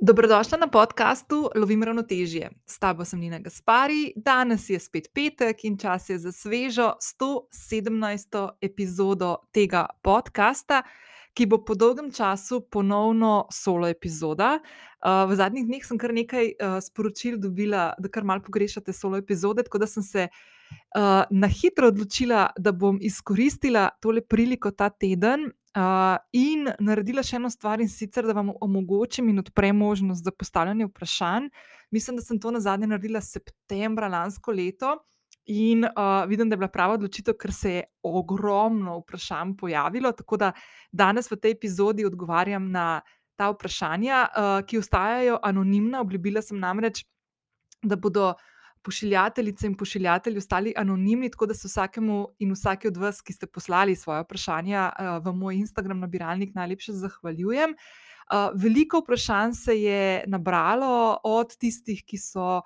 Dobrodošla 0.00 0.58
na 0.58 0.66
podkastu 0.68 1.50
Lovim 1.56 1.82
ravnotežje. 1.82 2.50
S 2.66 2.78
tabo 2.78 3.04
sem 3.04 3.20
Nina 3.20 3.38
Gaspari, 3.38 4.12
danes 4.16 4.70
je 4.70 4.78
spet 4.78 5.08
petek 5.14 5.64
in 5.64 5.78
čas 5.78 6.10
je 6.10 6.18
za 6.18 6.32
svežo 6.32 6.92
117. 7.02 8.48
epizodo 8.60 9.36
tega 9.52 9.86
podcasta, 10.02 10.82
ki 11.34 11.46
bo 11.46 11.58
po 11.64 11.74
dolgem 11.74 12.12
času 12.12 12.60
ponovno 12.70 13.48
solo 13.50 13.88
epizoda. 13.88 14.60
V 15.02 15.34
zadnjih 15.34 15.66
dneh 15.66 15.84
sem 15.84 15.98
kar 15.98 16.14
nekaj 16.14 16.54
sporočil 16.82 17.38
dobila, 17.42 17.90
da 17.98 18.08
kar 18.08 18.24
malo 18.24 18.42
pogrešate 18.46 18.92
solo 18.92 19.18
epizode, 19.18 19.66
tako 19.66 19.82
da 19.82 19.86
sem 19.86 20.02
se 20.02 20.28
na 21.30 21.48
hitro 21.50 21.90
odločila, 21.90 22.50
da 22.58 22.72
bom 22.72 22.98
izkoristila 23.02 23.88
tole 24.00 24.20
priliko 24.20 24.70
ta 24.70 24.90
teden 24.90 25.50
Uh, 25.78 26.16
in 26.34 26.66
naredila 26.82 27.22
še 27.22 27.36
eno 27.38 27.50
stvar, 27.52 27.78
in 27.78 27.90
sicer, 27.92 28.26
da 28.26 28.34
vam 28.34 28.50
omogočim 28.64 29.28
in 29.30 29.38
odprem 29.38 29.76
možnost 29.78 30.24
za 30.26 30.32
postavljanje 30.34 30.88
vprašanj. 30.88 31.46
Mislim, 31.94 32.16
da 32.18 32.24
sem 32.26 32.40
to 32.42 32.50
na 32.50 32.58
zadnje 32.60 32.88
naredila 32.90 33.20
septembra 33.22 34.08
lansko 34.10 34.50
leto, 34.50 34.96
in 35.48 35.84
uh, 35.84 36.24
vidim, 36.28 36.48
da 36.48 36.56
je 36.56 36.62
bila 36.64 36.68
prava 36.68 36.98
odločitev, 36.98 37.36
ker 37.40 37.52
se 37.54 37.72
je 37.72 37.84
ogromno 38.02 38.98
vprašanj 39.04 39.54
pojavilo. 39.60 40.12
Tako 40.12 40.36
da 40.36 40.50
danes 40.92 41.30
v 41.30 41.38
tej 41.40 41.54
epizodi 41.56 42.04
odgovarjam 42.04 42.70
na 42.74 43.00
ta 43.38 43.52
vprašanja, 43.54 44.26
uh, 44.26 44.50
ki 44.66 44.82
ostajajo 44.82 45.38
anonimna. 45.42 46.02
Obljubila 46.04 46.42
sem 46.42 46.58
namreč, 46.60 47.04
da 47.82 47.96
bodo 47.96 48.34
pošiljateljice 48.88 49.66
in 49.68 49.76
pošiljatelji 49.76 50.40
ostali 50.40 50.72
anonimni, 50.76 51.28
tako 51.30 51.46
da 51.50 51.54
se 51.54 51.68
vsakemu 51.68 52.18
in 52.40 52.56
vsaki 52.56 52.88
od 52.88 52.96
vas, 52.96 53.20
ki 53.20 53.36
ste 53.36 53.46
poslali 53.46 53.96
svoje 53.96 54.24
vprašanja 54.24 54.88
v 55.24 55.32
moj 55.36 55.60
Instagram 55.60 56.00
nabiralnik, 56.00 56.54
najlepše 56.56 56.96
zahvaljujem. 56.96 57.76
Veliko 58.56 59.02
vprašanj 59.04 59.52
se 59.52 59.76
je 59.82 60.24
nabralo 60.26 61.18
od 61.24 61.56
tistih, 61.56 62.04
ki 62.06 62.18
so. 62.18 62.60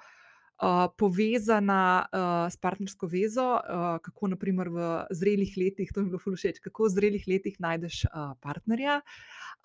Uh, 0.62 0.86
povezana 0.94 2.06
uh, 2.06 2.46
s 2.46 2.56
partnersko 2.56 3.08
vezo, 3.10 3.58
uh, 3.58 3.96
kako 3.98 4.28
naprimer 4.30 4.68
v 4.70 4.84
zrelih 5.10 5.56
letih, 5.58 5.91
to 5.91 6.00
mi 6.00 6.06
je 6.06 6.10
bilo 6.12 6.20
zelo 6.22 6.38
všeč, 6.38 6.60
kako 6.62 6.86
v 6.86 6.92
zrelih 6.94 7.24
letih 7.27 7.56
najdeš 7.58 8.05
uh, 8.06 8.36
partnerja, 8.38 9.00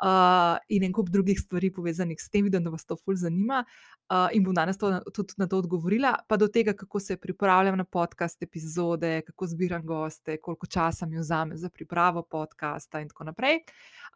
uh, 0.01 0.57
in 0.73 0.87
en 0.87 0.95
kup 0.97 1.11
drugih 1.13 1.37
stvari 1.37 1.69
povezanih 1.73 2.17
s 2.17 2.33
tem, 2.33 2.47
vidim, 2.49 2.65
da 2.65 2.73
vas 2.73 2.85
to 2.85 2.97
fulj 2.97 3.21
zanima. 3.27 3.61
Uh, 4.09 4.31
in 4.31 4.43
bom 4.43 4.55
danes 4.55 4.77
to, 4.79 4.89
tudi 5.13 5.35
na 5.37 5.45
to 5.51 5.59
odgovorila, 5.59 6.15
pa 6.27 6.37
do 6.37 6.47
tega, 6.47 6.73
kako 6.73 6.99
se 6.99 7.17
pripravljam 7.17 7.77
na 7.77 7.83
podcast 7.83 8.43
epizode, 8.43 9.21
kako 9.27 9.47
zbiram 9.47 9.85
goste, 9.85 10.37
koliko 10.41 10.65
časa 10.67 11.05
mi 11.05 11.19
vzame 11.19 11.57
za 11.57 11.69
pripravo 11.69 12.23
podcasta 12.23 13.01
in 13.01 13.09
tako 13.09 13.23
naprej. 13.23 13.59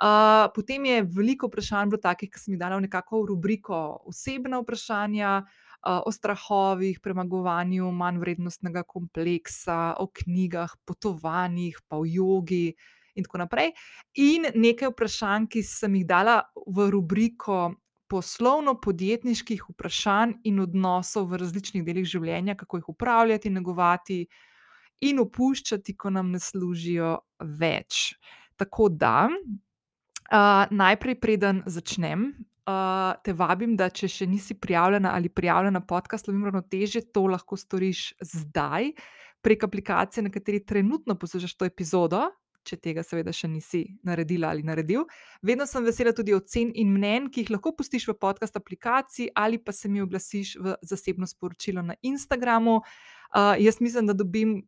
Uh, 0.02 0.47
potem 0.55 0.85
je 0.85 1.02
veliko 1.03 1.47
vprašanj 1.47 1.91
bilo 1.91 2.02
takih, 2.02 2.31
ki 2.31 2.39
sem 2.39 2.55
jih 2.55 2.61
dala 2.61 2.79
v 2.79 2.87
nekako 2.87 3.21
v 3.21 3.33
rubriko 3.33 3.81
osebna 4.07 4.61
vprašanja 4.63 5.41
o 5.81 6.11
strahovih, 6.11 6.99
premagovanju 7.01 7.91
manj 7.91 8.19
vrednostnega 8.21 8.83
kompleksa, 8.83 9.95
o 9.99 10.07
knjigah, 10.07 10.75
potovanjih, 10.85 11.79
pa 11.87 11.97
o 11.97 12.05
jogi 12.05 12.73
in 13.15 13.25
tako 13.25 13.41
naprej. 13.41 13.71
In 14.21 14.45
nekaj 14.55 14.91
vprašanj, 14.93 15.47
ki 15.52 15.63
sem 15.65 15.95
jih 15.99 16.05
dala 16.07 16.41
v 16.67 16.89
rubriko 16.93 17.71
poslovno-podjetniških 18.11 19.63
vprašanj 19.71 20.37
in 20.43 20.59
odnosov 20.59 21.29
v 21.31 21.41
različnih 21.41 21.83
delih 21.87 22.07
življenja, 22.07 22.57
kako 22.59 22.81
jih 22.81 22.89
upravljati, 22.91 23.49
negovati 23.49 24.21
in 25.07 25.19
opuščati, 25.23 25.95
ko 25.97 26.11
nam 26.13 26.33
ne 26.35 26.39
služijo 26.39 27.15
več. 27.59 28.11
Tako 28.59 28.89
da, 28.91 29.29
uh, 29.31 30.65
najprej, 30.69 31.17
preden 31.23 31.63
začnem, 31.65 32.33
uh, 32.67 33.14
te 33.23 33.34
vabim, 33.34 33.76
da 33.78 33.90
če 33.90 34.09
še 34.12 34.28
nisi 34.30 34.58
prijavljena 34.59 35.16
ali 35.16 35.30
prijavljena 35.30 35.80
na 35.80 35.86
podcast 35.86 36.28
Lovim 36.28 36.45
ravnoteže, 36.45 37.06
to 37.14 37.26
lahko 37.31 37.58
storiš 37.58 38.12
zdaj 38.22 38.92
prek 39.42 39.64
aplikacije, 39.64 40.23
na 40.23 40.30
kateri 40.30 40.61
trenutno 40.66 41.16
poslušaš 41.16 41.58
to 41.58 41.66
epizodo. 41.66 42.27
Če 42.61 42.77
tega, 42.77 43.02
seveda, 43.02 43.32
še 43.33 43.48
nisi 43.50 43.80
naredila 44.05 44.52
ali 44.54 44.61
naredil. 44.61 45.08
Vedno 45.42 45.66
sem 45.66 45.82
vesela 45.82 46.11
tudi 46.14 46.36
ocen 46.38 46.70
in 46.77 46.92
mnen, 46.94 47.32
ki 47.33 47.42
jih 47.42 47.55
lahko 47.55 47.71
pustiš 47.73 48.05
v 48.11 48.14
podcast 48.21 48.60
aplikaciji 48.60 49.32
ali 49.33 49.58
pa 49.58 49.73
se 49.73 49.89
mi 49.89 50.04
oglasiš 50.04 50.60
v 50.61 50.76
zasebno 50.86 51.26
sporočilo 51.26 51.82
na 51.82 51.98
Instagramu. 52.05 52.83
Uh, 53.33 53.55
jaz 53.58 53.82
mislim, 53.82 54.05
da 54.05 54.14
dobim 54.14 54.60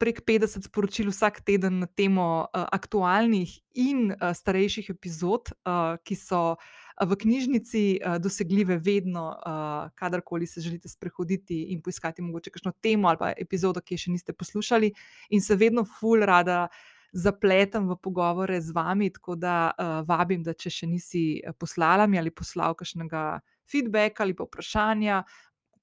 prek 0.00 0.22
50 0.24 0.64
sporočil 0.70 1.10
vsak 1.10 1.42
teden 1.44 1.82
na 1.82 1.86
temo 1.86 2.46
uh, 2.46 2.64
aktualnih 2.72 3.52
in 3.76 4.14
uh, 4.14 4.30
starejših 4.32 4.94
epizod, 4.94 5.52
uh, 5.68 6.00
ki 6.06 6.16
so 6.16 6.56
v 7.00 7.16
knjižnici 7.16 7.82
uh, 7.98 8.18
dosegljive 8.22 8.78
vedno, 8.78 9.26
uh, 9.32 9.90
kadarkoli 9.94 10.46
se 10.46 10.60
želite 10.60 10.88
sprehoditi 10.88 11.62
in 11.72 11.82
poiskati 11.82 12.22
mogoče 12.22 12.50
kakšno 12.50 12.72
temo 12.80 13.08
ali 13.08 13.18
pa 13.18 13.32
epizodo, 13.36 13.80
ki 13.80 13.94
je 13.94 14.04
še 14.04 14.14
niste 14.14 14.32
poslušali, 14.32 14.92
in 15.30 15.42
se 15.42 15.56
vedno 15.56 15.84
ful 15.84 16.26
rada. 16.26 16.68
Zapletem 17.10 17.88
v 17.90 17.96
pogovore 17.98 18.60
z 18.62 18.70
vami, 18.70 19.08
tako 19.10 19.34
da 19.34 19.72
uh, 19.74 20.06
vabim, 20.06 20.44
da 20.46 20.52
če 20.54 20.70
še 20.70 20.86
nisi 20.86 21.22
poslala 21.58 22.06
mi 22.06 22.20
ali 22.20 22.30
poslal 22.30 22.76
kakšnega 22.78 23.40
feedbacka 23.66 24.22
ali 24.22 24.36
pa 24.38 24.46
vprašanja, 24.46 25.16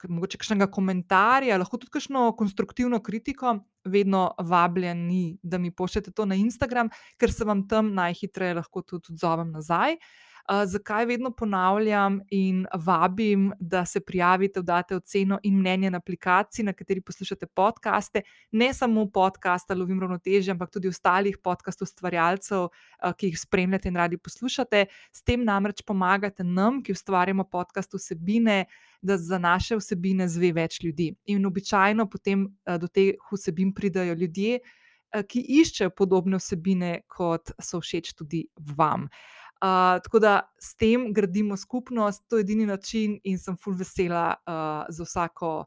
mogoče 0.06 0.38
kakšnega 0.38 0.68
komentarja, 0.72 1.58
lahko 1.58 1.80
tudi 1.82 1.92
kakšno 1.98 2.30
konstruktivno 2.38 3.00
kritiko, 3.04 3.58
vedno 3.84 4.30
vabljeni, 4.40 5.40
da 5.44 5.58
mi 5.58 5.72
pošljete 5.72 6.12
to 6.12 6.26
na 6.26 6.36
Instagram, 6.36 6.90
ker 7.18 7.34
se 7.34 7.46
vam 7.48 7.68
tam 7.68 7.94
najhitreje 7.98 8.60
lahko 8.62 8.82
tudi 8.82 9.14
odzovem 9.14 9.52
nazaj. 9.52 9.98
Zakaj 10.48 11.06
vedno 11.06 11.32
ponavljam 11.32 12.22
in 12.30 12.66
vabim, 12.74 13.54
da 13.60 13.86
se 13.86 14.00
prijavite, 14.00 14.62
date 14.62 14.96
oceno 14.96 15.40
in 15.44 15.60
mnenje 15.60 15.92
na 15.92 15.98
aplikaciji, 15.98 16.66
na 16.66 16.74
kateri 16.74 17.02
poslušate 17.02 17.46
podkaste, 17.46 18.22
ne 18.52 18.74
samo 18.74 19.06
podcasta 19.12 19.76
Lovim 19.76 20.00
ravnotežje, 20.00 20.52
ampak 20.52 20.72
tudi 20.72 20.88
ostalih 20.88 21.38
podcastov, 21.44 21.90
ustvarjalcev, 21.90 22.70
ki 23.18 23.28
jih 23.28 23.40
spremljate 23.40 23.92
in 23.92 23.96
radi 23.96 24.18
poslušate. 24.18 24.86
S 25.12 25.24
tem 25.24 25.44
namreč 25.44 25.84
pomagate 25.84 26.44
nam, 26.44 26.80
ki 26.84 26.96
ustvarjamo 26.96 27.44
podcast 27.44 27.94
vsebine, 27.94 28.66
da 29.02 29.18
za 29.18 29.38
naše 29.38 29.76
vsebine 29.76 30.30
zve 30.32 30.54
več 30.56 30.80
ljudi. 30.84 31.12
In 31.26 31.46
običajno 31.46 32.08
potem 32.10 32.48
do 32.80 32.88
teh 32.88 33.20
vsebin 33.34 33.74
pridajo 33.76 34.16
ljudje, 34.16 34.60
ki 35.28 35.44
iščejo 35.60 35.92
podobne 35.96 36.40
vsebine, 36.40 37.02
kot 37.08 37.52
so 37.60 37.80
všeč 37.84 38.14
tudi 38.16 38.48
vam. 38.78 39.10
Uh, 39.58 39.98
tako 40.04 40.20
da 40.20 40.54
s 40.60 40.76
tem 40.78 41.14
gradimo 41.14 41.58
skupnost, 41.58 42.24
to 42.30 42.38
je 42.38 42.46
edini 42.46 42.66
način, 42.66 43.20
in 43.24 43.40
sem 43.42 43.58
fulv 43.58 43.80
vesela 43.82 44.36
uh, 44.38 44.86
za, 44.94 45.04
vsako, 45.04 45.66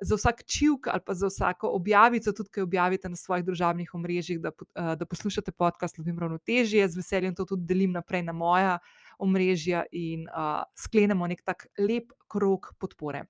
za 0.00 0.14
vsak 0.14 0.44
čivk 0.46 0.86
ali 0.86 1.00
pa 1.06 1.14
za 1.14 1.26
vsako 1.26 1.72
objavico, 1.74 2.32
tudi 2.32 2.50
kaj 2.50 2.62
objavite 2.62 3.08
na 3.08 3.16
svojih 3.16 3.44
družabnih 3.44 3.94
omrežjih, 3.94 4.38
da, 4.40 4.52
uh, 4.54 4.92
da 4.94 5.06
poslušate 5.06 5.52
podcast 5.52 5.98
Lovim 5.98 6.18
ravnotežje. 6.18 6.88
Z 6.88 6.96
veseljem 6.96 7.34
to 7.34 7.44
tudi 7.44 7.66
delim 7.66 7.90
naprej 7.92 8.22
na 8.22 8.32
moja 8.32 8.78
omrežja 9.18 9.82
in 9.90 10.28
uh, 10.30 10.62
sklenemo 10.78 11.26
nek 11.26 11.42
tak 11.42 11.66
lep 11.78 12.14
krok 12.30 12.74
podpore. 12.78 13.24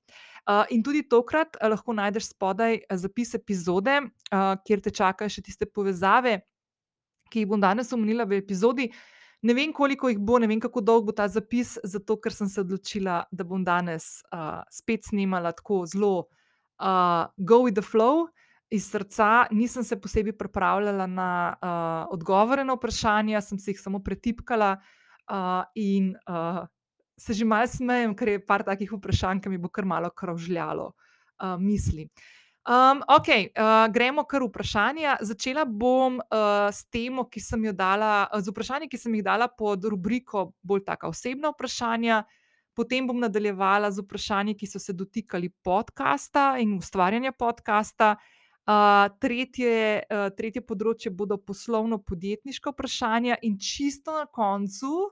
Uh, 0.45 0.67
in 0.71 0.83
tudi 0.83 1.07
tokrat 1.09 1.57
uh, 1.57 1.71
lahko 1.73 1.97
najdeš 1.97 2.35
spodaj 2.35 2.83
zapis 3.01 3.35
epizode, 3.35 3.97
uh, 4.03 4.55
kjer 4.61 4.85
te 4.85 4.93
čakajo 4.93 5.33
še 5.33 5.49
tiste 5.49 5.67
povezave, 5.67 6.43
ki 7.33 7.47
jih 7.47 7.49
bom 7.49 7.61
danes 7.61 7.93
omenila 7.97 8.29
v 8.29 8.45
epizodi. 8.45 8.91
Ne 9.43 9.55
vem, 9.59 9.73
koliko 9.75 10.07
jih 10.09 10.21
bo, 10.23 10.39
ne 10.39 10.47
vem, 10.47 10.61
kako 10.63 10.81
dolg 10.87 11.09
bo 11.09 11.13
ta 11.19 11.27
zapis, 11.29 11.75
zato 11.83 12.15
ker 12.23 12.35
sem 12.35 12.49
se 12.49 12.61
odločila, 12.63 13.25
da 13.35 13.45
bom 13.45 13.65
danes 13.67 14.21
uh, 14.31 14.61
spet 14.71 15.09
snimala 15.09 15.51
tako 15.59 15.81
zelo 15.91 16.13
uh, 16.23 17.27
go 17.37 17.65
with 17.65 17.75
the 17.75 17.83
flow. 17.83 18.29
Iz 18.73 18.87
srca 18.89 19.49
nisem 19.51 19.85
se 19.85 19.99
posebej 20.01 20.37
pripravljala 20.39 21.07
na 21.11 21.31
uh, 21.53 22.15
odgovore 22.15 22.65
na 22.65 22.77
vprašanja, 22.79 23.43
sem 23.43 23.59
si 23.59 23.75
jih 23.75 23.81
samo 23.83 23.99
pretipkala 24.01 24.77
uh, 24.79 25.65
in 25.75 26.15
uh, 26.31 26.63
se 27.19 27.35
že 27.35 27.45
malo 27.45 27.67
smejem, 27.67 28.15
ker 28.15 28.37
je 28.37 28.45
par 28.47 28.63
takih 28.65 28.95
vprašanj, 28.95 29.43
ki 29.43 29.51
mi 29.53 29.59
bo 29.59 29.69
kar 29.69 29.85
malo 29.85 30.11
kravžljalo 30.15 30.87
uh, 30.93 31.59
misli. 31.59 32.07
Uh, 32.07 32.42
Um, 32.63 33.03
ok, 33.09 33.29
uh, 33.29 33.93
gremo 33.93 34.23
kar 34.25 34.43
vprašanja. 34.47 35.17
Začela 35.21 35.65
bom 35.67 36.21
uh, 36.23 36.71
s 36.71 36.85
temo, 36.87 37.25
ki 37.27 37.41
sem 37.43 37.65
jo 37.67 37.73
dala, 37.75 38.29
uh, 38.31 38.39
z 38.39 38.55
vprašanji, 38.55 38.87
ki 38.87 39.01
sem 39.03 39.17
jih 39.19 39.25
dala 39.27 39.49
pod 39.51 39.83
rubriko 39.83 40.53
bolj 40.63 40.85
taka 40.87 41.11
osebna 41.11 41.51
vprašanja. 41.51 42.21
Potem 42.73 43.09
bom 43.11 43.19
nadaljevala 43.19 43.91
z 43.91 44.07
vprašanji, 44.07 44.55
ki 44.55 44.71
so 44.71 44.79
se 44.79 44.95
dotikali 44.95 45.51
podcasta 45.51 46.55
in 46.63 46.79
ustvarjanja 46.79 47.35
podcasta. 47.35 48.15
Uh, 48.63 49.11
tretje, 49.19 50.07
uh, 50.07 50.31
tretje 50.31 50.63
področje 50.63 51.11
bodo 51.11 51.43
poslovno-podjetniška 51.43 52.71
vprašanja, 52.71 53.43
in 53.43 53.59
čisto 53.59 54.15
na 54.15 54.29
koncu 54.31 55.11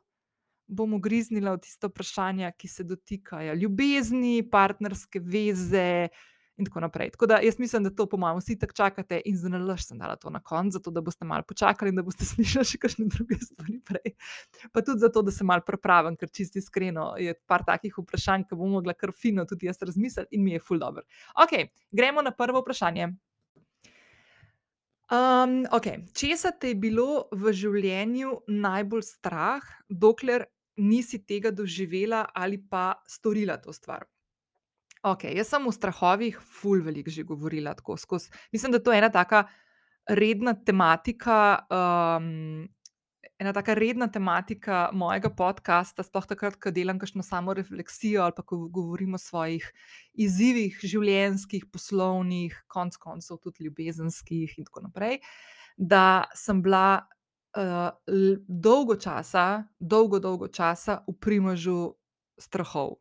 bom 0.70 0.94
ugriznila 0.94 1.58
v 1.58 1.66
tiste 1.66 1.90
vprašanja, 1.90 2.54
ki 2.54 2.68
se 2.70 2.86
dotikajo 2.86 3.58
ljubezni, 3.58 4.44
partnerske 4.46 5.18
veze, 5.18 6.06
uh, 6.06 6.28
in 6.60 6.66
tako 6.68 6.82
naprej. 6.84 7.10
Tako 7.14 7.26
da 7.26 7.38
jaz 7.42 7.58
mislim, 7.58 7.84
da 7.84 7.90
to, 7.90 8.06
po 8.06 8.18
mojem, 8.20 8.38
vsi 8.38 8.58
tako 8.58 8.76
čakate 8.76 9.20
in 9.24 9.36
za 9.36 9.48
nalaž 9.48 9.86
sem 9.88 9.98
dala 9.98 10.16
to 10.20 10.30
na 10.30 10.42
koncu, 10.44 10.76
zato 10.76 10.92
da 10.92 11.00
boste 11.00 11.24
malo 11.24 11.42
počakali 11.48 11.88
in 11.88 11.96
da 11.96 12.04
boste 12.04 12.24
slišali 12.32 12.68
še 12.72 12.80
kakšne 12.82 13.08
druge 13.08 13.38
stvari 13.40 13.80
prej. 13.80 14.14
Pa 14.72 14.84
tudi 14.84 15.00
zato, 15.00 15.24
da 15.24 15.32
se 15.32 15.44
malo 15.44 15.64
pripravim, 15.66 16.18
ker 16.20 16.28
čisto 16.28 16.60
iskreno 16.60 17.14
je 17.18 17.34
par 17.48 17.64
takih 17.66 17.96
vprašanj, 17.98 18.46
ki 18.50 18.60
bom 18.60 18.76
mogla 18.76 18.94
kar 18.94 19.14
fino 19.16 19.46
tudi 19.48 19.70
jaz 19.70 19.80
razmisliti 19.82 20.36
in 20.36 20.44
mi 20.44 20.54
je 20.58 20.60
full 20.60 20.82
dobro. 20.82 21.06
Ok, 21.42 21.56
gremo 21.90 22.22
na 22.22 22.34
prvo 22.36 22.60
vprašanje. 22.60 23.10
Um, 25.10 25.64
okay. 25.74 26.04
Česa 26.14 26.52
te 26.54 26.70
je 26.70 26.78
bilo 26.78 27.26
v 27.34 27.50
življenju 27.50 28.44
najbolj 28.46 29.02
strah, 29.08 29.64
dokler 29.88 30.44
nisi 30.78 31.18
tega 31.26 31.50
doživela 31.50 32.28
ali 32.34 32.60
pa 32.62 32.92
storila 33.10 33.56
to 33.58 33.74
stvar? 33.74 34.06
Okay, 35.00 35.32
jaz 35.32 35.48
sem 35.48 35.64
o 35.64 35.72
strahovih 35.72 36.36
ful 36.60 36.82
veliko 36.84 37.08
že 37.10 37.24
govorila 37.24 37.72
tako 37.74 37.96
skozi. 37.96 38.28
Mislim, 38.52 38.72
da 38.72 38.82
to 38.82 38.92
je 38.92 38.98
ena 38.98 39.08
taka 39.08 39.46
redna 40.08 40.54
tematika. 40.54 41.64
Um, 41.70 42.68
Ena 43.40 43.54
taka 43.56 43.72
redna 43.74 44.04
tematika 44.12 44.90
mojega 44.92 45.30
podcasta, 45.32 46.04
sploh 46.04 46.26
takrat, 46.28 46.58
ko 46.60 46.68
delam 46.76 46.98
kakšno 47.00 47.24
samo 47.24 47.54
refleksijo 47.56 48.20
ali 48.20 48.34
pa 48.36 48.42
ko 48.44 48.58
govorimo 48.68 49.16
o 49.16 49.22
svojih 49.22 49.64
izzivih, 50.12 50.76
življenjskih, 50.84 51.64
poslovnih, 51.72 52.58
konc 52.68 52.98
koncev 53.00 53.40
tudi 53.40 53.64
ljubezenskih 53.64 54.58
in 54.60 54.68
tako 54.68 54.84
naprej, 54.90 55.22
da 55.76 56.28
sem 56.36 56.60
bila 56.60 57.00
uh, 57.56 57.88
dolgo 58.44 58.98
časa, 59.00 59.64
dolgo, 59.80 60.20
dolgo 60.20 60.52
časa 60.52 61.00
v 61.08 61.16
primežu 61.16 61.78
strahov. 62.36 62.98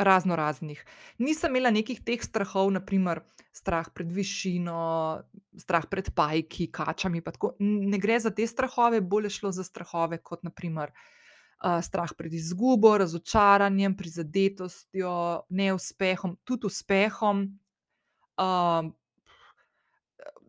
Razno 0.00 0.36
raznih. 0.36 0.80
Nisem 1.20 1.52
imela 1.52 1.70
nekih 1.70 1.98
teh 2.00 2.22
strahov, 2.24 2.70
naprimer 2.72 3.20
strah 3.52 3.90
pred 3.92 4.08
višino, 4.12 5.20
strah 5.60 5.84
pred 5.90 6.08
pajki, 6.16 6.70
kačami. 6.72 7.20
Ne 7.60 7.98
gre 8.00 8.16
za 8.20 8.32
te 8.32 8.46
strahove, 8.46 9.02
bolj 9.04 9.28
je 9.28 9.34
šlo 9.36 9.52
za 9.52 9.64
strahove 9.64 10.22
kot 10.24 10.46
naprimer. 10.46 10.94
Uh, 11.60 11.82
strah 11.84 12.14
pred 12.16 12.32
izgubo, 12.32 12.94
razočaranjem, 12.96 13.92
prizadetostjo, 13.96 15.12
neuspehom, 15.52 16.38
tudi 16.48 16.70
uspehom. 16.70 17.44
Uh, 18.40 18.88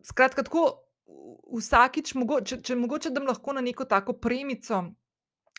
skratka, 0.00 0.46
tako 0.48 0.64
vsakič, 1.52 2.14
mogoče, 2.16 2.62
če 2.64 2.80
mogoče 2.80 3.12
da 3.12 3.20
lahko 3.28 3.52
na 3.52 3.60
neko 3.60 3.84
tako 3.84 4.16
premico, 4.16 4.86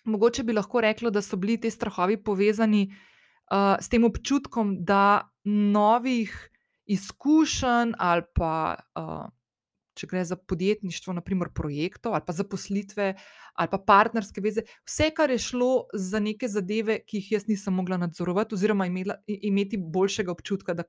mogoče 0.10 0.44
bi 0.44 0.58
lahko 0.58 0.82
reklo, 0.82 1.14
da 1.14 1.22
so 1.22 1.38
bili 1.38 1.60
ti 1.62 1.70
strahovi 1.70 2.18
povezani 2.18 2.88
uh, 3.52 3.76
s 3.80 3.90
tem 3.90 4.04
občutkom, 4.04 4.78
da 4.86 5.30
novih 5.46 6.34
izkušenj 6.86 7.96
ali 8.00 8.28
pa. 8.36 8.76
Uh, 8.96 9.32
Če 9.94 10.08
gre 10.10 10.24
za 10.26 10.34
podjetništvo, 10.34 11.14
naprimer 11.14 11.52
projektov 11.54 12.16
ali 12.18 12.26
pa 12.26 12.34
zaposlitve 12.34 13.12
ali 13.54 13.70
pa 13.70 13.78
partnerske 13.78 14.42
veze, 14.42 14.64
vse, 14.90 15.12
kar 15.14 15.30
je 15.30 15.38
šlo 15.38 15.68
za 15.94 16.18
neke 16.20 16.50
zadeve, 16.50 16.96
ki 17.06 17.20
jih 17.20 17.28
jaz 17.36 17.46
nisem 17.46 17.78
mogla 17.78 18.00
nadzorovati, 18.02 18.58
oziroma 18.58 18.88
imela, 18.90 19.20
imeti 19.28 19.78
boljšega 19.78 20.34
občutka, 20.34 20.74
da 20.74 20.88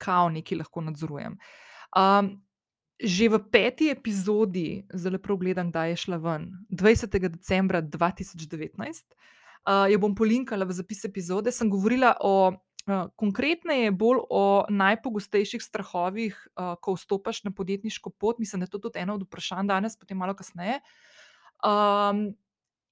kao 0.00 0.30
nekaj 0.32 0.62
lahko 0.62 0.86
nadzorujem. 0.88 1.36
Um, 1.92 2.32
že 3.00 3.28
v 3.28 3.40
peti 3.50 3.90
epizodi, 3.90 4.84
zelo 4.94 5.18
prav 5.18 5.38
gledam, 5.42 5.70
da 5.70 5.84
je 5.90 5.96
šla 5.96 6.16
ven 6.22 6.48
20. 6.70 7.18
decembra 7.28 7.82
2019, 7.82 9.04
uh, 9.68 9.86
jo 9.90 9.98
bom 10.02 10.14
polinkala 10.14 10.64
v 10.68 10.76
zapis 10.76 11.04
epizode, 11.04 11.52
sem 11.52 11.70
govorila 11.70 12.16
o. 12.20 12.52
Uh, 12.84 13.06
konkretneje, 13.16 13.94
bolj 13.96 14.18
o 14.28 14.40
najpogostejših 14.68 15.62
strahovih, 15.64 16.36
uh, 16.52 16.74
ko 16.84 16.92
vstopiš 16.98 17.38
na 17.46 17.52
podjetniško 17.56 18.10
pot. 18.12 18.36
Mislim, 18.36 18.60
da 18.60 18.68
je 18.68 18.74
to 18.74 18.80
tudi 18.84 19.00
eno 19.00 19.14
od 19.16 19.22
vprašanj 19.24 19.70
danes, 19.70 19.96
potem 19.96 20.20
malo 20.20 20.34
kasneje. 20.36 20.82
Um, 21.64 22.34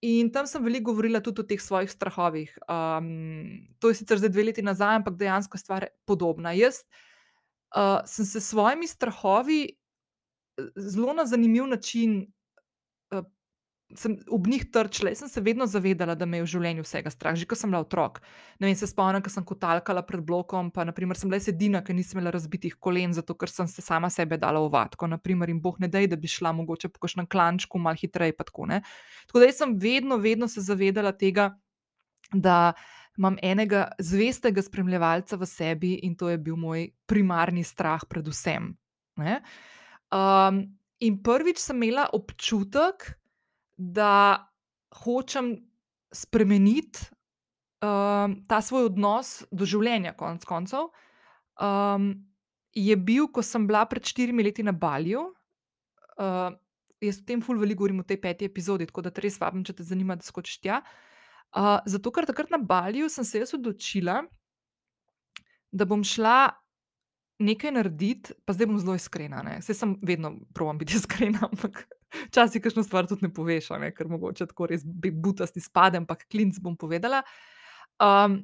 in 0.01 0.33
tam 0.33 0.49
sem 0.49 0.65
veliko 0.65 0.95
govorila 0.95 1.21
tudi 1.21 1.45
o 1.45 1.45
teh 1.45 1.61
svojih 1.61 1.93
strahovih. 1.93 2.57
Um, 2.65 3.69
to 3.85 3.93
je 3.93 4.01
sicer 4.01 4.17
zdaj 4.17 4.33
dve 4.33 4.49
leti 4.49 4.65
nazaj, 4.65 5.03
ampak 5.03 5.21
dejansko 5.21 5.61
je 5.61 5.65
stvar 5.67 5.87
podobna. 6.09 6.57
Jaz 6.57 6.87
uh, 7.77 8.01
sem 8.09 8.25
se 8.25 8.41
s 8.41 8.49
svojimi 8.49 8.87
strahovi 8.87 9.77
zelo 10.77 11.13
na 11.13 11.27
zanimiv 11.27 11.67
način 11.67 12.33
sem 13.99 14.17
ob 14.31 14.47
njih 14.47 14.65
trčila. 14.73 15.11
Jaz 15.13 15.23
sem 15.23 15.29
se 15.29 15.41
vedno 15.41 15.67
zavedala, 15.67 16.15
da 16.19 16.27
me 16.27 16.41
je 16.41 16.47
v 16.47 16.51
življenju 16.55 16.85
vsega 16.87 17.11
strah, 17.13 17.37
že 17.39 17.47
ko 17.49 17.57
sem 17.59 17.71
bila 17.71 17.83
otrok. 17.85 18.21
Ne 18.61 18.69
vem, 18.69 18.77
se 18.79 18.89
spomnim, 18.91 19.23
ko 19.25 19.33
sem 19.33 19.45
kotalkala 19.47 20.03
pred 20.07 20.25
blokom, 20.27 20.71
pa 20.75 20.87
naprimer, 20.89 21.19
sem 21.19 21.31
bila 21.31 21.41
edina, 21.53 21.83
ki 21.85 21.97
nisem 21.97 22.19
imela 22.19 22.33
razbitih 22.35 22.77
kolen, 22.81 23.15
zato 23.17 23.37
ker 23.39 23.53
sem 23.53 23.69
se 23.71 23.85
sama 23.85 24.11
sebe 24.11 24.39
dala 24.41 24.63
v 24.65 24.73
vatko. 24.73 25.11
Naprimer, 25.13 25.53
in 25.53 25.61
boh 25.63 25.79
ne 25.83 25.91
dej, 25.93 26.09
da 26.13 26.17
bi 26.17 26.31
šla 26.31 26.55
mogoče 26.57 26.93
po 26.93 27.03
kakšnem 27.05 27.29
klančku 27.31 27.79
malo 27.83 28.01
hitreje. 28.01 28.37
Tako, 28.43 28.69
tako 29.29 29.45
da 29.45 29.53
sem 29.53 29.77
vedno, 29.79 30.19
vedno 30.23 30.49
se 30.49 30.65
zavedala 30.65 31.13
tega, 31.13 31.53
da. 32.33 32.73
Imam 33.13 33.35
enega 33.45 33.91
zvestega 34.01 34.63
spremljevalca 34.65 35.37
v 35.37 35.45
sebi 35.45 35.91
in 36.09 36.15
to 36.17 36.31
je 36.33 36.39
bil 36.41 36.57
moj 36.57 36.87
primarni 37.05 37.61
strah, 37.61 38.01
predvsem. 38.09 38.71
Um, 39.21 40.63
in 40.97 41.19
prvič 41.21 41.61
sem 41.61 41.77
imela 41.83 42.07
občutek, 42.17 43.13
da 43.83 44.47
hočem 45.03 45.57
spremeniti 46.15 47.09
um, 47.83 48.37
ta 48.47 48.61
svoj 48.63 48.91
odnos 48.93 49.41
do 49.51 49.67
življenja, 49.69 50.15
konec 50.19 50.45
koncev, 50.49 50.91
um, 51.59 52.13
je 52.73 52.97
bil, 52.97 53.29
ko 53.33 53.45
sem 53.45 53.67
bila 53.69 53.85
pred 53.89 54.05
štirimi 54.07 54.45
leti 54.45 54.65
na 54.65 54.73
Balju. 54.73 55.27
Uh, 56.17 56.53
jaz 57.03 57.19
o 57.21 57.27
tem 57.27 57.43
ful 57.43 57.59
veliko 57.61 57.83
govorim 57.83 58.03
v 58.05 58.09
tej 58.13 58.21
peti 58.23 58.49
epizodi, 58.49 58.87
tako 58.89 59.05
da 59.09 59.13
te 59.13 59.25
res 59.25 59.41
vabim, 59.41 59.65
če 59.67 59.81
te 59.81 59.87
zanima, 59.87 60.17
da 60.17 60.25
skočiš 60.25 60.61
tja. 60.63 60.83
Uh, 61.53 61.81
zato, 61.89 62.13
ker 62.15 62.29
takrat 62.29 62.53
na 62.53 62.61
Balju 62.61 63.11
sem 63.13 63.27
se 63.29 63.43
jaz 63.43 63.53
odločila, 63.57 64.23
da 65.73 65.89
bom 65.89 66.05
šla 66.05 66.53
nekaj 67.43 67.73
narediti, 67.75 68.37
pa 68.47 68.55
zdaj 68.55 68.69
bom 68.71 68.79
zelo 68.81 68.95
iskrena. 68.97 69.43
Vse 69.59 69.75
sem 69.77 69.97
vedno 70.05 70.37
provam 70.55 70.79
biti 70.81 70.97
iskrena, 71.01 71.49
ampak 71.49 71.85
Včasih 72.29 72.63
kakšno 72.63 72.85
stvar 72.87 73.07
tudi 73.11 73.27
ne 73.27 73.33
poveš, 73.35 73.71
ne? 73.81 73.93
ker 73.95 74.11
mogoče 74.11 74.47
tako 74.51 74.69
res 74.73 74.85
butasti 74.85 75.63
spadem, 75.63 76.05
ampak 76.05 76.27
klinc 76.31 76.59
bom 76.63 76.77
povedala. 76.77 77.23
Um, 78.03 78.43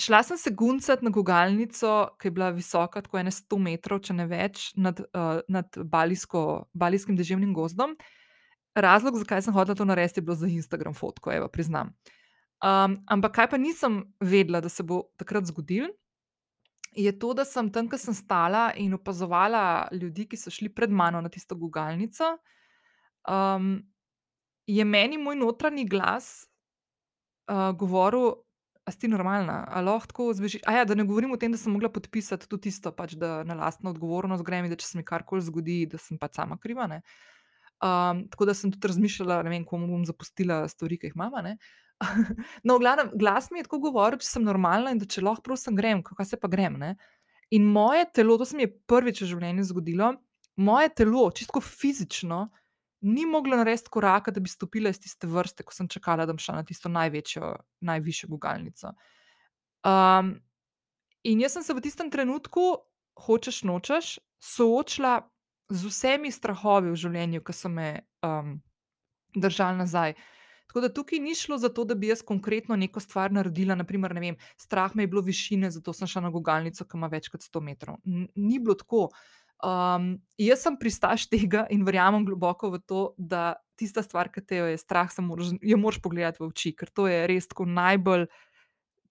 šla 0.00 0.22
sem 0.22 0.38
se 0.38 0.50
guncati 0.50 1.04
na 1.04 1.10
gugalnico, 1.10 1.94
ki 2.20 2.28
je 2.28 2.36
bila 2.36 2.50
visoka, 2.50 3.02
tako 3.02 3.18
ene 3.18 3.32
100 3.32 3.58
metrov, 3.62 4.02
če 4.04 4.16
ne 4.18 4.26
več, 4.30 4.70
nad, 4.76 5.00
uh, 5.00 5.40
nad 5.48 5.76
balijsko, 5.76 6.66
balijskim 6.74 7.16
deževnim 7.16 7.54
gozdom. 7.56 7.96
Razlog, 8.76 9.16
zakaj 9.22 9.46
sem 9.46 9.56
hodila 9.56 9.76
to 9.76 9.86
narediti, 9.88 10.20
je 10.20 10.26
bilo 10.26 10.36
za 10.36 10.48
Instagram 10.52 10.94
fotko, 10.94 11.32
evo, 11.32 11.48
priznam. 11.48 11.94
Um, 12.64 12.98
ampak 13.12 13.34
kaj 13.36 13.48
pa 13.52 13.60
nisem 13.60 14.02
vedela, 14.20 14.60
da 14.64 14.68
se 14.72 14.84
bo 14.84 15.06
takrat 15.16 15.48
zgodil, 15.48 15.88
je 16.96 17.12
to, 17.18 17.34
da 17.36 17.44
sem 17.44 17.68
tam, 17.72 17.88
ko 17.88 17.98
sem 18.00 18.14
stala 18.16 18.70
in 18.80 18.94
opazovala 18.96 19.88
ljudi, 19.92 20.24
ki 20.28 20.38
so 20.40 20.52
šli 20.52 20.70
pred 20.72 20.92
mano 20.92 21.20
na 21.20 21.28
tisto 21.28 21.56
gugalnico 21.56 22.36
um, 23.28 23.82
je 24.66 24.84
meni 24.84 25.18
moj 25.18 25.36
notranji 25.36 25.84
glas 25.84 26.46
uh, 27.50 27.70
govoril, 27.78 28.34
da 28.86 28.92
si 28.92 29.02
ti 29.02 29.08
normalna, 29.10 29.64
ali 29.68 29.90
lahko 29.90 30.28
zbežiš. 30.34 30.62
Ja, 30.62 30.84
da 30.86 30.94
ne 30.94 31.04
govorim 31.04 31.32
o 31.34 31.36
tem, 31.36 31.52
da 31.52 31.58
sem 31.58 31.72
mogla 31.74 31.90
podpisati 31.90 32.46
tudi 32.48 32.68
tisto, 32.68 32.92
pač, 32.94 33.16
da 33.18 33.42
na 33.46 33.56
lastno 33.58 33.90
odgovornost 33.90 34.46
grem, 34.46 34.68
da 34.70 34.78
če 34.78 34.86
se 34.86 34.98
mi 34.98 35.04
karkoli 35.06 35.42
zgodi, 35.42 35.80
da 35.90 35.98
sem 35.98 36.18
pač 36.18 36.38
sama 36.38 36.58
kriva. 36.62 36.86
Um, 36.86 38.22
tako 38.30 38.46
da 38.46 38.54
sem 38.54 38.70
tudi 38.72 38.88
razmišljala, 38.88 39.42
ne 39.42 39.52
vem, 39.52 39.66
komu 39.66 39.90
bom 39.90 40.06
zapustila 40.06 40.62
stvari, 40.70 41.00
ki 41.02 41.10
jih 41.10 41.18
imamo. 41.18 41.42
no, 42.66 42.76
v 42.76 42.80
glavnem, 42.84 43.10
glas 43.18 43.50
mi 43.50 43.58
je 43.58 43.66
tako 43.66 43.82
govoril, 43.88 44.20
če 44.22 44.28
sem 44.36 44.46
normalna 44.46 44.94
in 44.94 45.02
da 45.02 45.08
če 45.10 45.24
lahko 45.24 45.42
prosim 45.50 45.74
grem, 45.74 46.04
kako 46.06 46.24
se 46.28 46.38
pa 46.38 46.50
grem. 46.52 46.78
Ne? 46.78 46.94
In 47.56 47.66
moje 47.66 48.06
telo, 48.14 48.38
to 48.38 48.46
se 48.46 48.56
mi 48.56 48.66
je 48.68 48.74
prvič 48.86 49.24
v 49.24 49.30
življenju 49.32 49.66
zgodilo, 49.66 50.12
moje 50.62 50.94
telo, 51.02 51.26
čisto 51.34 51.62
fizično, 51.62 52.46
ni 53.06 53.26
mogla 53.26 53.60
narediti 53.60 53.92
koraka, 53.92 54.34
da 54.34 54.40
bi 54.42 54.50
stopila 54.50 54.90
iz 54.90 54.98
tiste 55.00 55.28
vrste, 55.30 55.62
ko 55.62 55.74
sem 55.74 55.88
čakala, 55.88 56.26
da 56.26 56.34
bom 56.34 56.42
šla 56.42 56.58
na 56.58 56.66
tisto 56.66 56.90
največjo, 56.90 57.52
najvišjo 57.86 58.28
gugalnico. 58.32 58.92
Um, 59.86 60.34
in 61.22 61.40
jaz 61.40 61.54
sem 61.54 61.62
se 61.62 61.74
v 61.74 61.84
tistem 61.84 62.10
trenutku, 62.10 62.64
hočeš 63.26 63.62
nočeš, 63.68 64.16
soočila 64.42 65.20
z 65.70 65.90
vsemi 65.90 66.30
strahovi 66.34 66.90
v 66.90 66.98
življenju, 66.98 67.42
ki 67.46 67.54
so 67.54 67.70
me 67.70 67.88
um, 68.26 68.56
držali 69.34 69.78
nazaj. 69.78 70.16
Tako 70.66 70.82
da 70.82 70.90
tukaj 70.92 71.22
ni 71.22 71.34
šlo 71.34 71.58
za 71.62 71.68
to, 71.68 71.84
da 71.86 71.94
bi 71.94 72.10
jaz 72.10 72.22
konkretno 72.26 72.76
neko 72.76 73.00
stvar 73.00 73.32
naredila. 73.32 73.78
Naprimer, 73.78 74.12
vem, 74.18 74.36
strah 74.58 74.94
me 74.94 75.06
je 75.06 75.12
bilo 75.14 75.22
višine, 75.22 75.70
zato 75.70 75.94
sem 75.94 76.10
šla 76.10 76.26
na 76.26 76.30
gugalnico, 76.34 76.84
ki 76.84 76.98
ima 76.98 77.10
več 77.12 77.30
kot 77.30 77.46
100 77.46 77.62
metrov. 77.62 78.00
N 78.04 78.26
ni 78.34 78.58
bilo 78.58 78.74
tako. 78.74 79.08
Um, 79.64 80.18
jaz 80.36 80.66
sem 80.66 80.74
pristaš 80.76 81.24
tega 81.32 81.64
in 81.72 81.84
verjamem 81.86 82.26
globoko 82.26 82.70
v 82.74 82.80
to, 82.84 83.02
da 83.16 83.56
tista 83.76 84.02
stvar, 84.04 84.28
ki 84.32 84.42
te 84.44 84.60
je 84.60 84.80
strah, 84.80 85.08
moraš, 85.24 85.54
jo 85.64 85.78
moraš 85.80 86.00
pogledati 86.04 86.42
v 86.42 86.48
oči, 86.48 86.72
ker 86.76 86.92
to 86.92 87.06
je 87.08 87.24
res 87.28 87.48
tako 87.48 87.64
najbolj, 87.68 88.26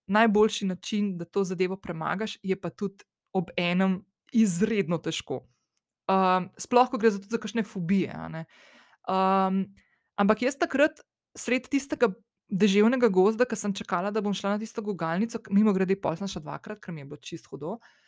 najboljši 0.10 0.70
način, 0.70 1.16
da 1.18 1.26
to 1.26 1.44
zadevo 1.46 1.78
premagaš, 1.78 2.38
je 2.46 2.58
pa 2.58 2.70
tudi 2.70 3.06
ob 3.34 3.50
enem 3.58 4.04
izredno 4.34 4.98
težko. 5.02 5.42
Um, 6.06 6.52
sploh, 6.62 6.90
ko 6.92 7.02
gre 7.02 7.10
za, 7.10 7.22
za 7.26 7.42
kakšne 7.42 7.66
fobije. 7.66 8.14
Um, 9.10 9.66
ampak 10.22 10.46
jaz 10.46 10.58
takrat, 10.62 11.02
sred 11.38 11.66
tistega 11.70 12.12
deževnega 12.54 13.10
gozda, 13.10 13.50
ki 13.50 13.58
sem 13.58 13.74
čakala, 13.74 14.14
da 14.14 14.22
bom 14.22 14.34
šla 14.34 14.56
na 14.56 14.62
tisto 14.62 14.86
gugalnico, 14.86 15.42
mimo 15.50 15.74
grede, 15.74 15.98
pol 15.98 16.18
sem 16.18 16.30
še 16.30 16.44
dvakrat, 16.46 16.82
ker 16.82 16.94
mi 16.94 17.02
je 17.02 17.10
bilo 17.10 17.22
čisto 17.22 17.54
hudo. 17.54 17.78
Uh, 17.82 18.05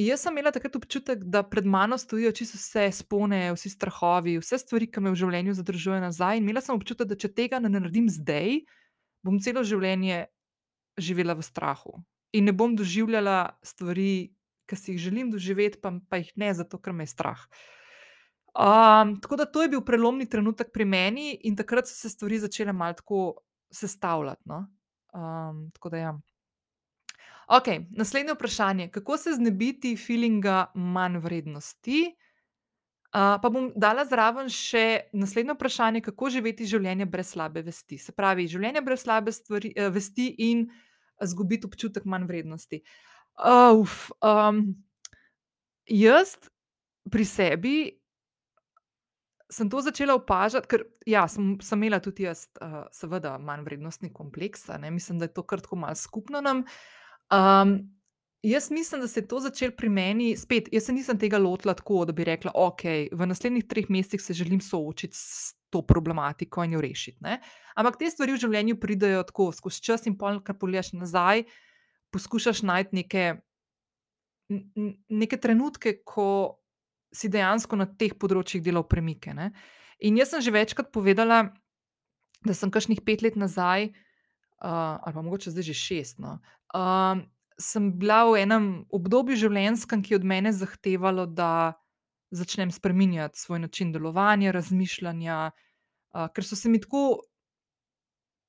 jaz 0.00 0.24
sem 0.24 0.34
imela 0.34 0.52
takrat 0.52 0.76
občutek, 0.76 1.22
da 1.24 1.42
pred 1.42 1.66
mano 1.66 1.98
stojijo 1.98 2.32
čisto 2.32 2.58
vse 2.58 2.88
spone, 3.02 3.52
vsi 3.54 3.70
strahovi, 3.70 4.38
vse 4.40 4.58
stvari, 4.58 4.90
ki 4.90 5.00
me 5.00 5.12
v 5.14 5.20
življenju 5.22 5.54
zadržujejo 5.60 6.02
nazaj. 6.02 6.40
In 6.40 6.48
imela 6.48 6.62
sem 6.64 6.74
občutek, 6.74 7.08
da 7.08 7.18
če 7.18 7.32
tega 7.34 7.60
ne 7.62 7.70
naredim 7.72 8.08
zdaj, 8.10 8.62
bom 9.22 9.38
celo 9.42 9.64
življenje 9.66 10.24
živela 11.00 11.36
v 11.38 11.44
strahu 11.44 12.00
in 12.32 12.46
ne 12.46 12.52
bom 12.54 12.76
doživljala 12.76 13.58
stvari, 13.62 14.30
ki 14.70 14.76
si 14.78 14.92
jih 14.92 15.02
želim 15.02 15.30
doživeti, 15.32 15.80
pa, 15.82 15.92
pa 16.08 16.20
jih 16.20 16.30
ne, 16.38 16.52
zato 16.54 16.78
ker 16.78 16.94
me 16.94 17.06
je 17.06 17.12
strah. 17.14 17.40
Um, 18.50 19.16
tako 19.22 19.36
da 19.36 19.46
to 19.46 19.62
je 19.62 19.70
bil 19.70 19.82
prelomni 19.86 20.28
trenutek 20.30 20.72
pri 20.74 20.86
meni, 20.86 21.32
in 21.46 21.56
takrat 21.58 21.90
so 21.90 21.94
se 21.94 22.10
stvari 22.10 22.38
začele 22.38 22.72
malo 22.72 22.94
tako 22.98 23.22
sestavljati. 23.74 24.42
No? 24.46 24.66
Um, 25.14 25.70
tako 25.74 25.90
da 25.90 26.04
ja. 26.04 26.12
Ok, 27.50 27.66
naslednje 27.90 28.34
vprašanje. 28.34 28.88
Kako 28.94 29.16
se 29.16 29.32
znebiti 29.32 29.96
feelinga 29.96 30.72
manj 30.74 31.18
vrednosti? 31.18 32.16
Uh, 33.10 33.40
pa 33.42 33.50
bom 33.50 33.72
dala 33.74 34.04
zraven 34.06 34.46
še 34.54 35.10
naslednje 35.18 35.56
vprašanje, 35.56 36.00
kako 36.06 36.28
živeti 36.30 36.68
življenje 36.70 37.08
brez 37.10 37.32
slabe 37.34 37.64
vesti. 37.66 37.98
Se 37.98 38.14
pravi, 38.14 38.44
življenje 38.46 38.84
brez 38.86 39.02
slabe 39.02 39.34
stvari, 39.34 39.72
uh, 39.74 39.88
vesti 39.90 40.28
in 40.46 40.68
izgubiti 41.18 41.66
občutek 41.66 42.06
manj 42.06 42.28
vrednosti. 42.28 42.78
Uf, 43.80 44.12
um, 44.22 44.62
jaz 45.90 46.36
pri 47.10 47.26
sebi 47.26 47.74
sem 49.50 49.66
to 49.66 49.82
začela 49.82 50.14
opažati, 50.14 50.70
ker 50.70 50.86
ja, 51.02 51.24
sem, 51.26 51.56
sem 51.58 51.82
imela 51.82 51.98
tudi 51.98 52.28
jaz, 52.28 52.46
uh, 52.62 52.84
seveda, 52.94 53.34
manj 53.42 53.66
vrednostni 53.66 54.12
kompleks. 54.14 54.68
Mislim, 54.86 55.18
da 55.18 55.26
je 55.26 55.34
to 55.34 55.42
kar 55.42 55.66
tako 55.66 55.82
malo 55.82 55.98
skupno 55.98 56.46
nam. 56.46 56.62
Um, 57.30 57.90
Jaz 58.42 58.70
mislim, 58.70 59.00
da 59.00 59.08
se 59.08 59.20
je 59.20 59.28
to 59.28 59.40
začelo 59.40 59.72
pri 59.76 59.88
meni, 59.88 60.36
spet, 60.36 60.68
jaz 60.72 60.86
se 60.86 60.92
nisem 60.92 61.18
tega 61.18 61.38
lotila 61.38 61.74
tako, 61.74 62.04
da 62.08 62.12
bi 62.16 62.24
rekla, 62.24 62.52
ok, 62.54 62.82
v 63.12 63.26
naslednjih 63.28 63.66
treh 63.68 63.90
mesecih 63.92 64.22
se 64.22 64.34
želim 64.34 64.60
soočiti 64.60 65.16
s 65.16 65.52
to 65.70 65.82
problematiko 65.86 66.64
in 66.64 66.72
jo 66.72 66.80
rešiti. 66.80 67.18
Ne? 67.20 67.40
Ampak 67.76 67.98
te 68.00 68.08
stvari 68.10 68.32
v 68.32 68.40
življenju 68.40 68.78
pridejo 68.80 69.26
tako 69.28 69.50
skozi 69.52 69.82
čas 69.84 70.08
in 70.08 70.16
pol, 70.18 70.40
kar 70.40 70.56
pogledaš 70.56 70.94
nazaj, 70.96 71.44
poskušaš 72.10 72.62
najti 72.62 72.96
neke, 72.96 73.26
neke 75.08 75.36
trenutke, 75.36 75.98
ko 76.04 76.56
si 77.12 77.28
dejansko 77.28 77.76
na 77.76 77.90
teh 77.92 78.16
področjih 78.16 78.64
delal 78.64 78.86
premike. 78.88 79.36
Ne? 79.36 79.50
In 80.00 80.16
jaz 80.16 80.32
sem 80.32 80.40
že 80.40 80.54
večkrat 80.54 80.88
povedala, 80.94 81.42
da 82.40 82.56
sem 82.56 82.72
kakšnih 82.72 83.04
pet 83.04 83.20
let 83.20 83.36
nazaj, 83.36 83.90
uh, 83.92 84.96
ali 84.96 85.12
pa 85.12 85.22
mogoče 85.22 85.52
zdaj 85.52 85.68
že 85.68 85.76
šest. 85.76 86.24
No, 86.24 86.38
uh, 86.74 87.20
sem 87.60 87.90
bila 87.98 88.24
v 88.30 88.40
enem 88.44 88.66
obdobju 88.90 89.36
življenjskem, 89.36 90.02
ki 90.02 90.14
je 90.14 90.20
od 90.20 90.26
mene 90.26 90.52
zahtevalo, 90.52 91.26
da 91.26 91.74
začnem 92.30 92.70
spremenjati 92.70 93.38
svoj 93.38 93.64
način 93.66 93.92
delovanja, 93.92 94.54
razmišljanja, 94.54 95.50
uh, 95.50 96.28
ker 96.34 96.46
so 96.46 96.56
se 96.56 96.70
mi 96.70 96.80
tako 96.80 97.22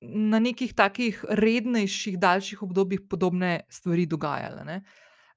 na 0.01 0.39
nekih 0.41 0.73
takih 0.73 1.21
rednejših, 1.29 2.17
daljših 2.19 2.63
obdobjih 2.65 3.05
podobne 3.09 3.61
stvari 3.69 4.07
dogajale. 4.09 4.81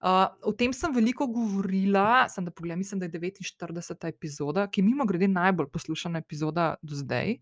Uh, 0.05 0.27
o 0.45 0.53
tem 0.53 0.73
sem 0.77 0.93
veliko 0.93 1.27
govorila, 1.33 2.27
sem 2.29 2.45
da 2.45 2.53
pogledam, 2.53 2.81
mislim, 2.81 3.01
da 3.01 3.07
je 3.07 3.33
49. 3.33 4.09
epizoda, 4.09 4.67
ki 4.69 4.81
je 4.81 4.85
mimo 4.85 5.07
grede 5.09 5.29
najbolj 5.29 5.71
poslušana 5.73 6.21
epizoda 6.21 6.75
do 6.83 6.97
zdaj. 6.97 7.39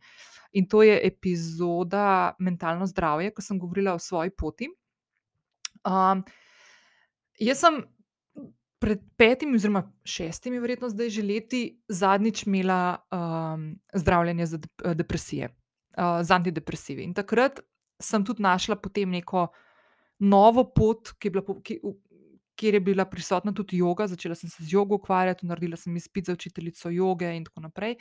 In 0.53 0.69
to 0.69 0.83
je 0.83 1.01
epizoda 1.07 2.35
Mentalno 2.39 2.87
zdravje, 2.87 3.33
ko 3.35 3.43
sem 3.43 3.59
govorila 3.59 3.95
o 3.95 3.99
svoji 3.99 4.31
poti. 4.31 4.69
Um, 5.89 6.23
jaz 7.41 7.62
sem 7.65 7.83
pred 8.83 9.03
petimi, 9.17 9.57
oziroma 9.57 9.85
šestimi, 10.05 10.61
verjetno 10.62 10.91
zdaj 10.91 11.11
že 11.15 11.23
leti, 11.23 11.62
zadnjič 11.89 12.47
imela 12.47 12.99
um, 13.15 13.69
zdravljenje 13.95 14.47
za 14.47 14.59
depresije, 14.95 15.53
uh, 15.99 16.23
za 16.27 16.35
antidepresive. 16.35 17.05
In 17.07 17.15
takrat 17.15 17.61
sem 18.03 18.25
tudi 18.27 18.43
našla 18.43 18.77
potem 18.77 19.11
neko 19.11 19.47
novo 20.19 20.65
pot, 20.75 21.15
ki 21.19 21.29
je 21.29 21.35
bila, 21.37 21.61
ki, 21.62 21.79
kjer 22.59 22.75
je 22.75 22.81
bila 22.81 23.07
prisotna 23.07 23.55
tudi 23.55 23.79
yoga. 23.79 24.09
Začela 24.11 24.35
sem 24.35 24.51
se 24.51 24.65
z 24.65 24.75
jogo 24.75 24.99
ukvarjati, 24.99 25.47
naredila 25.47 25.79
sem 25.79 25.97
izpit 25.97 26.27
za 26.27 26.35
učiteljico 26.35 26.91
joge 26.91 27.31
in 27.37 27.45
tako 27.45 27.69
naprej. 27.69 27.97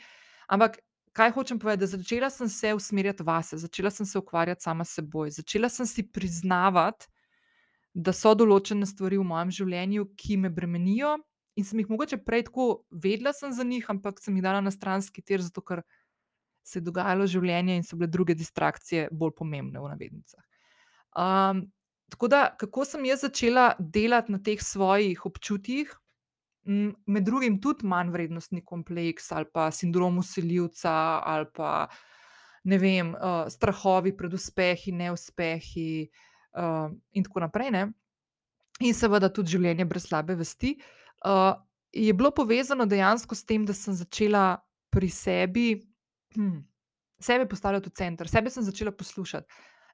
Ampak. 0.48 0.82
Kaj 1.12 1.28
hočem 1.34 1.58
povedati? 1.60 1.90
Začela 1.92 2.30
sem 2.32 2.48
se 2.48 2.70
usmerjati 2.72 3.22
vase, 3.22 3.58
začela 3.60 3.90
sem 3.92 4.06
se 4.08 4.16
ukvarjati 4.18 4.64
sama 4.64 4.84
s 4.84 4.94
seboj, 4.96 5.30
začela 5.30 5.68
sem 5.68 5.86
si 5.86 6.06
priznavati, 6.08 7.04
da 7.92 8.12
so 8.16 8.32
določene 8.34 8.88
stvari 8.88 9.18
v 9.20 9.26
mojem 9.28 9.52
življenju, 9.52 10.06
ki 10.16 10.38
me 10.40 10.50
bremenijo 10.52 11.18
in 11.60 11.66
sem 11.68 11.82
jih 11.82 11.90
mogoče 11.92 12.22
prej 12.24 12.46
tako 12.48 12.66
vedela 12.90 13.34
za 13.36 13.64
njih, 13.64 13.84
ampak 13.92 14.22
sem 14.24 14.36
jih 14.36 14.44
dala 14.44 14.62
na 14.64 14.72
stranski 14.72 15.20
tir, 15.22 15.42
zato 15.44 15.60
ker 15.60 15.82
se 16.64 16.78
je 16.78 16.86
dogajalo 16.86 17.26
življenje 17.28 17.76
in 17.76 17.84
so 17.84 17.98
bile 17.98 18.08
druge 18.08 18.34
distrakcije 18.38 19.10
bolj 19.12 19.34
pomembne 19.36 19.82
v 19.82 19.90
navednicah. 19.92 20.44
Um, 21.12 21.66
tako 22.08 22.30
da, 22.32 22.46
kako 22.56 22.86
sem 22.88 23.04
jaz 23.04 23.26
začela 23.26 23.72
delati 23.78 24.32
na 24.32 24.40
teh 24.40 24.62
svojih 24.62 25.26
občutjih, 25.28 25.92
med 26.64 27.24
drugim 27.26 27.58
tudi 27.60 27.84
manj 27.90 28.12
vrednostni 28.14 28.60
kompleks 28.62 29.32
ali 29.34 29.48
pa 29.50 29.66
sindrom 29.74 30.20
usiljivca 30.22 30.92
ali 31.26 31.48
pa 31.52 31.88
ne 32.70 32.78
vem, 32.78 33.16
uh, 33.18 33.50
strahovi 33.50 34.14
pred 34.16 34.32
uspehi, 34.38 34.94
neuspehi 34.94 36.06
uh, 36.06 36.31
in 37.12 37.24
tako 37.24 37.40
naprej. 37.40 37.70
Ne? 37.70 37.86
In 38.80 38.94
seveda 38.94 39.30
tudi 39.32 39.54
življenje 39.54 39.86
brez 39.88 40.08
slabe 40.08 40.36
vesti. 40.38 40.74
Uh, 41.24 41.54
je 41.92 42.12
bilo 42.16 42.32
povezano 42.34 42.86
dejansko 42.88 43.36
s 43.36 43.44
tem, 43.44 43.66
da 43.68 43.74
sem 43.76 43.94
začela 43.94 44.56
pri 44.92 45.08
sebi, 45.12 45.66
hm, 46.34 46.60
sebe 47.20 47.46
postavljati 47.48 47.88
v 47.88 47.96
center, 47.96 48.28
sebe 48.28 48.50
sem 48.50 48.64
začela 48.64 48.92
poslušati. 48.92 49.46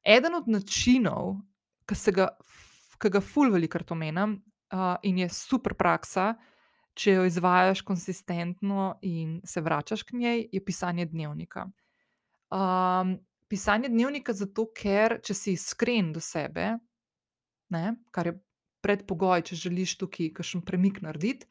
Eden 0.07 0.39
od 0.39 0.49
načinov, 0.49 1.37
ki 1.89 2.13
ga, 2.15 2.29
ga 2.99 3.21
ful 3.21 3.51
velikrat 3.53 3.91
omenjam 3.93 4.39
uh, 4.39 4.97
in 5.03 5.19
je 5.19 5.29
super 5.33 5.75
praksa, 5.75 6.33
če 6.99 7.19
jo 7.19 7.27
izvajaš 7.29 7.83
konsistentno 7.87 8.97
in 9.07 9.39
se 9.47 9.61
vračaš 9.63 10.03
k 10.03 10.19
njej, 10.19 10.49
je 10.53 10.65
pisanje 10.65 11.07
dnevnika. 11.07 11.69
Um, 12.51 13.19
pisanje 13.49 13.89
dnevnika 13.89 14.33
zato, 14.33 14.69
ker 14.77 15.19
če 15.25 15.35
si 15.35 15.55
iskren 15.57 16.13
do 16.13 16.21
sebe, 16.21 16.75
ne, 17.75 17.85
kar 18.15 18.31
je 18.31 18.39
predpogoj, 18.85 19.43
če 19.51 19.59
želiš 19.69 19.97
tukaj 20.03 20.33
kakšen 20.37 20.63
premik 20.67 21.01
narediti, 21.05 21.49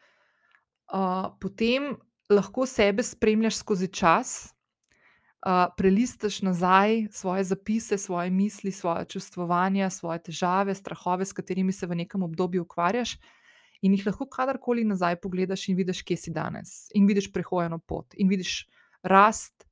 uh, 0.93 1.33
potem 1.41 1.95
lahko 2.31 2.65
sebe 2.69 3.03
spremljaš 3.03 3.59
skozi 3.61 3.89
čas, 3.91 4.35
uh, 5.45 5.67
prelistaš 5.77 6.41
nazaj 6.41 7.07
svoje 7.11 7.43
zapise, 7.43 7.97
svoje 7.97 8.31
misli, 8.31 8.71
svoje 8.71 9.05
čustvovanja, 9.05 9.89
svoje 9.89 10.23
težave, 10.29 10.75
strahove, 10.75 11.25
s 11.25 11.33
katerimi 11.33 11.73
se 11.73 11.87
v 11.87 12.03
nekem 12.03 12.23
obdobju 12.23 12.63
ukvarjaš. 12.63 13.17
In 13.85 13.93
jih 13.93 14.07
lahko 14.07 14.25
kadarkoli 14.25 14.87
nazaj 14.87 15.19
pogledaš 15.21 15.67
in 15.69 15.77
vidiš, 15.77 16.01
kje 16.01 16.17
si 16.17 16.31
danes, 16.33 16.87
in 16.97 17.05
vidiš 17.05 17.29
prehojeno 17.33 17.77
pot, 17.79 18.15
in 18.17 18.29
vidiš 18.29 18.63
rast, 19.05 19.66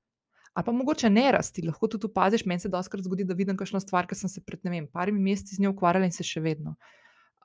ali 0.56 0.66
pa 0.66 0.72
mogoče 0.72 1.10
ne 1.10 1.32
rasti, 1.36 1.66
lahko 1.68 1.88
tudi 1.92 2.08
opaziš. 2.08 2.46
Meni 2.48 2.64
se 2.64 2.72
doskrat 2.72 3.04
zgodi, 3.04 3.28
da 3.28 3.36
vidim 3.36 3.58
kakšno 3.60 3.80
stvar, 3.84 4.08
ki 4.08 4.16
sem 4.16 4.32
se 4.32 4.42
pred 4.42 4.64
vem, 4.64 4.88
parimi 4.88 5.20
meseci 5.20 5.58
z 5.58 5.66
njo 5.66 5.74
ukvarjala 5.76 6.08
in 6.08 6.16
se 6.16 6.24
še 6.24 6.40
vedno. 6.40 6.78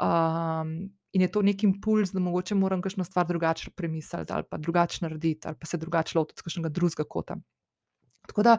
Um, 0.00 0.76
in 1.12 1.24
je 1.26 1.28
to 1.34 1.42
nek 1.42 1.64
impuls, 1.66 2.14
da 2.14 2.22
mogoče 2.22 2.54
moram 2.54 2.82
kakšno 2.82 3.04
stvar 3.04 3.26
drugače 3.26 3.74
premisliti 3.76 4.32
ali 4.32 4.46
pa 4.50 4.56
drugače 4.56 5.02
narediti 5.02 5.48
ali 5.48 5.58
pa 5.60 5.66
se 5.66 5.76
drugače 5.76 6.18
lotiti 6.18 6.42
kakšnega 6.46 6.68
drugega 6.68 7.04
kota. 7.04 7.36
Tako 8.30 8.42
da 8.46 8.56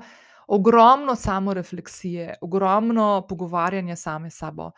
ogromno 0.48 1.16
samo 1.16 1.54
refleksije, 1.54 2.36
ogromno 2.42 3.26
pogovarjanja 3.30 3.96
same 3.96 4.30
s 4.30 4.44
sabo. 4.44 4.72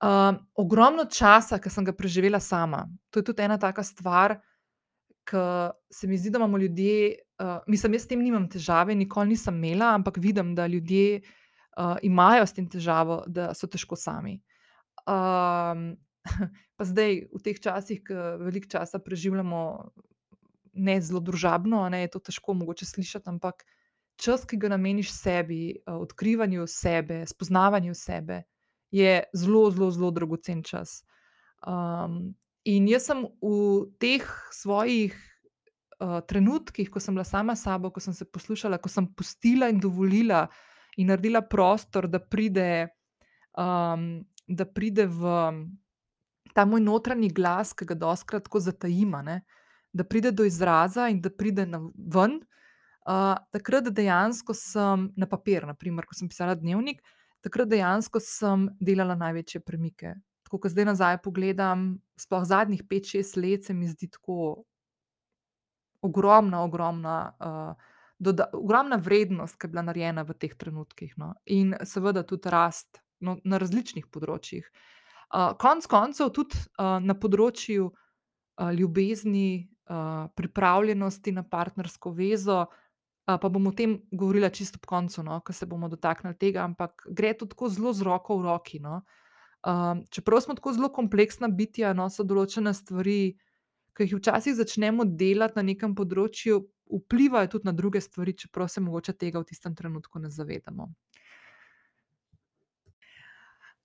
Um, 0.00 0.38
ogromno 0.56 1.04
časa, 1.04 1.58
ki 1.60 1.70
sem 1.70 1.84
ga 1.84 1.92
preživela 1.92 2.40
sama. 2.40 2.86
To 3.10 3.20
je 3.20 3.24
tudi 3.24 3.44
ena 3.44 3.58
taka 3.60 3.82
stvar, 3.84 4.38
ki 5.28 5.42
se 5.92 6.08
mi 6.08 6.18
zdi, 6.18 6.30
da 6.30 6.38
imamo 6.38 6.58
ljudje 6.58 7.16
uh, 7.40 7.58
mislim, 7.66 7.94
jaz 7.94 8.04
s 8.04 8.10
tem 8.10 8.22
nimam 8.22 8.48
težave, 8.50 8.94
nikoli 8.94 9.34
nisem 9.34 9.56
imela, 9.56 9.94
ampak 9.94 10.20
vidim, 10.20 10.54
da 10.54 10.66
ljudje 10.66 11.20
uh, 11.20 11.96
imajo 12.02 12.46
s 12.46 12.56
tem 12.56 12.68
težavo, 12.68 13.22
da 13.26 13.50
so 13.54 13.68
težko 13.70 13.96
sami. 13.96 14.40
Um, 15.08 15.94
pa 16.76 16.86
zdaj, 16.86 17.24
v 17.32 17.42
teh 17.44 17.60
časih, 17.62 18.02
ki 18.04 18.22
veliko 18.44 18.70
časa 18.70 19.00
preživljamo, 19.02 19.62
ne 20.80 21.00
zelo 21.02 21.20
družabno, 21.24 21.82
ne, 21.90 22.04
je 22.04 22.14
to 22.14 22.22
težko 22.30 22.54
mogoče 22.54 22.86
slišati, 22.86 23.28
ampak 23.32 23.64
čas, 24.20 24.44
ki 24.44 24.60
ga 24.60 24.74
nameniš 24.76 25.12
sebi, 25.16 25.62
uh, 25.86 26.00
odkrivanju 26.04 26.68
sebe, 26.68 27.24
spoznavanju 27.28 27.96
sebe, 27.96 28.44
je 28.90 29.22
zelo, 29.32 29.70
zelo, 29.70 29.90
zelo 29.94 30.10
dragocen 30.10 30.64
čas. 30.66 31.00
In 32.68 32.88
jaz 32.88 33.06
sem 33.08 33.24
v 33.40 33.88
teh 34.02 34.24
svojih 34.52 35.14
uh, 36.00 36.20
trenutkih, 36.28 36.90
ko 36.92 37.00
sem 37.00 37.16
bila 37.16 37.24
sama 37.24 37.56
s 37.56 37.64
sabo, 37.64 37.88
ko 37.90 38.00
sem 38.00 38.12
se 38.12 38.24
poslušala, 38.28 38.80
ko 38.80 38.88
sem 38.92 39.06
pustila 39.16 39.70
in 39.72 39.80
dovolila 39.80 40.48
in 41.00 41.08
naredila 41.08 41.40
prostor, 41.40 42.08
da 42.08 42.20
pride, 42.20 42.90
um, 43.56 44.20
da 44.44 44.66
pride 44.66 45.06
v 45.08 45.22
ta 46.54 46.66
moj 46.66 46.82
notranji 46.82 47.30
glas, 47.32 47.72
ki 47.72 47.86
ga 47.86 47.94
doskrat 47.94 48.44
tako 48.44 48.60
zatajima, 48.60 49.22
ne, 49.22 49.40
da 49.92 50.04
pride 50.04 50.32
do 50.32 50.44
izraza 50.44 51.08
in 51.08 51.20
da 51.20 51.30
pride 51.30 51.66
na 51.66 51.80
ven. 51.94 52.40
Uh, 53.08 53.38
takrat 53.54 53.88
dejansko 53.88 54.54
sem 54.54 55.08
na 55.16 55.26
papir, 55.26 55.64
naprimer, 55.66 56.04
ko 56.06 56.14
sem 56.14 56.28
pisala 56.28 56.54
dnevnik, 56.54 57.00
takrat 57.40 57.70
dejansko 57.70 58.20
sem 58.20 58.68
delala 58.80 59.16
največje 59.16 59.62
premike. 59.64 60.18
Tako, 60.50 60.64
ko 60.64 60.68
zdaj 60.68 60.84
nazaj 60.88 61.16
pogledam, 61.22 62.00
sploh 62.18 62.42
zadnjih 62.42 62.82
5-6 62.82 63.36
let, 63.38 63.68
se 63.70 63.74
mi 63.74 63.86
zdi 63.86 64.08
tako 64.10 64.64
ogromna, 66.02 66.64
ogromna, 66.64 67.36
uh, 67.38 67.92
doda, 68.18 68.48
ogromna 68.52 68.96
vrednost, 68.98 69.54
ki 69.54 69.68
je 69.68 69.70
bila 69.70 69.84
narejena 69.86 70.24
v 70.26 70.34
teh 70.34 70.56
trenutkih. 70.58 71.14
No. 71.22 71.36
In 71.46 71.76
seveda 71.86 72.24
tudi 72.26 72.50
rast 72.50 72.98
no, 73.22 73.36
na 73.46 73.62
različnih 73.62 74.10
področjih. 74.10 74.66
Uh, 75.30 75.54
konc 75.54 75.86
koncev 75.86 76.34
tudi 76.34 76.58
uh, 76.58 76.98
na 76.98 77.14
področju 77.14 77.86
uh, 77.86 78.72
ljubezni, 78.74 79.70
uh, 79.86 80.26
pripravljenosti 80.34 81.36
na 81.38 81.46
partnersko 81.46 82.10
vezo. 82.10 82.64
Uh, 82.66 83.38
pa 83.38 83.46
bom 83.46 83.70
o 83.70 83.76
tem 83.76 84.00
govorila 84.10 84.50
čisto 84.50 84.82
ob 84.82 84.90
koncu, 84.90 85.22
no, 85.22 85.38
ko 85.46 85.54
se 85.54 85.70
bomo 85.70 85.86
dotaknili 85.86 86.34
tega, 86.34 86.66
ampak 86.66 87.06
gre 87.06 87.36
to 87.38 87.46
tako 87.46 87.70
zelo 87.70 87.94
z 87.94 88.02
roko 88.02 88.42
v 88.42 88.50
roki. 88.50 88.82
No. 88.82 89.04
Um, 89.66 90.04
čeprav 90.10 90.40
smo 90.40 90.54
tako 90.54 90.72
zelo 90.72 90.88
kompleksna 90.88 91.48
bitja, 91.48 91.92
no, 91.92 92.08
so 92.08 92.24
določene 92.24 92.72
stvari, 92.74 93.36
ki 93.96 94.06
jih 94.06 94.16
včasih 94.16 94.56
začnemo 94.56 95.04
delati 95.04 95.58
na 95.60 95.66
nekem 95.68 95.92
področju, 95.94 96.62
vplivajo 96.90 97.52
tudi 97.54 97.68
na 97.68 97.74
druge 97.76 98.00
stvari, 98.00 98.34
čeprav 98.34 98.70
se 98.72 98.80
mogoče 98.80 99.12
tega 99.20 99.42
v 99.42 99.50
tistem 99.50 99.76
trenutku 99.76 100.18
ne 100.18 100.30
zavedamo. 100.32 100.88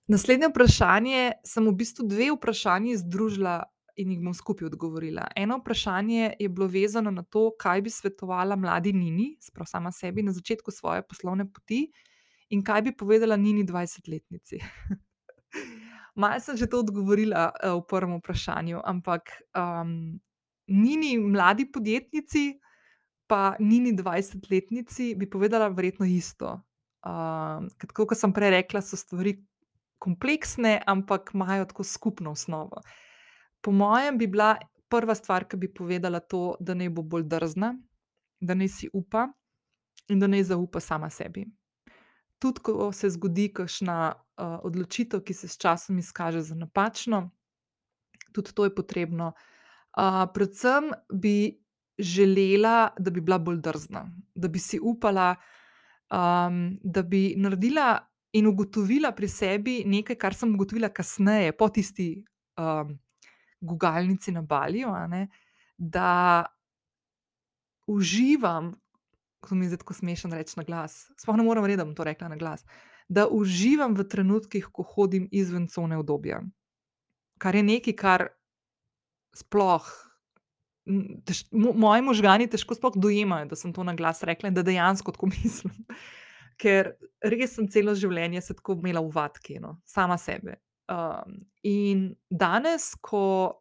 Naslednje 0.08 0.48
vprašanje 0.48 1.22
sem 1.44 1.66
v 1.66 1.72
bistvu 1.74 2.06
dve 2.06 2.30
vprašanji 2.30 2.96
združila 3.02 3.56
in 3.98 4.12
jih 4.12 4.20
bom 4.22 4.34
skupaj 4.36 4.68
odgovorila. 4.68 5.24
Eno 5.36 5.58
vprašanje 5.58 6.36
je 6.38 6.48
bilo 6.48 6.68
vezano 6.70 7.10
na 7.10 7.22
to, 7.22 7.50
kaj 7.58 7.82
bi 7.82 7.90
svetovala 7.90 8.56
mladi 8.56 8.92
Nini, 8.92 9.34
sprav 9.40 9.66
sama 9.66 9.92
sebi, 9.92 10.22
na 10.22 10.32
začetku 10.32 10.70
svoje 10.70 11.02
poslovne 11.02 11.48
poti, 11.52 11.88
in 12.50 12.62
kaj 12.64 12.82
bi 12.82 12.96
povedala 12.96 13.36
Nini 13.36 13.64
20-letnici. 13.64 14.60
Malo 16.16 16.40
sem 16.40 16.56
že 16.56 16.66
to 16.66 16.80
odgovorila 16.80 17.52
uh, 17.52 17.76
v 17.76 17.84
prvem 17.84 18.16
vprašanju, 18.16 18.80
ampak 18.80 19.28
um, 19.52 20.16
Nini, 20.66 21.14
mladi 21.20 21.68
podjetnici, 21.70 22.58
pa 23.28 23.54
Nini, 23.60 23.92
20-letnici, 23.94 25.14
bi 25.14 25.26
povedala 25.30 25.68
verjetno 25.68 26.08
isto. 26.08 26.64
Uh, 27.06 27.62
kot 27.92 28.16
sem 28.18 28.32
prej 28.34 28.50
rekla, 28.62 28.82
so 28.82 28.98
stvari 28.98 29.36
kompleksne, 30.02 30.80
ampak 30.86 31.30
imajo 31.34 31.68
tako 31.70 31.84
skupno 31.84 32.32
osnovo. 32.32 32.80
Po 33.60 33.70
mojem, 33.70 34.18
bi 34.18 34.26
bila 34.26 34.56
prva 34.88 35.14
stvar, 35.14 35.44
ki 35.44 35.56
bi 35.56 35.68
povedala 35.72 36.20
to, 36.20 36.56
da 36.60 36.74
naj 36.74 36.90
bo 36.90 37.02
bolj 37.02 37.26
drzna, 37.28 37.74
da 38.40 38.54
naj 38.54 38.68
si 38.68 38.90
upa 38.92 39.28
in 40.08 40.20
da 40.20 40.26
naj 40.26 40.48
zaupa 40.52 40.80
sama 40.80 41.10
sebi. 41.10 41.46
Tudi, 42.38 42.60
ko 42.60 42.92
se 42.92 43.10
zgodi 43.10 43.48
kakšna 43.54 44.12
uh, 44.12 44.58
odločitev, 44.68 45.22
ki 45.24 45.34
se 45.34 45.48
s 45.48 45.56
časom 45.58 45.98
izkaže 45.98 46.42
za 46.44 46.54
napačno, 46.54 47.30
tudi 48.32 48.52
to 48.52 48.66
je 48.68 48.74
potrebno. 48.74 49.32
Uh, 49.96 50.26
predvsem 50.34 50.90
bi 51.12 51.56
želela, 51.98 52.90
da 52.98 53.10
bi 53.10 53.20
bila 53.20 53.38
bolj 53.38 53.60
drzna, 53.64 54.04
da 54.34 54.48
bi 54.48 54.58
si 54.58 54.78
upala, 54.82 55.34
um, 56.12 56.76
da 56.82 57.02
bi 57.02 57.34
naredila 57.36 57.96
in 58.36 58.46
ugotovila 58.46 59.12
pri 59.16 59.28
sebi 59.28 59.82
nekaj, 59.86 60.16
kar 60.20 60.34
sem 60.34 60.52
ugotovila 60.54 60.88
kasneje, 60.92 61.56
po 61.56 61.68
tisti 61.68 62.10
um, 62.60 62.98
gugalnici 63.60 64.32
na 64.32 64.42
Baliju, 64.42 64.92
da 65.78 66.44
uživam, 67.86 68.74
ko 69.40 69.54
mi 69.54 69.66
je 69.66 69.74
zdaj 69.74 69.82
tako 69.84 69.94
smešno 69.94 70.30
reči 70.34 70.56
na 70.58 70.64
glas. 70.66 71.06
Sploh 71.20 71.36
ne 71.38 71.46
morem 71.46 71.64
reči, 71.64 71.80
da 71.80 71.86
bom 71.86 71.94
to 71.94 72.04
rekla 72.04 72.28
na 72.32 72.38
glas. 72.40 72.64
Da 73.08 73.28
uživam 73.30 73.94
v 73.94 74.06
trenutkih, 74.08 74.68
ko 74.72 74.82
hodim 74.82 75.28
izven 75.30 75.68
cone 75.70 75.98
obdobja. 75.98 76.40
Kar 77.38 77.54
je 77.54 77.62
nekaj, 77.62 77.96
kar 77.96 78.28
sploh. 79.36 79.86
Tež, 81.26 81.44
moji 81.52 82.02
možgani 82.02 82.46
težko 82.50 82.76
sploh 82.78 82.94
dojemajo, 82.94 83.50
da 83.50 83.58
sem 83.58 83.72
to 83.74 83.82
na 83.84 83.94
glas 83.94 84.22
rekla 84.22 84.50
in 84.50 84.54
da 84.54 84.62
dejansko 84.66 85.12
tako 85.12 85.30
mislim 85.34 85.74
ker 86.60 86.94
res 87.24 87.56
sem 87.56 87.68
celo 87.72 87.94
življenje 87.96 88.42
se 88.44 88.56
tako 88.56 88.78
imela 88.80 89.02
v 89.04 89.12
vatki, 89.14 89.60
no, 89.62 89.76
sama 89.88 90.16
sebe. 90.20 90.58
Um, 90.92 91.40
in 91.66 92.08
danes, 92.30 92.92
ko 93.02 93.60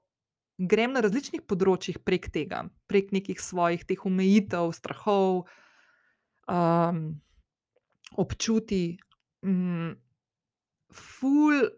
grem 0.55 0.93
na 0.95 1.03
različnih 1.03 1.43
področjih 1.49 1.99
prek 2.05 2.29
tega, 2.31 2.63
prek 2.87 3.11
nekih 3.15 3.41
svojih 3.41 3.83
teh 3.87 4.05
omejitev, 4.07 4.71
strahov, 4.77 5.43
um, 6.47 7.21
občuti, 8.17 8.97
um, 9.43 9.95
ful 10.91 11.69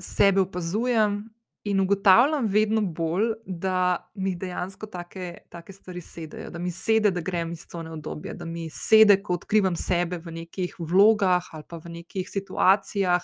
sebe 0.00 0.40
opazujem 0.40 1.22
In 1.64 1.80
ugotavljam 1.80 2.46
vedno 2.46 2.80
bolj, 2.80 3.28
da 3.46 4.10
mi 4.14 4.34
dejansko 4.34 4.86
take, 4.86 5.38
take 5.48 5.72
stvari 5.72 6.00
sedejo, 6.00 6.50
da 6.50 6.58
mi 6.58 6.70
sede, 6.70 7.10
da 7.10 7.20
grem 7.20 7.52
iz 7.52 7.66
cone 7.70 7.90
obdobja, 7.90 8.34
da 8.34 8.44
mi 8.44 8.66
sede, 8.70 9.20
ko 9.22 9.36
odkrivam 9.38 9.76
sebe 9.76 10.18
v 10.18 10.32
nekih 10.40 10.74
vlogah 10.78 11.54
ali 11.54 11.64
pa 11.68 11.78
v 11.78 11.92
nekih 12.00 12.30
situacijah 12.30 13.22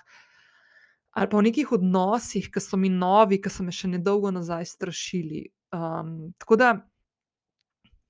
ali 1.10 1.28
pa 1.30 1.36
v 1.36 1.42
nekih 1.48 1.72
odnosih, 1.72 2.46
ki 2.54 2.60
so 2.62 2.76
mi 2.78 2.88
novi, 2.88 3.40
ki 3.42 3.50
so 3.50 3.64
me 3.66 3.74
še 3.74 3.88
nedolgo 3.90 4.30
nazaj 4.30 4.68
strašili. 4.70 5.48
Um, 5.74 6.30
tako 6.38 6.56
da, 6.56 6.68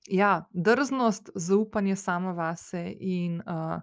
ja, 0.09 0.49
drznost, 0.53 1.29
zaupanje 1.35 1.95
samo 1.95 2.33
vase 2.33 2.81
in 2.99 3.41
uh, 3.45 3.81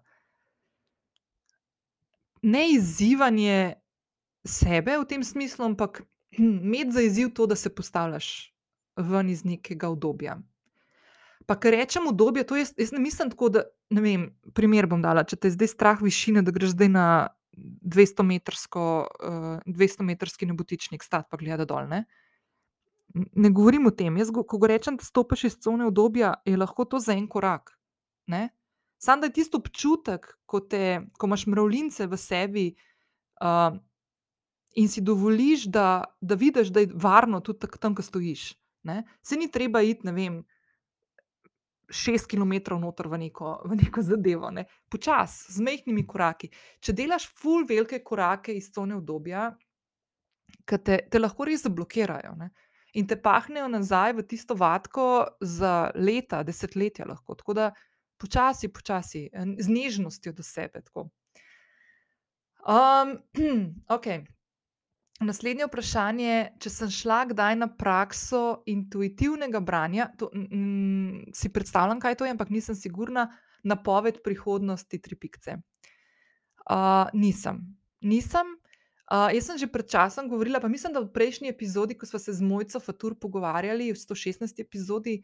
ne 2.43 2.67
izzivanje 2.73 3.75
sebe 4.45 4.99
v 4.99 5.07
tem 5.07 5.25
smislu, 5.25 5.65
ampak 5.65 6.03
imeti 6.39 6.93
za 6.93 7.03
izziv 7.03 7.33
to, 7.35 7.47
da 7.47 7.57
se 7.57 7.75
postavljaš 7.75 8.53
ven 8.97 9.31
iz 9.31 9.45
nekega 9.45 9.89
obdobja. 9.89 10.39
Pa, 11.47 11.55
ker 11.55 11.77
rečem 11.79 12.07
obdobje, 12.11 12.47
to 12.47 12.57
jaz, 12.59 12.73
jaz 12.79 12.93
ne 12.93 12.99
mislim 12.99 13.31
tako, 13.31 13.49
da 13.49 13.63
ne 13.91 14.03
vem, 14.03 14.29
primer 14.55 14.87
bom 14.91 15.03
dala. 15.03 15.23
Če 15.25 15.37
te 15.37 15.51
zdaj 15.51 15.71
strah 15.71 16.03
višine, 16.03 16.43
da 16.43 16.55
greš 16.55 16.75
zdaj 16.75 16.91
na 16.91 17.07
200-metrski 17.57 18.83
uh, 18.83 19.61
200 19.67 20.49
nebotičnik, 20.51 21.05
stat 21.07 21.31
pa 21.31 21.39
gleda 21.39 21.65
dol. 21.65 21.87
Ne? 21.89 22.05
Ne 23.17 23.51
govorim 23.51 23.87
o 23.87 23.91
tem. 23.91 24.17
Jaz, 24.21 24.31
ko 24.31 24.61
rečem, 24.67 24.97
da 24.97 25.05
stopiš 25.05 25.45
iz 25.45 25.59
cone 25.65 25.87
obdobja, 25.87 26.35
je 26.45 26.57
lahko 26.57 26.85
to 26.85 27.01
za 27.01 27.13
en 27.13 27.29
korak. 27.29 27.73
Sam 28.99 29.21
da 29.21 29.29
je 29.29 29.37
tisto 29.39 29.59
občutek, 29.59 30.29
ko, 30.47 30.61
te, 30.61 31.01
ko 31.19 31.29
imaš 31.29 31.47
mravljince 31.47 32.07
v 32.07 32.17
sebi, 32.17 32.67
uh, 33.41 33.77
in 34.77 34.89
si 34.89 35.01
dovoliš, 35.01 35.67
da, 35.73 36.05
da 36.21 36.35
vidiš, 36.35 36.69
da 36.69 36.81
je 36.81 36.93
varno 36.95 37.41
tudi 37.41 37.69
tam, 37.81 37.95
ko 37.95 38.03
stojiš. 38.03 38.53
Ne? 38.83 39.03
Se 39.23 39.37
ni 39.37 39.51
treba 39.51 39.83
iti, 39.83 40.07
ne 40.07 40.13
vem, 40.13 40.41
šest 41.91 42.27
km 42.31 42.77
noter 42.81 43.09
v 43.09 43.19
neko, 43.19 43.61
v 43.65 43.79
neko 43.81 44.03
zadevo, 44.03 44.51
ne? 44.51 44.67
počasi, 44.91 45.53
z 45.53 45.65
mehkimi 45.65 46.07
koraki. 46.07 46.51
Če 46.81 46.93
delaš 46.93 47.29
full 47.39 47.67
velike 47.69 48.03
korake 48.05 48.55
iz 48.55 48.71
cone 48.75 48.97
obdobja, 48.99 49.51
ki 50.67 50.79
te, 50.83 50.99
te 51.11 51.21
lahko 51.21 51.47
res 51.47 51.65
zablokirajo. 51.67 52.35
Ne? 52.39 52.51
In 52.97 53.07
te 53.07 53.19
pahnejo 53.21 53.69
nazaj 53.69 54.15
v 54.17 54.25
tisto 54.25 54.57
vatko 54.57 55.27
za 55.41 55.91
leta, 55.95 56.43
desetletja. 56.47 57.05
Lahko. 57.09 57.37
Tako 57.37 57.57
da 57.57 57.71
počasi, 58.17 58.73
počasi, 58.73 59.29
z 59.59 59.69
nežnostjo 59.69 60.33
do 60.33 60.43
sebe. 60.43 60.81
Um, 62.67 63.19
okay. 63.97 64.25
Naslednje 65.21 65.65
vprašanje, 65.65 66.33
če 66.61 66.71
sem 66.73 66.91
šla 66.93 67.23
kdaj 67.31 67.55
na 67.57 67.71
prakso 67.73 68.61
intuitivnega 68.69 69.63
branja, 69.65 70.11
to, 70.21 70.29
mm, 70.29 71.33
si 71.33 71.49
predstavljam, 71.49 72.03
kaj 72.05 72.19
to 72.21 72.27
je, 72.29 72.35
ampak 72.37 72.53
nisem 72.53 72.77
sigurna, 72.77 73.31
napoved 73.65 74.21
prihodnosti 74.25 75.01
tri 75.01 75.17
pikce. 75.17 75.57
Uh, 76.69 77.09
nisem. 77.17 77.63
Nisem. 78.05 78.57
Jaz 79.07 79.47
sem 79.47 79.59
že 79.59 79.71
pred 79.71 79.87
časom 79.87 80.27
govorila, 80.27 80.59
pa 80.59 80.67
mislim, 80.69 80.91
da 80.91 81.01
v 81.01 81.13
prejšnji 81.15 81.49
epizodi, 81.49 81.95
ko 81.95 82.07
smo 82.07 82.19
se 82.19 82.33
z 82.35 82.43
Mojco 82.43 82.81
Fatur 82.83 83.15
pogovarjali, 83.15 83.93
v 83.95 83.99
116. 83.99 84.59
epizodi, 84.59 85.23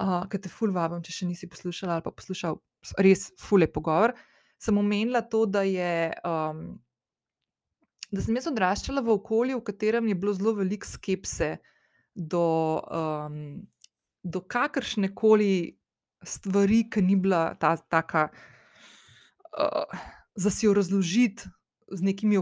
uh, 0.00 0.24
ki 0.24 0.40
te 0.40 0.48
ful 0.48 0.72
vabim, 0.72 1.02
če 1.04 1.12
še 1.12 1.28
nisi 1.28 1.48
poslušala 1.50 1.98
ali 1.98 2.06
pa 2.06 2.12
poslušal, 2.14 2.56
res 2.96 3.28
ful 3.36 3.60
je 3.60 3.68
pogovor, 3.68 4.16
sem 4.56 4.78
omenila 4.80 5.20
to, 5.20 5.44
da 5.44 5.60
je. 5.68 6.08
Um, 6.24 6.80
da 8.08 8.24
sem 8.24 8.32
jaz 8.40 8.48
odraščala 8.48 9.04
v 9.04 9.12
okolju, 9.18 9.58
v 9.60 9.66
katerem 9.68 10.08
je 10.08 10.16
bilo 10.16 10.32
zelo 10.32 10.54
veliko 10.56 10.88
skepse 10.88 11.58
do, 12.16 12.80
um, 12.88 13.60
do 14.24 14.40
kakršne 14.40 15.12
koli 15.12 15.76
stvari, 16.24 16.86
ki 16.88 17.04
ni 17.04 17.20
bila 17.20 17.52
ta 17.60 17.76
taka, 17.76 18.30
uh, 19.52 20.00
za 20.32 20.48
si 20.48 20.64
jo 20.64 20.72
razložiti 20.72 21.52
z 21.90 22.02
nekimi 22.02 22.38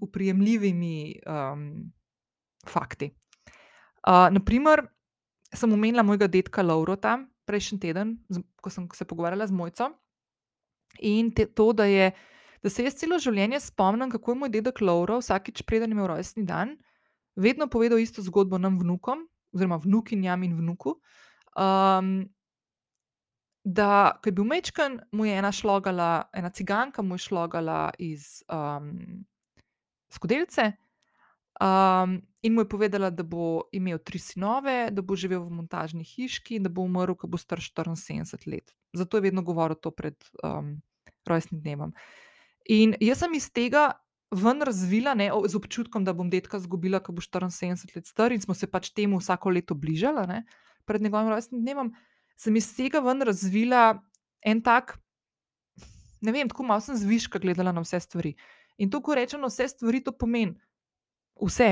oprijemljivimi 0.00 1.20
um, 1.26 1.92
fakti. 2.68 3.10
Uh, 4.06 4.28
naprimer, 4.32 4.86
sem 5.54 5.72
omenila 5.72 6.02
mojega 6.02 6.26
dedka 6.26 6.62
Laurota 6.62 7.18
prejšnji 7.50 7.80
teden, 7.82 8.14
ko 8.62 8.70
sem 8.70 8.86
se 8.94 9.04
pogovarjala 9.04 9.46
z 9.46 9.52
Mojco. 9.52 9.90
In 11.00 11.30
te, 11.34 11.46
to, 11.46 11.72
da, 11.72 11.84
je, 11.84 12.10
da 12.62 12.70
se 12.70 12.84
jaz 12.84 12.96
celo 12.98 13.18
življenje 13.18 13.60
spomnim, 13.64 14.10
kako 14.10 14.34
je 14.34 14.40
moj 14.42 14.52
dedek 14.52 14.82
Lauro 14.84 15.20
vsakič, 15.20 15.64
preden 15.66 15.90
je 15.90 15.98
imel 15.98 16.10
rojstni 16.10 16.44
dan, 16.46 16.76
vedno 17.38 17.70
povedal 17.70 17.98
isto 18.02 18.22
zgodbo 18.22 18.58
nam 18.58 18.78
vnukom, 18.80 19.24
oziroma 19.54 19.80
vnukinjam 19.82 20.44
in 20.46 20.56
vnuku. 20.58 20.96
Um, 21.58 22.28
da, 23.64 24.18
ko 24.22 24.28
je 24.28 24.32
bil 24.32 24.44
mečken, 24.48 25.00
mu 25.12 25.26
je 25.28 25.36
ena 25.38 25.52
šlogala, 25.52 26.30
ena 26.32 26.50
ciganka 26.50 27.02
mu 27.02 27.14
je 27.14 27.26
šlogala 27.26 27.90
iz 27.98 28.42
um, 28.48 29.24
skodelice. 30.08 30.72
Um, 31.60 32.22
in 32.42 32.54
mu 32.54 32.64
je 32.64 32.68
povedala, 32.68 33.10
da 33.10 33.22
bo 33.22 33.68
imel 33.72 33.98
tri 33.98 34.18
sinove, 34.18 34.88
da 34.90 35.02
bo 35.02 35.16
živel 35.16 35.42
v 35.44 35.58
montažni 35.58 36.04
hiški 36.08 36.56
in 36.56 36.64
da 36.64 36.72
bo 36.72 36.86
umrl, 36.88 37.14
ko 37.14 37.28
bo 37.28 37.36
star 37.36 37.60
74 37.60 38.48
let. 38.48 38.72
Zato 38.96 39.16
je 39.16 39.26
vedno 39.28 39.42
govoril 39.42 39.76
to 39.76 39.90
pred 39.90 40.16
um, 40.42 40.78
rojstnim 41.28 41.60
dnevom. 41.60 41.92
In 42.64 42.96
jaz 43.00 43.20
sem 43.20 43.34
iz 43.36 43.50
tega 43.52 43.90
ven 44.30 44.62
razvila, 44.62 45.12
ne, 45.14 45.28
z 45.28 45.58
občutkom, 45.58 46.04
da 46.06 46.14
bom 46.16 46.30
detka 46.30 46.56
izgubila, 46.56 47.02
ko 47.04 47.12
bo 47.12 47.20
74 47.20 47.96
let 47.96 48.08
star, 48.08 48.32
in 48.32 48.40
smo 48.40 48.54
se 48.54 48.70
pač 48.70 48.88
temu 48.96 49.20
vsako 49.20 49.52
leto 49.52 49.74
bližali 49.74 50.40
pred 50.88 51.02
njegovim 51.02 51.28
rojstnim 51.28 51.60
dnevom 51.60 51.92
sem 52.40 52.56
iz 52.56 52.70
tega 52.76 53.02
ven 53.04 53.20
razvila 53.28 54.00
en 54.40 54.62
tak, 54.64 54.96
ne 56.24 56.32
vem, 56.32 56.48
tako 56.48 56.64
malo 56.68 56.80
sem 56.84 56.96
zviška 56.96 57.40
gledala 57.42 57.72
na 57.76 57.84
vse 57.84 58.00
stvari. 58.00 58.34
In 58.80 58.88
to, 58.90 59.02
ko 59.04 59.16
rečem, 59.16 59.44
vse 59.44 59.68
stvari, 59.68 60.00
to 60.04 60.14
pomeni 60.16 60.56
vse, 61.40 61.70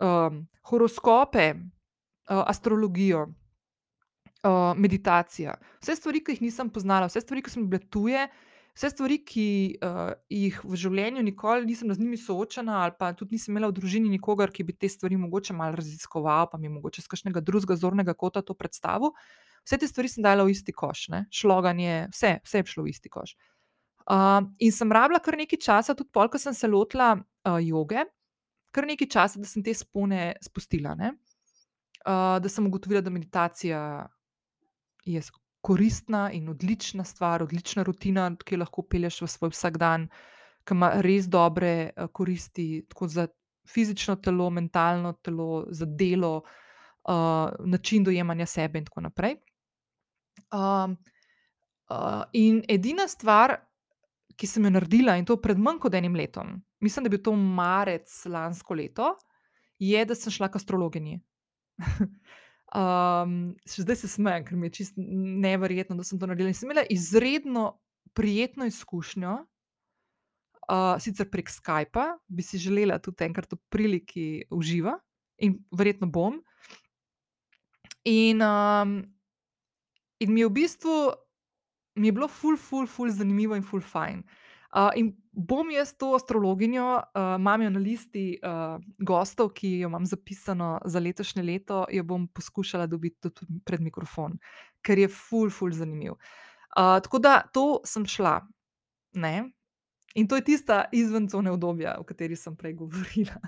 um, 0.00 0.42
horoskope, 0.68 1.46
uh, 1.56 2.42
astrologijo, 2.48 3.26
uh, 3.28 4.72
meditacija, 4.76 5.56
vse 5.84 5.96
stvari, 5.96 6.24
ki 6.24 6.36
jih 6.36 6.44
nisem 6.48 6.72
poznala, 6.72 7.10
vse 7.10 7.20
stvari, 7.24 7.44
ki 7.44 7.52
so 7.52 7.62
mi 7.62 7.72
bile 7.72 7.84
tuje. 7.92 8.26
Vse 8.76 8.90
stvari, 8.92 9.16
ki 9.24 9.48
uh, 9.80 10.10
jih 10.28 10.56
v 10.60 10.76
življenju 10.76 11.22
nikoli 11.24 11.64
nisem 11.64 11.88
z 11.94 12.02
njimi 12.02 12.18
soočena, 12.20 12.82
ali 12.84 12.92
pa 12.98 13.08
tudi 13.16 13.38
nisem 13.38 13.54
imela 13.54 13.70
v 13.70 13.76
družini 13.78 14.10
nikogar, 14.12 14.52
ki 14.52 14.66
bi 14.68 14.74
te 14.76 14.90
stvari 14.92 15.16
mogoče 15.16 15.56
malo 15.56 15.78
raziskoval, 15.80 16.50
pa 16.52 16.60
mi 16.60 16.68
mogoče 16.68 17.00
z 17.00 17.08
kakšnega 17.08 17.40
drugega 17.40 17.78
zornega 17.80 18.12
kota 18.12 18.44
to 18.44 18.52
predstavil. 18.52 19.16
Vse 19.66 19.78
te 19.82 19.88
stvari 19.90 20.08
sem 20.08 20.22
dala 20.22 20.44
v 20.46 20.54
isti 20.54 20.72
koš, 20.72 21.08
ne? 21.10 21.24
šloganje, 21.34 22.06
vse, 22.14 22.36
vse 22.46 22.62
je 22.62 22.66
šlo 22.70 22.84
v 22.86 22.92
isti 22.92 23.10
koš. 23.10 23.34
Uh, 24.06 24.44
in 24.62 24.70
sem 24.70 24.92
rabila 24.94 25.18
kar 25.18 25.34
nekaj 25.34 25.58
časa, 25.58 25.96
tudi 25.98 26.12
pol, 26.14 26.28
ko 26.30 26.38
sem 26.38 26.54
se 26.54 26.68
lotila 26.70 27.16
uh, 27.18 27.56
joge, 27.58 28.04
kar 28.70 28.86
nekaj 28.86 29.08
časa, 29.10 29.40
da 29.42 29.48
sem 29.50 29.64
te 29.66 29.74
spone 29.74 30.36
spustila. 30.44 30.94
Uh, 31.02 32.36
da 32.38 32.52
sem 32.52 32.68
ugotovila, 32.68 33.02
da 33.02 33.10
meditacija 33.10 33.80
je 35.06 35.22
koristna 35.66 36.28
in 36.30 36.46
odlična 36.52 37.02
stvar, 37.04 37.42
odlična 37.42 37.82
rutina, 37.82 38.28
ki 38.38 38.54
jo 38.54 38.60
lahko 38.62 38.86
pelješ 38.86 39.24
v 39.24 39.30
svoj 39.32 39.50
vsakdan, 39.50 40.06
ki 40.62 40.78
ima 40.78 40.92
res 41.02 41.26
dobre 41.26 41.72
uh, 41.88 42.06
koristi, 42.14 42.84
tako 42.86 43.10
za 43.10 43.26
fizično 43.66 44.14
telo, 44.22 44.46
mentalno 44.54 45.16
telo, 45.18 45.64
za 45.74 45.90
delo, 45.90 46.36
uh, 47.10 47.50
način 47.66 48.06
dojemanja 48.06 48.46
sebe 48.46 48.78
in 48.78 48.86
tako 48.86 49.02
naprej. 49.10 49.34
Um, 50.52 50.96
uh, 51.90 52.24
in 52.32 52.62
edina 52.68 53.08
stvar, 53.08 53.56
ki 54.36 54.48
sem 54.48 54.66
jo 54.68 54.72
naredila, 54.74 55.16
in 55.16 55.26
to 55.28 55.38
pred 55.40 55.58
manj 55.58 55.80
kot 55.82 55.96
enim 55.96 56.16
letom, 56.18 56.58
mislim, 56.84 57.04
da 57.04 57.08
je 57.08 57.16
bil 57.16 57.24
to 57.24 57.32
marec 57.36 58.12
lansko 58.28 58.76
leto, 58.76 59.14
je, 59.80 60.04
da 60.04 60.16
sem 60.16 60.32
šla 60.32 60.50
k 60.52 60.60
astrologinji. 60.60 61.18
um, 62.76 63.34
še 63.68 63.84
zdaj 63.84 64.00
se 64.02 64.12
smejem, 64.16 64.46
ker 64.46 64.60
mi 64.60 64.70
je 64.70 64.76
čisto 64.80 65.02
neverjetno, 65.46 65.96
da 65.98 66.04
sem 66.06 66.20
to 66.20 66.28
naredila. 66.28 66.52
In 66.52 66.58
sem 66.58 66.70
imela 66.70 66.86
izredno 66.92 67.68
prijetno 68.16 68.68
izkušnjo, 68.68 69.34
uh, 70.72 70.94
sicer 71.02 71.28
prek 71.32 71.50
Skypa, 71.52 72.16
bi 72.28 72.44
si 72.44 72.60
želela 72.60 72.98
tudi 73.02 73.26
enkrat 73.28 73.52
v 73.52 73.60
priliki 73.72 74.28
uživa 74.50 74.96
in 75.38 75.58
verjetno 75.70 76.08
bom. 76.12 76.40
In 78.06 78.42
um, 78.44 78.98
In 80.20 80.32
mi 80.32 80.40
je 80.40 80.48
v 80.48 80.56
bistvu 80.56 80.96
mi 81.96 82.08
je 82.08 82.12
bilo 82.12 82.28
ful, 82.28 82.56
ful, 82.56 82.86
ful 82.86 83.10
zanimivo 83.10 83.56
in 83.56 83.64
ful 83.64 83.80
fajn. 83.80 84.22
Uh, 84.76 84.90
in 84.98 85.12
bom 85.32 85.70
jaz 85.72 85.94
to 85.96 86.10
astrologinjo, 86.16 86.84
uh, 86.98 87.36
imam 87.38 87.62
jo 87.62 87.70
na 87.70 87.80
listi 87.80 88.24
uh, 88.44 88.76
gostov, 88.98 89.54
ki 89.56 89.70
jo 89.80 89.88
imam 89.88 90.04
zapisano 90.06 90.74
za 90.84 91.00
letošnje 91.00 91.42
leto, 91.42 91.84
jo 91.92 92.04
bom 92.04 92.26
poskušala 92.28 92.86
dobiti 92.86 93.30
tudi 93.30 93.60
pred 93.64 93.80
mikrofon, 93.80 94.36
ker 94.84 95.00
je 95.00 95.08
ful, 95.08 95.48
ful 95.50 95.72
zanimiv. 95.72 96.18
Uh, 96.76 96.98
tako 97.00 97.22
da 97.24 97.38
to 97.52 97.80
sem 97.88 98.04
šla. 98.04 98.40
Ne? 99.16 99.46
In 100.14 100.28
to 100.28 100.36
je 100.36 100.44
tista 100.44 100.84
izven 100.92 101.28
cone 101.28 101.50
obdobja, 101.50 101.96
o 102.00 102.04
kateri 102.04 102.36
sem 102.36 102.56
prej 102.56 102.76
govorila. 102.76 103.40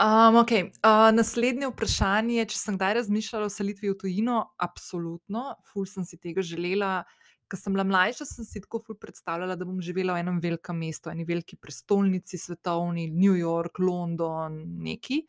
Um, 0.00 0.36
okay. 0.36 0.70
uh, 0.80 1.10
naslednje 1.12 1.68
vprašanje, 1.68 2.46
če 2.48 2.56
sem 2.56 2.76
kdaj 2.78 2.94
razmišljala 3.02 3.50
o 3.50 3.52
selitvi 3.52 3.90
v 3.90 3.98
tujino, 4.00 4.36
absolutno, 4.56 5.58
ful 5.68 5.84
sem 5.84 6.06
si 6.08 6.16
tega 6.16 6.40
želela. 6.40 7.02
Ko 7.50 7.58
sem 7.58 7.74
bila 7.74 7.84
mlajša, 7.84 8.24
sem 8.30 8.46
si 8.48 8.62
tako 8.64 8.80
ful 8.80 8.96
predstavljala, 8.96 9.58
da 9.60 9.66
bom 9.68 9.82
živela 9.84 10.14
v 10.16 10.22
enem 10.22 10.38
velikem 10.40 10.78
mestu, 10.80 11.10
eni 11.12 11.26
veliki 11.28 11.58
prestolnici, 11.60 12.38
svetovni, 12.40 13.10
New 13.12 13.36
York, 13.36 13.82
London, 13.82 14.56
neki. 14.86 15.20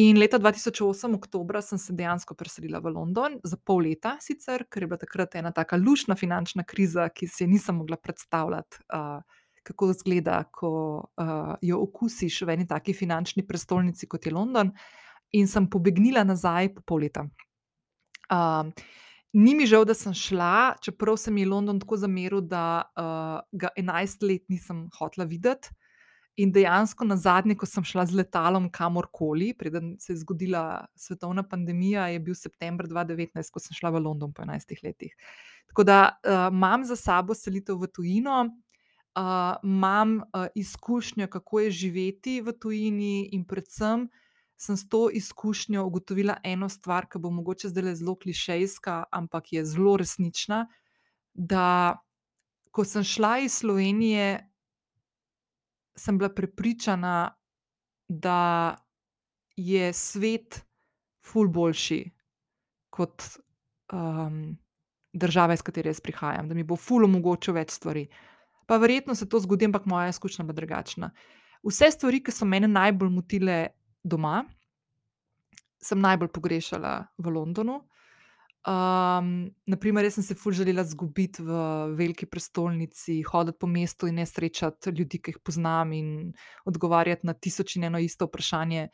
In 0.00 0.18
leta 0.18 0.40
2008, 0.42 1.14
oktobra, 1.20 1.62
sem 1.62 1.78
se 1.78 1.94
dejansko 1.94 2.34
preselila 2.34 2.82
v 2.82 2.90
London, 2.96 3.38
za 3.46 3.60
pol 3.60 3.84
leta 3.86 4.16
sicer, 4.24 4.66
ker 4.66 4.82
je 4.82 4.90
bila 4.90 4.98
takrat 4.98 5.38
ena 5.38 5.54
tako 5.54 5.78
lušna 5.78 6.18
finančna 6.18 6.66
kriza, 6.66 7.06
ki 7.14 7.30
si 7.30 7.44
je 7.44 7.52
nisem 7.54 7.78
mogla 7.84 8.00
predstavljati. 8.02 8.82
Uh, 8.90 9.44
kako 9.66 9.90
izgleda, 9.90 10.44
ko 10.54 10.70
uh, 11.02 11.54
jo 11.62 11.80
okusiš 11.82 12.42
v 12.46 12.54
eni 12.54 12.66
taki 12.70 12.94
finančni 12.94 13.46
prestolnici 13.46 14.06
kot 14.06 14.26
je 14.26 14.34
London, 14.34 14.70
in 15.34 15.48
sem 15.50 15.66
pobegnila 15.70 16.22
nazaj 16.24 16.74
po 16.76 16.84
pol 16.86 17.04
leta. 17.06 17.26
Uh, 18.30 18.70
ni 19.36 19.54
mi 19.54 19.66
žal, 19.66 19.84
da 19.86 19.94
sem 19.94 20.14
šla, 20.14 20.76
čeprav 20.82 21.18
se 21.20 21.30
mi 21.30 21.42
je 21.44 21.50
London 21.50 21.80
tako 21.82 21.98
zameril, 22.00 22.40
da 22.40 22.86
uh, 22.86 23.40
ga 23.52 23.72
11 23.76 24.22
let 24.26 24.46
nisem 24.52 24.86
hotela 24.98 25.26
videti. 25.26 25.74
In 26.36 26.50
dejansko 26.52 27.06
na 27.08 27.16
zadnje, 27.16 27.54
ko 27.56 27.64
sem 27.64 27.84
šla 27.84 28.04
z 28.10 28.18
letalom 28.18 28.66
kamorkoli, 28.68 29.54
preden 29.56 29.94
se 30.00 30.12
je 30.12 30.18
zgodila 30.20 30.84
svetovna 30.92 31.46
pandemija, 31.48 32.10
je 32.12 32.18
bil 32.20 32.36
september 32.36 32.84
2019, 32.90 33.52
ko 33.52 33.62
sem 33.64 33.76
šla 33.78 33.94
v 33.94 34.02
London 34.04 34.34
po 34.36 34.44
11 34.44 34.84
letih. 34.84 35.14
Tako 35.72 35.86
da 35.88 36.00
uh, 36.12 36.48
imam 36.52 36.84
za 36.84 36.96
sabo 36.96 37.34
selitev 37.34 37.80
v 37.80 37.88
tujino, 37.88 38.42
imam 39.16 40.16
uh, 40.16 40.46
izkušnjo, 40.54 41.26
kako 41.28 41.60
je 41.60 41.70
živeti 41.70 42.40
v 42.40 42.52
tujini, 42.52 43.28
in 43.32 43.44
predvsem 43.44 44.08
sem 44.56 44.76
s 44.76 44.88
to 44.88 45.10
izkušnjo 45.10 45.84
ugotovila 45.84 46.36
eno 46.42 46.68
stvar, 46.68 47.08
ki 47.08 47.18
bo 47.18 47.30
mogoče 47.30 47.68
zdaj 47.68 47.94
zelo 47.94 48.16
klišejska, 48.16 49.04
ampak 49.12 49.52
je 49.52 49.64
zelo 49.64 49.96
resnična. 49.96 50.66
Da, 51.34 51.96
ko 52.70 52.84
sem 52.84 53.04
šla 53.04 53.38
iz 53.44 53.52
Slovenije, 53.52 54.48
sem 55.96 56.18
bila 56.18 56.32
prepričana, 56.34 57.36
da 58.08 58.76
je 59.56 59.92
svet 59.92 60.64
ful 61.24 61.48
boljši 61.48 62.04
kot 62.90 63.22
um, 63.92 64.56
država, 65.12 65.54
iz 65.54 65.62
katere 65.62 65.90
jaz 65.90 66.00
prihajam, 66.00 66.48
da 66.48 66.54
mi 66.54 66.64
bo 66.64 66.76
ful 66.76 67.04
omogočil 67.04 67.54
več 67.56 67.74
stvari 67.76 68.06
pa 68.66 68.78
verjetno 68.82 69.14
se 69.14 69.28
to 69.28 69.40
zgodi, 69.40 69.64
ampak 69.64 69.86
moja 69.86 70.08
izkušnja 70.08 70.44
je 70.48 70.52
drugačna. 70.52 71.10
Vse 71.66 71.90
stvari, 71.90 72.22
ki 72.22 72.32
so 72.32 72.46
mene 72.46 72.68
najbolj 72.68 73.10
motile 73.10 73.58
doma, 74.04 74.44
sem 75.82 76.00
najbolj 76.00 76.30
pogrešala 76.34 77.06
v 77.18 77.32
Londonu. 77.34 77.80
Um, 78.66 79.46
naprimer, 79.70 80.02
jaz 80.08 80.16
sem 80.18 80.24
se 80.26 80.34
fulž 80.34 80.58
želela 80.58 80.82
zgubiti 80.84 81.42
v 81.46 81.58
veliki 81.94 82.26
prestolnici, 82.26 83.20
hoditi 83.22 83.60
po 83.60 83.68
mestu 83.70 84.08
in 84.10 84.18
ne 84.18 84.26
srečati 84.26 84.90
ljudi, 84.90 85.20
ki 85.22 85.34
jih 85.34 85.38
poznam, 85.38 85.92
in 85.94 86.32
odgovarjati 86.66 87.28
na 87.28 87.34
tisoč 87.34 87.76
in 87.76 87.86
eno 87.86 88.00
isto 88.02 88.26
vprašanje, 88.26 88.88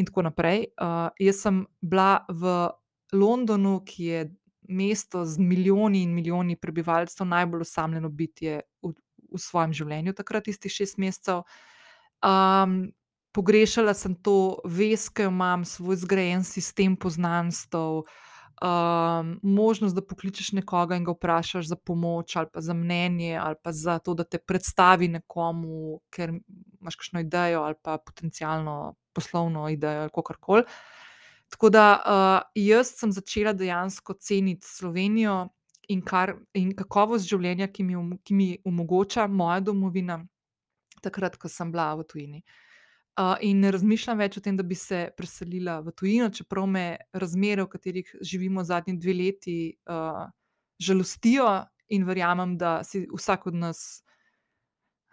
in 0.00 0.08
tako 0.08 0.24
naprej. 0.30 0.70
Uh, 0.80 1.10
jaz 1.20 1.42
sem 1.44 1.66
bila 1.84 2.24
v 2.32 2.70
Londonu, 3.12 3.82
ki 3.84 4.04
je 4.04 4.24
mesto 4.70 5.24
z 5.24 5.38
milijoni 5.38 6.02
in 6.02 6.14
milijoni 6.14 6.56
prebivalcev, 6.56 7.26
najbolj 7.26 7.66
osamljeno 7.66 8.08
bitje 8.08 8.62
v, 8.82 8.94
v 9.32 9.40
svojem 9.40 9.74
življenju 9.76 10.14
takrat, 10.18 10.48
tistih 10.48 10.72
šest 10.72 10.98
mesecev. 10.98 11.44
Um, 12.20 12.90
pogrešala 13.32 13.94
sem 13.94 14.14
to 14.14 14.60
vest, 14.64 15.12
ki 15.14 15.28
jo 15.28 15.32
imam, 15.32 15.64
svoj 15.64 16.02
zgrajen 16.02 16.44
sistem 16.44 16.96
poznanstv, 17.00 18.02
um, 18.60 19.32
možnost, 19.42 19.94
da 19.94 20.04
pokličeš 20.04 20.52
nekoga 20.58 20.98
in 20.98 21.04
ga 21.04 21.14
vprašaš 21.14 21.70
za 21.70 21.76
pomoč, 21.76 22.36
ali 22.36 22.50
pa 22.52 22.60
za 22.60 22.74
mnenje, 22.74 23.36
ali 23.40 23.56
pa 23.62 23.72
za 23.72 23.98
to, 23.98 24.14
da 24.14 24.24
te 24.24 24.38
predstavi 24.38 25.08
nekomu, 25.08 26.00
ker 26.10 26.34
imaš 26.80 26.96
kakšno 26.96 27.20
idejo 27.24 27.62
ali 27.62 27.74
pa 27.82 27.98
potencialno 27.98 28.94
poslovno 29.12 29.68
idejo 29.68 30.08
ali 30.08 30.24
karkoli. 30.26 30.64
Tako 31.50 31.70
da 31.70 31.86
uh, 31.98 32.50
jaz 32.54 32.92
sem 32.94 33.12
začela 33.12 33.52
dejansko 33.52 34.14
ceniti 34.14 34.66
Slovenijo 34.66 35.48
in, 35.90 36.02
kar, 36.06 36.34
in 36.54 36.72
kakovost 36.76 37.28
življenja, 37.28 37.68
ki 37.72 37.84
mi, 37.86 37.98
ki 38.24 38.36
mi 38.36 38.48
omogoča 38.66 39.26
moja 39.28 39.60
domovina, 39.64 40.20
takrat, 41.04 41.38
ko 41.40 41.50
sem 41.50 41.72
bila 41.72 41.92
v 41.98 42.06
tujini. 42.08 42.42
Uh, 43.20 43.34
in 43.44 43.58
ne 43.60 43.72
razmišljam 43.74 44.20
več 44.20 44.38
o 44.38 44.42
tem, 44.44 44.56
da 44.56 44.64
bi 44.64 44.76
se 44.78 45.08
preselila 45.18 45.80
v 45.84 45.92
tujino, 45.96 46.30
čeprav 46.32 46.68
me 46.70 46.84
razmere, 47.12 47.66
v 47.66 47.72
katerih 47.72 48.12
živimo 48.24 48.62
zadnji 48.64 48.94
dve 49.00 49.16
leti, 49.18 49.56
uh, 49.90 50.28
žalostijo 50.80 51.48
in 51.92 52.06
verjamem, 52.08 52.54
da 52.56 52.78
si 52.86 53.02
vsak 53.10 53.48
od 53.50 53.58
nas 53.60 53.80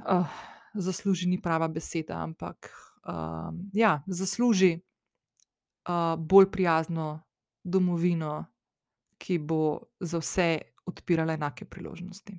uh, 0.06 0.38
zasluži, 0.78 1.28
ni 1.28 1.42
prava 1.42 1.68
beseda, 1.68 2.22
ampak 2.24 2.70
uh, 3.10 3.50
ja, 3.74 3.98
zasluži 4.08 4.78
uh, 4.78 6.16
bolj 6.22 6.52
prijazno 6.54 7.10
domovino, 7.63 8.46
ki 9.17 9.39
bo 9.39 9.91
za 9.99 10.21
vse 10.21 10.49
odpirala 10.88 11.34
enake 11.34 11.65
priložnosti. 11.65 12.38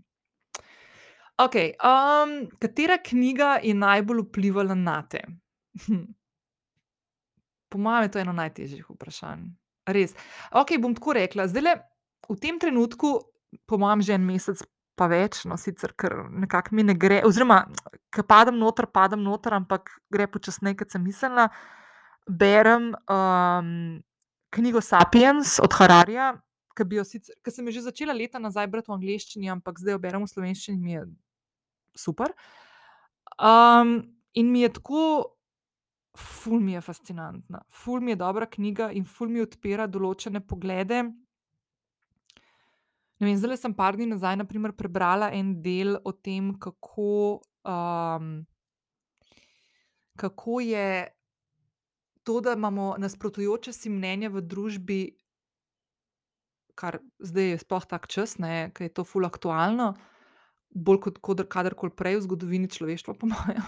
Okay, 1.39 1.75
um, 1.79 2.49
katera 2.59 2.99
knjiga 2.99 3.59
je 3.63 3.75
najbolj 3.75 4.25
vplivala 4.27 4.75
na 4.75 5.03
te? 5.07 5.21
Hm. 5.87 6.09
Po 7.69 7.79
mojem 7.79 8.09
je 8.09 8.11
to 8.11 8.19
eno 8.19 8.33
najtežjih 8.33 8.89
vprašanj. 8.91 9.45
Res. 9.87 10.17
Ok, 10.51 10.75
bom 10.83 10.97
tako 10.97 11.15
rekla. 11.15 11.47
Zdaj, 11.49 11.79
v 12.29 12.37
tem 12.43 12.59
trenutku, 12.59 13.13
po 13.69 13.79
mojem, 13.79 14.03
že 14.03 14.17
en 14.17 14.27
mesec, 14.27 14.65
pa 14.99 15.07
več, 15.07 15.45
no, 15.47 15.57
sicer, 15.61 15.95
ker 15.95 16.17
nekako 16.27 16.75
mi 16.75 16.83
ne 16.89 16.97
gre, 16.99 17.21
oziroma, 17.25 17.63
ki 18.11 18.25
padem 18.27 18.59
noter, 18.59 18.89
padem 18.91 19.23
noter, 19.23 19.55
ampak 19.55 19.95
gre 20.11 20.27
počasneje, 20.27 20.81
kot 20.83 20.91
sem 20.91 21.05
mislila. 21.05 21.47
Berem 22.27 22.91
um, 23.07 23.71
knjigo 24.51 24.83
Sapiens 24.83 25.57
od 25.63 25.77
Hararja, 25.79 26.33
ki, 26.79 27.01
sicer, 27.05 27.39
ki 27.43 27.55
sem 27.55 27.67
jo 27.67 27.75
že 27.79 27.87
začela 27.89 28.15
leta 28.17 28.39
nazaj 28.39 28.69
brati 28.71 28.91
v 28.91 28.99
angleščini, 28.99 29.51
ampak 29.51 29.81
zdaj 29.83 29.97
jo 29.97 30.03
berem 30.03 30.25
v 30.25 30.31
slovenščini, 30.31 30.79
mi 30.79 30.95
je 30.95 31.03
super. 31.99 32.35
Um, 33.39 33.99
in 34.39 34.53
mi 34.53 34.63
je 34.63 34.73
tako 34.79 35.03
ful 36.19 36.61
mi 36.61 36.73
je 36.73 36.83
fascinantna, 36.83 37.63
ful 37.71 38.01
mi 38.01 38.13
je 38.13 38.17
dobra 38.17 38.47
knjiga 38.47 38.91
in 38.93 39.05
ful 39.07 39.31
mi 39.31 39.43
odpira 39.45 39.87
določene 39.87 40.41
poglede. 40.43 41.05
Zdaj 43.19 43.59
sem 43.59 43.75
par 43.75 43.97
dni 43.99 44.07
nazaj, 44.13 44.37
naprimer, 44.39 44.73
prebrala 44.79 45.33
en 45.35 45.57
del 45.63 45.97
o 46.07 46.13
tem, 46.15 46.53
kako, 46.63 47.41
um, 47.67 48.29
kako 50.19 50.61
je 50.63 50.89
to, 52.23 52.41
da 52.45 52.55
imamo 52.55 52.93
nasprotujoče 53.03 53.73
si 53.75 53.91
mnenja 53.91 54.31
v 54.31 54.45
družbi, 54.47 55.01
kar 56.79 57.01
zdaj 57.19 57.53
je 57.53 57.63
sploh 57.65 57.87
tak 57.91 58.07
čas, 58.07 58.37
ki 58.39 58.87
je 58.87 58.95
to 58.95 59.05
ful 59.05 59.27
aktualno, 59.27 59.93
bolj 60.71 61.01
kot 61.21 61.43
kadarkoli 61.51 61.95
prej 61.97 62.21
v 62.21 62.27
zgodovini 62.29 62.71
človeštva, 62.71 63.17
po 63.19 63.31
mojem. 63.33 63.65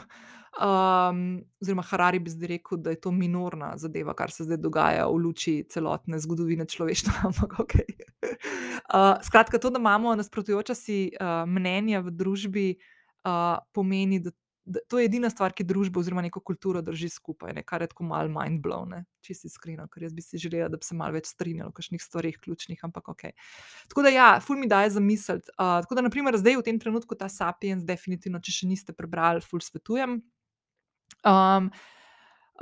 Um, 0.50 1.44
oziroma, 1.62 1.82
Harari 1.86 2.18
bi 2.18 2.30
zdaj 2.30 2.48
rekel, 2.50 2.78
da 2.82 2.90
je 2.90 2.98
to 3.00 3.12
minorna 3.14 3.76
zadeva, 3.78 4.14
kar 4.18 4.32
se 4.34 4.44
zdaj 4.44 4.58
dogaja 4.58 5.06
v 5.06 5.20
luči 5.22 5.54
celotne 5.70 6.18
zgodovine 6.18 6.66
človeštva. 6.66 7.12
Ampak, 7.30 7.60
ok. 7.66 7.74
Uh, 8.90 9.20
skratka, 9.22 9.60
to, 9.62 9.70
da 9.70 9.78
imamo 9.78 10.16
nasprotujoča 10.18 10.74
si 10.74 11.12
uh, 11.14 11.46
mnenja 11.46 12.00
v 12.02 12.10
družbi, 12.10 12.64
uh, 13.22 13.60
pomeni, 13.70 14.18
da 14.18 14.32
to 14.88 14.98
je 14.98 15.08
edina 15.08 15.30
stvar, 15.30 15.52
ki 15.56 15.64
družbo 15.66 16.00
oziroma 16.00 16.22
neko 16.22 16.40
kulturo 16.44 16.82
drži 16.84 17.08
skupaj, 17.12 17.54
ne? 17.56 17.64
kar 17.66 17.82
je 17.82 17.90
tako 17.92 18.06
malo 18.08 18.30
mind 18.32 18.62
blown, 18.64 18.94
čisto 19.24 19.50
iskreno, 19.50 19.86
ker 19.90 20.04
jaz 20.06 20.14
bi 20.16 20.22
si 20.22 20.38
želela, 20.38 20.68
da 20.70 20.80
bi 20.80 20.86
se 20.86 20.96
malo 20.98 21.16
več 21.16 21.30
strinjali 21.32 21.68
o 21.68 21.76
kakšnih 21.76 22.02
stvarih 22.02 22.38
ključnih, 22.42 22.82
ampak 22.88 23.08
ok. 23.12 23.22
Tako 23.92 24.06
da, 24.06 24.14
ja, 24.14 24.28
ful 24.44 24.60
mi 24.60 24.68
daje 24.70 24.90
za 24.96 25.00
misel. 25.04 25.40
Uh, 25.54 25.80
tako 25.84 25.98
da, 25.98 26.06
naprimer, 26.06 26.38
zdaj 26.38 26.60
v 26.60 26.66
tem 26.66 26.82
trenutku 26.82 27.18
ta 27.18 27.28
Sapiens, 27.32 27.86
definitivno, 27.86 28.42
če 28.42 28.60
še 28.60 28.70
niste 28.70 28.96
prebrali, 28.96 29.44
ful 29.44 29.62
svetujem. 29.64 30.20
Um, 31.26 31.70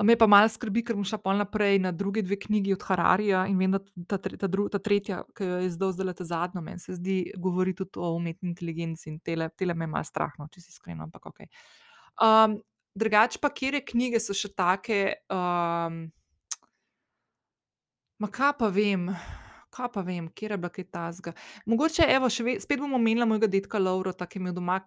me 0.02 0.14
pa 0.16 0.26
malo 0.30 0.48
skrbi, 0.50 0.84
ker 0.86 0.96
bom 0.98 1.06
šla 1.06 1.18
pol 1.22 1.38
naprej 1.40 1.80
na 1.82 1.90
druge 1.92 2.22
dve 2.22 2.38
knjigi 2.38 2.74
od 2.76 2.84
Hararija 2.86 3.44
in 3.50 3.58
vem, 3.58 3.74
da 3.74 3.80
ta, 4.06 4.18
ta, 4.18 4.46
dru, 4.50 4.68
ta 4.70 4.78
tretja, 4.78 5.24
ki 5.34 5.48
jo 5.48 5.58
je 5.64 5.72
zdaj 5.74 5.96
zdaj 5.96 6.14
ta 6.20 6.26
zadnja, 6.28 6.62
meni 6.62 6.82
se 6.82 6.94
zdi, 6.94 7.18
govori 7.36 7.74
tudi 7.74 7.98
o 7.98 8.12
umetni 8.14 8.52
inteligenci 8.52 9.10
in 9.10 9.18
tele, 9.24 9.50
tele 9.58 9.74
me 9.74 9.90
malo 9.90 10.06
strahno, 10.06 10.46
če 10.52 10.62
si 10.62 10.70
iskreno, 10.74 11.08
ampak 11.08 11.26
ok. 11.32 11.46
Um, 12.18 12.58
drugače 12.98 13.38
pa, 13.42 13.50
kje 13.50 13.82
knjige 13.86 14.20
so 14.20 14.34
še 14.34 14.50
take, 14.56 15.00
um, 15.30 16.06
ma 18.18 18.30
kaj 18.34 18.54
pa 18.58 18.70
vem. 18.74 19.08
Kaj 19.74 19.90
pa 19.94 20.02
vem, 20.02 20.26
kje 20.34 20.48
je 20.48 20.58
bila 20.58 20.70
kaj 20.74 20.86
tasga. 20.90 21.32
Mogoče, 21.68 22.06
evo, 22.10 22.30
ve, 22.42 22.56
spet 22.60 22.80
bomo 22.80 22.96
omenila 22.98 23.28
mojega 23.28 23.50
dedka 23.52 23.78
Laura, 23.78 24.14
ki 24.16 24.38
je 24.38 24.42
imel 24.42 24.56
doma 24.56 24.80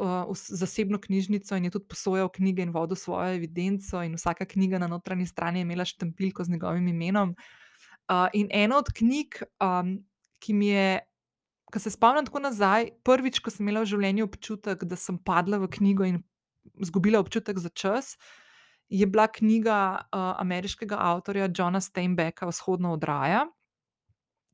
uh, 0.00 0.30
zasebno 0.32 1.00
knjižnico 1.02 1.58
in 1.58 1.66
je 1.68 1.74
tudi 1.76 1.90
posojal 1.90 2.30
knjige 2.32 2.64
in 2.64 2.72
vodil 2.72 2.96
svojo 2.96 3.34
evidenco, 3.34 4.00
in 4.06 4.14
vsaka 4.16 4.46
knjiga 4.48 4.78
na 4.78 4.88
notranji 4.88 5.26
strani 5.26 5.60
je 5.60 5.68
imela 5.68 5.84
štempilko 5.84 6.44
z 6.44 6.56
njegovim 6.56 6.88
imenom. 6.88 7.34
Uh, 8.08 8.26
in 8.32 8.48
ena 8.50 8.78
od 8.78 8.88
knjig, 8.96 9.42
um, 9.60 9.98
ki 10.40 10.54
mi 10.54 10.72
je, 10.72 11.00
ki 11.72 11.82
se 11.82 11.90
spomnim 11.90 12.24
tako 12.26 12.40
nazaj, 12.46 12.90
prvič, 13.04 13.42
ko 13.44 13.52
sem 13.52 13.66
imela 13.66 13.84
v 13.84 13.92
življenju 13.92 14.24
občutek, 14.30 14.88
da 14.88 14.96
sem 14.96 15.18
padla 15.18 15.60
v 15.60 15.68
knjigo 15.68 16.08
in 16.08 16.22
izgubila 16.80 17.20
občutek 17.20 17.58
za 17.58 17.68
čas. 17.68 18.18
Je 18.88 19.06
bila 19.06 19.26
knjiga 19.26 20.00
uh, 20.02 20.40
ameriškega 20.40 20.96
avtorja 20.98 21.48
Johna 21.56 21.80
Steinbecka, 21.80 22.46
Vzhodna 22.46 22.92
odraja. 22.92 23.46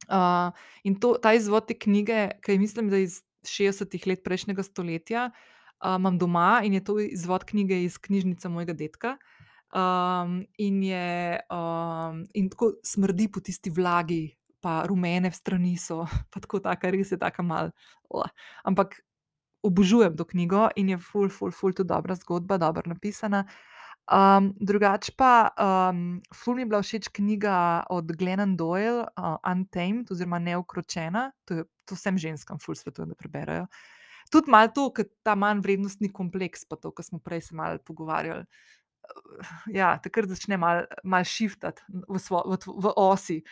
Uh, 0.08 0.52
in 0.84 1.00
to, 1.00 1.16
ta 1.22 1.32
izvod 1.34 1.66
te 1.66 1.74
knjige, 1.78 2.36
ki 2.44 2.52
je, 2.52 2.58
mislim, 2.58 2.90
da 2.90 3.00
iz 3.00 3.22
60-ih 3.46 4.06
let 4.06 4.24
prejšnjega 4.24 4.62
stoletja, 4.62 5.30
uh, 5.30 5.96
imam 5.96 6.18
doma 6.18 6.60
in 6.64 6.76
je 6.76 6.84
to 6.84 6.98
izvod 7.00 7.44
knjige 7.44 7.82
iz 7.84 7.98
knjižnice 7.98 8.48
mojega 8.48 8.72
dedka. 8.72 9.16
Um, 9.74 10.44
in, 10.58 10.82
je, 10.82 11.40
um, 11.50 12.22
in 12.34 12.50
tako 12.50 12.72
smrdi 12.84 13.26
po 13.32 13.40
tisti 13.40 13.70
vlagi, 13.70 14.36
pa 14.60 14.84
rumene 14.86 15.30
strani 15.32 15.76
so, 15.76 16.04
pa 16.30 16.40
tako 16.40 16.60
ta, 16.60 16.76
res 16.82 17.12
je 17.12 17.18
tako 17.18 17.42
malo. 17.42 17.70
Ampak 18.64 19.00
obožujem 19.66 20.16
to 20.16 20.24
knjigo 20.24 20.68
in 20.76 20.94
je 20.94 20.98
ful, 21.02 21.28
ful, 21.32 21.50
ful, 21.50 21.74
tudi 21.74 21.90
dobra 21.90 22.14
zgodba, 22.18 22.58
dobro 22.62 22.86
napisana. 22.86 23.44
Um, 24.06 24.52
drugače 24.62 25.16
pa, 25.18 25.50
um, 25.58 26.20
ful 26.30 26.54
mi 26.54 26.62
je 26.62 26.70
bila 26.70 26.82
všeč 26.82 27.08
knjiga 27.10 27.82
od 27.90 28.12
Glennon 28.14 28.54
Doyle, 28.56 29.02
uh, 29.18 29.34
Untamed, 29.42 30.12
oziroma 30.14 30.38
Neukročena. 30.38 31.32
To, 31.50 31.64
to 31.84 31.98
vsem 31.98 32.18
ženskam 32.18 32.62
ful 32.62 32.78
svetujem, 32.78 33.10
da 33.10 33.18
preberajo. 33.18 33.66
Tudi 34.30 34.50
malo 34.50 34.70
to, 34.74 34.88
ker 34.94 35.08
ta 35.26 35.34
manj 35.38 35.62
vrednostni 35.62 36.10
kompleks, 36.14 36.64
pa 36.66 36.78
to, 36.78 36.94
kar 36.94 37.06
smo 37.06 37.18
prej 37.18 37.48
se 37.48 37.58
malo 37.58 37.82
pogovarjali. 37.82 38.46
Ja, 39.74 39.96
takrat 40.02 40.30
začne 40.30 40.58
malo 40.58 40.86
mal 41.06 41.26
šiftati 41.26 41.82
v, 41.90 42.18
v, 42.18 42.58
v 42.58 42.94
osi. 42.98 43.42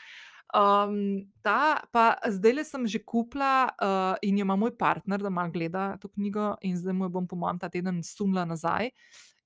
Um, 0.54 1.26
ta, 1.42 1.82
pa 1.90 2.14
zdaj 2.30 2.52
le 2.54 2.62
sem 2.62 2.86
že 2.86 3.02
kupila 3.02 3.74
uh, 3.74 4.14
in 4.22 4.38
jo 4.38 4.46
ima 4.46 4.54
moj 4.54 4.70
partner, 4.78 5.18
da 5.18 5.30
malo 5.30 5.50
gleda 5.50 5.96
to 5.98 6.06
knjigo, 6.14 6.54
in 6.62 6.76
zdaj 6.78 6.94
mu 6.94 7.08
bom, 7.10 7.26
po 7.26 7.34
mojem, 7.34 7.58
ta 7.58 7.66
teden 7.68 7.98
sunila 8.06 8.44
nazaj. 8.46 8.92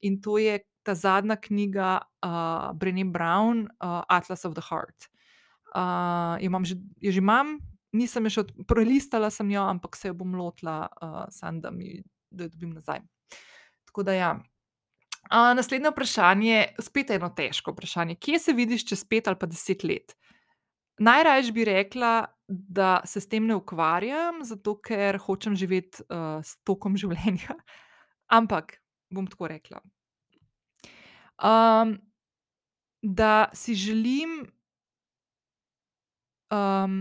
In 0.04 0.20
to 0.20 0.36
je 0.36 0.60
ta 0.84 0.92
zadnja 0.92 1.38
knjiga 1.40 2.04
uh, 2.24 2.76
Brené 2.76 3.08
Brown, 3.08 3.72
uh, 3.80 4.04
Atlas 4.04 4.44
of 4.44 4.52
the 4.52 4.64
Heart. 4.68 5.08
Uh, 5.72 6.36
jo, 6.44 6.52
že, 6.64 6.76
jo 7.00 7.10
že 7.12 7.24
imam, 7.24 7.56
nisem 7.96 8.28
jo 8.28 8.40
še 8.40 8.44
prelistala, 8.68 9.32
sem 9.32 9.48
jo, 9.52 9.64
ampak 9.64 9.96
se 9.96 10.12
jo 10.12 10.14
bom 10.16 10.36
lotila, 10.36 10.92
uh, 11.00 11.24
sam, 11.32 11.64
da, 11.64 11.72
mi, 11.72 12.02
da 12.28 12.44
jo 12.44 12.52
dobim 12.52 12.76
nazaj. 12.76 13.00
Tako 13.88 14.04
da 14.04 14.12
ja. 14.12 14.30
Uh, 15.28 15.56
naslednje 15.56 15.92
vprašanje, 15.92 16.56
spet 16.84 17.16
eno 17.16 17.32
težko 17.32 17.72
vprašanje. 17.72 18.20
Kje 18.20 18.44
se 18.44 18.52
vidiš 18.52 18.88
čez 18.92 19.08
pet 19.08 19.28
ali 19.28 19.40
pa 19.40 19.48
deset 19.48 19.84
let? 19.88 20.12
Najraje 20.98 21.52
bi 21.52 21.64
rekla, 21.64 22.26
da 22.48 23.00
se 23.04 23.20
s 23.20 23.28
tem 23.28 23.46
ne 23.46 23.54
ukvarjam, 23.54 24.40
zato 24.44 24.74
ker 24.80 25.18
hočem 25.20 25.56
živeti 25.56 26.02
uh, 26.08 26.40
s 26.42 26.56
tokom 26.64 26.96
življenja. 27.00 27.58
Ampak 28.28 28.78
bom 29.14 29.26
tako 29.26 29.48
rekla. 29.52 29.80
Um, 31.38 31.98
da 33.02 33.48
si 33.54 33.76
želim, 33.78 34.40
um, 36.50 36.98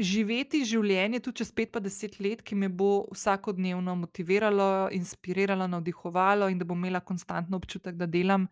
živeti 0.00 0.62
življenje 0.64 1.20
tudi 1.20 1.42
čez 1.42 1.52
5 1.52 1.74
pa 1.74 1.82
10 1.84 2.16
let, 2.24 2.42
ki 2.42 2.56
me 2.56 2.70
bo 2.72 3.04
vsakodnevno 3.12 3.98
motiviralo, 4.00 4.88
inspiriralo, 4.96 5.68
navdihovalo 5.68 6.48
in 6.48 6.58
da 6.58 6.64
bom 6.64 6.78
imela 6.78 7.02
konstantno 7.04 7.60
občutek, 7.60 7.98
da 8.00 8.08
delam 8.08 8.48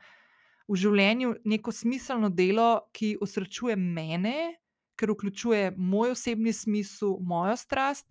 v 0.68 0.76
življenju 0.76 1.34
neko 1.48 1.72
smiselno 1.72 2.28
delo, 2.28 2.88
ki 2.92 3.16
osrečuje 3.24 3.76
mene, 3.76 4.58
ker 4.98 5.12
vključuje 5.14 5.72
moj 5.76 6.12
osebni 6.12 6.52
smisel, 6.52 7.16
mojo 7.20 7.56
strast 7.56 8.08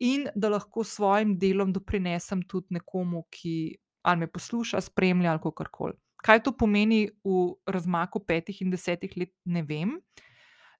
in 0.00 0.28
da 0.34 0.48
lahko 0.48 0.84
s 0.84 0.96
svojim 0.96 1.36
delom 1.38 1.72
doprinesem 1.72 2.42
tudi 2.48 2.78
nekomu, 2.78 3.26
ki 3.30 3.76
ali 4.02 4.24
me 4.24 4.30
posluša, 4.32 4.80
spremlja 4.80 5.34
ali 5.34 5.42
kakorkoli. 5.44 5.98
Kaj 6.20 6.42
to 6.44 6.52
pomeni 6.56 7.08
v 7.24 7.54
razmaku 7.68 8.20
5 8.28 8.62
in 8.64 8.72
10 8.72 9.16
let, 9.20 9.32
ne 9.44 9.62
vem. 9.62 9.98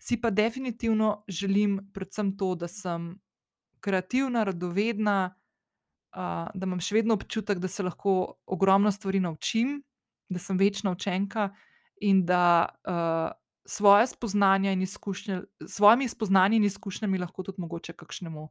Si 0.00 0.16
pa 0.20 0.30
definitivno 0.30 1.24
želim 1.28 1.78
predvsem 1.92 2.36
to, 2.36 2.54
da 2.54 2.68
sem 2.68 3.12
kreativna, 3.80 4.44
radovedna, 4.44 5.34
a, 6.12 6.24
da 6.54 6.66
imam 6.66 6.80
še 6.80 7.00
vedno 7.00 7.16
občutek, 7.16 7.60
da 7.60 7.68
se 7.68 7.84
lahko 7.84 8.40
ogromno 8.46 8.92
stvari 8.92 9.20
naučim, 9.20 9.80
da 10.30 10.38
sem 10.38 10.58
večna 10.58 10.90
učenka 10.90 11.50
in 12.00 12.24
da 12.26 12.68
a, 12.84 13.32
svoje 13.64 14.06
spoznanja 14.06 14.72
in 14.72 14.82
izkušnje, 14.82 15.42
s 15.60 15.76
svojimi 15.76 16.08
spoznanji 16.08 16.56
in 16.56 16.64
izkušnjami 16.64 17.18
lahko 17.18 17.42
tudi 17.42 17.60
mogoče 17.60 17.92
kakšnemu 17.92 18.48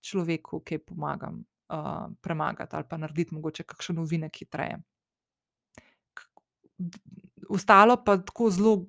človeku 0.00 0.60
kaj 0.60 0.78
pomagam 0.78 1.44
a, 1.68 2.08
premagati 2.20 2.76
ali 2.76 2.84
pa 2.88 2.96
narediti 2.96 3.34
mogoče 3.34 3.62
kakšen 3.62 3.98
ovinek 3.98 4.36
hitreje. 4.36 4.78
Ostalo 7.48 7.96
pa 8.04 8.16
tako 8.16 8.50
zelo 8.50 8.86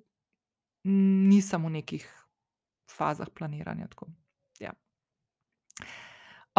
nisem 0.84 1.66
v 1.66 1.70
nekih 1.70 2.06
fazah 2.90 3.30
planiranja, 3.36 3.88
tako, 3.88 4.08
ja. 4.60 4.74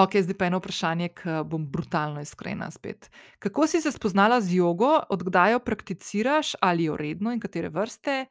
Okej, 0.01 0.23
zdaj 0.23 0.37
pa 0.39 0.47
eno 0.49 0.59
vprašanje, 0.61 1.09
ke 1.19 1.41
bom 1.45 1.65
brutalno 1.67 2.23
iskrena 2.23 2.71
spet. 2.71 3.11
Kako 3.39 3.67
si 3.67 3.81
se 3.81 3.93
spoznala 3.93 4.41
z 4.41 4.55
jogo, 4.55 4.93
od 5.09 5.23
kdaj 5.27 5.53
jo 5.53 5.59
prakticiraš, 5.61 6.55
ali 6.61 6.85
jo 6.85 6.97
redno 6.97 7.33
in 7.33 7.41
katere 7.41 7.69
vrste? 7.69 8.27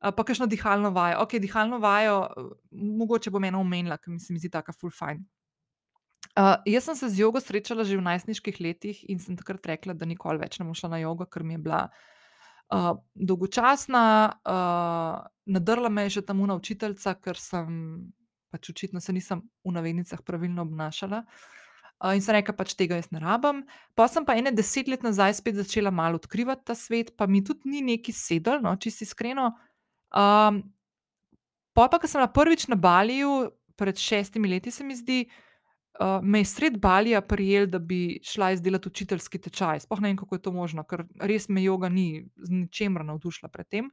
pa 0.00 0.24
kakšno 0.24 0.46
dihalno 0.46 0.90
vajo. 0.90 1.18
Okej, 1.24 1.40
dihalno 1.40 1.78
vajo, 1.78 2.28
mogoče 2.70 3.30
bom 3.30 3.44
eno 3.44 3.60
omenila, 3.60 3.96
ke 3.98 4.14
se 4.18 4.32
mi 4.32 4.38
zdi 4.38 4.50
taka 4.50 4.72
ful 4.72 4.90
fajn. 4.90 5.24
jaz 6.66 6.84
sem 6.84 6.96
se 6.96 7.08
z 7.08 7.18
jogo 7.18 7.40
srečala 7.40 7.84
že 7.84 7.96
v 7.98 8.02
najstniških 8.06 8.60
letih 8.60 9.00
in 9.10 9.18
sem 9.18 9.36
takrat 9.36 9.66
rekla, 9.66 9.94
da 9.94 10.06
nikoli 10.06 10.38
več 10.38 10.58
ne 10.58 10.66
bom 10.68 10.74
šla 10.74 10.90
na 10.94 10.98
jogo, 11.02 11.26
ker 11.26 11.42
mi 11.42 11.54
je 11.54 11.58
bila, 11.58 11.88
dolgočasna, 13.14 14.04
nadrla 15.46 15.88
me 15.88 16.02
je 16.06 16.10
že 16.10 16.22
ta 16.22 16.32
ona 16.32 16.54
učiteljica, 16.54 17.14
ker 17.14 17.36
sem 17.36 18.12
pač 18.50 18.70
očitno 18.70 19.00
se 19.00 19.12
nisem, 19.12 19.42
v 19.64 19.72
navednicah, 19.72 20.22
pravilno 20.24 20.62
obnašala. 20.62 21.24
in 22.14 22.22
sem 22.22 22.34
rekla: 22.34 22.54
"Pač 22.54 22.74
tega 22.74 22.94
jaz 22.94 23.10
ne 23.10 23.18
rabim." 23.18 23.64
Pol 23.94 24.08
sem 24.08 24.24
pa 24.24 24.36
ene 24.38 24.52
deset 24.54 24.88
let 24.88 25.02
nazaj 25.02 25.34
spet 25.34 25.54
začela 25.54 25.90
malo 25.90 26.14
odkrivati 26.14 26.64
ta 26.64 26.74
svet, 26.74 27.16
pa 27.16 27.26
mi 27.26 27.42
tudi 27.44 27.68
ni 27.68 27.82
nekaj 27.82 28.14
sedlo, 28.14 28.60
no, 28.60 28.76
čisto 28.76 29.04
iskreno. 29.04 29.52
pol 31.74 31.88
pa, 31.90 31.98
ke 31.98 32.08
sem 32.08 32.20
bila 32.20 32.32
prvič 32.32 32.68
na 32.68 32.76
Baliju, 32.76 33.50
pred 33.76 33.96
šestimi 33.96 34.48
leti, 34.48 34.70
se 34.70 34.84
mi 34.84 34.96
zdi, 34.96 35.28
me 36.22 36.40
je 36.40 36.44
sredi 36.44 36.78
Balija 36.78 37.20
prijelo, 37.20 37.66
da 37.66 37.78
bi 37.78 38.20
šla 38.22 38.50
jaz 38.50 38.62
delat 38.62 38.86
učiteljski 38.86 39.38
tečaj. 39.38 39.80
Sploh 39.80 40.00
ne 40.00 40.08
vem, 40.08 40.16
kako 40.16 40.34
je 40.34 40.42
to 40.42 40.52
možno, 40.52 40.84
ker 40.84 41.04
res 41.20 41.48
me 41.48 41.62
joga 41.62 41.88
ni 41.88 42.26
z 42.36 42.50
ničemer 42.50 43.04
navdušila 43.04 43.50
pred 43.50 43.68
tem. 43.68 43.90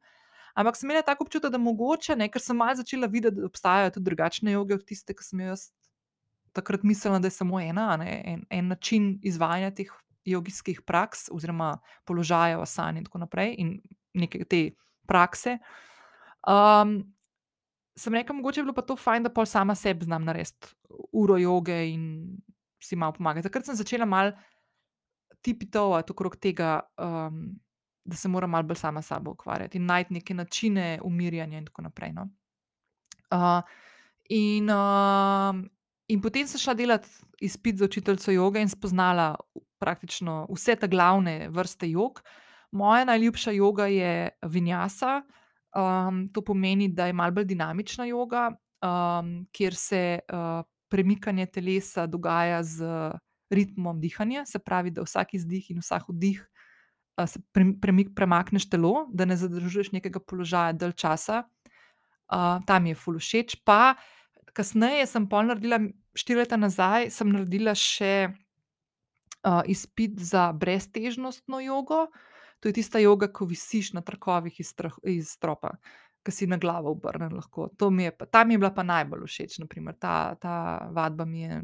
Ampak 0.55 0.77
sem 0.79 0.87
imela 0.87 1.03
tak 1.03 1.21
občutek, 1.21 1.51
da 1.51 1.59
mogoče, 1.59 2.15
ne, 2.15 2.29
ker 2.31 2.41
sem 2.41 2.55
malo 2.55 2.77
začela 2.79 3.09
videti, 3.11 3.41
da 3.41 3.49
obstajajo 3.49 3.97
tudi 3.97 4.09
drugačne 4.09 4.53
joge 4.55 4.77
od 4.77 4.85
tiste, 4.87 5.13
ke 5.13 5.23
sem 5.23 5.41
jo 5.43 5.55
takrat 6.55 6.85
mislila, 6.87 7.19
da 7.19 7.27
je 7.27 7.35
samo 7.35 7.59
ena, 7.59 7.89
ne, 7.99 8.21
en, 8.25 8.45
en 8.49 8.71
način 8.71 9.17
izvajanja 9.23 9.73
teh 9.75 9.91
jogijskih 10.25 10.81
praks 10.81 11.27
oziroma 11.31 11.75
položajev, 12.05 12.63
asan 12.63 12.97
in 12.97 13.05
tako 13.05 13.21
naprej 13.25 13.55
in 13.61 13.75
neke 14.13 14.45
te 14.45 14.61
prakse. 15.07 15.57
sem 17.97 18.13
rekla: 18.13 18.35
"Mogoče 18.35 18.61
bi 18.61 18.65
bilo 18.65 18.73
pa 18.73 18.81
to 18.81 18.95
fajn, 18.95 19.23
da 19.23 19.29
pol 19.29 19.45
sama 19.45 19.75
sebi 19.75 20.05
znam 20.05 20.25
narediti 20.25 20.67
uro 21.11 21.37
joge 21.37 21.77
in 21.91 22.37
si 22.79 22.95
malo 22.95 23.13
pomagati." 23.13 23.43
Takrat 23.43 23.65
sem 23.65 23.75
začela 23.75 24.05
malo 24.05 24.31
tipitovati 25.41 26.11
okrog 26.11 26.35
tega, 26.35 26.81
da 28.05 28.15
se 28.15 28.27
moram 28.27 28.49
malo 28.49 28.63
bolj 28.63 28.77
sama 28.77 29.01
s 29.01 29.07
sabo 29.07 29.31
ukvarjati 29.31 29.77
in 29.77 29.85
najti 29.85 30.13
neke 30.13 30.33
načine 30.33 30.99
umirjanja 31.03 31.57
in 31.57 31.65
tako 31.65 31.81
naprej, 31.81 32.13
no. 32.13 32.29
in, 34.29 34.69
in 36.07 36.21
potem 36.21 36.47
sem 36.47 36.59
šla 36.59 36.73
delat 36.73 37.07
izpit 37.41 37.77
za 37.77 37.85
učiteljico 37.85 38.31
joge 38.31 38.61
in 38.61 38.69
spoznala 38.69 39.35
praktično 39.79 40.45
vse 40.49 40.75
ta 40.75 40.87
glavne 40.87 41.49
vrste 41.49 41.89
jog. 41.89 42.21
Moja 42.71 43.05
najljubša 43.05 43.51
joga 43.51 43.87
je 43.87 44.29
vinjasa. 44.41 45.21
to 46.33 46.41
pomeni, 46.41 46.87
da 46.87 47.05
je 47.05 47.13
malo 47.13 47.31
bolj 47.31 47.45
dinamična 47.45 48.05
joga, 48.05 48.51
kjer 49.51 49.75
se, 49.75 50.19
premikanje 50.87 51.45
telesa 51.45 52.05
dogaja 52.07 52.63
z 52.63 52.85
ritmom 53.49 53.99
dihanja, 54.01 54.45
se 54.45 54.59
pravi, 54.59 54.91
da 54.91 55.03
vsak 55.03 55.33
izdih 55.33 55.71
in 55.71 55.79
vsak 55.79 56.09
vdih, 56.09 56.45
se 57.23 57.39
premakneš 58.15 58.69
telo, 58.69 59.07
da 59.13 59.25
ne 59.25 59.37
zadržuješ 59.37 59.91
nekega 59.95 60.19
položaja 60.19 60.73
dalj 60.73 60.93
časa. 60.99 61.43
ta 62.65 62.79
mi 62.79 62.89
je 62.89 62.95
ful 62.95 63.19
všeč. 63.19 63.55
Pa 63.63 63.95
kasneje 64.53 65.05
sem 65.07 65.27
pol 65.29 65.45
naredila, 65.47 65.79
štiri 66.15 66.39
leta 66.39 66.57
nazaj 66.57 67.09
sem 67.11 67.29
naredila 67.29 67.75
še, 67.75 68.33
izpit 69.69 70.19
za 70.19 70.51
breztežnostno 70.51 71.59
jogo. 71.59 72.07
To 72.59 72.69
je 72.69 72.73
tista 72.73 72.99
joga, 72.99 73.27
ko 73.27 73.45
visiš 73.45 73.93
na 73.93 74.01
trakovih 74.01 74.59
iz 74.59 74.73
iz 75.03 75.29
stropa, 75.29 75.75
ke 76.23 76.31
si 76.31 76.47
na 76.47 76.57
glavo 76.57 76.91
obrnjen 76.91 77.35
lahko. 77.35 77.69
Mi 77.91 78.03
je 78.03 78.17
pa, 78.17 78.25
ta 78.25 78.43
mi 78.43 78.53
je 78.53 78.57
bila 78.57 78.73
pa 78.73 78.83
najbolj 78.83 79.27
všeč, 79.27 79.59
na 79.59 79.67
primer, 79.67 79.95
ta, 79.99 80.35
ta 80.41 80.87
vadba 80.91 81.25
mi 81.25 81.41
je, 81.41 81.61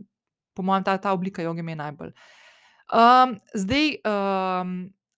po 0.54 0.62
mojem 0.64 0.84
ta, 0.84 0.98
ta 0.98 1.14
oblika 1.14 1.42
joge 1.42 1.64
mi 1.64 1.72
je 1.72 1.76
najbolj. 1.76 2.14
zdaj, 3.56 3.98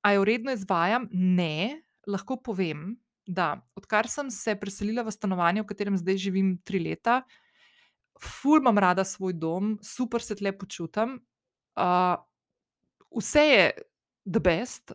a 0.03 0.13
jo 0.13 0.25
redno 0.27 0.51
izvajam? 0.51 1.07
Ne. 1.11 1.81
Lahko 2.07 2.35
povem, 2.43 2.97
da 3.23 3.55
odkar 3.79 4.09
sem 4.11 4.27
se 4.31 4.55
preselila 4.59 5.05
v 5.07 5.11
stanovanje, 5.15 5.63
v 5.63 5.69
katerem 5.69 5.97
zdaj 5.97 6.19
živim 6.19 6.57
tri 6.67 6.81
leta, 6.83 7.21
ful 8.19 8.59
imam 8.59 8.77
rada 8.77 9.05
svoj 9.07 9.33
dom, 9.33 9.77
super 9.83 10.21
se 10.21 10.35
tule 10.35 10.51
počutim. 10.51 11.21
vse 13.15 13.43
je 13.47 13.71
the 14.25 14.39
best, 14.39 14.91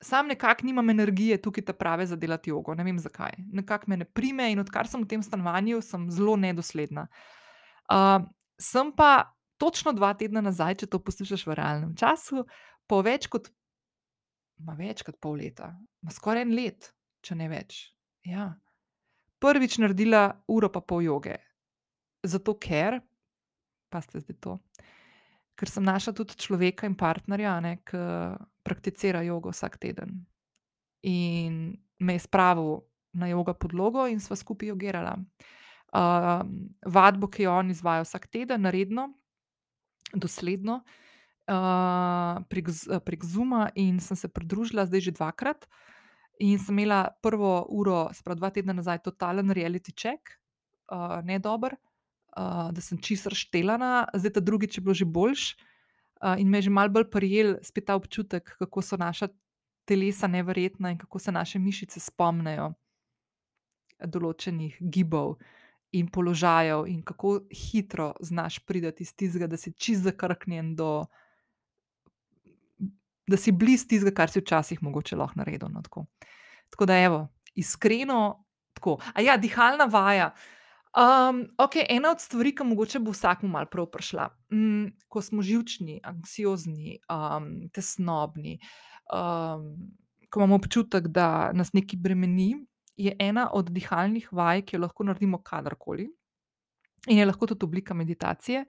samo 0.00 0.28
nekako 0.28 0.66
nimam 0.66 0.90
energije 0.90 1.42
tukaj 1.42 1.64
ta 1.64 1.72
prave 1.72 2.06
za 2.06 2.16
delati 2.16 2.50
jogo, 2.50 2.74
ne 2.74 2.84
vem, 2.84 2.98
zakaj. 2.98 3.32
Nekako 3.52 3.84
me 3.88 3.96
ne 3.96 4.04
prime, 4.04 4.52
in 4.52 4.60
odkar 4.60 4.88
sem 4.88 5.02
v 5.02 5.08
tem 5.08 5.22
stanovanju, 5.22 5.80
sem 5.82 6.10
zelo 6.10 6.36
nedosledna. 6.36 7.06
sem 8.60 8.92
pa 8.96 9.32
točno 9.56 9.92
dva 9.92 10.14
tedna 10.14 10.40
nazaj, 10.40 10.74
če 10.74 10.86
to 10.86 10.98
poslušaš 10.98 11.46
v 11.46 11.54
realnem 11.54 11.94
času, 11.96 12.44
po 12.86 13.02
več 13.02 13.26
kot, 13.26 13.48
ma 14.64 14.76
več 14.78 15.02
kot 15.06 15.18
pol 15.20 15.38
leta, 15.40 15.72
ma 16.02 16.14
skoraj 16.14 16.46
eno 16.46 16.56
let, 16.56 16.92
če 17.24 17.36
ne 17.38 17.48
več, 17.50 17.80
ja, 18.26 18.48
prvič 19.42 19.78
naredila 19.82 20.28
uro 20.52 20.70
pa 20.72 20.80
pol 20.80 21.04
joge. 21.04 21.36
Zato 22.26 22.56
ker, 22.58 22.98
pazite 23.92 24.22
zdaj 24.24 24.38
to, 24.42 24.56
ker 25.56 25.70
sem 25.70 25.84
našla 25.86 26.14
tudi 26.16 26.38
človeka 26.40 26.88
in 26.88 26.96
partnerja, 26.98 27.58
ne, 27.64 27.76
ke 27.86 28.00
prakticira 28.66 29.22
jogo 29.24 29.52
vsak 29.54 29.78
teden. 29.80 30.18
In 31.06 31.76
me 32.02 32.16
je 32.16 32.24
spravil 32.24 32.80
na 33.16 33.30
joga 33.30 33.54
podlogo 33.54 34.04
in 34.10 34.20
sva 34.20 34.36
skupaj 34.36 34.72
jogirala. 34.72 35.14
vadbo, 36.86 37.28
ki 37.30 37.46
jo 37.46 37.52
on 37.56 37.70
izvaja 37.70 38.02
vsak 38.04 38.26
teden 38.28 38.66
redno, 38.66 39.06
dosledno, 40.12 40.82
prek 41.46 42.66
prek 43.04 43.24
Zooma 43.24 43.70
in 43.74 44.00
sem 44.00 44.16
se 44.16 44.28
pridružila 44.28 44.86
zdaj 44.86 45.00
že 45.00 45.12
dvakrat. 45.12 45.66
In 46.40 46.58
sem 46.58 46.78
imela 46.78 47.08
prvo 47.22 47.64
uro, 47.72 48.10
se 48.12 48.20
pravi 48.22 48.38
dva 48.38 48.50
tedna 48.50 48.72
nazaj, 48.76 48.98
totalen 48.98 49.48
reality 49.50 49.94
check, 49.96 50.36
ne 51.24 51.38
dobro, 51.38 51.76
da 52.36 52.80
sem 52.80 52.98
čisto 53.00 53.32
razštelana, 53.32 54.08
zdaj 54.14 54.32
ta 54.36 54.40
drugič 54.40 54.76
je 54.76 54.82
bilo 54.84 54.94
že 54.94 55.04
boljše. 55.04 55.56
in 56.38 56.48
me 56.48 56.58
je 56.58 56.62
že 56.62 56.70
malo 56.70 56.88
bolj 56.88 57.10
prijelo 57.10 57.58
spet 57.62 57.84
ta 57.86 57.94
občutek, 57.94 58.56
kako 58.58 58.82
so 58.82 58.96
naša 58.96 59.28
telesa 59.84 60.26
neverjetna 60.26 60.90
in 60.90 60.98
kako 60.98 61.18
se 61.18 61.32
naše 61.32 61.58
mišice 61.58 62.00
spomnijo 62.00 62.72
določenih 64.04 64.76
gibov 64.80 65.36
in 65.92 66.08
položajev 66.08 66.86
in 66.86 67.02
kako 67.02 67.40
hitro 67.48 68.12
znaš 68.20 68.58
priti 68.58 69.02
iz 69.02 69.14
tistega, 69.14 69.46
da 69.46 69.56
si 69.56 69.72
čisto 69.72 70.10
zakrknjen, 70.10 70.74
do 70.76 71.06
da 73.26 73.36
si 73.36 73.52
blizu 73.52 73.88
tistega, 73.88 74.14
kar 74.14 74.30
si 74.30 74.40
včasih 74.40 74.82
mogoče 74.82 75.16
lahko 75.16 75.40
naredil, 75.40 75.68
no, 75.72 75.82
tako. 75.82 76.06
Tako 76.70 76.86
da 76.86 76.98
evo, 76.98 77.28
iskreno 77.54 78.44
tako. 78.74 78.98
dihalna 79.40 79.84
vaja. 79.84 80.34
Um, 80.96 81.42
okej, 81.58 81.86
ena 81.88 82.10
od 82.10 82.20
stvari, 82.20 82.54
ki 82.56 82.64
mogoče 82.64 82.98
bo 83.04 83.12
vsakmu 83.12 83.48
malo 83.48 83.68
prav 83.68 83.86
prišla. 83.92 84.30
Mm, 84.52 84.86
ko 85.08 85.22
smo 85.22 85.42
živčni, 85.42 86.00
anksiozni, 86.04 86.98
um, 87.12 87.68
tesnobni, 87.72 88.58
um, 89.12 89.66
ko 90.30 90.40
imamo 90.40 90.56
občutek, 90.56 91.08
da 91.08 91.52
nas 91.52 91.74
nekaj 91.76 92.00
bremeni, 92.00 92.54
je 92.96 93.12
ena 93.18 93.50
od 93.52 93.68
dihalnih 93.70 94.32
vaj, 94.32 94.62
ki 94.62 94.76
jo 94.76 94.86
lahko 94.86 95.04
naredimo 95.04 95.42
kadarkoli 95.44 96.08
in 97.06 97.18
je 97.18 97.26
lahko 97.26 97.46
tudi 97.46 97.64
oblika 97.64 97.94
meditacije, 97.94 98.64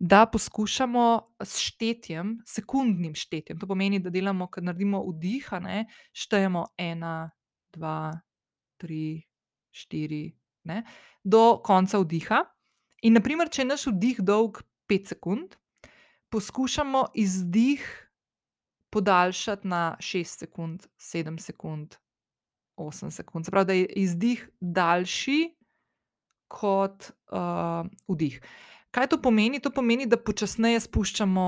da 0.00 0.26
poskušamo 0.26 1.36
s 1.44 1.58
štetjem, 1.60 2.38
sekundnim 2.46 3.14
štetjem, 3.14 3.58
to 3.60 3.66
pomeni, 3.68 3.98
da 4.00 4.10
delamo, 4.10 4.46
ko 4.48 4.62
naredimo 4.64 5.02
vdih, 5.04 5.50
ne, 5.60 5.84
štejemo 6.16 6.64
ena, 6.80 7.30
dva, 7.76 8.08
tri, 8.80 9.20
štiri, 9.70 10.30
ne, 10.64 10.82
do 11.24 11.60
konca 11.64 12.00
vdiha. 12.00 12.40
In 13.04 13.16
na 13.16 13.20
primer, 13.20 13.52
če 13.52 13.62
je 13.62 13.68
naš 13.68 13.86
vdih 13.92 14.22
dolg 14.24 14.62
pet 14.88 15.12
sekund, 15.12 15.58
poskušamo 16.32 17.10
izdih 17.20 17.84
podaljšati 18.90 19.68
na 19.68 19.84
šest 20.00 20.46
sekund, 20.46 20.88
sedem 20.96 21.36
sekund, 21.38 22.00
osem 22.76 23.12
sekund. 23.12 23.44
Se 23.44 23.52
pravi, 23.52 23.66
da 23.66 23.76
je 23.76 23.86
izdih 24.00 24.48
daljši 24.60 25.40
kot, 26.48 27.12
vdih. 28.08 28.40
Kaj 28.90 29.06
to 29.06 29.20
pomeni? 29.22 29.60
To 29.60 29.70
pomeni, 29.70 30.06
da 30.06 30.18
počasneje 30.18 30.80
spuščamo, 30.80 31.46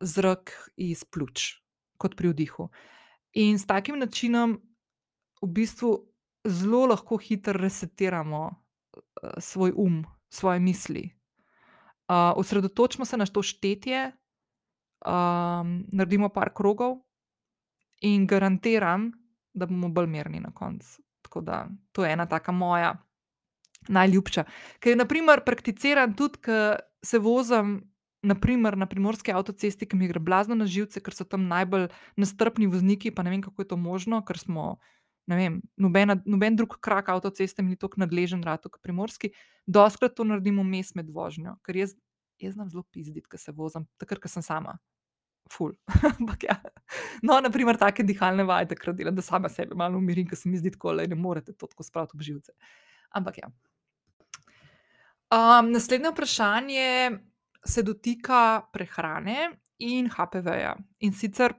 zrak 0.00 0.52
iz 0.76 1.04
pljuč 1.04 1.60
kot 2.00 2.16
pri 2.16 2.32
vdihu. 2.32 2.68
In 3.36 3.58
s 3.58 3.66
takim 3.68 3.98
načinom 4.00 4.56
v 5.42 5.48
bistvu 5.52 5.90
zelo 6.48 6.86
lahko 6.86 7.18
hitro 7.20 7.58
resetiramo, 7.60 8.48
svoj 9.38 9.72
um, 9.76 10.04
svoje 10.28 10.60
misli. 10.60 11.10
osredotočimo 12.08 13.04
se 13.04 13.16
na 13.16 13.26
to 13.26 13.42
štetje, 13.42 14.12
naredimo 15.92 16.28
par 16.28 16.54
krogov 16.54 16.98
in 18.00 18.26
garantiram, 18.26 19.12
da 19.54 19.66
bomo 19.66 19.88
bolj 19.88 20.06
mirni 20.06 20.40
na 20.40 20.52
koncu. 20.54 21.02
Tako 21.22 21.40
da 21.40 21.68
to 21.92 22.04
je 22.04 22.12
ena 22.12 22.26
taka 22.26 22.52
moja 22.52 22.94
najljubša. 23.88 24.44
Ker 24.80 24.96
na 24.96 25.06
primer 25.08 25.44
prakticiram 25.46 26.14
tudi, 26.16 26.42
ke 26.48 26.62
se 27.04 27.18
vozim 27.22 27.80
na 28.26 28.34
primer 28.34 28.76
na 28.76 28.86
primorski 28.86 29.32
avtocesti, 29.32 29.86
ke 29.86 29.96
mi 29.96 30.08
gre 30.10 30.20
blazno 30.20 30.56
na 30.58 30.66
živce, 30.66 31.00
ker 31.00 31.14
so 31.14 31.24
tam 31.24 31.46
najbolj 31.50 31.88
nestrpni 32.18 32.66
vozniki, 32.70 33.12
pa 33.14 33.22
ne 33.22 33.30
vem, 33.30 33.42
kako 33.44 33.62
je 33.62 33.68
to 33.70 33.78
možno, 33.78 34.18
ker 34.26 34.38
smo, 34.40 34.66
ne 35.30 35.38
vem, 35.38 35.60
nobena, 35.78 36.18
noben 36.26 36.58
drug 36.58 36.78
krak 36.82 37.12
avtoceste 37.14 37.62
ni 37.62 37.78
tako 37.78 38.02
nadležen 38.02 38.42
ratal 38.46 38.72
ke 38.72 38.82
primorski. 38.82 39.30
Dostikrat 39.66 40.16
to 40.18 40.26
naredim 40.26 40.58
vmes 40.62 40.94
med 40.98 41.12
vožnjo, 41.14 41.56
ker 41.66 41.78
jaz, 41.82 41.94
jaz 42.42 42.56
znam 42.58 42.70
zelo 42.72 42.82
pizditi, 42.90 43.28
ke 43.30 43.38
se 43.38 43.54
vozim, 43.54 43.86
takrat, 44.02 44.22
ke 44.24 44.32
sem 44.32 44.42
sama. 44.42 44.78
Ful, 45.52 45.76
ampak 46.18 46.48
ja. 46.48 46.58
No, 47.22 47.38
na 47.38 47.52
primer 47.54 47.78
take 47.78 48.02
dihalne 48.02 48.42
vaje 48.48 48.72
takrat 48.72 48.98
delam, 48.98 49.14
da 49.14 49.22
sama 49.22 49.48
sebe 49.52 49.78
malo 49.78 50.00
umirim, 50.02 50.26
ke 50.26 50.38
se 50.38 50.50
mi 50.50 50.58
zdi 50.58 50.74
takole, 50.74 51.06
ne 51.06 51.14
morete 51.14 51.54
to 51.54 51.70
tako 51.70 51.86
spraviti 51.86 52.18
ob 52.18 52.26
živce. 52.26 52.56
Ampak 53.14 53.38
ja. 53.44 53.52
Naslednje 55.62 56.10
vprašanje 56.10 57.10
se 57.66 57.82
dotika 57.82 58.62
prehrane 58.72 59.50
in 59.78 60.08
HPV-ja. 60.08 60.76
In 61.00 61.12
sicer, 61.12 61.54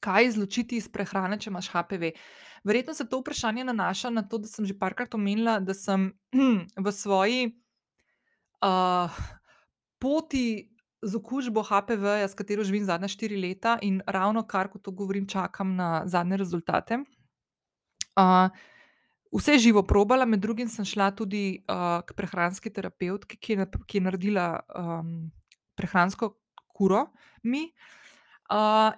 kaj 0.00 0.26
izločiti 0.26 0.76
iz 0.76 0.88
prehrane, 0.88 1.38
če 1.38 1.50
imaš 1.50 1.68
HPV. 1.68 2.12
Verjetno 2.64 2.94
se 2.94 3.08
to 3.08 3.20
vprašanje 3.20 3.64
nanaša 3.64 4.10
na 4.10 4.22
to, 4.22 4.38
da 4.38 4.48
sem 4.48 4.66
že 4.66 4.78
parkrat 4.78 5.14
omenila, 5.14 5.58
da 5.60 5.74
sem 5.74 6.12
v 6.84 6.92
svoji, 6.92 7.50
poti 9.98 10.70
z 11.02 11.16
okužbo 11.16 11.62
HPV-ja, 11.64 12.28
s 12.28 12.36
katero 12.36 12.64
živim 12.64 12.84
zadnja 12.84 13.08
štiri 13.08 13.40
leta, 13.40 13.78
in 13.82 14.02
ravnokar, 14.06 14.68
ko 14.68 14.78
to 14.78 14.92
govorim, 14.92 15.26
čakam 15.26 15.76
na 15.76 16.02
zadnje 16.06 16.36
rezultate, 16.36 17.00
vse 19.32 19.58
živo 19.58 19.82
probala, 19.86 20.26
med 20.26 20.40
drugim 20.40 20.68
sem 20.68 20.84
šla 20.84 21.10
tudi, 21.16 21.62
k 22.06 22.16
prehranski 22.16 22.70
terapevtki, 22.70 23.38
ki 23.38 23.52
je 23.52 23.66
ki 23.86 23.98
je 23.98 24.04
naredila, 24.04 24.46
prehransko 25.78 26.34
kuro 26.74 27.06
mi. 27.42 27.70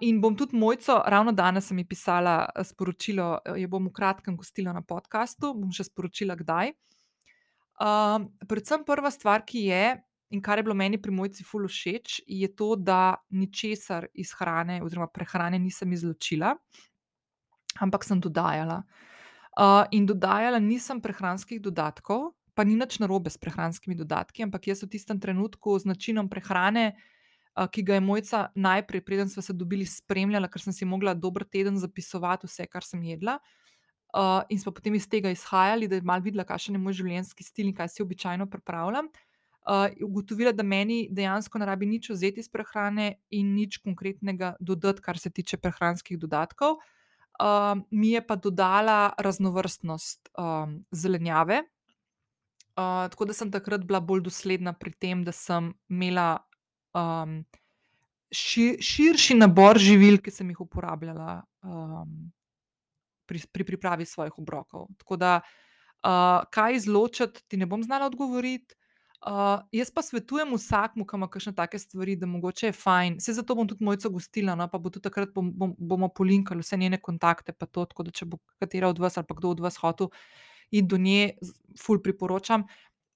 in 0.00 0.20
bom 0.20 0.36
tudi 0.36 0.56
Mojco, 0.56 1.02
ravno 1.06 1.32
danes 1.32 1.66
sem 1.68 1.78
ji 1.78 1.84
pisala, 1.84 2.48
sporočilo, 2.64 3.38
jo 3.56 3.68
bom 3.68 3.88
v 3.88 3.92
kratkem 3.92 4.36
gostila 4.36 4.72
na 4.72 4.80
podkastu, 4.80 5.52
bom 5.54 5.72
še 5.72 5.84
sporočila, 5.84 6.36
kdaj. 6.36 6.72
predvsem 8.48 8.84
prva 8.84 9.10
stvar, 9.10 9.44
ki 9.44 9.66
je, 9.68 9.84
in 10.32 10.40
kar 10.40 10.58
je 10.58 10.64
bilo 10.64 10.74
meni 10.74 10.96
pri 10.96 11.12
Mojci 11.12 11.44
ful 11.44 11.68
všeč, 11.68 12.22
je 12.26 12.48
to, 12.56 12.76
da 12.76 13.20
ničesar 13.30 14.08
iz 14.14 14.32
hrane 14.40 14.80
oziroma 14.82 15.06
prehrane 15.12 15.58
nisem 15.58 15.92
izločila, 15.92 16.56
ampak 17.80 18.04
sem 18.04 18.20
dodajala. 18.20 18.82
In 19.90 20.06
dodajala 20.06 20.58
nisem 20.58 21.00
prehranskih 21.00 21.60
dodatkov, 21.60 22.32
pa 22.54 22.64
ni 22.64 22.76
nič 22.76 22.98
narobe 23.00 23.30
s 23.32 23.40
prehranskimi 23.40 23.96
dodatki, 23.96 24.44
ampak 24.44 24.68
jaz 24.68 24.84
v 24.84 24.92
tistem 24.92 25.20
trenutku 25.20 25.78
z 25.78 25.88
načinom 25.88 26.28
prehrane, 26.28 26.92
ki 27.52 27.82
ga 27.84 27.96
je 27.96 28.00
Mojca 28.00 28.38
najprej, 28.56 29.04
preden 29.04 29.28
sva 29.28 29.42
se 29.44 29.52
dobili, 29.52 29.84
spremljala, 29.84 30.48
ker 30.48 30.60
sem 30.60 30.72
si 30.72 30.88
mogla 30.88 31.12
dober 31.14 31.44
teden 31.44 31.76
zapisovati 31.76 32.48
vse, 32.48 32.64
kar 32.68 32.84
sem 32.84 33.02
jedla, 33.04 33.36
in 34.48 34.60
sva 34.60 34.72
potem 34.72 34.96
iz 34.96 35.08
tega 35.08 35.32
izhajali, 35.32 35.88
da 35.88 35.96
je 36.00 36.04
malo 36.04 36.24
videla, 36.24 36.44
kakšen 36.48 36.76
je 36.76 36.80
moj 36.80 36.96
življenjski 37.00 37.44
stil 37.44 37.68
in 37.68 37.76
kaj 37.76 37.92
si 37.92 38.04
običajno 38.04 38.48
pripravljam, 38.48 39.08
je 39.92 40.04
ugotovila, 40.04 40.52
da 40.52 40.64
meni 40.64 41.06
dejansko 41.12 41.60
ne 41.60 41.68
rabi 41.68 41.86
nič 41.86 42.10
vzeti 42.10 42.40
iz 42.40 42.48
prehrane 42.48 43.22
in 43.30 43.54
nič 43.54 43.78
konkretnega 43.84 44.56
dodati, 44.60 45.04
kar 45.04 45.18
se 45.18 45.30
tiče 45.30 45.60
prehranskih 45.60 46.18
dodatkov. 46.18 46.80
Mi 47.90 48.10
je 48.10 48.26
pa 48.26 48.36
dodala 48.36 49.12
raznovrstnost, 49.18 50.28
zelenjave, 50.92 51.62
tako 52.74 53.24
da 53.24 53.32
sem 53.36 53.50
takrat 53.52 53.84
bila 53.84 54.00
bolj 54.00 54.22
dosledna 54.28 54.72
pri 54.72 54.92
tem, 54.92 55.24
da 55.24 55.32
sem 55.32 55.72
imela, 55.88 56.44
širši 58.32 59.34
nabor 59.36 59.78
živil, 59.78 60.18
ki 60.24 60.30
sem 60.32 60.48
jih 60.52 60.60
uporabljala, 60.64 61.42
pri 63.26 63.42
pri 63.52 63.64
pripravi 63.64 64.06
svojih 64.06 64.38
obrokov. 64.38 64.86
Tako 64.98 65.16
da, 65.16 65.40
kaj 66.52 66.76
izločiti, 66.76 67.44
ti 67.48 67.56
ne 67.56 67.66
bom 67.66 67.82
znala 67.82 68.06
odgovoriti. 68.06 68.74
Jaz 69.72 69.90
pa 69.94 70.02
svetujem 70.02 70.54
vsakemu, 70.54 71.06
ke 71.06 71.16
ima 71.16 71.28
kakšne 71.30 71.52
take 71.54 71.78
stvari, 71.78 72.16
da 72.18 72.26
mogoče 72.26 72.66
je 72.66 72.72
fajn, 72.74 73.18
saj 73.22 73.34
zato 73.38 73.54
bom 73.54 73.68
tudi 73.68 73.84
Mojco 73.84 74.10
gostila, 74.10 74.54
no, 74.58 74.66
pa 74.68 74.78
bo 74.78 74.90
tudi 74.90 75.04
takrat 75.06 75.30
bom, 75.34 75.52
bom, 75.54 75.74
bomo 75.78 76.08
polinkali 76.08 76.62
vse 76.64 76.76
njene 76.76 76.98
kontakte 77.00 77.52
pa 77.52 77.66
to, 77.66 77.84
tako 77.86 78.02
da 78.08 78.10
če 78.10 78.26
bo 78.26 78.38
katera 78.58 78.88
od 78.90 78.98
vas 78.98 79.16
ali 79.18 79.26
pa 79.28 79.34
kdo 79.38 79.54
od 79.54 79.60
vas 79.60 79.76
hotel 79.78 80.10
iti 80.70 80.86
do 80.88 80.98
nje, 80.98 81.36
ful 81.78 82.00
priporočam. 82.02 82.64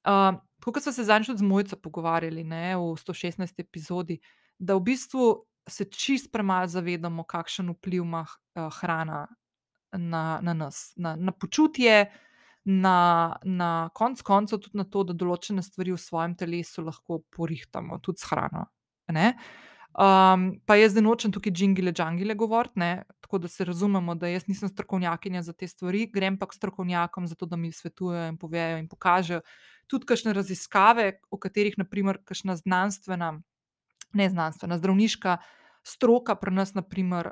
tako 0.04 0.72
kot 0.72 0.82
sva 0.82 0.92
se 0.92 1.04
zadnjič 1.04 1.38
z 1.38 1.42
Mojco 1.42 1.76
pogovarjali, 1.76 2.44
ne, 2.44 2.76
v 2.76 2.94
stošestnajsti 2.98 3.62
epizodi, 3.62 4.20
da 4.58 4.74
v 4.76 4.80
bistvu 4.80 5.46
se 5.68 5.84
čisto 5.90 6.30
premalo 6.32 6.68
zavedamo, 6.70 7.24
kakšen 7.24 7.70
vpliv 7.74 8.02
ima 8.04 8.24
hrana 8.54 9.26
na, 9.92 10.38
na 10.42 10.54
nas, 10.54 10.92
na, 10.96 11.16
na 11.16 11.32
počutje, 11.32 12.06
na, 12.66 13.36
na 13.44 13.70
konec 13.94 14.22
koncev 14.26 14.58
tudi 14.58 14.78
na 14.80 14.84
to, 14.84 15.04
da 15.06 15.14
določene 15.14 15.62
stvari 15.62 15.94
v 15.94 16.00
svojem 16.02 16.34
telesu 16.38 16.82
lahko 16.82 17.20
porihtamo, 17.34 18.00
tudi 18.02 18.22
s 18.22 18.30
hrano, 18.30 18.66
ne. 19.14 19.32
pa 19.96 20.74
jaz 20.76 20.92
zdaj 20.92 21.04
nočem 21.06 21.32
tukaj 21.32 21.54
džingile 21.56 21.92
džangile 21.96 22.34
govoriti, 22.36 22.90
tako 23.24 23.38
da 23.38 23.48
se 23.48 23.64
razumemo, 23.64 24.14
da 24.14 24.28
jaz 24.28 24.44
nisem 24.48 24.68
strokovnjakinja 24.68 25.42
za 25.42 25.54
te 25.56 25.68
stvari, 25.68 26.06
grem 26.12 26.36
pa 26.38 26.46
k 26.50 26.58
strokovnjakom, 26.58 27.26
zato 27.26 27.46
da 27.46 27.56
mi 27.56 27.72
svetujejo 27.72 28.28
in 28.34 28.36
povejo 28.38 28.82
in 28.82 28.88
pokažejo 28.88 29.40
tudi 29.86 30.06
kakšne 30.06 30.34
raziskave, 30.34 31.20
o 31.30 31.38
katerih 31.38 31.78
na 31.78 31.86
primer 31.86 32.18
kakšna 32.26 32.56
znanstvena, 32.58 33.36
ne 34.12 34.28
znanstvena, 34.30 34.78
zdravniška 34.78 35.38
stroka 35.86 36.34
pri 36.34 36.54
nas 36.54 36.74
na 36.74 36.82
primer, 36.82 37.30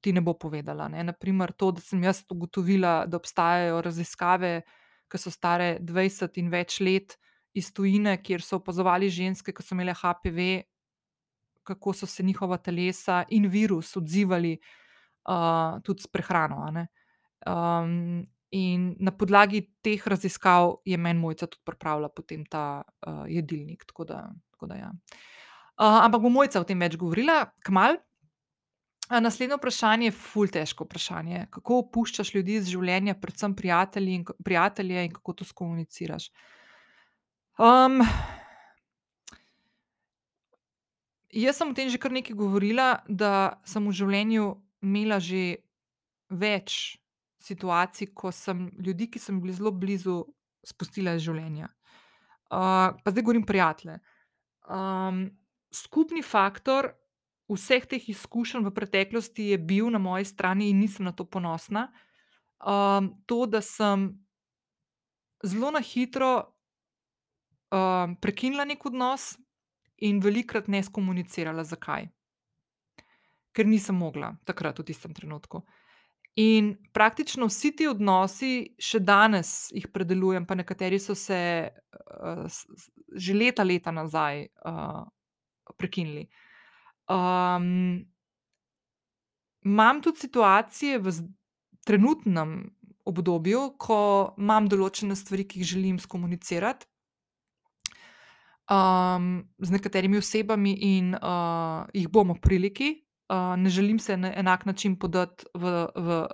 ti 0.00 0.12
ne 0.12 0.20
bo 0.24 0.34
povedala, 0.34 0.88
ne, 0.88 1.04
na 1.04 1.12
primer 1.12 1.52
to, 1.52 1.72
da 1.76 1.82
sem 1.84 2.02
jaz 2.04 2.22
ugotovila, 2.32 3.04
da 3.06 3.20
obstajajo 3.20 3.82
raziskave, 3.84 4.62
ke 5.10 5.18
so 5.18 5.32
stare 5.34 5.74
dvajset 5.84 6.38
in 6.40 6.48
več 6.52 6.78
let, 6.80 7.18
iz 7.52 7.72
tujine, 7.74 8.14
kjer 8.22 8.44
so 8.46 8.60
opazovali 8.60 9.10
ženske, 9.10 9.52
ke 9.52 9.64
so 9.66 9.74
imele 9.74 9.92
HPV, 9.98 10.46
kako 11.66 11.92
so 11.92 12.06
se 12.08 12.24
njihova 12.24 12.56
telesa 12.62 13.24
in 13.34 13.48
virus 13.50 13.96
odzivali, 13.98 14.54
tudi 15.84 16.02
s 16.02 16.08
prehrano, 16.08 16.70
ne. 16.72 16.86
in 18.50 18.86
na 18.98 19.12
podlagi 19.14 19.60
teh 19.82 20.06
raziskav 20.08 20.80
je 20.84 20.96
meni 20.96 21.20
Mojca 21.20 21.46
tudi 21.46 21.62
pripravila 21.64 22.08
potem 22.08 22.46
ta, 22.46 22.82
jedilnik, 23.28 23.84
tako 23.86 24.04
da, 24.04 24.22
tako 24.50 24.66
da 24.66 24.80
ja. 24.80 24.90
Ampak 25.80 26.20
bo 26.20 26.28
Mojca 26.32 26.60
o 26.60 26.68
tem 26.68 26.80
več 26.80 26.96
govorila 27.00 27.46
kmalu. 27.64 28.00
A 29.10 29.18
naslednje 29.18 29.56
vprašanje 29.58 30.06
je 30.06 30.14
ful 30.14 30.50
težko 30.52 30.84
vprašanje. 30.86 31.48
Kako 31.50 31.80
opuščaš 31.82 32.34
ljudi 32.36 32.60
iz 32.60 32.68
življenja, 32.70 33.16
predvsem 33.18 33.56
prijatelji 33.58 34.20
in 34.20 34.26
prijatelje 34.46 35.06
in 35.08 35.16
kako 35.16 35.34
to 35.40 35.46
skomuniciraš? 35.48 36.28
Um, 37.58 38.04
jaz 41.34 41.58
sem 41.58 41.72
o 41.72 41.74
tem 41.74 41.90
že 41.90 41.98
kar 41.98 42.14
nekaj 42.14 42.38
govorila, 42.38 43.00
da 43.08 43.58
sem 43.66 43.88
v 43.88 43.96
življenju 43.98 44.46
imela 44.86 45.18
že 45.18 45.58
več 46.30 47.00
situacij, 47.42 48.12
ko 48.14 48.30
sem 48.30 48.68
ljudi, 48.78 49.10
ki 49.10 49.18
so 49.18 49.34
mi 49.34 49.42
bili 49.42 49.56
zelo 49.58 49.74
blizu, 49.74 50.22
spustila 50.62 51.16
iz 51.18 51.26
življenja. 51.26 51.66
Uh, 52.50 52.94
pa 53.02 53.10
zdaj 53.10 53.26
govorim 53.26 53.48
prijatelje. 53.48 53.98
Um, 54.70 55.24
skupni 55.72 56.22
faktor 56.22 56.92
vseh 57.50 57.86
teh 57.86 58.08
izkušenj 58.08 58.64
v 58.66 58.72
preteklosti 58.74 59.50
je 59.54 59.58
bil 59.58 59.90
na 59.90 59.98
moji 59.98 60.24
strani 60.24 60.70
in 60.70 60.78
nisem 60.78 61.04
na 61.04 61.12
to 61.12 61.24
ponosna. 61.24 61.88
Um, 62.60 63.14
to, 63.26 63.46
da 63.46 63.60
sem 63.60 64.10
zelo 65.42 65.70
na 65.70 65.80
hitro 65.80 66.52
um, 67.72 68.16
prekinila 68.20 68.64
nek 68.64 68.84
odnos 68.86 69.34
in 69.96 70.20
velikokrat 70.20 70.68
ne 70.68 70.82
skomunicirala, 70.82 71.64
zakaj. 71.64 72.08
Ker 73.52 73.66
nisem 73.66 73.96
mogla 73.96 74.34
takrat, 74.46 74.78
v 74.78 74.86
tistem 74.92 75.14
trenutku. 75.14 75.64
In 76.38 76.76
praktično 76.94 77.48
vsi 77.50 77.72
ti 77.76 77.88
odnosi, 77.90 78.76
še 78.78 79.00
danes 79.02 79.72
jih 79.74 79.88
predelujem, 79.90 80.46
pa 80.46 80.54
nekateri 80.54 81.00
so 81.02 81.16
se 81.18 81.40
uh, 81.66 82.60
že 83.10 83.34
leta, 83.34 83.66
leta 83.66 83.90
nazaj 83.90 84.46
uh, 84.46 85.02
prekinili. 85.78 86.28
Um, 87.10 88.04
imam 89.64 90.02
tudi 90.02 90.18
situacije 90.18 90.98
v 90.98 91.12
trenutnem 91.84 92.70
obdobju, 93.04 93.74
ko 93.78 94.00
imam 94.38 94.68
določene 94.68 95.16
stvari, 95.16 95.46
ki 95.48 95.60
jih 95.60 95.72
želim 95.74 95.98
skomunicirati 95.98 96.86
um, 98.70 99.44
z 99.58 99.70
nekaterimi 99.70 100.18
osebami, 100.18 100.72
in 100.72 101.14
uh, 101.14 101.86
jih 101.94 102.08
bomo 102.08 102.34
priliki. 102.34 103.06
Uh, 103.30 103.56
ne 103.56 103.70
želim 103.70 103.98
se 103.98 104.16
na 104.16 104.32
enak 104.36 104.66
način 104.66 104.98
podati 104.98 105.44
v, 105.54 105.86
v 105.94 106.26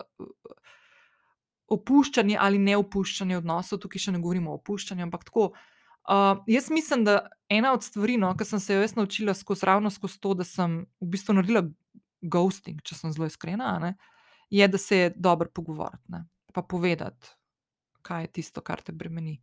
opuščanje 1.68 2.36
ali 2.40 2.58
ne 2.58 2.76
opuščanje 2.76 3.36
odnosov, 3.36 3.80
tukaj 3.82 4.06
še 4.06 4.14
ne 4.14 4.20
govorimo 4.22 4.52
o 4.52 4.60
opuščanju, 4.60 5.04
ampak 5.04 5.26
tako. 5.28 5.50
Uh, 6.06 6.38
jaz 6.46 6.70
mislim, 6.70 7.04
da 7.04 7.28
ena 7.48 7.72
od 7.72 7.82
stvari, 7.82 8.16
no, 8.16 8.30
ki 8.36 8.44
sem 8.44 8.60
se 8.60 8.74
jo 8.74 8.80
jaz 8.80 8.94
naučila 8.96 9.34
skozi 9.34 9.66
ravno 9.66 9.90
skozi 9.90 10.20
to, 10.20 10.34
da 10.34 10.44
sem 10.44 10.78
v 11.00 11.08
bistvu 11.10 11.34
naredila 11.34 11.64
ghosting, 12.22 12.82
če 12.86 12.94
sem 12.94 13.12
zelo 13.14 13.26
iskrena, 13.26 13.72
ne, 13.82 13.96
je, 14.50 14.68
da 14.68 14.78
se 14.78 14.98
je 14.98 15.10
dobro 15.16 15.50
pogovoriti 15.54 16.14
ne, 16.14 16.22
pa 16.54 16.62
povedati, 16.62 17.34
kaj 18.06 18.22
je 18.22 18.32
tisto, 18.38 18.62
kar 18.62 18.82
te 18.86 18.94
bremeni. 18.94 19.40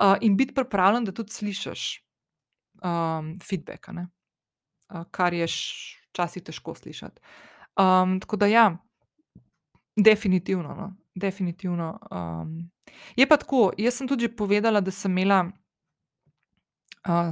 Uh, 0.00 0.16
in 0.20 0.36
biti 0.36 0.54
pripravljen, 0.54 1.04
da 1.04 1.12
tudi 1.12 1.32
slišiš 1.32 1.84
um, 2.82 3.36
feedback, 3.44 3.88
uh, 3.92 5.04
kar 5.10 5.34
je 5.34 5.46
včasih 5.46 6.42
težko 6.42 6.74
slišati. 6.74 7.20
Um, 7.76 8.16
tako 8.20 8.36
da, 8.40 8.48
ja, 8.48 8.70
definitivno. 9.96 10.74
No, 10.74 10.94
definitivno 11.14 11.98
um, 12.10 12.70
je 13.16 13.28
pa 13.28 13.36
tako. 13.36 13.72
Jaz 13.78 13.94
sem 13.94 14.08
tudi 14.08 14.28
povedala, 14.28 14.80
da 14.80 14.90
sem 14.90 15.12
imela 15.18 15.50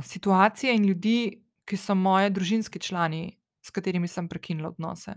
situacije 0.03 0.75
in 0.77 0.85
ljudi, 0.85 1.45
ki 1.65 1.77
so 1.77 1.95
moji 1.95 2.31
družinski 2.31 2.79
člani, 2.79 3.39
s 3.65 3.73
katerimi 3.73 4.09
sem 4.09 4.29
prekinila 4.29 4.69
odnose. 4.69 5.15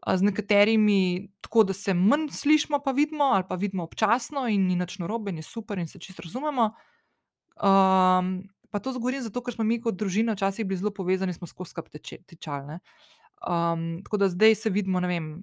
A 0.00 0.16
z 0.16 0.26
nekaterimi 0.26 1.28
tako, 1.44 1.64
da 1.68 1.76
se 1.76 1.94
manj 1.94 2.30
slišimo, 2.32 2.80
pa 2.84 2.92
vidimo, 2.96 3.24
ali 3.24 3.44
pa 3.48 3.54
vidimo 3.54 3.84
občasno, 3.84 4.46
in 4.48 4.66
ni 4.66 4.76
nič 4.76 4.98
narobe, 4.98 5.32
je 5.36 5.42
super, 5.42 5.78
in 5.78 5.88
se 5.88 6.00
čisto 6.00 6.22
razumemo. 6.24 6.70
Um, 7.60 8.48
pa 8.70 8.78
to 8.80 8.92
zgovorim 8.92 9.22
zato, 9.22 9.42
ker 9.44 9.54
smo 9.54 9.64
mi 9.64 9.80
kot 9.80 9.94
družina 10.00 10.32
včasih 10.32 10.66
bili 10.66 10.78
zelo 10.80 10.90
povezani, 10.90 11.36
smo 11.36 11.46
skozi 11.46 11.74
tečali. 12.26 12.80
Um, 13.40 14.02
tako 14.04 14.16
da 14.16 14.28
zdaj 14.28 14.54
se 14.54 14.70
vidimo, 14.70 15.00
ne 15.00 15.08
vem, 15.08 15.42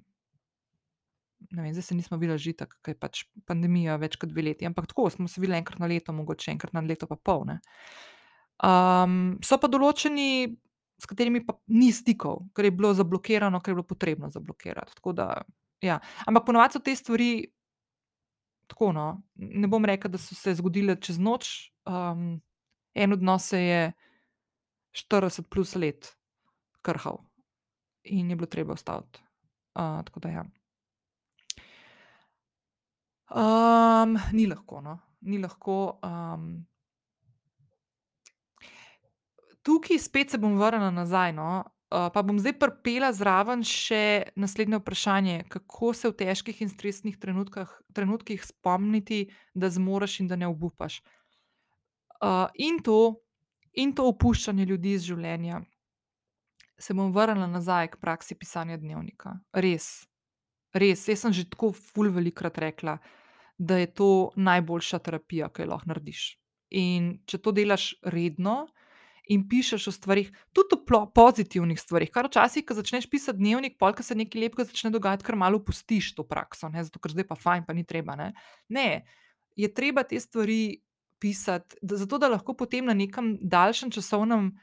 ne 1.50 1.62
vem, 1.62 1.72
zdaj 1.72 1.82
se 1.82 1.94
nismo 1.94 2.18
videli 2.18 2.38
že 2.38 2.54
tako, 2.64 2.78
ker 2.82 2.94
je 2.94 3.00
pač 3.00 3.22
pandemija 3.46 3.96
več 4.00 4.16
kot 4.20 4.30
dve 4.32 4.42
leti, 4.50 4.66
ampak 4.66 4.88
tako 4.90 5.08
smo 5.10 5.28
se 5.28 5.40
videli 5.40 5.58
enkrat 5.58 5.80
na 5.82 5.90
leto, 5.90 6.12
mogoče 6.12 6.50
enkrat 6.52 6.74
na 6.76 6.82
leto, 6.84 7.06
pa 7.06 7.16
pol. 7.16 7.46
Um, 8.58 9.38
so 9.44 9.58
pa 9.62 9.70
določeni, 9.70 10.48
s 10.98 11.06
katerimi 11.06 11.44
pa 11.46 11.54
ni 11.70 11.92
stikov, 11.94 12.48
ker 12.54 12.68
je 12.68 12.74
bilo 12.74 12.90
zablokirano, 12.94 13.60
ker 13.62 13.72
je 13.72 13.78
bilo 13.78 13.86
potrebno 13.86 14.30
zablokirati. 14.34 14.98
Da, 15.14 15.30
ja. 15.84 16.00
Ampak 16.26 16.48
ponovadi 16.48 16.78
so 16.78 16.82
te 16.82 16.96
stvari 16.98 17.30
tako. 18.68 18.92
No, 18.92 19.06
ne 19.34 19.70
bom 19.70 19.84
rekel, 19.86 20.10
da 20.10 20.18
so 20.18 20.34
se 20.34 20.56
zgodile 20.58 20.98
čez 21.00 21.18
noč. 21.22 21.70
Um, 21.88 22.40
en 22.98 23.14
odnos 23.14 23.46
se 23.54 23.62
je 23.62 23.82
40 25.06 25.46
plus 25.48 25.74
let 25.78 26.12
krhal 26.82 27.22
in 28.02 28.30
je 28.30 28.36
bilo 28.36 28.46
treba 28.50 28.74
ustaviti. 28.74 29.22
Uh, 29.78 30.02
tako 30.04 30.20
da 30.20 30.28
ja. 30.28 30.44
Um, 33.28 34.16
ni 34.32 34.46
lahko, 34.46 34.80
no, 34.80 34.98
ni 35.20 35.38
lahko. 35.38 35.98
Um, 36.02 36.66
tukaj 39.62 39.98
spet 40.00 40.30
se 40.30 40.38
bom 40.40 40.56
vrnila 40.56 40.90
nazaj, 40.90 41.34
no, 41.36 41.64
uh, 41.92 42.08
pa 42.14 42.22
bom 42.24 42.38
zdaj 42.40 42.56
prpela 42.60 43.12
zraven 43.12 43.60
še 43.66 44.32
naslednje 44.36 44.80
vprašanje, 44.80 45.38
kako 45.52 45.92
se 45.92 46.08
v 46.08 46.16
težkih 46.24 46.62
in 46.64 46.72
stresnih 46.72 47.18
trenutkih 47.20 48.44
spomniti, 48.44 49.26
da 49.54 49.68
zmoriš 49.68 50.20
in 50.24 50.32
da 50.32 50.40
ne 50.40 50.48
obupaš. 50.48 51.02
Uh, 52.18 52.48
in 52.54 52.80
to, 52.82 53.20
in 53.76 53.92
to 53.92 54.08
opuščanje 54.08 54.64
ljudi 54.64 54.96
iz 54.96 55.04
življenja. 55.04 55.60
Se 56.80 56.94
bom 56.94 57.12
vrnila 57.12 57.46
nazaj 57.50 57.92
k 57.92 58.00
praksi 58.00 58.38
pisanja 58.38 58.78
dnevnika. 58.80 59.36
Res, 59.52 60.08
res, 60.74 61.06
jaz 61.08 61.24
sem 61.24 61.32
že 61.32 61.48
tako 61.48 61.72
ful 61.72 62.10
velikrat 62.12 62.58
rekla 62.58 62.98
da 63.58 63.76
je 63.76 63.94
to 63.94 64.30
najboljša 64.36 64.98
terapija, 64.98 65.48
ki 65.48 65.62
jo 65.62 65.72
lahko 65.72 65.90
narediš. 65.90 66.38
In 66.78 67.16
če 67.26 67.40
to 67.42 67.52
delaš 67.52 67.90
redno 68.06 68.68
in 69.28 69.42
pišeš 69.48 69.88
o 69.90 69.92
stvarih, 69.92 70.30
tudi 70.56 70.78
o 70.96 71.00
pozitivnih 71.12 71.80
stvarih, 71.80 72.10
kar 72.12 72.30
včasih, 72.30 72.64
ko 72.64 72.78
začneš 72.78 73.08
pisati 73.10 73.42
dnevnik, 73.42 73.76
polk 73.80 74.00
se 74.04 74.16
nekaj 74.16 74.40
lepega 74.40 74.64
začne 74.70 74.92
dogajati, 74.94 75.26
kar 75.26 75.36
malo 75.36 75.60
pustiš 75.60 76.14
to 76.16 76.24
prakso, 76.24 76.70
ne? 76.72 76.84
zato 76.84 77.02
ker 77.02 77.12
zdaj 77.12 77.26
pa 77.28 77.36
fajn, 77.36 77.66
pa 77.66 77.76
ni 77.76 77.84
treba. 77.84 78.16
Ne, 78.16 78.30
ne 78.68 79.04
je 79.58 79.68
treba 79.74 80.06
te 80.06 80.20
stvari 80.20 80.78
pisati, 81.18 81.76
da, 81.82 81.98
zato 81.98 82.18
da 82.18 82.30
lahko 82.30 82.54
potem 82.54 82.86
na 82.86 82.94
nekem 82.94 83.36
daljšem 83.42 83.90
časovnem. 83.90 84.54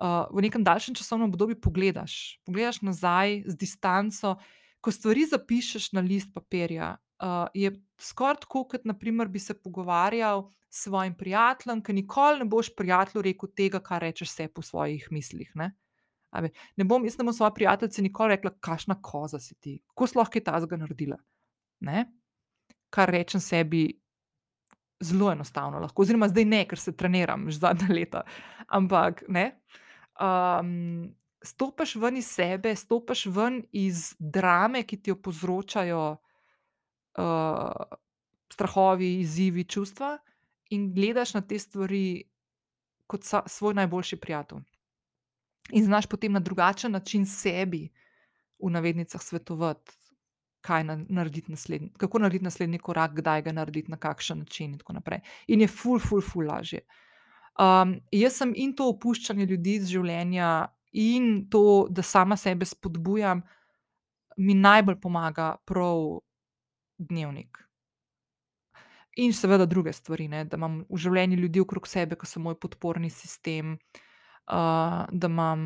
Uh, 0.00 0.24
v 0.32 0.46
nekem 0.46 0.64
daljšem 0.64 0.94
časovnem 0.96 1.28
obdobju 1.28 1.58
pogledaš, 1.60 2.40
pogledaš 2.48 2.78
nazaj 2.80 3.42
z 3.44 3.56
distanco. 3.60 4.38
Ko 4.80 4.92
stvari 4.92 5.26
zapišeš 5.28 5.92
na 5.92 6.00
list 6.00 6.32
papirja, 6.34 6.94
uh, 7.20 7.46
je 7.54 7.72
skoraj 8.00 8.40
tako, 8.44 8.64
kot 8.68 8.84
naprimer, 8.88 9.28
bi 9.28 9.38
se 9.38 9.54
pogovarjal 9.54 10.48
s 10.70 10.84
svojim 10.86 11.14
prijateljem, 11.14 11.82
ki 11.82 11.92
nikoli 11.92 12.38
ne 12.38 12.48
boš 12.48 12.72
prijatelju 12.76 13.22
rekel 13.22 13.52
tega, 13.56 13.80
kar 13.80 14.02
rečeš 14.02 14.30
se 14.30 14.48
po 14.48 14.62
svojih 14.62 15.08
mislih. 15.10 15.50
Ne? 15.54 15.72
Ne 16.76 16.84
bom, 16.84 17.04
jaz 17.04 17.18
ne 17.18 17.26
bom 17.26 17.34
svoje 17.34 17.54
prijateljice 17.54 18.02
nikoli 18.02 18.36
rekla, 18.36 18.54
kašna 18.60 18.96
koza 19.02 19.40
si 19.40 19.54
ti, 19.54 19.80
kako 19.88 20.06
si 20.06 20.18
lahko 20.18 20.40
ta 20.44 20.60
zga 20.60 20.76
naredila. 20.76 21.18
Ne? 21.80 22.06
Kar 22.90 23.10
rečem 23.10 23.40
sebi, 23.40 23.88
zelo 25.00 25.32
enostavno 25.32 25.80
lahko, 25.80 26.02
oziroma 26.02 26.28
zdaj 26.28 26.44
ne, 26.44 26.64
ker 26.68 26.78
se 26.78 26.96
treniram 26.96 27.48
že 27.50 27.58
zadnja 27.58 27.88
leta. 27.94 28.22
Ampak 28.68 29.24
ne. 29.28 29.50
Um, 30.20 31.10
stopiš 31.42 31.94
ven 31.96 32.16
iz 32.16 32.26
sebe, 32.26 32.74
stopiš 32.76 33.26
ven 33.26 33.62
iz 33.72 34.14
drame, 34.18 34.82
ki 34.82 34.96
ti 35.02 35.10
jo 35.10 35.16
povzročajo 35.16 36.02
uh, 36.12 37.96
strahovi, 38.52 39.14
izzivi, 39.20 39.64
čustva, 39.64 40.18
in 40.70 40.92
gledaš 40.94 41.34
na 41.34 41.40
te 41.40 41.58
stvari 41.58 42.22
kot 43.06 43.24
sa, 43.24 43.42
svoj 43.46 43.74
najboljši 43.74 44.16
prijatelj. 44.16 44.62
In 45.72 45.84
znaš 45.84 46.06
potem 46.06 46.32
na 46.32 46.40
drugačen 46.40 46.92
način 46.92 47.26
sebi, 47.26 47.88
v 48.60 48.70
navednicah, 48.70 49.22
svetovati, 49.22 49.92
kaj 50.60 50.84
na, 50.84 50.98
narediti 51.08 51.50
naslednji, 51.50 51.92
kako 51.96 52.18
narediti 52.18 52.44
naslednji 52.44 52.78
korak, 52.78 53.14
kdaj 53.16 53.42
ga 53.42 53.52
narediti, 53.52 53.90
na 53.90 53.96
kakšen 53.96 54.38
način. 54.38 54.72
In 54.72 54.78
tako 54.78 54.92
naprej. 54.92 55.20
In 55.48 55.60
je 55.60 55.68
ful, 55.68 55.98
ful, 55.98 56.20
ful 56.20 56.46
lažje. 56.46 56.82
Um, 57.60 57.96
jaz 58.12 58.36
sem 58.36 58.52
in 58.56 58.74
to 58.76 58.88
opuščanje 58.92 59.46
ljudi 59.46 59.78
iz 59.80 59.88
življenja, 59.88 60.68
in 60.92 61.48
to, 61.50 61.86
da 61.90 62.02
sama 62.02 62.36
sebe 62.36 62.66
spodbujam, 62.66 63.42
mi 64.36 64.54
najbolj 64.54 65.00
pomaga 65.00 65.56
prav 65.64 66.20
dnevnik. 66.98 67.58
In 69.16 69.32
seveda 69.32 69.66
druge 69.66 69.92
stvari, 69.92 70.28
ne, 70.28 70.44
da 70.44 70.56
imam 70.56 70.84
v 70.88 71.00
življenju 71.02 71.36
ljudi 71.40 71.60
okrog 71.60 71.88
sebe, 71.88 72.16
ki 72.16 72.28
so 72.30 72.40
moj 72.40 72.54
podporni 72.62 73.10
sistem, 73.10 73.74
uh, 73.74 75.02
da 75.10 75.28
imam 75.28 75.64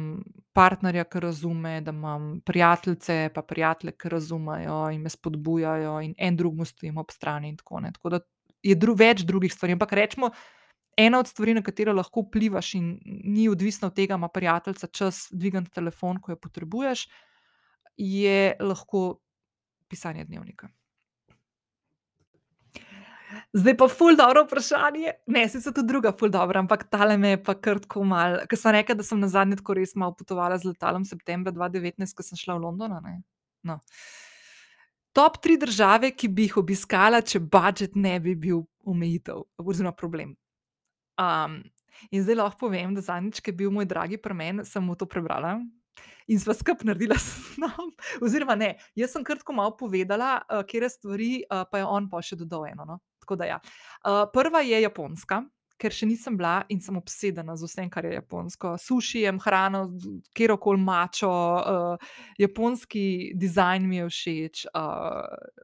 partnerja, 0.56 1.04
ki 1.04 1.22
razume, 1.26 1.74
da 1.84 1.92
imam 1.92 2.40
prijateljice, 2.46 3.18
pa 3.34 3.42
prijatelje, 3.42 3.94
ki 4.00 4.12
razumejo 4.16 4.80
in 4.94 5.04
me 5.04 5.12
spodbujajo, 5.12 5.98
in 6.06 6.14
en 6.18 6.40
drugemu 6.40 6.64
stojimo 6.64 7.04
ob 7.04 7.12
strani. 7.12 7.52
In 7.52 7.60
tako, 7.60 7.80
ne. 7.84 7.92
tako 7.92 8.16
da 8.16 8.20
je 8.64 8.74
dru 8.74 8.96
več 8.96 9.26
drugih 9.28 9.52
stvari. 9.52 9.76
Ampak 9.76 9.92
recimo, 9.92 10.32
ena 10.96 11.18
od 11.18 11.28
stvari, 11.28 11.54
na 11.54 11.62
katero 11.62 11.92
lahko 11.92 12.26
vplivaš, 12.26 12.74
in 12.74 12.98
ni 13.04 13.48
odvisno 13.48 13.88
od 13.88 13.94
tega, 13.94 14.14
ima 14.14 14.28
prijateljica 14.28 14.86
čas 14.86 15.28
dvigniti 15.32 15.70
telefon, 15.70 16.20
ko 16.20 16.32
jo 16.32 16.36
potrebuješ, 16.36 17.08
je 17.96 18.56
lahko 18.60 19.20
pisanje 19.88 20.24
dnevnika. 20.24 20.68
Zdaj 23.52 23.76
pa 23.76 23.88
ful 23.88 24.16
dobro 24.16 24.44
vprašanje. 24.44 25.12
Ne, 25.26 25.44
saj 25.48 25.64
so 25.64 25.72
tudi 25.74 25.90
druga 25.90 26.12
ful 26.18 26.30
dobra, 26.30 26.60
ampak 26.62 26.86
tale 26.90 27.16
me 27.18 27.34
je 27.34 27.40
pa 27.42 27.54
kar 27.54 27.80
tako 27.82 28.04
malo, 28.06 28.44
ke 28.50 28.58
sem 28.58 28.74
rekla, 28.74 28.98
da 28.98 29.06
sem 29.06 29.20
nazadnje 29.20 29.58
tako 29.60 29.78
res 29.78 29.94
malo 29.98 30.14
potovala 30.18 30.58
z 30.58 30.70
letalom 30.70 31.06
septembra 31.08 31.54
dva 31.54 31.68
devetnajst, 31.72 32.16
ko 32.16 32.26
sem 32.26 32.38
šla 32.38 32.58
v 32.58 32.64
London. 32.66 32.94
No. 33.66 33.78
Top 35.14 35.38
tri 35.42 35.56
države, 35.58 36.10
ki 36.10 36.28
bi 36.28 36.48
jih 36.48 36.58
obiskala, 36.62 37.22
če 37.22 37.40
budget 37.40 37.94
ne 37.96 38.18
bi 38.20 38.34
bil 38.34 38.64
omejitev 38.84 39.44
oziroma 39.62 39.94
problem. 39.96 40.34
In 42.10 42.22
zdaj 42.22 42.40
lahko 42.40 42.66
povem, 42.66 42.94
da 42.94 43.04
zadnjič, 43.04 43.40
ke 43.40 43.52
je 43.52 43.60
bil 43.62 43.72
moj 43.74 43.88
dragi 43.88 44.18
pri 44.20 44.34
meni, 44.34 44.66
sem 44.68 44.84
mu 44.84 44.96
to 44.98 45.06
prebrala 45.06 45.58
in 46.28 46.40
sva 46.40 46.54
skupaj 46.56 46.88
naredila 46.88 47.18
seznam. 47.26 47.92
Oziroma 48.24 48.56
ne, 48.58 48.74
jaz 48.96 49.12
sem 49.14 49.24
kar 49.24 49.40
tako 49.40 49.56
malo 49.58 49.74
povedala, 49.76 50.38
katere 50.48 50.88
stvari, 50.90 51.44
pa 51.48 51.80
je 51.80 51.88
on 51.88 52.08
pol 52.10 52.24
še 52.24 52.38
dodal 52.40 52.70
eno, 52.72 52.88
no. 52.88 53.00
Ja. 53.48 53.56
prva 54.34 54.60
je 54.60 54.82
Japonska, 54.82 55.38
ker 55.80 55.94
še 55.94 56.06
nisem 56.08 56.36
bila 56.36 56.58
in 56.68 56.80
sem 56.84 56.96
obsedena 56.98 57.56
z 57.56 57.64
vsem, 57.64 57.88
kar 57.88 58.04
je 58.04 58.18
japonsko. 58.18 58.74
Sušijem, 58.80 59.40
hrano, 59.40 59.86
katerokoli 60.36 60.80
mačo, 60.80 61.32
japonski 62.40 63.32
dizajn 63.40 63.88
mi 63.88 64.02
je 64.02 64.10
všeč, 64.10 64.64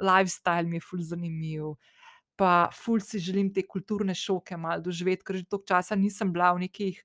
lifestyle 0.01 0.69
mi 0.69 0.81
je 0.81 0.87
ful 0.89 1.05
zanimiv. 1.05 1.75
Pa 2.41 2.71
ful 2.73 3.03
si 3.05 3.19
želim 3.21 3.51
te 3.53 3.67
kulturne 3.69 4.15
šoke 4.17 4.57
malo 4.57 4.81
doživeti, 4.81 5.27
ker 5.29 5.37
že 5.37 5.45
toliko 5.45 5.69
časa 5.69 5.99
nisem 5.99 6.31
bila 6.33 6.55
v 6.57 6.63
nekih 6.65 7.03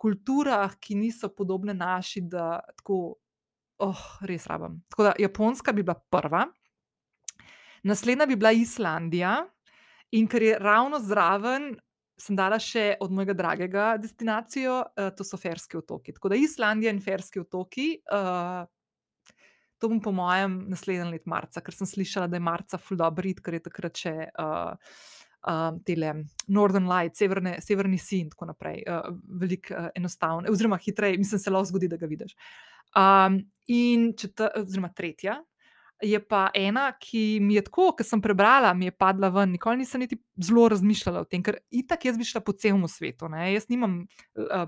kulturah, 0.00 0.72
ki 0.80 0.96
niso 0.96 1.28
podobne 1.28 1.74
naši, 1.76 2.22
da 2.24 2.62
tako, 2.78 3.18
res 4.24 4.46
rabim. 4.48 4.78
Tako 4.88 5.10
da 5.10 5.12
Japonska 5.20 5.74
bi 5.76 5.84
bila 5.84 5.98
prva. 6.08 6.46
Naslednja 7.84 8.26
bi 8.26 8.38
bila 8.40 8.54
Islandija. 8.56 9.34
In 10.16 10.24
ker 10.24 10.42
je 10.42 10.56
ravno 10.56 11.02
zraven, 11.04 11.74
sem 12.16 12.38
dala 12.38 12.56
še 12.56 12.94
od 13.04 13.12
mojega 13.12 13.34
dragega 13.36 13.90
destinacijo, 14.00 14.80
to 15.18 15.26
so 15.26 15.36
Ferski 15.36 15.76
otoki. 15.76 16.14
Tako 16.16 16.32
da 16.32 16.38
Islandija 16.40 16.94
in 16.96 17.02
Ferski 17.04 17.42
otoki, 17.44 17.90
to 19.78 19.88
bom 19.88 20.00
po 20.02 20.12
mojem 20.12 20.60
naslednje 20.70 21.10
leto 21.12 21.30
marca, 21.30 21.62
ker 21.64 21.74
sem 21.74 21.88
slišala, 21.88 22.28
da 22.30 22.38
je 22.38 22.44
marca 22.44 22.78
ful 22.78 22.98
dobro 23.00 23.28
iti, 23.28 23.42
ker 23.44 23.58
je 23.58 23.64
takrat 23.68 24.02
še, 24.04 24.14
tele 25.86 26.14
Northern 26.50 26.88
Lights, 26.90 27.22
severne, 27.22 27.58
severni 27.62 27.98
sij 27.98 28.24
in 28.24 28.30
tako 28.32 28.50
naprej. 28.50 28.82
veliko, 29.40 29.90
oziroma 30.50 30.80
hitreje, 30.82 31.18
mislim, 31.18 31.40
se 31.40 31.50
lahko 31.50 31.70
zgodi, 31.70 31.88
da 31.88 31.96
ga 31.96 32.06
vidiš. 32.06 32.34
in 33.68 34.12
oziroma 34.56 34.92
tretja 34.94 35.38
je 36.02 36.18
pa 36.22 36.50
ena, 36.54 36.92
ki 37.00 37.40
mi 37.42 37.56
je 37.56 37.64
tako, 37.66 37.90
ke 37.98 38.04
sem 38.06 38.20
prebrala, 38.22 38.70
mi 38.74 38.86
je 38.86 38.94
padla 38.94 39.30
ven, 39.34 39.50
nikoli 39.52 39.80
nisem 39.80 40.00
niti 40.00 40.18
zelo 40.38 40.68
razmišljala 40.70 41.24
o 41.24 41.26
tem, 41.26 41.42
ker 41.42 41.58
itak 41.74 42.04
jaz 42.06 42.18
bi 42.18 42.26
šla 42.26 42.42
po 42.46 42.54
celem 42.54 42.86
svetu, 42.88 43.28
ne, 43.28 43.48
jaz 43.52 43.66
nimam, 43.68 44.04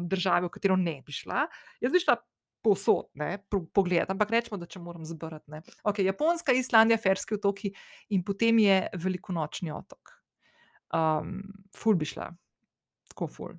države, 0.00 0.48
v 0.48 0.54
katero 0.56 0.76
ne 0.76 1.00
bi 1.06 1.14
šla. 1.14 1.46
Jaz 1.80 1.94
bi 1.94 2.02
šla 2.02 2.18
povsod, 2.62 3.08
ne, 3.14 3.38
pogledat, 3.48 4.10
ampak 4.12 4.30
recimo, 4.30 4.58
da 4.60 4.68
če 4.68 4.82
moram 4.84 5.02
izbrati, 5.02 5.50
ne. 5.50 5.62
Okej, 5.84 6.04
Japonska, 6.10 6.52
Islandija, 6.52 6.98
Ferski 7.00 7.38
otoki 7.38 7.72
in 8.14 8.24
potem 8.24 8.58
je 8.58 8.82
velikonočni 9.00 9.72
otok. 9.72 10.16
ful 11.76 11.94
bi 11.94 12.04
šla. 12.04 12.26
Tako 13.12 13.26
ful. 13.30 13.52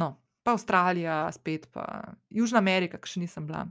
No, 0.00 0.14
pa 0.42 0.54
Avstralija 0.56 1.26
spet 1.32 1.68
pa 1.72 1.84
Južna 2.30 2.58
Amerika, 2.58 2.98
ke 2.98 3.08
še 3.08 3.20
nisem 3.20 3.46
bila. 3.46 3.66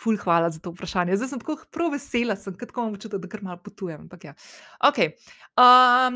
Ful 0.00 0.16
hvala 0.16 0.50
za 0.50 0.60
to 0.62 0.70
vprašanje, 0.72 1.16
zdaj 1.18 1.28
sem 1.28 1.40
tako 1.42 1.56
prav 1.74 1.90
vesela 1.92 2.36
sem, 2.38 2.54
tako 2.56 2.86
imam 2.86 2.94
občutek, 2.94 3.20
da 3.20 3.28
kar 3.28 3.42
malo 3.44 3.60
potujem, 3.62 4.06
ja. 4.24 4.34
Okej, 4.88 5.10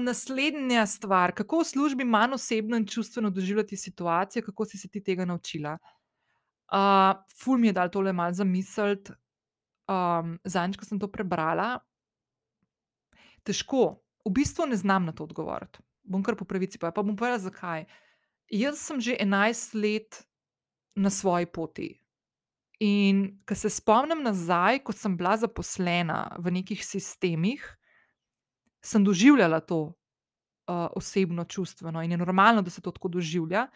naslednja 0.00 0.86
stvar, 0.88 1.34
kako 1.36 1.60
v 1.60 1.68
službi 1.68 2.06
manj 2.06 2.38
osebno 2.38 2.78
in 2.80 2.86
čustveno 2.86 3.30
doživljati 3.30 3.76
situacije, 3.76 4.42
kako 4.42 4.64
si 4.64 4.78
se 4.78 4.88
ti 4.88 5.02
tega 5.04 5.26
naučila? 5.28 5.76
Ful 7.38 7.58
mi 7.58 7.70
je 7.70 7.76
dalo 7.76 7.88
tole 7.88 8.12
malo 8.12 8.32
za 8.32 8.44
misliti, 8.44 9.12
zadnjič, 10.44 10.78
ko 10.80 10.84
sem 10.84 10.98
to 10.98 11.08
prebrala, 11.12 11.78
težko. 13.44 14.00
V 14.24 14.32
bistvu 14.32 14.66
ne 14.66 14.76
znam 14.76 15.04
na 15.04 15.12
to 15.12 15.26
odgovoriti. 15.28 15.82
Bom 16.04 16.22
kar 16.24 16.36
po 16.36 16.44
pravici 16.48 16.78
povedala, 16.78 16.96
pa 16.96 17.04
bom 17.04 17.16
povedala, 17.16 17.38
zakaj. 17.44 17.84
Jaz 18.48 18.80
sem 18.80 19.00
že 19.00 19.16
enajst 19.20 19.74
let 19.76 20.24
na 20.96 21.10
svoji 21.10 21.46
poti. 21.46 21.90
In 22.80 23.40
ke 23.46 23.54
se 23.54 23.70
spomnim 23.70 24.24
nazaj, 24.24 24.82
ko 24.84 24.92
sem 24.92 25.16
bila 25.16 25.36
zaposlena 25.36 26.36
v 26.40 26.50
nekih 26.60 26.80
sistemih, 26.84 27.62
sem 28.84 29.04
doživljala 29.04 29.60
to, 29.60 29.94
osebno, 30.96 31.44
čustveno 31.44 32.02
in 32.02 32.10
je 32.10 32.16
normalno, 32.16 32.62
da 32.64 32.70
se 32.70 32.80
to 32.80 32.90
tako 32.90 33.08
doživlja, 33.08 33.66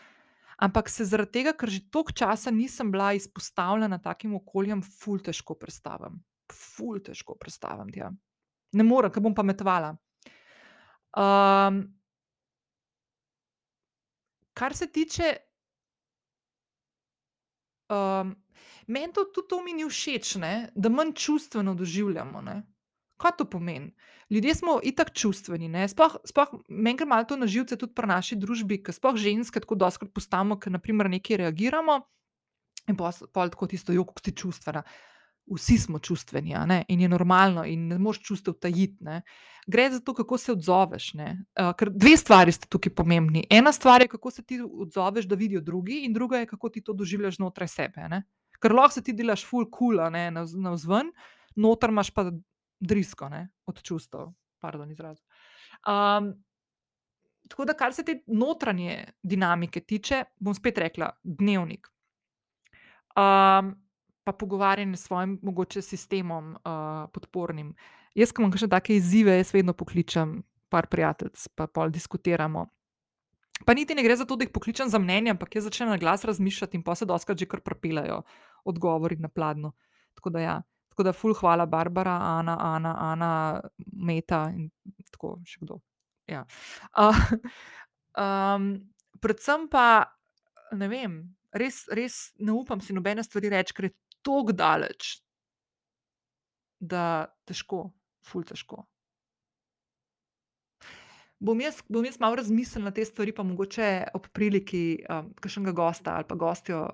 ampak 0.58 0.90
se 0.90 1.06
zaradi 1.06 1.38
tega, 1.38 1.52
ker 1.54 1.70
že 1.70 1.86
toliko 1.90 2.12
časa 2.12 2.50
nisem 2.50 2.90
bila 2.92 3.12
izpostavljena 3.14 4.00
takim 4.02 4.34
okoljem, 4.34 4.82
ful 4.82 5.22
težko 5.22 5.54
prestavim. 5.54 6.18
Ful 6.52 7.00
težko 7.04 7.36
prestavim 7.38 7.92
tja. 7.94 8.10
Ne 8.72 8.84
morem, 8.84 9.12
ke 9.12 9.20
bom 9.20 9.34
pametovala. 9.34 9.94
kar 14.58 14.74
se 14.76 14.86
tiče, 14.92 15.36
meni 18.86 19.12
to 19.14 19.24
tudi 19.34 19.48
to 19.48 19.62
mi 19.62 19.72
ni 19.72 19.86
všeč, 19.88 20.34
ne, 20.42 20.70
da 20.74 20.88
manj 20.88 21.14
čustveno 21.14 21.74
doživljamo, 21.74 22.42
ne. 22.42 22.62
Kaj 23.18 23.34
to 23.38 23.44
pomeni? 23.50 23.90
Ljudje 24.30 24.54
smo 24.54 24.78
itak 24.82 25.10
čustveni, 25.12 25.68
ne, 25.68 25.88
sploh, 25.88 26.16
sploh 26.24 26.54
meni 26.68 26.96
gre 26.96 27.06
malo 27.06 27.24
to 27.26 27.36
na 27.36 27.46
živce 27.50 27.76
tudi 27.76 27.94
pri 27.94 28.06
naši 28.06 28.36
družbi, 28.38 28.78
ke 28.82 28.92
sploh 28.94 29.16
ženske 29.18 29.60
tako 29.60 29.74
dostikrat 29.74 30.14
postavimo, 30.14 30.58
ke 30.60 30.70
na 30.70 30.78
primer 30.78 31.10
nekaj 31.10 31.40
reagiramo, 31.42 32.00
in 32.88 32.96
pol 32.96 33.12
pol 33.32 33.50
tako 33.50 33.66
tisto: 33.66 33.92
kako 33.92 34.24
si 34.24 34.32
čustvena." 34.32 34.84
Vsi 35.48 35.78
smo 35.78 35.96
čustveni, 35.98 36.52
in 36.88 37.00
je 37.00 37.08
normalno 37.08 37.62
in 37.64 37.86
ne 37.88 37.96
moreš 37.98 38.20
čustev 38.20 38.58
tajiti, 38.60 38.98
ne. 39.00 39.22
Gre 39.66 39.90
za 39.90 40.00
to, 40.00 40.12
kako 40.14 40.36
se 40.38 40.52
odzoveš, 40.52 41.14
ne, 41.14 41.44
ker 41.78 41.88
dve 41.88 42.16
stvari 42.20 42.52
sta 42.52 42.68
tukaj 42.68 42.92
pomembni. 42.92 43.46
Ena 43.50 43.72
stvar 43.72 44.02
je, 44.04 44.08
kako 44.12 44.30
se 44.30 44.42
ti 44.42 44.60
odzoveš, 44.60 45.24
da 45.24 45.34
vidijo 45.34 45.60
drugi, 45.60 46.02
in 46.04 46.12
druga 46.12 46.42
je, 46.42 46.46
kako 46.46 46.68
ti 46.68 46.82
to 46.84 46.92
doživljaš 46.92 47.36
znotraj 47.40 47.68
sebe, 47.68 48.08
ne. 48.12 48.22
Ker 48.60 48.74
lahko 48.76 48.98
se 48.98 49.02
ti 49.02 49.12
delaš 49.16 49.46
ful 49.48 49.64
kul, 49.72 50.00
a 50.00 50.10
ne, 50.10 50.30
navzven, 50.30 51.08
noter 51.56 51.96
imaš 51.96 52.10
pa 52.10 52.28
drisko, 52.80 53.28
ne, 53.28 53.48
od 53.66 53.82
čustev. 53.82 54.32
Pardon 54.60 54.90
izrazu. 54.90 55.22
tako 57.48 57.64
da 57.64 57.74
kar 57.74 57.94
se 57.94 58.04
te 58.04 58.18
notranje 58.26 59.04
dinamike 59.22 59.80
tiče, 59.80 60.24
bom 60.40 60.54
spet 60.54 60.78
rekla: 60.78 61.10
dnevnik. 61.22 61.88
pa 64.24 64.32
pogovarjanje 64.38 64.96
s 64.96 65.06
svojim 65.06 65.38
mogoče 65.42 65.82
sistemom, 65.82 66.56
podpornim. 67.12 67.74
Jaz, 68.14 68.32
ke 68.32 68.42
imam 68.42 68.52
kakšne 68.52 68.68
take 68.68 68.96
izzive, 68.96 69.36
jaz 69.36 69.54
vedno 69.54 69.72
pokličem 69.72 70.42
par 70.68 70.86
prijateljic 70.86 71.48
pa 71.56 71.66
pol 71.66 71.90
diskutiramo. 71.90 72.66
Pa 73.66 73.74
niti 73.74 73.94
ne 73.94 74.02
gre 74.02 74.16
za 74.16 74.24
to, 74.24 74.36
da 74.36 74.44
jih 74.44 74.52
pokličem 74.54 74.88
za 74.88 74.98
mnenje, 74.98 75.30
ampak 75.30 75.56
jaz 75.56 75.64
začnem 75.64 75.88
na 75.88 75.96
glas 75.96 76.24
razmišljati 76.24 76.76
in 76.76 76.82
pol 76.84 76.94
se 76.94 77.06
dostikrat 77.08 77.38
že 77.38 77.46
kar 77.46 77.60
pripeljejo 77.60 78.22
odgovori 78.64 79.16
na 79.16 79.28
pladnju. 79.28 79.72
Tako 80.14 80.30
da 80.30 80.40
ja. 80.40 80.62
Tako 80.98 81.06
da 81.06 81.12
ful 81.14 81.34
hvala, 81.38 81.62
Barbara, 81.70 82.10
Ana, 82.10 82.56
Ana, 82.58 82.92
Ana, 82.98 83.60
Meta 84.02 84.48
in 84.50 84.64
tako 85.12 85.36
še 85.46 85.60
kdo. 85.62 85.76
Ja. 86.26 86.40
predvsem 89.22 89.68
pa, 89.70 89.84
ne 90.74 90.88
vem, 90.90 91.14
res, 91.54 91.84
res 91.94 92.16
ne 92.42 92.50
upam 92.50 92.82
si 92.82 92.96
nobene 92.96 93.22
stvari 93.22 93.52
reči, 93.54 93.76
ker 93.78 93.86
je 93.86 93.92
toliko 94.26 94.56
daleč, 94.58 95.12
da 96.82 97.30
težko, 97.46 97.84
ful 98.26 98.42
težko. 98.42 98.82
Bom 101.38 101.62
jaz, 101.62 101.78
bom 101.86 102.02
jaz 102.02 102.18
malo 102.18 102.42
razmislila 102.42 102.90
te 102.90 103.06
stvari 103.06 103.30
pa 103.30 103.46
mogoče 103.46 103.92
ob 104.18 104.26
priliki, 104.34 104.98
kakšnega 105.06 105.78
gosta 105.78 106.18
ali 106.18 106.26
pa 106.26 106.42
gostjo, 106.42 106.88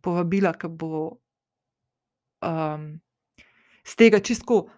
povabila, 0.00 0.56
ke 0.56 0.72
bo, 0.72 1.10
s 3.86 3.96
tega 3.96 4.20
čisto 4.20 4.68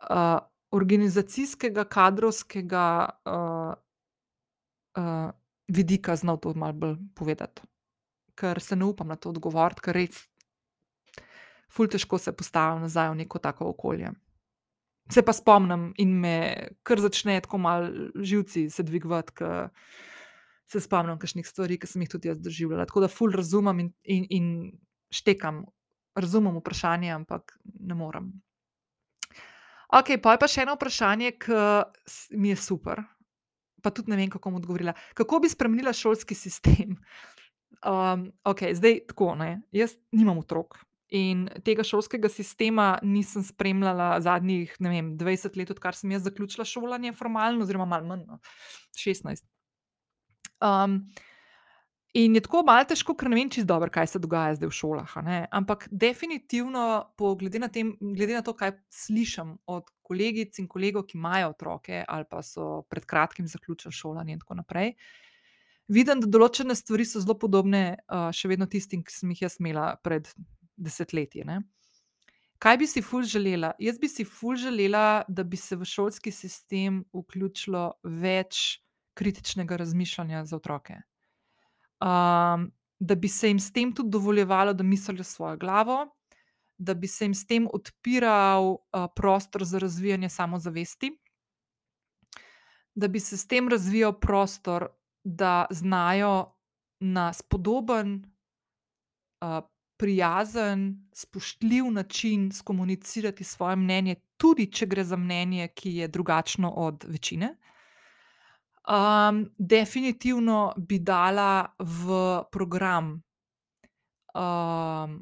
tako, 0.00 0.46
organizacijskega, 0.70 1.84
kadrovskega, 1.84 2.84
vidika 5.68 6.16
znal 6.16 6.38
to 6.38 6.54
malo 6.54 6.72
bolj 6.72 6.96
povedati. 7.14 7.62
ker 8.40 8.60
se 8.60 8.76
ne 8.76 8.84
upam 8.88 9.08
na 9.08 9.16
to 9.20 9.30
odgovoriti, 9.34 9.84
ker 9.84 9.98
res 10.00 10.24
ful 11.70 11.90
težko 11.90 12.18
se 12.18 12.32
postavim 12.32 12.86
nazaj 12.86 13.12
v 13.12 13.20
neko 13.22 13.38
tako 13.38 13.70
okolje. 13.74 14.12
Se 15.10 15.22
pa 15.26 15.34
spomnim 15.34 15.90
in 15.98 16.14
me 16.22 16.36
kar 16.86 17.02
začne 17.02 17.40
tako 17.44 17.58
malo 17.58 18.08
živci 18.14 18.68
se 18.70 18.82
dvigovati, 18.86 19.34
ker 19.42 19.68
se 20.70 20.80
spomnim 20.80 21.18
kakšnih 21.18 21.46
stvari, 21.46 21.78
ki 21.78 21.90
sem 21.90 22.02
jih 22.06 22.12
tudi 22.12 22.30
jaz 22.30 22.40
doživljala. 22.40 22.86
Tako 22.86 23.04
da 23.04 23.10
ful 23.10 23.34
razumem 23.34 23.84
in, 23.84 23.92
in, 24.04 24.26
in 24.30 24.50
štekam, 25.12 25.64
razumem 26.14 26.56
vprašanje, 26.58 27.10
ampak 27.14 27.58
ne 27.80 27.94
morem. 27.94 28.32
Ok, 29.90 30.14
pa 30.22 30.36
je 30.36 30.40
pa 30.42 30.48
še 30.50 30.62
eno 30.62 30.76
vprašanje, 30.78 31.32
ki 31.42 31.62
mi 32.38 32.52
je 32.52 32.60
super, 32.62 33.02
pa 33.82 33.90
tudi 33.90 34.12
ne 34.12 34.20
vem, 34.20 34.30
kako 34.30 34.52
bom 34.52 34.60
odgovorila. 34.60 34.94
Kako 35.18 35.40
bi 35.42 35.50
spremenila 35.50 35.94
šolski 35.96 36.38
sistem? 36.38 36.96
Um, 37.80 38.26
ok, 38.44 38.74
zdaj 38.76 38.98
tako, 39.08 39.30
ne? 39.40 39.62
jaz 39.72 39.94
nimam 40.12 40.36
otrok. 40.42 40.74
In 41.16 41.46
tega 41.64 41.80
šolskega 41.86 42.28
sistema 42.28 42.98
nisem 43.02 43.40
spremljala 43.42 44.18
zadnjih 44.20 44.74
vem, 44.84 45.14
20 45.16 45.56
let, 45.56 45.72
odkar 45.72 45.96
sem 45.96 46.12
jaz 46.12 46.26
zaključila 46.26 46.66
šolanje, 46.68 47.14
formalno, 47.16 47.64
oziroma 47.64 47.86
malo 47.88 48.10
manj, 48.10 48.26
no, 48.28 48.36
16. 49.00 49.46
Um, 50.60 51.00
In 52.12 52.34
je 52.34 52.40
tako 52.42 52.64
malo 52.66 52.82
težko, 52.90 53.14
ker 53.14 53.30
ne 53.30 53.36
vem 53.38 53.50
čisto 53.52 53.68
dobro, 53.70 53.90
kaj 53.94 54.08
se 54.10 54.18
dogaja 54.18 54.56
zdaj 54.58 54.66
v 54.66 54.74
šolah. 54.74 55.12
Ampak 55.54 55.86
definitivno, 55.94 57.12
glede 57.38 57.60
na, 57.62 57.68
tem, 57.70 57.92
glede 58.00 58.34
na 58.34 58.42
to, 58.42 58.54
kaj 58.58 58.72
slišim 58.90 59.52
od 59.70 59.86
kolegic 60.02 60.58
in 60.58 60.66
kolegov, 60.66 61.04
ki 61.06 61.14
imajo 61.18 61.52
otroke 61.52 62.00
ali 62.02 62.26
pa 62.26 62.42
so 62.42 62.82
pred 62.90 63.06
kratkim 63.06 63.46
zaključili 63.46 63.94
šolanje 63.94 64.32
in 64.34 64.40
tako 64.42 64.56
naprej, 64.58 64.96
vidim, 65.86 66.24
da 66.24 66.26
določene 66.26 66.74
stvari 66.74 67.06
so 67.06 67.22
zelo 67.22 67.36
podobne 67.38 67.84
uh, 67.94 68.32
še 68.34 68.50
vedno 68.50 68.66
tistim, 68.66 69.04
ki 69.06 69.14
sem 69.14 69.30
jih 69.30 69.44
jaz 69.46 69.60
imela 69.62 69.92
pred 70.02 70.26
desetletji. 70.74 71.44
Ne? 71.46 71.60
Kaj 72.58 72.80
bi 72.80 72.88
si 72.90 73.04
ful 73.06 73.22
želela? 73.22 73.70
Jaz 73.78 74.02
bi 74.02 74.10
si 74.10 74.26
ful 74.26 74.58
želela, 74.58 75.22
da 75.30 75.46
bi 75.46 75.56
se 75.56 75.78
v 75.78 75.86
šolski 75.86 76.34
sistem 76.34 77.04
vključilo 77.14 78.02
več 78.02 78.80
kritičnega 79.14 79.78
razmišljanja 79.78 80.42
za 80.50 80.58
otroke 80.58 80.98
um, 82.00 82.70
da 83.00 83.14
bi 83.14 83.28
se 83.28 83.48
jim 83.48 83.60
s 83.60 83.72
tem 83.72 83.94
tudi 83.94 84.10
dovoljevalo, 84.10 84.72
da 84.72 84.84
mislijo 84.84 85.24
svojo 85.24 85.56
glavo, 85.56 86.06
da 86.78 86.94
bi 86.94 87.08
se 87.08 87.24
jim 87.24 87.34
s 87.34 87.46
tem 87.46 87.68
odpiral 87.72 88.70
uh, 88.70 88.78
prostor 89.16 89.64
za 89.64 89.78
razvijanje 89.78 90.28
samozavesti, 90.28 91.10
da 92.94 93.08
bi 93.08 93.20
se 93.20 93.36
s 93.36 93.46
tem 93.46 93.68
razvijal 93.68 94.20
prostor, 94.20 94.88
da 95.24 95.66
znajo 95.70 96.52
na 97.00 97.32
spodoben, 97.32 98.24
uh, 99.44 99.64
prijazen, 100.00 101.08
spoštljiv 101.12 101.90
način 101.92 102.52
skomunicirati 102.52 103.44
svoje 103.44 103.76
mnenje, 103.76 104.14
tudi 104.36 104.66
če 104.72 104.86
gre 104.86 105.04
za 105.04 105.16
mnenje, 105.16 105.68
ki 105.68 105.94
je 105.96 106.08
drugačno 106.08 106.70
od 106.70 107.04
večine. 107.08 107.56
Um, 108.88 109.44
definitivno 109.58 110.72
bi 110.76 110.98
dala 110.98 111.68
v 111.78 112.04
program 112.50 113.20
um, 114.34 115.20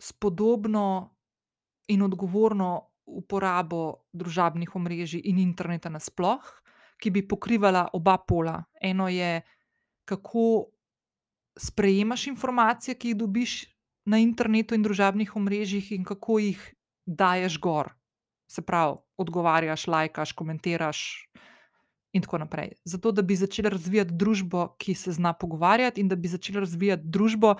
spodobno 0.00 1.16
in 1.88 2.02
odgovorno 2.02 2.92
uporabo 3.08 4.04
družabnih 4.12 4.76
omrežij 4.76 5.24
in 5.24 5.40
interneta 5.40 5.88
nasploh, 5.88 6.44
ki 7.00 7.10
bi 7.10 7.24
pokrivala 7.24 7.88
oba 7.96 8.18
pola. 8.20 8.60
Eno 8.80 9.08
je, 9.08 9.40
kako 10.04 10.68
sprejemaš 11.56 12.26
informacije, 12.28 12.94
ki 12.94 13.08
jih 13.08 13.16
dobiš 13.16 13.52
na 14.06 14.20
internetu 14.20 14.76
in 14.76 14.84
družabnih 14.84 15.36
omrežjih, 15.36 15.92
in 15.96 16.04
kako 16.04 16.38
jih 16.38 16.60
daješ 17.06 17.58
gor. 17.60 17.94
Se 18.48 18.62
pravi, 18.62 19.00
odgovarjaš, 19.16 19.86
lajkaš, 19.86 20.32
komentiraš 20.32 21.28
in 22.12 22.22
tako 22.22 22.38
naprej. 22.38 22.72
Zato, 22.84 23.12
da 23.12 23.22
bi 23.22 23.36
začela 23.36 23.70
razvijati 23.70 24.14
družbo, 24.14 24.68
ki 24.78 24.94
se 24.94 25.12
zna 25.12 25.32
pogovarjati, 25.32 26.00
in 26.00 26.08
da 26.08 26.16
bi 26.16 26.28
začela 26.28 26.60
razvijati 26.60 27.02
družbo, 27.06 27.54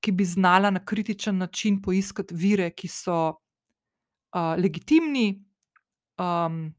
ki 0.00 0.12
bi 0.12 0.24
znala 0.24 0.70
na 0.70 0.84
kritičen 0.84 1.38
način 1.38 1.82
poiskati 1.82 2.34
vire, 2.34 2.70
ki 2.70 2.88
so 2.88 3.18
uh, 3.28 4.54
legitimni, 4.58 5.44
um, 6.18 6.74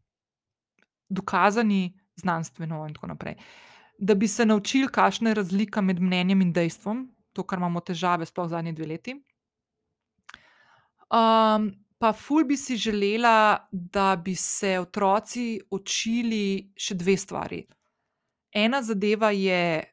dokazani 1.09 1.99
znanstveno, 2.15 2.85
in 2.87 2.93
tako 2.93 3.07
naprej. 3.07 3.35
Da 3.97 4.15
bi 4.15 4.27
se 4.27 4.45
naučili, 4.45 4.87
kakšna 4.87 5.29
je 5.29 5.41
razlika 5.41 5.81
med 5.81 5.99
mnenjem 5.99 6.41
in 6.41 6.53
dejstvom, 6.53 7.09
to, 7.33 7.43
kar 7.43 7.59
imamo 7.59 7.81
težave, 7.83 8.25
sploh 8.25 8.47
zadnji 8.47 8.73
dve 8.73 8.87
leti. 8.87 9.17
Um, 11.09 11.73
Pa 11.99 12.13
ful 12.15 12.45
bi 12.47 12.55
si 12.57 12.77
želela, 12.79 13.67
da 13.71 14.15
bi 14.15 14.35
se 14.35 14.77
otroci 14.79 15.59
učili 15.71 16.71
še 16.79 16.95
dve 16.95 17.17
stvari. 17.19 17.65
Ena 18.55 18.79
zadeva 18.83 19.31
je 19.35 19.83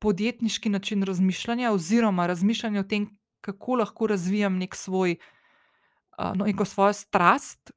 podjetniški 0.00 0.68
način 0.72 1.02
razmišljanja, 1.02 1.72
oziroma 1.72 2.26
razmišljanje 2.26 2.80
o 2.80 2.86
tem, 2.88 3.06
kako 3.44 3.76
lahko 3.82 4.06
razvijam 4.06 4.56
nek 4.58 4.74
svoj, 4.74 5.16
no, 6.18 6.44
neko 6.44 6.64
svojo 6.64 6.92
strast. 6.92 7.72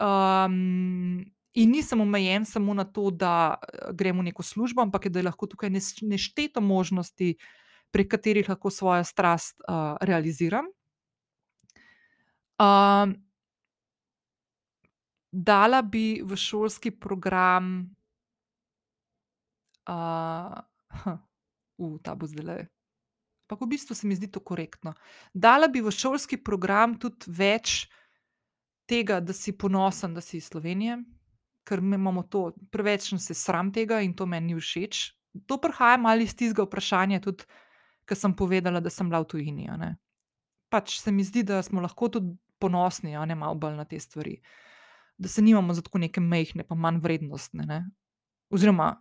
Um, 0.00 1.22
in 1.54 1.70
nisem 1.70 2.00
omejen 2.00 2.44
samo 2.44 2.74
na 2.74 2.84
to, 2.84 3.10
da 3.10 3.54
grem 3.92 4.18
v 4.18 4.28
neko 4.32 4.42
službo, 4.42 4.82
ampak 4.82 5.08
da 5.08 5.18
je 5.18 5.28
lahko 5.30 5.46
tukaj 5.46 5.70
nešteto 6.02 6.60
možnosti, 6.60 7.36
prek 7.90 8.10
katerih 8.10 8.48
lahko 8.48 8.70
svojo 8.70 9.04
strast 9.04 9.62
uh, 9.62 9.94
realiziram. 10.00 10.66
Um, 12.60 13.14
dala 15.32 15.82
bi 15.82 16.20
v 16.22 16.36
šolski 16.36 16.90
program, 16.90 17.96
uh, 19.88 20.58
uh, 21.78 21.96
ta 22.02 22.14
bo 22.14 22.26
zdaj. 22.26 22.66
Pa 23.46 23.56
v 23.58 23.66
bistvu 23.66 23.94
se 23.94 24.06
mi 24.06 24.14
zdi 24.14 24.28
to 24.30 24.42
korektno. 24.44 24.92
Dala 25.34 25.68
bi 25.68 25.80
v 25.80 25.90
šolski 25.90 26.36
program 26.36 26.98
tudi 27.00 27.32
več 27.32 27.88
tega, 28.86 29.20
da 29.20 29.32
si 29.32 29.56
ponosen, 29.56 30.14
da 30.14 30.20
si 30.20 30.36
iz 30.38 30.50
Slovenije, 30.50 30.98
ker 31.66 31.78
imamo 31.78 32.26
to, 32.28 32.52
preveč 32.70 33.12
je 33.12 33.34
sram 33.34 33.72
tega 33.72 34.02
in 34.02 34.14
to 34.14 34.26
meni 34.26 34.54
ni 34.54 34.60
všeč. 34.60 35.16
To 35.46 35.58
prihaja 35.62 35.96
malo 35.96 36.22
iz 36.22 36.34
tistega 36.34 36.66
vprašanja, 36.66 37.20
tudi, 37.22 37.46
ker 38.04 38.18
sem 38.18 38.34
povedala, 38.34 38.82
da 38.82 38.90
sem 38.90 39.08
bila 39.08 39.22
v 39.22 39.30
tujini. 39.30 39.66
Pač 40.70 40.98
se 41.00 41.10
mi 41.10 41.24
zdi, 41.24 41.42
da 41.46 41.62
smo 41.62 41.80
lahko 41.80 42.08
tudi 42.10 42.34
ponosni, 42.60 43.16
a 43.16 43.24
ne 43.26 43.36
malo 43.38 43.58
bolj 43.58 43.78
na 43.78 43.86
te 43.88 44.00
stvari. 44.00 44.36
Da 45.20 45.28
se 45.28 45.42
nimamo 45.42 45.74
za 45.74 45.82
tako 45.82 45.98
neke 45.98 46.20
mehke, 46.20 46.64
pa 46.64 46.74
manj 46.74 47.00
vrednostne. 47.04 47.66
Ne? 47.66 47.80
Oziroma, 48.50 48.92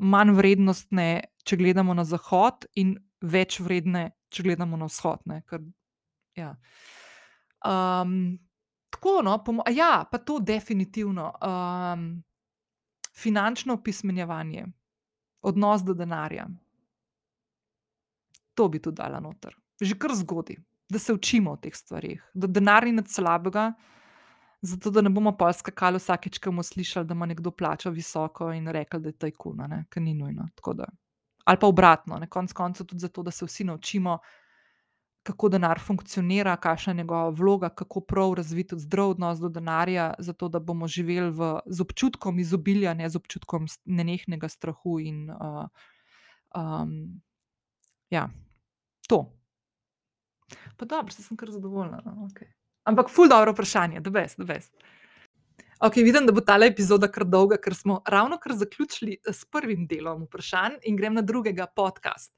manj 0.00 0.34
vrednostne, 0.36 1.08
če 1.44 1.58
gledamo 1.60 1.94
na 1.94 2.04
zahod, 2.04 2.66
in 2.80 2.94
več 3.20 3.60
vredne, 3.60 4.10
če 4.32 4.46
gledamo 4.46 4.78
na 4.80 4.88
vzhod. 4.88 5.24
Ker, 5.48 5.64
ja. 6.38 6.54
um, 7.66 8.16
tako, 8.90 9.20
no, 9.26 9.36
ja, 9.74 9.92
pa 10.10 10.18
to 10.18 10.38
definitivno. 10.40 11.32
Um, 11.44 12.10
finančno 13.20 13.74
opismenjevanje, 13.74 14.64
odnos 15.42 15.84
do 15.84 15.94
denarja. 15.94 16.46
To 18.54 18.68
bi 18.68 18.80
tudi 18.80 18.96
dala 18.96 19.20
noter, 19.20 19.54
že 19.80 19.98
kar 19.98 20.14
zgodaj 20.16 20.56
da 20.90 20.98
se 20.98 21.12
učimo 21.12 21.52
o 21.52 21.56
teh 21.56 21.74
stvarih, 21.76 22.22
da 22.34 22.46
denar 22.46 22.84
ni 22.84 22.92
nič 22.92 23.14
slabega, 23.14 23.72
zato 24.62 24.90
da 24.90 25.00
ne 25.00 25.10
bomo 25.10 25.32
pa 25.36 25.52
skakali 25.52 25.98
vsakeč, 25.98 26.38
ko 26.38 26.50
bomo 26.50 26.62
slišali, 26.62 27.06
da 27.06 27.14
ima 27.14 27.26
nekdo 27.26 27.50
plača 27.50 27.90
visoko 27.90 28.52
in 28.52 28.68
rekli, 28.68 29.00
da 29.00 29.08
je 29.08 29.18
tajkuna, 29.18 29.84
kar 29.88 30.02
ni 30.02 30.14
nujno. 30.14 30.48
Ali 31.44 31.58
pa 31.60 31.66
obratno, 31.66 32.18
na 32.18 32.26
koncu 32.26 32.54
koncev 32.54 32.86
tudi 32.86 33.00
zato, 33.00 33.22
da 33.22 33.30
se 33.30 33.46
vsi 33.46 33.64
naučimo, 33.64 34.18
kako 35.22 35.48
denar 35.48 35.80
funkcionira, 35.80 36.56
kakšna 36.56 36.90
je 36.90 36.96
njegova 36.96 37.28
vloga, 37.28 37.68
kako 37.68 38.00
prav 38.00 38.34
razviti 38.34 38.78
zdrav 38.78 39.10
odnos 39.10 39.38
do 39.38 39.48
denarja, 39.48 40.14
zato 40.18 40.48
da 40.48 40.58
bomo 40.58 40.88
živeli 40.88 41.30
v, 41.30 41.58
z 41.66 41.80
občutkom 41.80 42.38
izobilja, 42.38 42.94
ne 42.94 43.08
z 43.08 43.16
občutkom 43.16 43.66
nenehnega 43.84 44.48
strahu 44.48 44.98
in 45.00 45.30
uh, 45.30 45.66
um, 46.56 47.20
ja, 48.10 48.28
to. 49.08 49.39
Pa 50.80 50.86
dobro, 50.88 51.12
sem 51.12 51.36
kar 51.36 51.50
zadovoljna. 51.52 52.00
No? 52.04 52.28
Okay. 52.30 52.48
Ampak, 52.88 53.10
ful, 53.12 53.28
dobro 53.28 53.52
vprašanje, 53.52 54.00
da 54.00 54.10
best, 54.10 54.38
da 54.40 54.46
best. 54.48 54.72
Ok, 55.80 55.96
vidim, 55.96 56.24
da 56.26 56.32
bo 56.32 56.40
ta 56.40 56.56
epizoda 56.64 57.08
kar 57.12 57.26
dolga, 57.28 57.58
ker 57.60 57.74
smo 57.76 57.98
ravno 58.08 58.38
kar 58.40 58.54
zaključili 58.56 59.18
eh, 59.18 59.32
s 59.32 59.44
prvim 59.44 59.86
delom 59.86 60.24
vprašanj 60.24 60.80
in 60.88 60.96
grem 60.96 61.14
na 61.14 61.22
drugega 61.22 61.66
podcast. 61.76 62.32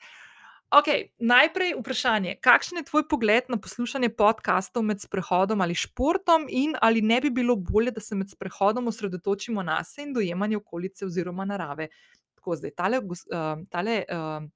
Ok, 0.72 0.88
najprej 1.18 1.74
vprašanje, 1.78 2.34
kakšen 2.40 2.80
je 2.80 2.84
tvoj 2.88 3.03
pogled 3.09 3.51
na 3.53 3.59
poslušanje 3.61 4.09
podkastov 4.16 4.82
med 4.88 5.03
sprehodom 5.05 5.61
ali 5.61 5.74
športom, 5.74 6.47
in 6.49 6.74
ali 6.80 7.03
ne 7.03 7.20
bi 7.20 7.30
bilo 7.30 7.57
bolje, 7.57 7.93
da 7.93 8.01
se 8.01 8.16
med 8.16 8.30
sprehodom 8.30 8.88
osredotočimo 8.88 9.62
na 9.62 9.84
sebe 9.84 10.09
in 10.09 10.14
dojemanje 10.14 10.57
okolice 10.57 11.07
oziroma 11.07 11.45
narave? 11.45 11.88
Tako 12.34 12.57
zdaj, 12.57 12.74
tale, 12.74 13.03
uh, 13.05 13.66
tale 13.70 14.05
uh, 14.09 14.49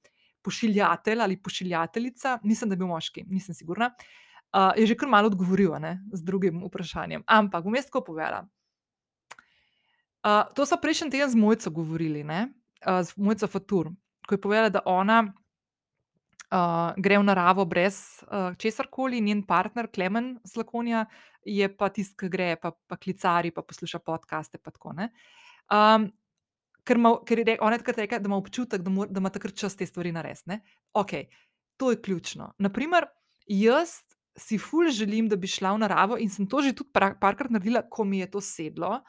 pošiljatelj 0.47 1.21
ali 1.21 1.39
pošiljateljica, 1.43 2.39
mislim, 2.43 2.69
da 2.69 2.77
je 2.77 2.81
bil 2.83 2.91
moški, 2.91 3.25
nisem 3.27 3.55
sigurna, 3.55 3.91
uh, 4.55 4.71
je 4.79 4.87
že 4.87 4.95
kar 4.95 5.11
malo 5.11 5.31
odgovoril 5.31 5.75
ne, 5.83 5.97
z 6.13 6.23
drugim 6.23 6.63
vprašanjem. 6.67 7.25
Ampak 7.27 7.65
bom 7.67 7.75
jaz 7.75 7.89
tako 7.91 8.05
povedala. 8.11 8.45
Uh, 10.23 10.47
to 10.55 10.65
so 10.65 10.79
prejšnji 10.79 11.11
teden 11.13 11.29
z 11.31 11.39
Mojco 11.39 11.71
govorili, 11.71 12.23
ne, 12.23 12.47
uh, 12.87 13.03
z 13.03 13.13
Mojco 13.19 13.47
Fatur, 13.47 13.91
ko 14.27 14.35
je 14.35 14.41
povedala, 14.41 14.71
da 14.73 14.83
ona 14.85 15.21
uh, 15.23 16.91
gre 16.97 17.19
v 17.19 17.27
naravo 17.27 17.65
brez 17.65 18.23
uh, 18.27 18.55
česar 18.59 18.89
koli, 18.91 19.21
njen 19.21 19.43
partner 19.47 19.87
Klemen 19.87 20.37
Slakonija 20.43 21.05
je 21.47 21.67
pa 21.71 21.89
tisti, 21.89 22.17
ki 22.19 22.29
gre, 22.29 22.49
pa, 22.59 22.71
pa 22.71 22.97
klicari, 22.99 23.53
pa 23.55 23.63
posluša 23.63 23.99
podcaste. 24.03 24.59
Pa 24.59 24.71
tako, 24.75 24.91
um, 24.91 26.09
ker, 26.87 26.99
ma, 27.01 27.13
ker 27.27 27.43
je 27.43 27.57
ona 27.61 27.79
takrat 27.81 28.01
rekla, 28.03 28.21
da 28.23 28.31
ima 28.31 28.39
občutek, 28.39 28.83
da, 28.83 28.93
mora, 28.93 29.11
da 29.11 29.23
ima 29.23 29.31
takrat 29.33 29.55
čas 29.59 29.75
te 29.75 29.85
stvari 29.85 30.13
narediti. 30.15 30.59
Ok, 30.97 31.13
to 31.77 31.91
je 31.91 32.01
ključno. 32.01 32.53
Naprimer, 32.63 33.09
jaz 33.47 33.99
si 34.37 34.59
ful 34.61 34.89
želim, 34.93 35.29
da 35.29 35.35
bi 35.35 35.49
šla 35.49 35.73
v 35.73 35.81
naravo 35.81 36.17
in 36.21 36.29
sem 36.29 36.47
to 36.49 36.61
že 36.61 36.75
tudi 36.77 36.93
parkrat 36.93 37.49
naredila, 37.49 37.83
ko 37.89 38.05
mi 38.05 38.19
je 38.19 38.31
to 38.31 38.41
sedlo. 38.41 38.99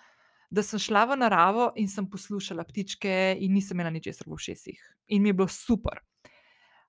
Da 0.51 0.63
sem 0.65 0.81
šla 0.81 1.05
v 1.11 1.19
naravo 1.21 1.73
in 1.77 1.91
sem 1.93 2.07
poslušala 2.09 2.65
ptičke, 2.65 3.37
in 3.37 3.53
nisem 3.53 3.77
imela 3.77 3.93
ničesar 3.93 4.31
v 4.31 4.39
ušesih. 4.39 4.79
In 5.13 5.23
mi 5.23 5.29
je 5.29 5.37
bilo 5.37 5.49
super. 5.53 6.01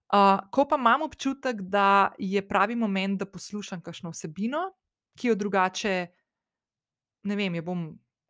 Uh, 0.10 0.40
ko 0.50 0.64
pa 0.66 0.78
imam 0.80 1.04
občutek, 1.06 1.60
da 1.62 2.14
je 2.18 2.42
pravi 2.48 2.76
moment, 2.76 3.20
da 3.20 3.28
poslušam 3.28 3.82
kakšno 3.84 4.14
vsebino, 4.16 4.64
ki 5.20 5.28
jo 5.28 5.36
drugače, 5.36 5.96
ne 7.28 7.36
vem, 7.36 7.60
bom, 7.66 7.84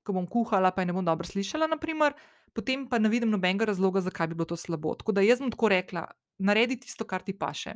ko 0.03 0.15
bom 0.15 0.27
kuhala, 0.27 0.71
pa 0.71 0.81
je 0.81 0.89
ne 0.89 0.95
bom 0.95 1.05
dobro 1.05 1.27
slišala, 1.27 1.67
naprimer, 1.69 2.15
potem 2.53 2.87
pa 2.89 2.99
ne 2.99 3.11
vidim 3.11 3.29
nobenega 3.29 3.69
razloga, 3.69 4.01
zakaj 4.01 4.31
bi 4.31 4.39
bilo 4.39 4.49
to 4.49 4.57
slabo. 4.57 4.95
Tako 4.99 5.17
da 5.17 5.25
jaz 5.25 5.43
bom 5.43 5.51
tako 5.51 5.69
rekla: 5.69 6.05
naredi 6.39 6.79
tisto, 6.85 7.05
kar 7.05 7.23
ti 7.25 7.37
paše. 7.37 7.75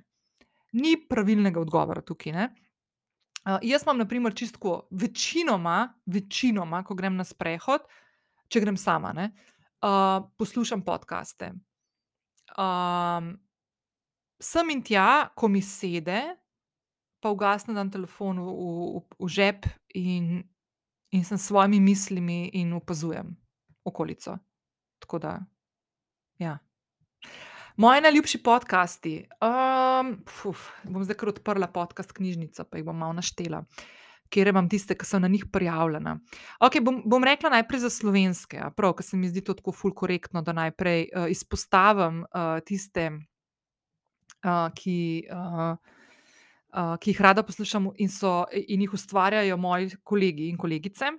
Ni 0.73 0.95
pravilnega 1.09 1.61
odgovora 1.61 2.01
tukaj. 2.01 2.47
Uh, 3.43 3.59
jaz 3.61 3.83
imam, 3.83 3.97
na 3.99 4.07
primer, 4.07 4.33
čistko 4.35 4.87
večinoma, 4.91 5.93
večinoma, 6.05 6.79
ko 6.87 6.95
grem 6.95 7.17
na 7.19 7.25
sprehod, 7.27 7.83
če 8.47 8.61
grem 8.63 8.77
sama, 8.79 9.11
ne, 9.13 9.33
uh, 9.83 10.23
poslušam 10.39 10.81
podkaste. 10.87 11.51
Um, 12.55 13.33
sem 14.39 14.71
in 14.71 14.83
tja, 14.85 15.27
ko 15.35 15.49
mi 15.51 15.61
sede, 15.61 16.21
pa 17.19 17.31
ugasne 17.35 17.75
dan 17.75 17.91
telefon 17.91 18.39
v, 18.39 18.55
v, 18.55 19.03
v 19.19 19.29
žep 19.31 19.67
in, 19.99 20.45
in 21.13 21.23
sem 21.25 21.37
s 21.37 21.47
svojimi 21.47 21.79
mislimi 21.79 22.49
in 22.53 22.73
opazujem 22.73 23.35
okolico. 23.85 24.37
Tako 24.99 25.19
da, 25.19 25.39
ja. 26.39 26.57
Moji 27.77 28.01
najljubši 28.01 28.43
podcasti. 28.43 29.27
Um, 29.41 30.15
fuf, 30.29 30.69
bom 30.83 31.03
zdaj 31.03 31.17
kar 31.17 31.29
odprla 31.29 31.67
podcast 31.67 32.13
knjižnico, 32.13 32.65
pa 32.65 32.77
jih 32.77 32.85
bom 32.85 32.97
malo 32.97 33.13
naštela, 33.13 33.63
kjer 34.29 34.49
imam 34.49 34.69
tiste, 34.69 34.97
ki 34.97 35.05
so 35.05 35.19
na 35.19 35.27
njih 35.27 35.45
prijavljena. 35.51 36.17
Okay, 36.61 36.81
bom, 36.81 37.01
bom 37.05 37.23
rekla 37.23 37.49
najprej 37.49 37.85
za 37.85 37.89
slovenske, 37.89 38.61
prav, 38.77 38.93
ker 38.97 39.05
se 39.05 39.17
mi 39.17 39.29
zdi 39.29 39.41
to 39.41 39.53
tako 39.53 39.71
fulkorektno, 39.71 40.41
da 40.41 40.53
najprej 40.53 41.07
uh, 41.09 41.29
izpostavim 41.29 42.23
uh, 42.23 42.57
tiste 42.65 43.11
ki, 44.75 45.27
uh, 45.31 45.77
uh, 46.73 46.95
ki 46.97 47.13
jih 47.13 47.21
rada 47.21 47.43
poslušam 47.43 47.91
in, 48.01 48.09
so, 48.09 48.43
in 48.51 48.81
jih 48.81 48.93
ustvarjajo 48.93 49.57
moji 49.57 49.93
kolegi 50.03 50.49
in 50.49 50.57
kolegice. 50.57 51.11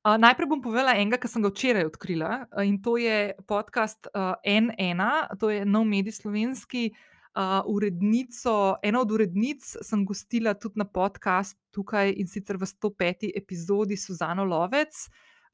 Uh, 0.00 0.16
najprej 0.16 0.48
bom 0.48 0.62
povedala 0.64 0.96
enega, 0.96 1.18
ki 1.20 1.28
sem 1.28 1.44
ga 1.44 1.50
včeraj 1.52 1.86
odkrila 1.90 2.32
uh, 2.42 2.64
in 2.64 2.80
to 2.82 2.96
je 3.00 3.34
podcast 3.48 4.08
uh, 4.14 4.32
N1, 4.46 5.04
to 5.40 5.52
je 5.52 5.64
nov 5.64 5.86
medij 5.88 6.16
slovenski. 6.16 6.90
Uh, 7.30 7.60
urednico, 7.70 8.80
eno 8.82 9.04
od 9.04 9.12
urednic 9.14 9.62
sem 9.86 10.00
gostila 10.04 10.50
tudi 10.58 10.80
na 10.82 10.84
podkastu 10.84 11.60
tukaj 11.70 12.10
in 12.18 12.26
sicer 12.26 12.58
v 12.58 12.66
105. 12.66 13.28
epizodi 13.38 13.94
Suzano 13.96 14.42
Lovec, 14.44 14.96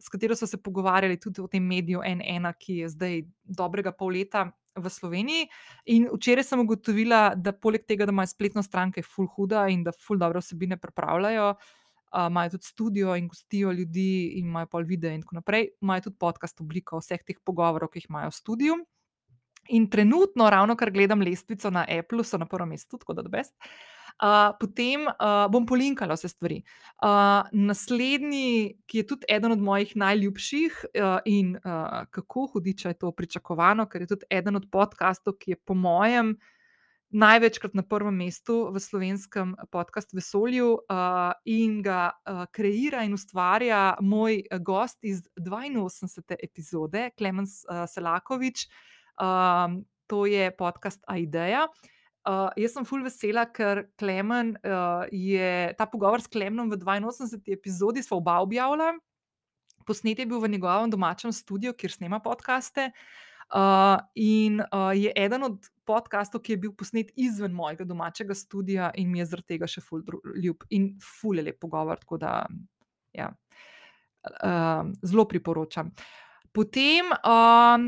s 0.00 0.08
katero 0.08 0.36
so 0.36 0.46
se 0.48 0.56
pogovarjali 0.56 1.18
tudi 1.20 1.40
o 1.40 1.48
tem 1.48 1.66
mediju 1.66 2.00
N1, 2.00 2.54
ki 2.58 2.78
je 2.80 2.88
zdaj 2.88 3.20
dobrega 3.44 3.92
pol 3.92 4.16
leta 4.16 4.46
v 4.76 4.92
Sloveniji. 4.92 5.48
In 5.94 6.08
včeraj 6.12 6.44
sem 6.44 6.62
ugotovila, 6.62 7.34
da 7.34 7.52
poleg 7.52 7.86
tega, 7.88 8.06
da 8.06 8.14
imajo 8.14 8.30
spletno 8.30 8.62
stran, 8.62 8.92
ki 8.92 9.02
je 9.02 9.08
full 9.08 9.30
huda 9.36 9.66
in 9.72 9.82
da 9.86 9.94
full 9.96 10.20
dobro 10.20 10.42
vsebine 10.42 10.78
pripravljajo, 10.80 11.48
uh, 11.54 12.26
imajo 12.26 12.56
tudi 12.56 12.70
studio 12.70 13.16
in 13.16 13.28
gostijo 13.28 13.72
ljudi 13.72 14.38
in 14.40 14.46
imajo 14.46 14.70
pol 14.72 14.84
video 14.84 15.10
in 15.10 15.24
tako 15.24 15.40
naprej, 15.40 15.70
imajo 15.82 16.08
tudi 16.08 16.20
podcast 16.20 16.60
obliko 16.60 17.00
vseh 17.02 17.24
teh 17.24 17.42
pogovorov, 17.44 17.90
ki 17.92 18.04
jih 18.04 18.10
imajo 18.10 18.30
v 18.30 18.38
studiu. 18.38 18.78
In 19.74 19.90
trenutno, 19.90 20.46
ravno 20.50 20.76
kar 20.78 20.92
gledam 20.94 21.24
lestvico 21.26 21.70
na 21.74 21.82
Apple, 21.90 22.22
so 22.24 22.38
na 22.38 22.46
prvem 22.46 22.76
mestu, 22.76 22.98
tako 23.02 23.16
da 23.18 23.26
best. 23.28 23.56
Uh, 23.58 23.95
potem 24.60 25.06
uh, 25.06 25.46
bom 25.52 25.66
polinkala 25.68 26.16
vse 26.16 26.28
stvari. 26.32 26.62
Uh, 27.04 27.44
naslednji, 27.52 28.78
ki 28.88 29.02
je 29.02 29.06
tudi 29.06 29.28
eden 29.28 29.52
od 29.52 29.60
mojih 29.60 29.96
najljubših, 29.96 30.84
uh, 30.88 31.18
in 31.24 31.56
uh, 31.56 32.04
kako 32.10 32.46
hudiče 32.52 32.88
je 32.88 32.98
to 32.98 33.12
pričakovano, 33.12 33.86
ker 33.86 34.06
je 34.06 34.14
tudi 34.14 34.28
eden 34.30 34.56
od 34.56 34.68
podkastov, 34.72 35.36
ki 35.40 35.50
je 35.50 35.56
po 35.56 35.74
mojem 35.74 36.36
največkrat 37.16 37.74
na 37.74 37.84
prvem 37.86 38.16
mestu 38.16 38.66
v 38.72 38.80
slovenskem 38.82 39.54
podkastu 39.70 40.16
Vesolju 40.16 40.72
uh, 40.74 41.32
in 41.44 41.82
ga 41.82 42.10
uh, 42.10 42.44
kreira 42.50 43.04
in 43.06 43.14
ustvarja 43.14 43.96
moj 44.00 44.42
gost 44.60 45.04
iz 45.04 45.22
82. 45.36 46.40
epizode, 46.42 47.10
Klemens 47.16 47.62
uh, 47.68 47.84
Selakovič. 47.86 48.66
Um, 49.16 49.84
to 50.06 50.26
je 50.26 50.50
podcast 50.50 51.00
Aideja. 51.06 51.68
Uh, 51.68 51.95
jaz 52.26 52.74
sem 52.74 52.86
full 52.86 53.04
vesela, 53.06 53.46
ker 53.46 53.84
Klemen 54.00 54.56
uh, 54.58 55.04
je 55.12 55.72
ta 55.78 55.86
pogovor 55.86 56.22
s 56.22 56.30
Klemenom 56.30 56.70
v 56.70 56.78
82. 56.78 57.54
epizodi 57.54 58.02
sva 58.02 58.18
oba 58.18 58.40
objavila. 58.42 58.94
Posnet 59.86 60.18
je 60.18 60.26
bil 60.26 60.40
v 60.42 60.50
njegovem 60.50 60.90
domačem 60.90 61.32
studiu, 61.32 61.72
kjer 61.72 61.92
snema 61.92 62.18
podkaste. 62.20 62.90
Uh, 63.54 64.02
in 64.18 64.58
uh, 64.58 64.90
je 64.90 65.12
eden 65.14 65.46
od 65.46 65.68
podkastov, 65.86 66.42
ki 66.42 66.56
je 66.56 66.62
bil 66.64 66.72
posnet 66.74 67.12
izven 67.14 67.54
mojega 67.54 67.86
domačega 67.86 68.34
studia, 68.34 68.90
in 68.98 69.10
mi 69.10 69.22
je 69.22 69.28
zaradi 69.30 69.54
tega 69.54 69.68
še 69.70 69.84
ful 69.86 70.02
ljub 70.34 70.66
in 70.74 70.96
ful 70.98 71.38
je 71.38 71.46
lep 71.46 71.60
pogovor. 71.62 72.00
Tako 72.02 72.18
da, 72.18 72.32
ja, 73.14 73.30
uh, 74.26 74.90
zelo 75.06 75.28
priporočam. 75.30 75.94
Potem 76.50 77.12
um, 77.22 77.86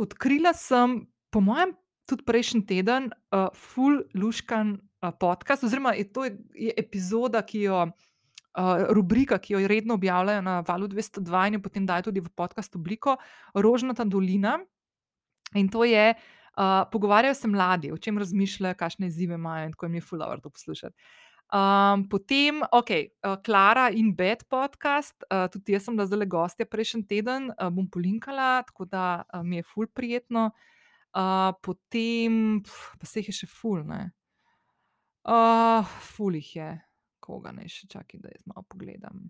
odkrila 0.00 0.54
sem, 0.56 1.02
po 1.28 1.44
mojem, 1.44 1.76
tudi 2.08 2.24
prejšnji 2.24 2.64
teden, 2.66 3.10
uh, 3.12 3.52
full 3.52 4.00
luškan 4.16 4.78
uh, 4.78 5.12
podcast, 5.12 5.64
oziroma 5.64 5.92
je 5.92 6.08
to 6.12 6.24
je 6.24 6.72
epizoda, 6.76 7.42
ki 7.44 7.68
jo, 7.68 7.84
uh, 7.84 8.88
rubrika, 8.96 9.38
ki 9.38 9.54
jo 9.54 9.68
redno 9.68 9.98
objavljajo 10.00 10.42
na 10.42 10.60
Valu 10.68 10.88
202 10.88 11.46
in 11.48 11.58
jo 11.58 11.62
potem 11.62 11.86
dajo 11.86 12.08
tudi 12.08 12.24
v 12.24 12.32
podcast 12.32 12.76
obliko, 12.76 13.18
Rožnata 13.54 14.08
dolina. 14.08 14.58
In 15.56 15.68
to 15.72 15.84
je, 15.84 16.12
uh, 16.14 16.84
pogovarjajo 16.92 17.34
se 17.34 17.48
mladi, 17.48 17.92
o 17.92 17.96
čem 17.96 18.18
razmišljajo, 18.18 18.76
kakšne 18.76 19.08
izzive 19.08 19.36
imajo 19.36 19.68
in 19.68 19.72
tako 19.76 19.86
jim 19.86 20.00
je 20.00 20.04
full 20.04 20.24
hour 20.24 20.40
to 20.40 20.50
poslušati. 20.50 20.96
Um, 21.48 22.02
potem, 22.12 22.60
ok, 22.72 22.90
uh, 23.24 23.36
Klara 23.44 23.88
in 23.96 24.10
Bed 24.16 24.44
podcast, 24.52 25.16
uh, 25.28 25.46
tudi 25.52 25.72
jaz 25.72 25.86
sem 25.88 25.96
bila 25.96 26.04
zelo 26.08 26.26
gostja 26.28 26.66
prejšnji 26.68 27.06
teden, 27.08 27.48
uh, 27.54 27.70
bom 27.72 27.88
polinkala, 27.88 28.62
tako 28.68 28.84
da 28.84 29.22
uh, 29.24 29.40
mi 29.44 29.62
je 29.62 29.64
ful 29.64 29.88
prijetno. 29.88 30.50
Uh, 30.52 30.76
potem, 31.64 32.60
pf, 32.64 32.98
pa 33.00 33.06
se 33.06 33.20
jih 33.20 33.32
je 33.32 33.40
še 33.40 33.48
ful, 33.50 33.82
ne. 33.86 34.10
Uh, 35.28 35.84
ful 36.14 36.36
jih 36.38 36.50
je, 36.56 36.68
koga 37.20 37.52
ne 37.52 37.66
še 37.68 37.88
čakaj, 37.90 38.20
da 38.22 38.32
jaz 38.32 38.46
malo 38.48 38.64
pogledam. 38.68 39.26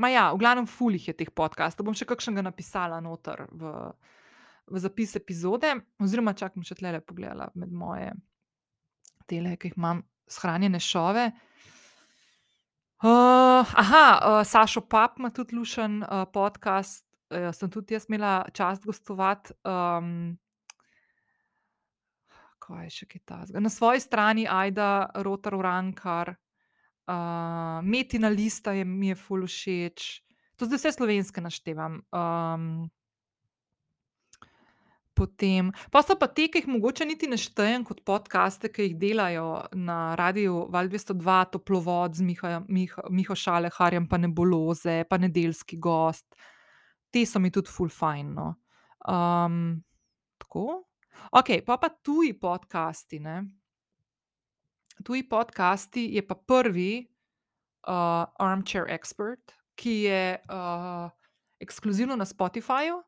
Ma 0.00 0.08
ja, 0.08 0.30
v 0.32 0.40
glavnem, 0.40 0.66
ful 0.70 0.96
jih 0.96 1.10
je 1.10 1.16
teh 1.20 1.30
podcastov. 1.34 1.86
Bom 1.88 1.96
še 1.96 2.08
kakšnega 2.08 2.44
napisala 2.46 3.00
noter 3.04 3.44
v, 3.52 3.72
v 4.72 4.80
zapis 4.80 5.16
epizode, 5.20 5.74
oziroma 6.00 6.36
čakam 6.38 6.64
še 6.64 6.78
tle 6.78 6.94
le 6.94 7.02
pogledala 7.04 7.50
med 7.58 7.74
moje 7.76 8.12
tele, 9.28 9.56
ki 9.60 9.72
jih 9.72 9.80
imam 9.80 10.04
shranjene 10.30 10.80
šove. 10.80 11.28
Uh, 13.02 13.66
aha, 13.82 14.06
uh, 14.14 14.40
Sašo 14.46 14.84
Pap 14.86 15.18
ima 15.18 15.32
tudi 15.34 15.58
lušen 15.58 16.04
uh, 16.06 16.22
podcast, 16.32 17.04
uh, 17.32 17.50
sem 17.56 17.70
tudi 17.70 17.96
jaz 17.96 18.06
imela 18.08 18.44
čast 18.54 18.84
gostovati. 18.86 19.56
Um, 19.64 20.36
kaj 22.62 22.86
je 22.86 22.94
še 23.00 23.10
kaj 23.10 23.22
tasga? 23.26 23.62
Na 23.62 23.72
svoji 23.72 24.00
strani 24.04 24.46
Aida, 24.46 25.10
Rotar 25.26 25.56
Urankar, 25.58 26.34
uh, 27.10 27.80
Metina 27.82 28.30
lista 28.30 28.76
je 28.76 28.84
mi 28.84 29.10
je 29.10 29.18
ful 29.18 29.46
všeč. 29.48 30.10
To 30.60 30.68
zdaj 30.68 30.78
vse 30.78 30.92
slovenske 31.00 31.42
naštevam. 31.42 32.02
Um, 32.14 32.90
Potem, 35.12 35.68
pa 35.92 36.00
so 36.00 36.16
pa 36.16 36.24
te, 36.26 36.46
ki 36.48 36.62
jih 36.62 36.68
mogoče 36.72 37.04
niti 37.04 37.28
ne 37.28 37.36
štejem 37.36 37.84
kot 37.84 38.00
podcaste, 38.08 38.70
ki 38.72 38.86
jih 38.86 38.94
delajo 38.96 39.48
na 39.76 40.16
radiju 40.16 40.64
Val 40.72 40.88
202, 40.88 41.34
Toplovod 41.52 42.16
z 42.16 42.24
Miho, 42.24 42.52
Miho, 42.72 43.04
Miho 43.12 43.36
Šaleharjem, 43.36 44.08
pa 44.08 44.16
Neboloze, 44.16 45.02
pa 45.10 45.20
Nedeljski 45.20 45.76
gost. 45.76 46.26
Te 47.12 47.26
so 47.28 47.40
mi 47.40 47.50
tudi 47.52 47.68
full 47.68 47.92
fajn. 47.92 48.32
No. 48.32 48.54
Um, 49.04 49.82
tako. 50.40 50.84
Okej, 51.32 51.60
pol 51.64 51.78
pa 51.78 51.92
tuji 51.92 52.32
podcasti, 52.40 53.20
ne. 53.20 53.42
Tuji 55.04 55.24
podcasti 55.28 56.08
je 56.16 56.22
pa 56.24 56.34
prvi, 56.34 57.04
uh, 57.88 58.24
Armchair 58.40 58.88
Expert, 58.88 59.52
ki 59.76 59.94
je, 60.08 60.24
uh, 60.48 61.08
ekskluzivno 61.60 62.16
na 62.16 62.24
Spotifyju. 62.24 63.02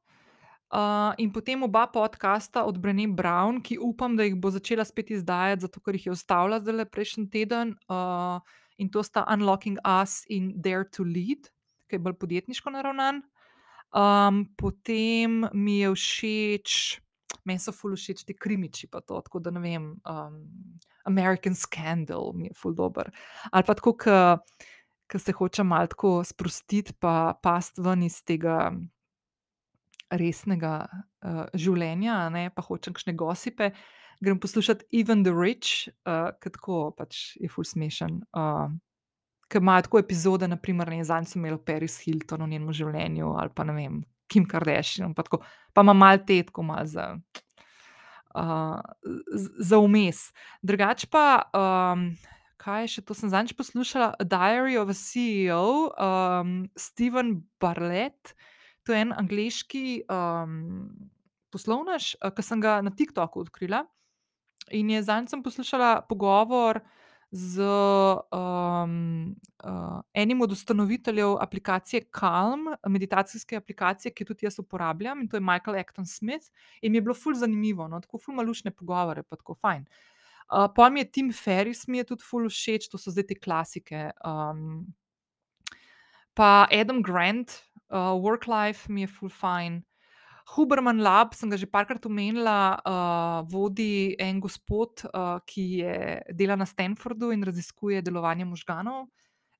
Uh, 0.74 1.14
in 1.18 1.30
potem 1.30 1.62
oba 1.62 1.86
podcasta 1.86 2.64
od 2.64 2.78
Brené 2.82 3.06
Brown, 3.06 3.60
ki 3.62 3.78
upam, 3.78 4.16
da 4.16 4.24
jih 4.26 4.34
bo 4.34 4.50
začela 4.50 4.84
spet 4.84 5.12
izdajati, 5.14 5.68
zato 5.68 5.80
ker 5.80 5.94
jih 5.94 6.08
je 6.08 6.14
ustavila 6.16 6.58
zdajle 6.60 6.84
prejšnji 6.90 7.28
teden. 7.30 7.76
Uh, 7.86 8.40
in 8.76 8.90
to 8.90 9.02
sta 9.02 9.22
Unlocking 9.30 9.78
Us 9.86 10.24
in 10.28 10.52
Dare 10.56 10.88
to 10.90 11.06
Lead, 11.06 11.52
ki 11.86 11.96
je 11.96 12.02
bolj 12.02 12.18
podjetniško 12.18 12.74
naravnan. 12.74 13.22
Um, 13.94 14.44
potem 14.58 15.46
mi 15.54 15.78
je 15.78 15.94
všeč, 15.94 16.98
meni 17.46 17.62
so 17.62 17.70
ful 17.70 17.94
všeč 17.94 18.24
ti 18.26 18.34
krimiči, 18.34 18.88
pa 18.90 18.98
to, 18.98 19.20
tako 19.22 19.38
da 19.38 19.54
ne 19.54 19.62
vem. 19.62 19.84
Um, 20.02 20.40
American 21.06 21.54
Scandal 21.54 22.32
mi 22.34 22.48
je 22.48 22.56
ful 22.58 22.74
dober. 22.74 23.12
Ali 23.52 23.62
pa 23.62 23.76
tako, 23.78 23.94
ke 23.94 25.18
se 25.18 25.32
hočem 25.32 25.70
malo 25.70 26.24
sprostiti, 26.24 26.96
pa 26.98 27.38
pasti 27.38 27.84
ven 27.84 28.02
iz 28.02 28.18
tega 28.26 28.72
resnega, 30.10 30.88
uh, 31.22 31.44
življenja, 31.54 32.28
ne, 32.34 32.48
pa 32.50 32.62
hočem 32.66 32.94
kakšne 32.96 33.14
gossipe, 33.14 33.70
grem 34.24 34.40
poslušat 34.40 34.84
Even 34.92 35.22
the 35.22 35.34
Rich, 35.34 35.88
uh, 36.02 36.34
ke 36.40 36.50
tako 36.50 36.90
pač 36.96 37.36
je 37.38 37.50
ful 37.52 37.66
smešen. 37.66 38.24
Uh, 39.54 39.54
ke 39.54 39.62
imajo 39.62 39.86
tako 39.86 40.00
epizode, 40.02 40.48
na 40.50 40.56
primer, 40.56 40.90
ne, 40.90 41.04
so 41.04 41.38
imeli 41.38 41.54
o 41.54 41.62
Paris 41.62 42.00
Hilton, 42.02 42.42
o 42.42 42.46
njenem 42.50 42.72
življenju, 42.74 43.34
ali 43.38 43.52
pa 43.54 43.64
ne 43.64 43.74
vem, 43.76 44.00
Kim 44.26 44.48
Kardashian 44.50 45.14
pa 45.14 45.22
tako. 45.22 45.44
Pa 45.74 45.84
ima 45.86 45.94
malo 45.94 46.18
te 46.26 46.40
tako 46.42 46.64
malo 46.66 46.86
za, 46.90 47.12
uh, 48.34 48.80
za 49.60 49.78
vmes. 49.78 50.32
Drugače 50.62 51.06
pa, 51.12 51.26
um, 51.54 52.08
kaj 52.58 52.82
je 52.82 52.92
še 52.96 53.04
to 53.06 53.14
sem 53.14 53.30
zadnjič 53.30 53.54
poslušala? 53.54 54.16
Diary 54.26 54.74
of 54.80 54.90
a 54.90 54.96
CEO, 54.98 55.92
um, 55.94 56.64
Steven 56.74 57.36
Bartlett. 57.62 58.34
To 58.84 58.92
je 58.92 59.04
en 59.04 59.14
angleški, 59.14 60.02
um, 60.10 60.88
poslovnež, 61.54 62.16
ke 62.34 62.42
sem 62.42 62.58
ga 62.64 62.80
na 62.82 62.90
Tiktoku 62.90 63.46
odkrila. 63.46 63.84
In 64.74 64.90
je 64.90 65.04
zadnjič 65.04 65.36
sem 65.36 65.46
poslušala 65.46 66.00
pogovor 66.10 66.82
z, 67.34 67.60
um, 68.30 69.34
uh, 69.64 70.00
enim 70.14 70.40
od 70.40 70.52
ustanoviteljev 70.52 71.36
aplikacije 71.40 72.02
Calm, 72.20 72.60
meditacijske 72.88 73.56
aplikacije, 73.56 74.12
ki 74.14 74.22
jo 74.22 74.26
tudi 74.26 74.46
jaz 74.46 74.58
uporabljam, 74.58 75.20
in 75.20 75.28
to 75.28 75.36
je 75.36 75.40
Michael 75.40 75.80
Acton 75.80 76.06
Smith. 76.06 76.46
In 76.82 76.92
mi 76.92 76.98
je 76.98 77.02
bilo 77.02 77.14
ful 77.14 77.34
zanimivo, 77.34 77.88
no, 77.88 77.98
tako 78.00 78.18
ful 78.22 78.34
ima 78.34 78.42
luštne 78.46 78.70
pogovore 78.70 79.22
pa 79.22 79.36
tako 79.36 79.54
fajn. 79.54 79.86
Uh, 80.54 80.92
mi 80.92 81.00
je 81.00 81.10
Tim 81.10 81.32
Ferriss 81.32 81.88
mi 81.88 81.98
je 81.98 82.04
tudi 82.04 82.22
ful 82.22 82.46
všeč, 82.48 82.86
to 82.88 82.98
so 82.98 83.10
zdaj 83.10 83.26
te 83.26 83.34
klasike, 83.34 84.10
um. 84.24 84.86
Pa 86.34 86.66
Adam 86.70 87.02
Grant, 87.02 87.50
uh, 87.90 88.14
Work 88.14 88.46
life 88.46 88.92
mi 88.92 89.00
je 89.00 89.06
ful 89.06 89.28
fajn. 89.28 89.82
Huberman 90.52 91.00
Lab 91.00 91.32
sem 91.34 91.48
ga 91.48 91.56
že 91.56 91.66
parkrat 91.66 92.04
omenila, 92.04 92.76
uh, 92.84 93.40
vodi 93.48 94.12
en 94.20 94.40
gospod, 94.44 95.06
uh, 95.08 95.40
ki 95.48 95.64
je 95.80 95.94
dela 96.36 96.56
na 96.56 96.66
Stanfordu 96.68 97.32
in 97.32 97.42
raziskuje 97.42 98.02
delovanje 98.04 98.44
možganov. 98.44 99.08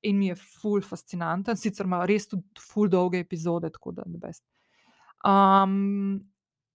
In 0.04 0.18
mi 0.20 0.28
je 0.28 0.36
ful 0.36 0.84
fascinanten, 0.84 1.56
sicer 1.56 1.88
ima 1.88 2.02
res 2.04 2.28
tudi 2.28 2.60
ful 2.60 2.90
dolge 2.92 3.22
epizode, 3.24 3.70
tako 3.72 3.94
da 3.96 4.04
the 4.04 4.20
best. 4.20 4.44
Um, 5.24 6.20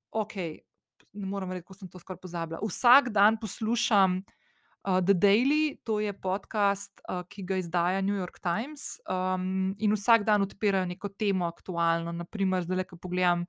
okej, 0.09 0.57
ne 1.13 1.29
morem 1.29 1.53
verjeti, 1.53 1.67
kako 1.67 1.77
sem 1.77 1.91
to 1.93 2.01
skoraj 2.01 2.21
pozabila. 2.23 2.61
Vsak 2.65 3.11
dan 3.13 3.37
poslušam, 3.37 4.17
uh, 4.89 4.97
The 5.05 5.13
Daily, 5.13 5.77
to 5.85 5.99
je 6.01 6.13
podcast, 6.13 6.91
uh, 7.05 7.21
ki 7.29 7.45
ga 7.45 7.61
izdaja 7.61 8.01
New 8.01 8.17
York 8.17 8.41
Times, 8.41 8.97
um, 9.05 9.75
in 9.77 9.93
vsak 9.93 10.25
dan 10.25 10.41
odpirajo 10.41 10.89
neko 10.89 11.13
temo 11.13 11.45
aktualno, 11.45 12.11
na 12.11 12.25
primer 12.25 12.65
zdajle, 12.65 12.89
ke 12.89 12.97
pogledam, 12.97 13.45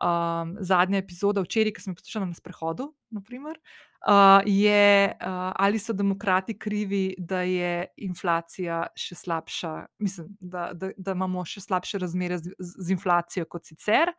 um, 0.00 0.56
zadnja 0.60 0.98
epizoda 0.98 1.42
včeraj, 1.44 1.74
ke 1.76 1.84
sem 1.84 1.92
jo 1.92 2.00
poslušala 2.00 2.30
na 2.30 2.36
sprehodu, 2.36 2.88
na 3.10 3.22
primer, 3.24 3.60
uh, 4.08 4.40
je, 4.46 5.12
uh, 5.12 5.52
Ali 5.56 5.78
so 5.78 5.92
demokrati 5.92 6.58
krivi, 6.58 7.14
da 7.18 7.42
je 7.42 7.86
inflacija 7.96 8.86
še 8.96 9.20
slabša, 9.22 9.72
mislim, 9.98 10.34
da, 10.40 10.70
da, 10.74 10.92
da 10.96 11.16
imamo 11.16 11.44
še 11.44 11.64
slabše 11.66 12.02
razmere 12.02 12.40
z, 12.40 12.54
z 12.58 12.92
inflacijo 12.96 13.46
kot 13.50 13.68
sicer. 13.68 14.14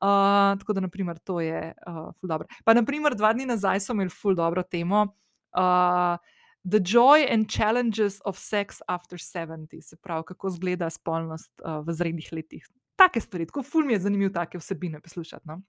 Uh, 0.00 0.56
tako 0.56 0.72
da 0.72 0.80
na 0.80 0.88
primer 0.88 1.18
to 1.18 1.42
je, 1.44 1.74
uh, 1.86 2.04
ful 2.16 2.30
dobro. 2.30 2.48
Pa 2.64 2.72
na 2.72 2.80
primer 2.88 3.12
dva 3.12 3.34
dni 3.36 3.50
nazaj 3.50 3.82
so 3.84 3.92
imeli 3.92 4.12
ful 4.12 4.38
dobro 4.38 4.64
temo, 4.64 5.10
uh, 5.58 6.16
The 6.60 6.76
joy 6.76 7.24
and 7.24 7.48
challenges 7.48 8.20
of 8.24 8.36
sex 8.36 8.82
after 8.86 9.16
seventy, 9.16 9.80
se 9.80 9.96
pravi, 9.96 10.24
kako 10.28 10.48
izgleda 10.48 10.90
spolnost, 10.90 11.52
uh, 11.64 11.80
v 11.86 11.92
zrelih 11.96 12.28
letih. 12.32 12.66
Take 13.00 13.20
stvari, 13.20 13.46
tako 13.48 13.62
ful 13.64 13.86
mi 13.86 13.94
je 13.96 14.02
zanimivo 14.04 14.32
take 14.34 14.58
vsebine 14.58 15.00
poslušati, 15.00 15.48
no. 15.48 15.60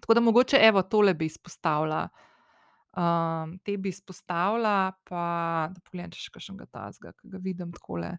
Tako 0.00 0.14
da 0.14 0.20
mogoče, 0.20 0.58
evo, 0.62 0.82
tole 0.82 1.14
bi 1.14 1.26
izpostavila. 1.26 2.08
Um, 2.96 3.58
te 3.64 3.76
bi 3.76 3.88
izpostavila, 3.88 4.92
pa 5.04 5.24
da 5.72 5.80
pogledam, 5.84 6.14
če 6.16 6.22
še 6.22 6.32
kakšnega 6.32 6.66
takega, 6.72 7.12
ke 7.12 7.28
ga 7.32 7.40
vidim 7.44 7.72
takole. 7.76 8.14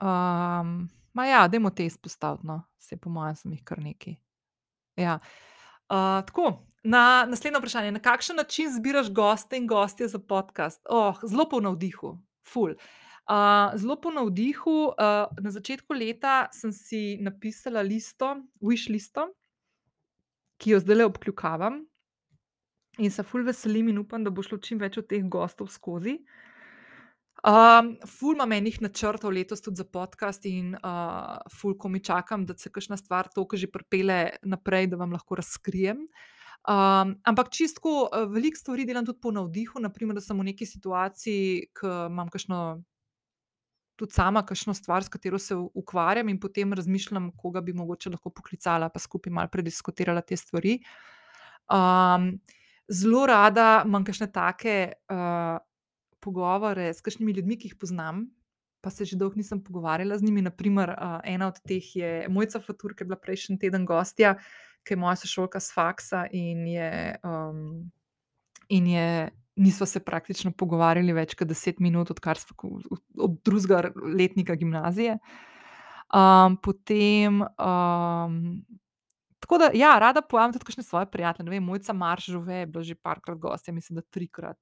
Um, 0.00 0.88
ma 1.12 1.26
ja, 1.28 1.44
dajmo 1.52 1.74
te 1.76 1.84
izpostaviti, 1.84 2.48
no, 2.48 2.62
saj 2.80 3.02
po 3.04 3.12
moje 3.12 3.36
sem 3.42 3.52
jih 3.52 3.64
kar 3.68 3.82
nekaj. 3.84 4.16
Ja. 4.96 5.18
Uh, 5.92 6.22
tako, 6.24 6.54
na 6.88 7.26
naslednje 7.28 7.60
vprašanje: 7.60 7.92
"Na 7.92 8.00
kakšen 8.00 8.40
način 8.40 8.72
izbiraš 8.72 9.12
goste 9.12 9.60
in 9.60 9.68
gostje 9.68 10.08
za 10.08 10.18
podcast?" 10.18 10.80
zelo 11.28 11.48
po 11.48 11.60
navdihu, 11.60 12.16
ful. 12.48 12.72
Uh, 12.72 13.11
zelo 13.78 13.96
po 14.00 14.10
navdihu, 14.10 14.92
uh, 14.92 15.30
na 15.42 15.50
začetku 15.50 15.94
leta 15.94 16.48
sem 16.52 16.72
si 16.72 17.18
napisala 17.22 17.82
listo, 17.82 18.42
wish 18.60 18.90
listo, 18.90 19.28
ki 20.58 20.74
jo 20.74 20.80
zdajle 20.82 21.06
obkljukavam, 21.06 21.82
in 22.98 23.10
se 23.10 23.22
ful 23.22 23.44
veselim 23.44 23.88
in 23.88 23.98
upam, 23.98 24.24
da 24.24 24.30
bo 24.30 24.42
šlo 24.42 24.58
čim 24.58 24.78
več 24.78 24.98
od 24.98 25.08
teh 25.08 25.24
gostov 25.24 25.70
skozi. 25.72 26.18
Um, 27.42 27.96
ful 28.06 28.36
imam 28.36 28.52
enih 28.54 28.76
načrtov 28.84 29.32
letos 29.34 29.64
tudi 29.64 29.80
za 29.80 29.86
podcast 29.88 30.44
in, 30.46 30.76
uh, 30.78 31.40
ful 31.50 31.74
komaj 31.74 32.04
čakam, 32.06 32.44
da 32.46 32.54
se 32.58 32.70
kakšna 32.70 32.98
stvar 33.00 33.30
tako 33.34 33.58
že 33.58 33.70
pripelje 33.70 34.36
naprej, 34.46 34.92
da 34.92 35.00
vam 35.00 35.14
lahko 35.14 35.40
razkrijem. 35.40 36.06
Um, 36.62 37.16
ampak 37.26 37.50
čisto 37.50 37.80
tako, 37.80 38.26
veliko 38.30 38.58
stvari 38.58 38.86
delam 38.86 39.06
tudi 39.06 39.18
po 39.18 39.32
navdihu, 39.34 39.80
na 39.82 39.90
primer, 39.90 40.14
da 40.14 40.22
sem 40.22 40.38
v 40.38 40.52
neki 40.52 40.66
situaciji, 40.66 41.72
ke 41.74 41.90
imam 42.06 42.30
kakšno 42.30 42.60
tudi 44.02 44.16
sama 44.18 44.42
kakšno 44.46 44.74
stvar, 44.74 45.06
s 45.06 45.12
katero 45.12 45.38
se 45.38 45.54
ukvarjam, 45.54 46.28
in 46.28 46.40
potem 46.42 46.74
razmišljam, 46.74 47.30
koga 47.38 47.62
bi 47.62 47.74
mogoče 47.76 48.10
lahko 48.16 48.32
poklicala 48.34 48.90
pa 48.90 49.00
skupaj 49.00 49.32
malo 49.32 49.50
prediskutirala 49.52 50.24
te 50.26 50.36
stvari. 50.36 50.80
Um, 51.70 52.32
zelo 52.90 53.26
rada 53.30 53.84
imam 53.86 54.04
kakšne 54.04 54.28
take, 54.34 54.76
uh, 55.12 55.58
pogovore 56.22 56.90
s 56.94 57.02
kakšnimi 57.02 57.34
ljudmi, 57.38 57.58
ki 57.58 57.72
jih 57.72 57.78
poznam, 57.78 58.26
pa 58.82 58.90
se 58.90 59.06
že 59.06 59.16
dolgo 59.16 59.38
nisem 59.38 59.62
pogovarjala 59.62 60.18
z 60.18 60.26
njimi, 60.26 60.42
na 60.42 60.50
primer, 60.50 60.90
uh, 60.90 61.20
ena 61.24 61.48
od 61.52 61.62
teh 61.66 61.94
je 61.96 62.26
Mojca 62.28 62.60
Fatur, 62.60 62.94
ke 62.94 63.06
je 63.06 63.10
bila 63.10 63.18
prejšnji 63.22 63.58
teden 63.62 63.86
gostja, 63.86 64.34
ke 64.82 64.94
je 64.94 64.98
moja 64.98 65.16
sošolka 65.16 65.60
s 65.62 65.70
faksa 65.74 66.26
in 66.34 66.66
je, 66.66 67.16
um, 67.22 67.90
in 68.68 68.86
je 68.86 69.30
nisva 69.56 69.86
se 69.86 70.00
praktično 70.00 70.52
pogovarjali 70.56 71.12
več 71.12 71.34
kot 71.38 71.48
deset 71.48 71.80
minut, 71.80 72.10
odkar 72.10 72.38
sva 72.40 72.56
od 73.20 73.38
drugega 73.44 73.90
letnika 74.18 74.56
gimnazije. 74.56 75.18
Um, 76.12 76.58
potem, 76.60 77.40
um, 77.40 78.38
tako 79.40 79.58
da, 79.62 79.70
ja, 79.74 79.94
rada 80.00 80.20
povabim 80.20 80.52
tudi 80.52 80.68
kakšne 80.68 80.84
svoje 80.84 81.08
prijatelje, 81.08 81.48
ne 81.48 81.54
vem, 81.54 81.64
Mojca 81.64 81.94
Marš 81.96 82.28
Žuve 82.34 82.62
je 82.62 82.66
bila 82.66 82.84
že 82.84 82.94
parkrat 82.94 83.38
gostja, 83.40 83.74
mislim, 83.74 84.00
da 84.00 84.08
trikrat. 84.12 84.58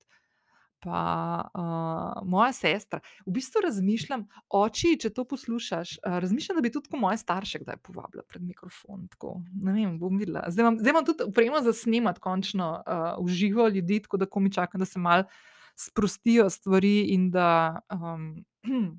Pa, 0.81 1.51
uh, 1.53 2.23
moja 2.25 2.53
sestra. 2.57 3.03
V 3.27 3.35
bistvu 3.37 3.61
razmišljam, 3.67 4.23
oči, 4.57 4.95
če 5.03 5.11
to 5.13 5.27
poslušaš, 5.29 5.99
razmišljam, 6.05 6.57
da 6.57 6.63
bi 6.65 6.73
tudi 6.73 6.89
tako 6.89 7.03
moje 7.03 7.19
starše 7.21 7.61
kdaj 7.61 7.77
povabila 7.85 8.25
pred 8.29 8.41
mikrofon, 8.43 9.05
tako, 9.13 9.35
ne 9.61 9.75
vem, 9.77 9.99
bom 10.01 10.17
videla. 10.17 10.47
Zdaj 10.49 10.65
imam, 10.65 10.79
zdaj 10.81 10.95
imam 10.95 11.05
tudi 11.05 11.27
opremo 11.29 11.61
za 11.61 11.75
snemati 11.77 12.25
končno, 12.25 12.71
uh, 12.81 13.13
v 13.27 13.37
živo 13.43 13.69
ljudi, 13.69 14.01
tako 14.07 14.23
da 14.25 14.31
komaj 14.31 14.57
čakam, 14.57 14.81
da 14.81 14.89
se 14.89 14.99
malo 14.99 15.29
sprostijo 15.77 16.49
stvari 16.51 17.13
in 17.13 17.31
da, 17.31 17.81
um, 17.93 18.45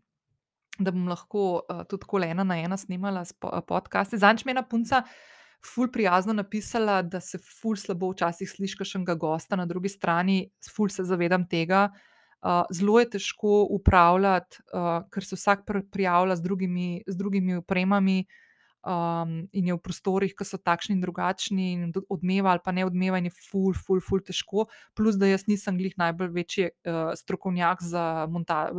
da 0.85 0.91
bom 0.91 1.09
lahko, 1.09 1.63
uh, 1.65 1.81
tudi 1.89 2.05
takole 2.05 2.29
ena 2.29 2.43
na 2.43 2.61
ena 2.61 2.77
snemala 2.77 3.25
podcaste. 3.67 4.21
Zadnjič 4.21 4.45
mi 4.45 4.53
je 4.53 4.59
ena 4.59 4.67
punca 4.69 5.03
ful 5.65 5.91
prijazno 5.91 6.33
napisala, 6.33 7.01
da 7.01 7.19
se 7.19 7.37
ful 7.37 7.75
slabo 7.77 8.11
včasih 8.11 8.49
sliši 8.49 8.77
kakšnega 8.79 9.15
gosta 9.15 9.55
na 9.55 9.65
drugi 9.65 9.89
strani, 9.89 10.45
ful 10.75 10.89
se 10.89 11.03
zavedam 11.03 11.47
tega. 11.47 11.89
Uh, 12.41 12.63
zelo 12.73 12.99
je 12.99 13.09
težko 13.17 13.67
upravljati, 13.69 14.63
uh, 14.73 15.03
ker 15.13 15.25
se 15.25 15.37
vsak 15.37 15.67
prijavlja 15.91 16.35
z 16.35 16.41
drugimi, 16.41 17.03
z 17.07 17.17
drugimi 17.17 17.59
opremami, 17.59 18.25
um, 18.81 19.47
in 19.51 19.67
je 19.67 19.75
v 19.75 19.81
prostorih, 19.81 20.33
ki 20.33 20.45
so 20.45 20.57
takšni 20.57 20.97
in 20.97 21.03
drugačni, 21.03 21.67
in 21.77 21.93
odmeva 22.09 22.55
ali 22.55 22.63
pa 22.63 22.73
ne 22.73 22.85
odmeva, 22.85 23.19
in 23.21 23.29
je 23.29 23.33
ful, 23.49 23.73
ful, 23.77 24.01
ful 24.01 24.23
težko. 24.25 24.67
Plus, 24.97 25.19
da 25.21 25.29
jaz 25.29 25.45
nisem 25.47 25.77
glih 25.77 25.93
najbolj 26.01 26.31
večji 26.33 26.69
uh, 26.71 27.13
strokovnjak 27.17 27.83
za, 27.85 28.27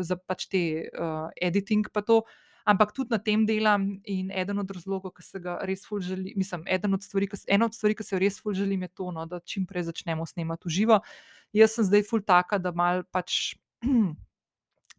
za 0.03 0.19
pač 0.27 0.49
te 0.51 0.65
uh, 0.91 1.31
editing, 1.41 1.87
pa 1.93 2.03
to. 2.03 2.23
Ampak 2.65 2.93
tudi 2.93 3.11
na 3.11 3.19
tem 3.19 3.47
delam 3.47 4.01
in 4.05 4.31
eden 4.31 4.59
od 4.63 4.71
razlogov, 4.71 5.15
ki 5.17 5.23
se 5.23 5.41
ga 5.43 5.59
res 5.67 5.87
ful 5.87 6.01
želim, 6.01 6.35
mislim, 6.37 6.65
od 6.95 7.03
stvari, 7.03 7.29
ena 7.49 7.67
od 7.67 7.75
stvari, 7.75 7.95
ki 7.95 8.05
se 8.05 8.15
jo 8.15 8.21
res 8.21 8.41
ful 8.41 8.55
želim, 8.55 8.83
je 8.83 8.89
to, 8.89 9.11
no, 9.11 9.27
da 9.27 9.41
čim 9.41 9.67
prej 9.67 9.89
začnemo 9.91 10.27
snemati 10.27 10.69
v 10.69 10.71
živo. 10.71 11.01
Jaz 11.53 11.75
sem 11.75 11.85
zdaj 11.85 12.07
ful 12.09 12.23
taka, 12.23 12.59
da 12.59 12.73
mal 12.73 13.03
pač. 13.11 13.57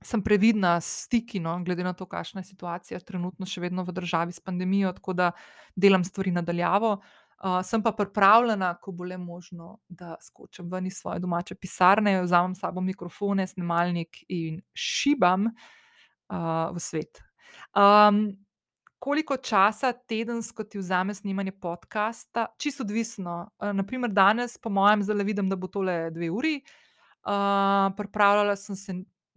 sem 0.03 0.22
previdna 0.22 0.82
s 0.82 1.07
stiki, 1.07 1.39
no, 1.39 1.55
glede 1.64 1.84
na 1.84 1.93
to, 1.93 2.05
kakšna 2.05 2.43
je 2.43 2.51
situacija 2.51 2.99
trenutno 2.99 3.47
še 3.47 3.61
vedno 3.64 3.86
v 3.88 3.95
državi 3.95 4.36
s 4.36 4.43
pandemijo, 4.43 4.91
tako 4.93 5.16
da 5.16 5.32
delam 5.76 6.03
stvari 6.03 6.34
nadaljavo. 6.36 6.97
Uh, 7.43 7.59
sem 7.64 7.82
pa 7.84 7.91
pripravljena, 7.91 8.70
ko 8.80 8.93
bo 8.95 9.03
le 9.03 9.18
možno, 9.18 9.78
da 9.89 10.16
skočim 10.22 10.70
ven 10.72 10.88
iz 10.88 11.01
svoje 11.01 11.20
domače 11.20 11.55
pisarne, 11.55 12.22
vzamem 12.24 12.55
s 12.55 12.64
sabo 12.64 12.82
mikrofone, 12.82 13.47
snemalnik 13.47 14.22
in 14.32 14.61
šibam 14.72 15.49
uh, 15.49 16.72
v 16.72 16.80
svet. 16.80 17.20
Um, 17.75 18.25
koliko 18.99 19.37
časa 19.37 19.91
tedensko 19.93 20.63
ti 20.63 20.77
vzame 20.77 21.13
snemanje 21.13 21.51
podcasta? 21.51 22.47
Čisto 22.57 22.83
odvisno. 22.83 23.49
Uh, 23.59 23.73
naprimer, 23.73 24.11
danes, 24.11 24.57
po 24.57 24.69
mojem, 24.69 25.03
zelo 25.03 25.23
vidim, 25.23 25.49
da 25.49 25.55
bo 25.55 25.67
tole 25.67 26.11
dve 26.11 26.31
uri. 26.31 26.61
Uh, 27.23 27.93
pripravljala 27.97 28.55
sem 28.55 28.75
se 28.75 28.93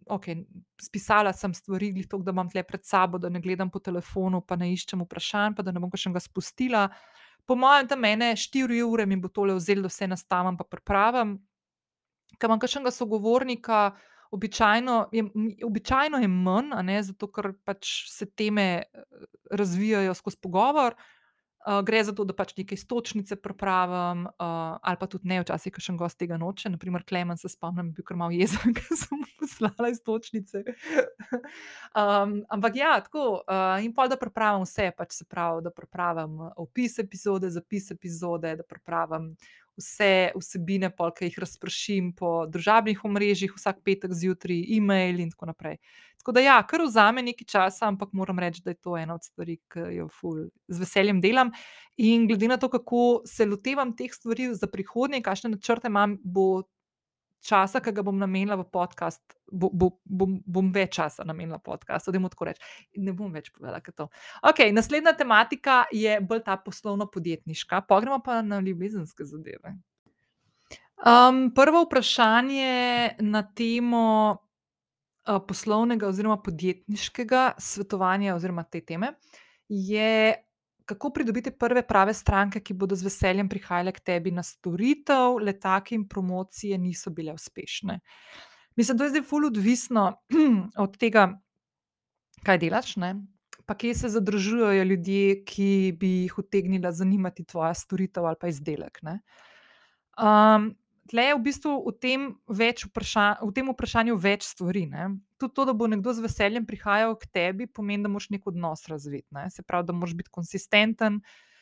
okay, 0.07 0.45
spisala 0.81 1.33
sem 1.33 1.55
stvari, 1.55 1.91
tok, 2.09 2.23
da 2.23 2.35
imam 2.35 2.49
tle 2.51 2.63
pred 2.67 2.85
sabo, 2.87 3.19
da 3.19 3.29
ne 3.29 3.41
gledam 3.41 3.71
po 3.71 3.81
telefonu, 3.83 4.41
pa 4.47 4.57
ne 4.57 4.71
iščem 4.73 5.03
vprašanj, 5.05 5.57
pa 5.57 5.67
da 5.67 5.75
ne 5.75 5.83
bom 5.83 5.91
še 5.91 6.13
ga 6.15 6.23
spustila. 6.23 6.87
Po 7.47 7.57
mojem, 7.59 7.89
tam 7.91 8.03
mene 8.03 8.33
štiri 8.39 8.83
ure 8.83 9.07
mi 9.07 9.19
bo 9.21 9.29
tole 9.29 9.55
vzelo, 9.55 9.87
da 9.87 9.93
vse 9.93 10.09
nastavim, 10.11 10.59
pa 10.59 10.67
pripravim. 10.67 11.37
Ker 12.37 12.51
imam 12.51 12.63
kakšnega 12.63 12.93
sogovornika, 12.95 13.81
običajno 14.31 15.09
je, 15.13 15.25
običajno 15.65 16.19
je 16.19 16.29
manj, 16.29 16.73
ne, 16.83 17.03
zato 17.03 17.29
ker 17.33 17.53
pač 17.65 18.09
se 18.11 18.27
teme 18.27 18.69
eh, 18.83 19.05
razvijajo 19.51 20.15
skozi 20.15 20.43
pogovor. 20.43 20.97
Uh, 21.67 21.83
gre 21.83 22.05
za 22.05 22.13
to, 22.15 22.23
da 22.23 22.31
pač 22.31 22.53
nekaj 22.55 22.79
stočnice 22.79 23.37
pripravim, 23.43 24.29
uh, 24.31 24.77
ali 24.79 24.99
pa 25.01 25.09
tudi 25.11 25.27
ne, 25.27 25.41
včasih, 25.43 25.73
ki 25.75 25.83
še 25.83 25.91
en 25.93 25.97
gost 25.99 26.15
tega 26.21 26.39
noče. 26.39 26.71
Naprimer, 26.71 27.03
Klemen 27.03 27.41
se 27.41 27.51
spomnim, 27.51 27.89
bil 27.91 28.07
kar 28.07 28.15
malo 28.21 28.31
jezen, 28.31 28.71
ker 28.77 28.87
sem 28.95 29.19
mu 29.19 29.27
poslala 29.41 29.91
iz 29.91 29.99
stočnice. 29.99 30.63
um, 31.91 32.37
ampak 32.55 32.79
ja, 32.79 32.93
tako. 33.03 33.41
Uh, 33.43 33.83
in 33.83 33.91
pa 33.97 34.07
da 34.07 34.15
pripravim 34.21 34.63
vse, 34.63 34.93
pač 34.95 35.19
se 35.19 35.27
pravi, 35.27 35.65
da 35.67 35.75
pripravim 35.75 36.39
opis 36.55 37.01
epizode, 37.03 37.51
zapis 37.51 37.91
epizode, 37.91 38.55
da 38.63 38.63
pripravim 38.63 39.33
vse 39.77 40.33
vsebine, 40.37 40.91
pol, 40.97 41.13
ki 41.15 41.31
jih 41.31 41.39
razpršim 41.45 42.13
po 42.17 42.47
družabnih 42.51 43.05
omrežjih, 43.05 43.55
vsak 43.57 43.83
petek 43.87 44.15
zjutraj, 44.17 44.59
e-mail 44.77 45.21
in 45.21 45.33
tako 45.33 45.51
naprej. 45.53 45.79
Tako 46.21 46.35
da, 46.35 46.43
ja, 46.43 46.57
kar 46.67 46.83
vzame 46.83 47.23
nekaj 47.23 47.47
časa, 47.53 47.87
ampak 47.87 48.11
moram 48.17 48.41
reči, 48.43 48.65
da 48.65 48.73
je 48.73 48.81
to 48.83 48.97
ena 48.99 49.15
od 49.15 49.25
stvari, 49.25 49.59
ki 49.71 49.85
jo 49.99 50.09
ful 50.11 50.47
z 50.67 50.81
veseljem 50.83 51.21
delam. 51.23 51.53
In 52.03 52.27
glede 52.27 52.49
na 52.51 52.57
to, 52.59 52.71
kako 52.73 53.23
se 53.29 53.47
lotevam 53.47 53.95
teh 53.97 54.13
stvari 54.13 54.49
za 54.55 54.67
prihodnje, 54.67 55.23
kakšne 55.23 55.53
načrte 55.55 55.93
imam, 55.93 56.17
bo 56.25 56.65
časa, 57.45 57.81
ki 57.81 57.93
ga 57.95 58.05
bom 58.07 58.17
namenila 58.19 58.57
v 58.61 58.67
podcast, 58.73 59.23
bo, 59.51 59.71
bo, 59.73 59.91
bom, 60.05 60.39
bom 60.47 60.71
več 60.75 60.97
časa 60.99 61.27
namenila 61.27 61.59
podcastu, 61.63 62.13
da 62.13 62.21
jim 62.21 62.29
tako 62.33 62.49
rečem. 62.51 62.65
Ne 63.03 63.15
bom 63.17 63.33
več 63.33 63.51
povedala, 63.55 63.83
kaj 63.85 63.97
to. 63.97 64.09
Okay, 64.53 64.73
naslednja 64.75 65.17
tematika 65.19 65.85
je 65.95 66.19
bolj 66.21 66.45
ta 66.47 66.57
poslovno-podjetniška, 66.57 67.85
pogremo 67.89 68.21
pa 68.25 68.41
na 68.43 68.61
ljubezenske 68.65 69.27
zadeve. 69.29 69.77
Um, 70.97 71.51
prvo 71.55 71.85
vprašanje 71.85 73.17
na 73.21 73.43
temo 73.55 74.07
uh, 74.33 75.41
poslovnega 75.49 76.09
oziroma 76.09 76.39
podjetniškega 76.43 77.51
svetovanja 77.61 78.35
oziroma 78.35 78.65
te 78.65 78.81
teme 78.81 79.13
je 79.69 80.46
kako 80.87 81.11
pridobiti 81.11 81.51
prve 81.51 81.83
prave 81.87 82.15
stranke, 82.15 82.61
ki 82.61 82.75
bodo 82.75 82.97
z 82.97 83.07
veseljem 83.09 83.49
prihajale 83.49 83.93
k 83.93 84.01
tebi 84.01 84.33
na 84.33 84.43
storitev, 84.47 85.41
le 85.43 85.57
take 85.59 85.95
in 85.95 86.07
promocije 86.09 86.79
niso 86.79 87.11
bile 87.11 87.35
uspešne. 87.35 88.01
Mislim, 88.77 88.99
da 88.99 89.05
je 89.05 89.17
zdaj 89.17 89.25
fully 89.27 89.51
odvisno 89.51 90.13
od 90.85 90.99
tega, 90.99 91.31
kaj 92.45 92.59
delaš, 92.63 92.97
ne? 93.03 93.17
pa 93.67 93.75
kje 93.75 93.95
se 93.95 94.09
zadržujejo 94.09 94.83
ljudje, 94.85 95.45
ki 95.45 95.97
bi 96.01 96.09
jih 96.09 96.39
utegnila 96.39 96.93
zanimati 96.93 97.45
tvoja 97.45 97.75
storitev 97.75 98.27
ali 98.27 98.37
pa 98.41 98.49
izdelek. 98.49 99.01
Um, 99.03 100.77
tle 101.11 101.23
je 101.23 101.35
v 101.35 101.41
bistvu 101.43 101.73
v 101.89 101.95
tem, 101.99 102.29
vprašanj, 102.47 103.43
v 103.43 103.53
tem 103.55 103.73
vprašanju 103.73 104.17
več 104.17 104.47
stvari. 104.47 104.87
Ne? 104.87 105.09
Tudi 105.37 105.55
to, 105.55 105.65
da 105.69 105.73
bo 105.77 105.89
nekdo 105.91 106.13
z 106.17 106.25
veseljem 106.25 106.67
prihajal 106.67 107.17
k 107.21 107.29
tebi, 107.33 107.67
pomeni, 107.67 108.07
da 108.07 108.13
moraš 108.13 108.31
nek 108.33 108.47
odnos 108.49 108.87
razviti. 108.89 109.29
Ne? 109.37 109.49
Se 109.51 109.63
pravi, 109.63 109.87
da 109.87 109.97
moraš 109.97 110.15
biti 110.17 110.33
konsistenten, 110.33 111.21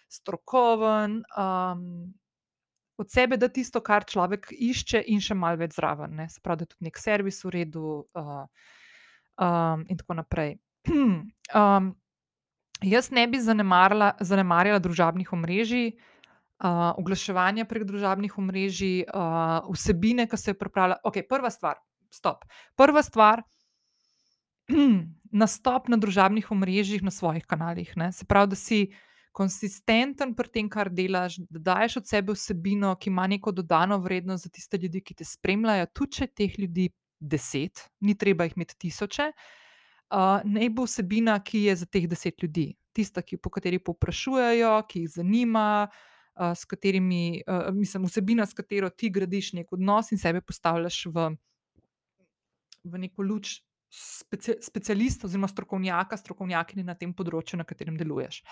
strokoven, 0.08 1.22
um, 1.38 2.14
od 2.98 3.10
sebe 3.10 3.36
da 3.36 3.48
tisto, 3.50 3.82
kar 3.82 4.06
človek 4.06 4.52
išče, 4.52 5.02
in 5.10 5.20
še 5.20 5.34
malo 5.34 5.58
več 5.58 5.74
zraven. 5.74 6.14
Ne? 6.14 6.28
Se 6.30 6.42
pravi, 6.44 6.62
da 6.62 6.68
je 6.68 6.74
tudi 6.76 6.88
nek 6.90 7.02
servis 7.02 7.42
v 7.44 7.54
redu, 7.58 7.98
uh, 8.14 8.46
um, 9.42 9.84
in 9.90 9.98
tako 9.98 10.20
naprej. 10.22 10.56
um, 10.94 11.92
jaz 12.84 13.10
ne 13.10 13.26
bi 13.26 13.42
zanemarjala 13.42 14.82
družabnih 14.82 15.32
omrežij 15.34 15.94
uh, 16.62 16.94
oglaševanja 16.98 17.66
prek 17.68 17.84
družabnih 17.88 18.38
omrežij, 18.38 19.04
uh, 19.08 19.66
vsebine, 19.72 20.28
ki 20.30 20.38
se 20.38 20.52
je 20.52 20.58
pripravila. 20.58 21.00
Ok, 21.04 21.24
prva 21.28 21.50
stvar, 21.50 21.80
stop. 22.12 22.44
Prva 22.76 23.02
stvar, 23.02 23.42
nastop 25.42 25.88
na 25.88 25.98
družabnih 26.00 26.50
omrežjih, 26.50 27.02
na 27.02 27.10
svojih 27.10 27.44
kanalih. 27.46 27.90
Ne? 27.96 28.12
Se 28.12 28.26
pravi, 28.28 28.52
da 28.54 28.58
si 28.58 28.78
konsistenten 29.34 30.34
pri 30.38 30.50
tem, 30.54 30.68
kar 30.70 30.90
delaš, 30.94 31.40
da 31.50 31.62
daješ 31.72 31.98
od 32.02 32.08
sebe 32.08 32.36
vsebino, 32.36 32.94
ki 32.96 33.10
ima 33.10 33.26
neko 33.26 33.52
dodano 33.52 33.98
vrednost 33.98 34.46
za 34.46 34.50
tiste 34.54 34.78
ljudi, 34.78 35.02
ki 35.02 35.18
te 35.18 35.26
spremljajo, 35.26 35.90
tudi 35.92 36.20
če 36.20 36.30
teh 36.30 36.58
ljudi 36.58 36.88
deset, 37.18 37.88
ni 38.00 38.14
treba 38.18 38.46
jih 38.46 38.54
imeti 38.56 38.78
tisoče. 38.86 39.30
Uh, 40.14 40.38
naj 40.46 40.70
bo 40.70 40.84
vsebina, 40.86 41.34
ki 41.42 41.64
je 41.66 41.76
za 41.82 41.86
teh 41.90 42.06
deset 42.06 42.42
ljudi, 42.42 42.68
tista, 42.94 43.24
ki, 43.26 43.40
po 43.42 43.50
kateri 43.50 43.80
povprašujejo, 43.82 44.74
ki 44.86 45.02
jih 45.02 45.14
zanima, 45.16 45.66
uh, 45.88 46.52
s 46.54 46.64
katerimi, 46.64 47.42
mislim, 47.72 48.06
vsebina, 48.06 48.46
s 48.46 48.54
katero 48.54 48.90
ti 48.90 49.10
gradiš 49.10 49.52
nek 49.58 49.72
odnos 49.72 50.12
in 50.12 50.18
sebe 50.18 50.40
postavljaš 50.40 51.06
v, 51.06 51.28
v 52.84 53.02
neko 53.06 53.22
luč 53.22 53.60
speci, 53.94 54.56
specialista 54.62 55.26
oziroma 55.26 55.48
strokovnjaka, 55.48 56.16
strokovnjakinje 56.16 56.84
na 56.84 56.96
tem 56.98 57.12
področju, 57.14 57.60
na 57.60 57.66
katerem 57.68 57.98
deluješ. 58.00 58.42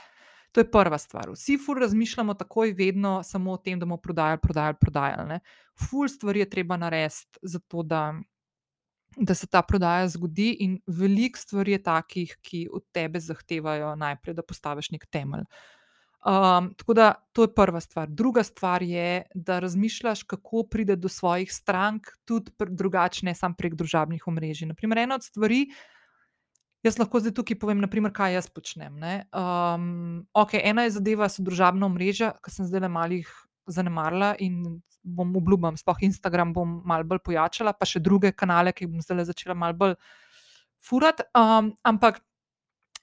To 0.52 0.60
je 0.60 0.68
prva 0.68 0.98
stvar. 1.00 1.30
Vsi 1.32 1.56
ful 1.60 1.80
razmišljamo 1.80 2.34
takoj, 2.36 2.74
vedno 2.76 3.20
samo 3.24 3.54
o 3.54 3.60
tem, 3.60 3.78
da 3.80 3.88
bomo 3.88 3.96
prodajali, 4.02 4.40
prodajali, 4.42 4.78
prodajali. 4.80 5.28
Ne? 5.28 5.40
Ful 5.80 6.10
stvari 6.12 6.44
je 6.44 6.50
treba 6.52 6.76
narediti, 6.76 7.40
zato 7.54 7.82
da, 7.82 8.02
da 9.16 9.34
se 9.34 9.48
ta 9.48 9.62
prodaja 9.64 10.10
zgodi, 10.12 10.50
in 10.66 10.76
veliko 10.86 11.40
stvari 11.40 11.78
je 11.78 11.82
takih, 11.82 12.36
ki 12.44 12.66
od 12.72 12.84
tebe 12.92 13.20
zahtevajo 13.20 13.94
najprej, 13.96 14.36
da 14.36 14.44
postaviš 14.44 14.92
nek 14.92 15.08
temelj. 15.08 15.48
Uh, 15.48 15.81
Um, 16.22 16.74
tako 16.78 16.94
da 16.94 17.14
to 17.32 17.42
je 17.42 17.54
prva 17.54 17.80
stvar. 17.80 18.08
Druga 18.08 18.42
stvar 18.42 18.82
je, 18.82 19.22
da 19.34 19.58
razmišljaš, 19.58 20.22
kako 20.22 20.62
pride 20.70 20.96
do 20.96 21.08
svojih 21.08 21.52
strank, 21.52 22.06
tudi 22.24 22.52
drugače, 22.68 23.26
ne 23.26 23.34
samo 23.34 23.54
prek 23.58 23.74
družabnih 23.74 24.22
omrežij. 24.26 24.68
Naprimer, 24.70 25.02
ena 25.02 25.18
od 25.18 25.24
stvari, 25.26 25.66
jaz 26.86 26.98
lahko 26.98 27.20
zdaj 27.20 27.34
tukaj 27.34 27.58
povem, 27.58 27.82
naprimer, 27.82 28.14
kaj 28.14 28.36
jaz 28.38 28.50
počnem. 28.54 29.02
Um, 29.02 30.22
okay, 30.30 30.62
ena 30.62 30.86
je 30.86 30.94
zadeva, 30.98 31.26
so 31.28 31.42
družabna 31.42 31.90
omrežja, 31.90 32.36
ki 32.38 32.54
sem 32.54 32.70
zdaj 32.70 32.86
le 32.86 32.92
malih 32.92 33.34
zanemarila 33.66 34.36
in 34.38 34.62
bom 35.02 35.34
obljubila, 35.36 35.74
spoh 35.76 35.98
Instagram 36.06 36.52
bom 36.54 36.80
malo 36.86 37.06
bolj 37.06 37.22
pojačala, 37.26 37.74
pa 37.74 37.86
še 37.86 37.98
druge 37.98 38.30
kanale, 38.30 38.70
ki 38.70 38.86
bom 38.86 39.02
zdaj 39.02 39.26
začela 39.32 39.58
malo 39.58 39.74
bolj 39.74 39.98
furati. 40.82 41.26
Um, 41.34 41.74
ampak 41.82 42.22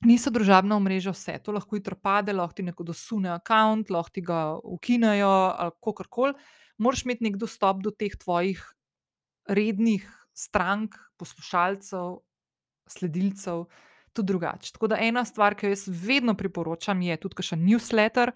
niso 0.06 0.32
družabna 0.32 0.78
omrežja 0.80 1.14
vse. 1.16 1.38
To 1.44 1.56
lahko 1.56 1.78
hitro 1.78 1.98
pade, 2.00 2.34
lahko 2.34 2.60
ti 2.60 2.66
neko 2.68 2.86
dosune 2.88 3.34
račun, 3.34 3.84
lahko 3.90 4.14
ti 4.16 4.24
ga 4.26 4.40
ukinejo 4.64 5.34
kako 5.84 6.08
koli. 6.10 6.34
Moraš 6.80 7.04
imeti 7.06 7.28
nek 7.28 7.36
dostop 7.38 7.82
do 7.84 7.92
teh 7.92 8.16
tvojih 8.16 8.62
rednih 9.50 10.06
strank, 10.34 10.96
poslušalcev, 11.20 12.22
sledilcev, 12.88 13.66
tudi 14.14 14.32
drugače. 14.32 14.72
Tako 14.74 14.88
da 14.88 15.02
ena 15.02 15.26
stvar, 15.26 15.56
ki 15.56 15.68
jo 15.68 15.74
jaz 15.74 15.84
vedno 15.88 16.36
priporočam, 16.38 17.02
je 17.02 17.18
tudi 17.20 17.44
še 17.44 17.60
newsletter. 17.60 18.32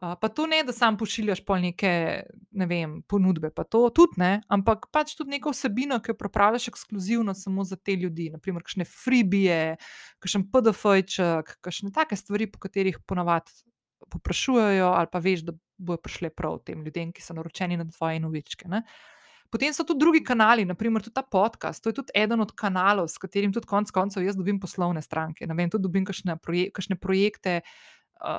Uh, 0.00 0.14
pa 0.20 0.28
to 0.32 0.46
ne, 0.48 0.62
da 0.64 0.72
sam 0.72 0.96
pošiljaš 0.96 1.42
pol 1.44 1.58
neke 1.60 1.90
ne 2.56 2.66
vem, 2.66 2.94
ponudbe, 3.04 3.50
pa 3.52 3.66
to 3.68 3.82
tudi 3.92 4.16
ne, 4.22 4.30
ampak 4.48 4.86
pač 4.88 5.12
tudi 5.18 5.34
neko 5.34 5.52
vsebino, 5.52 5.98
ki 6.00 6.14
jo 6.14 6.16
pripravljaš 6.22 6.70
ekskluzivno 6.72 7.34
samo 7.36 7.66
za 7.68 7.76
te 7.76 7.98
ljudi. 8.00 8.30
Naprimer, 8.32 8.64
kakšne 8.64 8.86
freebije, 8.88 9.76
kakšen 10.24 10.46
PDF-ček, 10.48 11.52
kakšne 11.60 11.92
take 11.92 12.16
stvari, 12.16 12.48
po 12.48 12.62
katerih 12.64 12.96
ponavadi 13.04 13.52
poprašujejo, 14.08 14.88
ali 14.96 15.12
pa 15.12 15.20
veš, 15.20 15.44
da 15.50 15.56
bojo 15.76 16.00
prišle 16.00 16.32
prav 16.32 16.62
tem 16.64 16.80
ljudem, 16.84 17.12
ki 17.12 17.20
so 17.20 17.36
naročeni 17.36 17.76
na 17.76 17.84
tvoje 17.84 18.24
novičke. 18.24 18.72
Ne. 18.72 18.86
Potem 19.50 19.74
so 19.74 19.84
tudi 19.84 19.98
drugi 20.00 20.24
kanali, 20.24 20.64
naprimer 20.64 21.02
tudi 21.02 21.14
ta 21.14 21.22
podcast. 21.26 21.82
To 21.82 21.90
je 21.90 22.00
tudi 22.00 22.14
eden 22.14 22.40
od 22.40 22.52
kanalov, 22.56 23.08
s 23.10 23.18
katerim 23.18 23.52
tudi 23.52 23.66
konec 23.66 23.90
koncev 23.90 24.24
jaz 24.24 24.38
dobim 24.38 24.60
poslovne 24.62 25.02
stranke. 25.02 25.46
Ne 25.46 25.56
vem, 25.58 25.70
tudi 25.70 25.82
dobim 25.88 26.06
kakšne, 26.06 26.38
proje 26.38 26.70
kakšne 26.72 26.96
projekte 26.96 27.60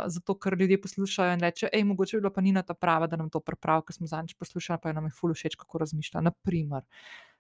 zato 0.08 0.36
ker 0.40 0.58
ljudje 0.60 0.82
poslušajo 0.82 1.34
in 1.34 1.40
rečejo, 1.40 1.70
hej, 1.74 1.84
mogoče 1.84 2.18
bi 2.18 2.22
bila 2.22 2.34
pa 2.34 2.42
Nina 2.42 2.62
ta 2.64 2.74
prava, 2.74 3.08
da 3.08 3.18
nam 3.18 3.30
to 3.30 3.40
pripravi, 3.40 3.88
ker 3.88 3.96
smo 3.96 4.08
zadnjič 4.08 4.38
poslušali, 4.40 4.80
pa 4.84 4.90
je 4.90 4.94
nam 4.94 5.10
je 5.10 5.16
ful 5.20 5.34
všeč, 5.34 5.56
kako 5.56 5.82
razmišlja. 5.84 6.22
Naprimer. 6.22 6.86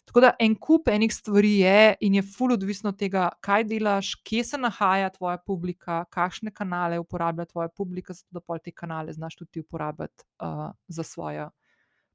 Tako 0.06 0.22
da 0.22 0.32
en 0.40 0.56
kup 0.56 0.88
enih 0.90 1.14
stvari 1.14 1.52
je 1.60 1.96
in 2.02 2.16
je 2.16 2.24
ful 2.26 2.54
odvisno 2.54 2.90
od 2.90 2.98
tega, 2.98 3.30
kaj 3.42 3.64
delaš, 3.70 4.16
kje 4.26 4.44
se 4.44 4.58
nahaja 4.58 5.10
tvoja 5.14 5.38
publika, 5.38 6.04
kakšne 6.10 6.52
kanale 6.52 7.00
uporablja 7.00 7.46
tvoja 7.46 7.70
publika, 7.70 8.14
zato 8.14 8.28
da 8.32 8.42
pol 8.42 8.60
te 8.60 8.72
kanale 8.72 9.14
znaš 9.14 9.36
tudi 9.36 9.62
uporabljati 9.62 10.24
uh, 10.42 10.72
za 10.88 11.04
svojo 11.04 11.50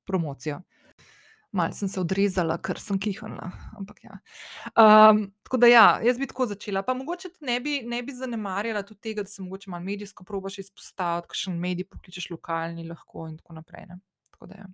promocijo. 0.06 0.60
Malo 1.56 1.72
sem 1.72 1.88
se 1.88 2.00
odrezala, 2.00 2.58
ker 2.60 2.76
sem 2.80 2.98
kihala. 3.00 3.48
Ampak, 3.78 4.02
ja. 4.04 4.18
um, 4.76 5.22
tako 5.46 5.60
da, 5.62 5.70
ja, 5.70 5.84
jaz 6.04 6.18
bi 6.20 6.28
tako 6.28 6.46
začela. 6.50 6.82
Pa 6.84 6.94
mogoče 6.94 7.30
ne 7.48 7.56
bi, 7.64 7.78
ne 7.88 8.02
bi 8.04 8.12
zanemarjala 8.12 8.82
tudi 8.84 9.00
tega, 9.08 9.24
da 9.24 9.32
se 9.32 9.42
mogoče 9.42 9.70
malo 9.72 9.84
medijsko 9.84 10.24
probaš 10.28 10.58
izpostaviti, 10.66 11.30
kakšen 11.32 11.56
medij 11.60 11.88
pokličeš 11.88 12.28
lokalni, 12.34 12.84
lahko 12.88 13.24
in 13.30 13.38
tako 13.40 13.56
naprej. 13.56 13.88
Tako 14.36 14.50
da, 14.52 14.60
ja. 14.60 14.68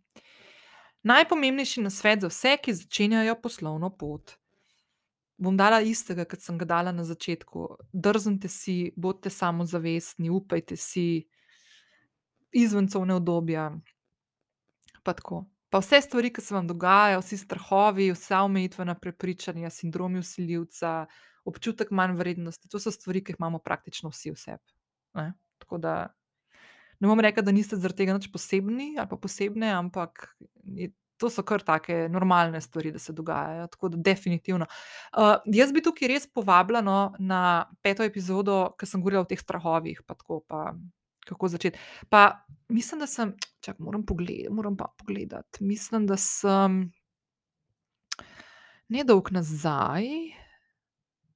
Najpomembnejši 1.03 1.83
na 1.83 1.91
svet 1.91 2.27
za 2.27 2.31
vse, 2.31 2.57
ki 2.63 2.75
začenjajo 2.75 3.39
poslovno 3.43 3.91
pot. 3.91 4.35
Bom 5.39 5.57
dala 5.59 5.81
istega, 5.83 6.27
kot 6.27 6.43
sem 6.43 6.59
ga 6.59 6.67
dala 6.67 6.93
na 6.95 7.07
začetku. 7.07 7.69
Drznite 7.93 8.51
si, 8.51 8.93
bodite 8.97 9.31
samozavestni, 9.31 10.31
upajte 10.31 10.77
si, 10.77 11.27
izvencovne 12.53 13.15
obdobja. 13.15 13.71
Pa 15.03 15.15
tako. 15.19 15.45
Pa 15.73 15.81
vse 15.81 16.03
stvari, 16.05 16.29
ki 16.33 16.43
se 16.45 16.55
vam 16.55 16.67
dogajajo, 16.69 17.21
vsi 17.23 17.39
strahovi, 17.41 18.11
vsa 18.13 18.43
omejitvena 18.45 18.95
prepričanja, 19.01 19.71
sindromi 19.73 20.21
usiljivca, 20.21 21.07
občutek 21.49 21.91
manj 21.91 22.19
vrednosti, 22.19 22.69
to 22.69 22.81
so 22.81 22.93
stvari, 22.93 23.23
ki 23.25 23.33
jih 23.33 23.41
imamo 23.41 23.59
praktično 23.65 24.13
vsi 24.13 24.35
v 24.35 24.37
sebi. 24.37 24.75
Tako 25.63 25.79
da 25.81 25.95
ne 27.01 27.09
bom 27.09 27.21
rekla, 27.21 27.43
da 27.43 27.55
niste 27.57 27.77
zaradi 27.81 28.05
tega 28.05 28.19
nič 28.19 28.29
posebni 28.33 28.93
ali 28.99 29.09
pa 29.09 29.17
posebne, 29.17 29.73
ampak 29.75 30.29
je, 30.77 30.93
to 31.17 31.31
so 31.31 31.43
kar 31.47 31.63
take 31.65 32.09
normalne 32.11 32.61
stvari, 32.61 32.93
da 32.93 32.99
se 32.99 33.15
dogajajo. 33.17 33.67
Tako 33.73 33.89
da 33.89 34.03
definitivno. 34.11 34.67
Uh, 35.17 35.37
jaz 35.47 35.73
bi 35.73 35.83
tukaj 35.83 36.11
res 36.11 36.27
povabila 36.27 36.83
no, 36.85 37.15
na 37.19 37.65
peto 37.83 38.05
epizodo, 38.05 38.75
ki 38.79 38.87
sem 38.91 39.01
govorila 39.01 39.25
o 39.25 39.31
teh 39.31 39.41
strahovih. 39.41 40.03
Pa 40.07 40.19
tako, 40.19 40.43
pa 40.47 40.75
kako 41.27 41.49
začeti. 41.49 41.79
Pa 42.09 42.47
mislim, 42.69 43.01
da 43.01 43.07
sem, 43.07 43.37
čak, 43.61 43.79
moram, 43.79 44.07
pogled, 44.07 44.51
moram 44.51 44.77
pa 44.77 44.95
pogledati. 44.99 45.65
Mislim, 45.65 46.07
da 46.07 46.17
sem 46.17 46.93
ne 48.89 49.05
dolg 49.05 49.33
nazaj. 49.33 50.05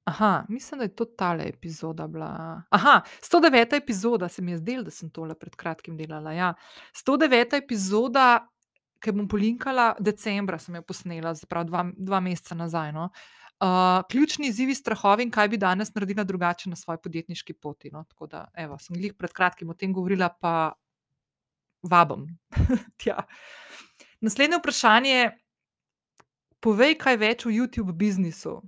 Aha, 0.07 0.45
mislim, 0.49 0.79
da 0.79 0.83
je 0.83 0.95
to 0.95 1.05
tale 1.05 1.43
epizoda 1.47 2.07
bila. 2.07 2.61
Aha, 2.69 3.01
109. 3.21 3.75
epizoda 3.75 4.27
se 4.27 4.41
mi 4.41 4.51
je 4.51 4.57
zdela, 4.57 4.83
da 4.83 4.91
sem 4.91 5.09
tole 5.09 5.35
pred 5.35 5.55
kratkim 5.55 5.97
delala. 5.97 6.31
Ja. 6.31 6.53
109. 6.95 7.57
epizoda, 7.57 8.47
ki 9.03 9.11
bom 9.11 9.27
polinkala, 9.27 9.95
decembra 9.99 10.59
sem 10.59 10.75
jo 10.75 10.81
posnela, 10.87 11.33
zapravo 11.35 11.67
dva, 11.67 11.83
dva 11.97 12.21
meseca 12.23 12.55
nazaj. 12.55 12.93
No. 12.95 13.09
Uh, 13.57 14.03
ključni 14.09 14.47
izzivi, 14.47 14.75
strahovi 14.75 15.23
in 15.25 15.31
kaj 15.33 15.47
bi 15.49 15.57
danes 15.57 15.89
naredila 15.95 16.23
drugače 16.23 16.69
na 16.69 16.75
svoji 16.75 16.99
podjetniški 17.03 17.53
poti. 17.53 17.89
No? 17.91 18.03
Tako 18.03 18.27
da, 18.27 18.45
evo, 18.53 18.77
sem 18.77 18.99
jih 19.01 19.15
pred 19.17 19.33
kratkim 19.33 19.69
o 19.69 19.73
tem 19.73 19.93
govorila, 19.93 20.29
pa 20.29 20.73
vabim. 21.81 22.27
Naslednje 24.21 24.59
vprašanje. 24.61 25.31
Povej 26.61 26.97
kaj 27.01 27.17
več 27.17 27.45
o 27.45 27.53
YouTube 27.53 27.93
biznisu. 27.93 28.59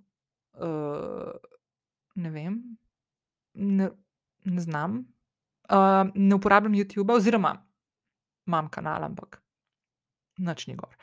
Uh, 0.58 1.38
ne 2.16 2.30
vem, 2.30 2.60
ne, 3.54 3.90
ne 4.46 4.62
znam. 4.62 5.00
Uh, 5.70 6.10
ne 6.16 6.36
uporabljam 6.36 6.74
YouTube, 6.74 7.14
oziroma 7.14 7.56
imam 8.50 8.70
kanal, 8.74 9.04
ampak 9.06 9.42
noč 10.38 10.66
ni 10.68 10.76
gor. 10.76 10.96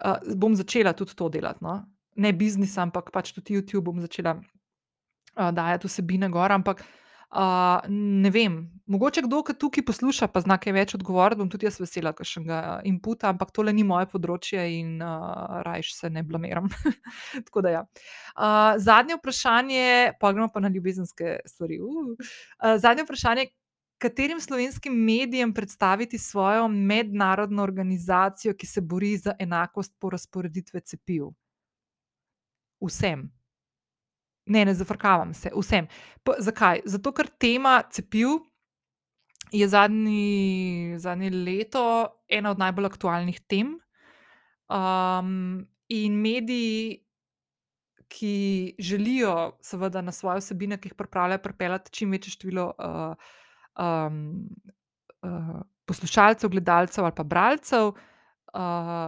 Uh, 0.00 0.16
bom 0.36 0.56
začela 0.56 0.94
tudi 0.96 1.16
to 1.16 1.28
delati. 1.28 1.64
No? 1.64 1.82
Ne 2.18 2.32
biznis, 2.34 2.74
ampak 2.78 3.12
pač 3.14 3.32
tudi 3.36 3.56
YouTube 3.56 3.86
bom 3.88 4.00
začela 4.02 4.36
uh, 4.38 5.50
dajati 5.54 5.88
vsebine 5.88 6.28
gor. 6.34 6.52
Ampak 6.52 6.82
uh, 6.82 7.84
ne 7.88 8.30
vem, 8.34 8.58
mogoče 8.90 9.22
kdo, 9.26 9.42
ki 9.46 9.56
tukaj 9.60 9.84
posluša, 9.86 10.28
pa 10.32 10.42
zna 10.44 10.58
kaj 10.60 10.74
več 10.76 10.94
odgovoriti, 10.98 11.40
bom 11.42 11.50
tudi 11.52 11.68
jaz 11.68 11.78
vesela, 11.80 12.12
kakšnega 12.16 12.80
inputa, 12.90 13.30
ampak 13.32 13.52
tole 13.54 13.74
ni 13.76 13.86
moje 13.86 14.10
področje 14.10 14.64
in 14.78 14.98
uh, 14.98 15.62
rajš 15.66 15.94
se 16.00 16.12
ne 16.12 16.24
blamiram. 16.26 16.70
Tako 17.46 17.64
da 17.66 17.76
ja. 17.76 17.86
Uh, 18.34 18.74
zadnje 18.82 19.20
vprašanje, 19.20 20.18
pa 20.20 20.34
gremo 20.34 20.50
pa 20.52 20.64
na 20.64 20.72
ljubezenske 20.74 21.38
stvari. 21.46 21.80
Uh, 21.80 22.12
uh, 22.18 22.76
zadnje 22.82 23.06
vprašanje. 23.06 23.50
Katerim 23.98 24.38
slovenskim 24.38 24.94
medijem 24.94 25.50
predstaviti 25.50 26.20
svojo 26.22 26.68
mednarodno 26.70 27.64
organizacijo, 27.66 28.52
ki 28.54 28.66
se 28.70 28.80
bori 28.80 29.16
za 29.18 29.34
enakost 29.42 29.96
po 29.98 30.12
razporeditvi 30.14 30.84
cepiv? 30.86 31.32
Vsem. 32.80 33.28
Ne, 34.48 34.64
ne 34.64 34.74
zafrkavam 34.74 35.34
se, 35.34 35.50
vsem. 35.52 35.88
Pa, 36.24 36.38
zakaj? 36.40 36.82
Zato, 36.88 37.12
ker 37.12 37.28
tema 37.28 37.82
cepiv 37.92 38.38
je 39.52 39.68
zadnji, 39.68 40.96
zadnje 41.00 41.30
leto 41.30 41.84
ena 42.28 42.52
od 42.52 42.60
najbolj 42.60 42.88
aktualnih 42.88 43.40
tem. 43.48 43.76
Um, 44.68 45.66
in 45.88 46.16
mediji, 46.20 47.04
ki 48.08 48.74
želijo, 48.80 49.58
seveda, 49.64 50.00
na 50.00 50.12
svoje 50.12 50.40
vsebine, 50.40 50.78
ki 50.80 50.88
jih 50.88 50.96
pripravljajo, 50.96 51.44
pripeljati 51.44 51.92
čim 51.92 52.12
večje 52.12 52.32
število 52.32 52.70
uh, 52.72 53.12
um, 53.76 54.48
uh, 55.22 55.60
poslušalcev, 55.84 56.50
gledalcev 56.50 57.04
ali 57.04 57.16
pa 57.16 57.24
bralcev 57.24 57.88
uh, 57.88 58.00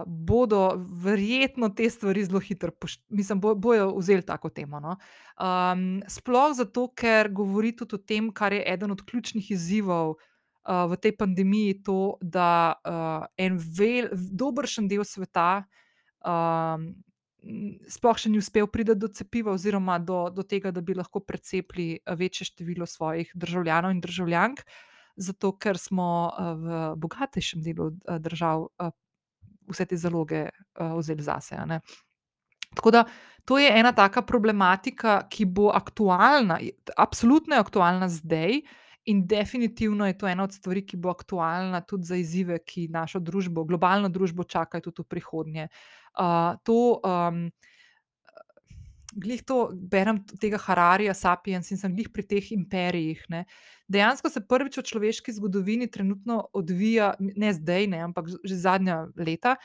bodo 0.05 0.75
verjetno 1.03 1.69
te 1.69 1.89
stvari 1.89 2.23
zelo 2.25 2.39
hitro, 2.39 2.71
mislim, 3.09 3.39
bo, 3.41 3.55
bojo 3.55 3.91
vzeli 3.97 4.23
tako 4.25 4.49
temo. 4.49 4.79
No? 4.79 4.95
Um, 5.41 6.01
sploh 6.07 6.53
zato, 6.55 6.87
ker 6.95 7.31
govori 7.33 7.73
tudi 7.75 7.95
o 7.95 7.97
tem, 7.99 8.31
kar 8.31 8.53
je 8.53 8.63
eden 8.73 8.91
od 8.91 9.03
ključnih 9.05 9.51
izzivov 9.51 10.15
uh, 10.15 10.85
v 10.91 10.97
tej 11.01 11.15
pandemiji, 11.17 11.81
to, 11.83 12.17
da 12.21 12.75
uh, 12.85 13.25
en 13.37 13.57
vel, 13.59 14.11
dobršen 14.13 14.87
del 14.87 15.03
sveta. 15.07 15.63
Um, 16.23 16.93
Sploh 17.89 18.19
še 18.21 18.29
ni 18.29 18.37
uspel 18.37 18.67
priti 18.69 18.93
do 18.93 19.07
cepiva, 19.09 19.49
oziroma 19.49 19.95
do, 19.97 20.27
do 20.29 20.43
tega, 20.45 20.69
da 20.69 20.77
bi 20.85 20.93
lahko 20.93 21.23
precepili 21.25 21.97
večje 22.05 22.45
število 22.51 22.85
svojih 22.85 23.31
državljanov 23.33 23.95
in 23.95 24.01
državljank, 24.03 24.61
zato 25.17 25.49
ker 25.57 25.79
smo 25.81 26.29
v 26.37 26.83
bogatejšem 27.01 27.63
delu 27.65 27.89
držav 28.21 28.67
vse 29.71 29.85
te 29.85 29.97
zaloge 29.97 30.45
uh, 30.49 30.97
vzeli 30.99 31.23
zase. 31.23 31.57
Tako 32.75 32.91
da 32.91 33.05
to 33.45 33.57
je 33.57 33.71
ena 33.79 33.91
taka 33.91 34.21
problematika, 34.21 35.21
ki 35.29 35.45
bo 35.45 35.71
aktualna, 35.73 36.59
absolutno 36.97 37.55
je 37.55 37.59
aktualna 37.59 38.09
zdaj. 38.09 38.61
In 39.09 39.23
definitivno 39.25 40.05
je 40.05 40.13
to 40.17 40.27
ena 40.29 40.43
od 40.43 40.53
stvari, 40.53 40.83
ki 40.85 40.97
bo 41.01 41.09
aktualna 41.09 41.81
tudi 41.81 42.05
za 42.05 42.15
izzive, 42.15 42.59
ki 42.61 42.85
našo 42.93 43.19
družbo, 43.19 43.63
globalno 43.65 44.11
družbo, 44.13 44.45
čakajo 44.45 44.91
tudi 44.91 45.01
v 45.01 45.09
prihodnje. 45.09 45.67
Uh, 46.13 46.53
to, 46.63 46.99
um, 47.01 47.47
glih 49.11 49.43
to 49.43 49.69
berem 49.73 50.21
tega 50.39 50.59
Hararija, 50.61 51.13
Sapiens 51.13 51.71
in 51.71 51.79
sem 51.79 51.93
glih 51.95 52.09
pri 52.13 52.23
teh 52.27 52.51
imperijih. 52.55 53.23
Ne. 53.29 53.45
Dejansko 53.91 54.29
se 54.31 54.43
prvič 54.47 54.79
v 54.79 54.85
človeški 54.87 55.35
zgodovini 55.35 55.89
trenutno 55.91 56.45
odvija, 56.53 57.13
ne 57.19 57.53
zdaj, 57.53 57.87
ne, 57.91 58.01
ampak 58.07 58.31
že 58.43 58.55
zadnja 58.55 59.05
leta, 59.15 59.57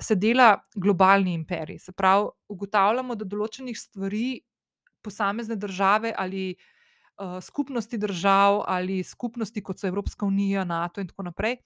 se 0.00 0.14
dela 0.14 0.56
globalni 0.74 1.34
imperij. 1.34 1.78
Se 1.78 1.92
pravi, 1.92 2.30
ugotavljamo, 2.48 3.14
da 3.18 3.26
določenih 3.26 3.78
stvari 3.78 4.40
posamezne 5.02 5.56
države 5.56 6.12
ali 6.16 6.52
uh, 6.54 7.38
skupnosti 7.42 7.98
držav 7.98 8.62
ali 8.66 9.02
skupnosti, 9.02 9.62
kot 9.62 9.80
so 9.80 9.88
Evropska 9.88 10.26
unija, 10.26 10.64
NATO 10.64 11.00
in 11.00 11.10
tako 11.10 11.30
naprej. 11.30 11.58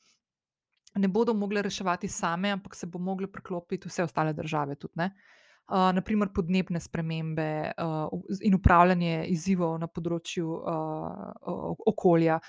Ne 1.00 1.08
bodo 1.08 1.32
mogli 1.32 1.62
reševati 1.64 2.08
same, 2.08 2.50
ampak 2.52 2.74
se 2.76 2.86
bo 2.86 2.98
mogli 3.00 3.26
priklopiti 3.26 3.88
vse 3.88 4.04
ostale 4.04 4.32
države. 4.36 4.76
Tudi, 4.76 5.00
uh, 5.00 5.40
naprimer 5.68 6.28
podnebne 6.34 6.80
spremembe 6.80 7.72
uh, 7.78 8.08
in 8.42 8.54
upravljanje 8.54 9.26
izzivov 9.32 9.78
na 9.80 9.86
področju 9.86 10.48
uh, 10.48 11.30
okolja, 11.86 12.40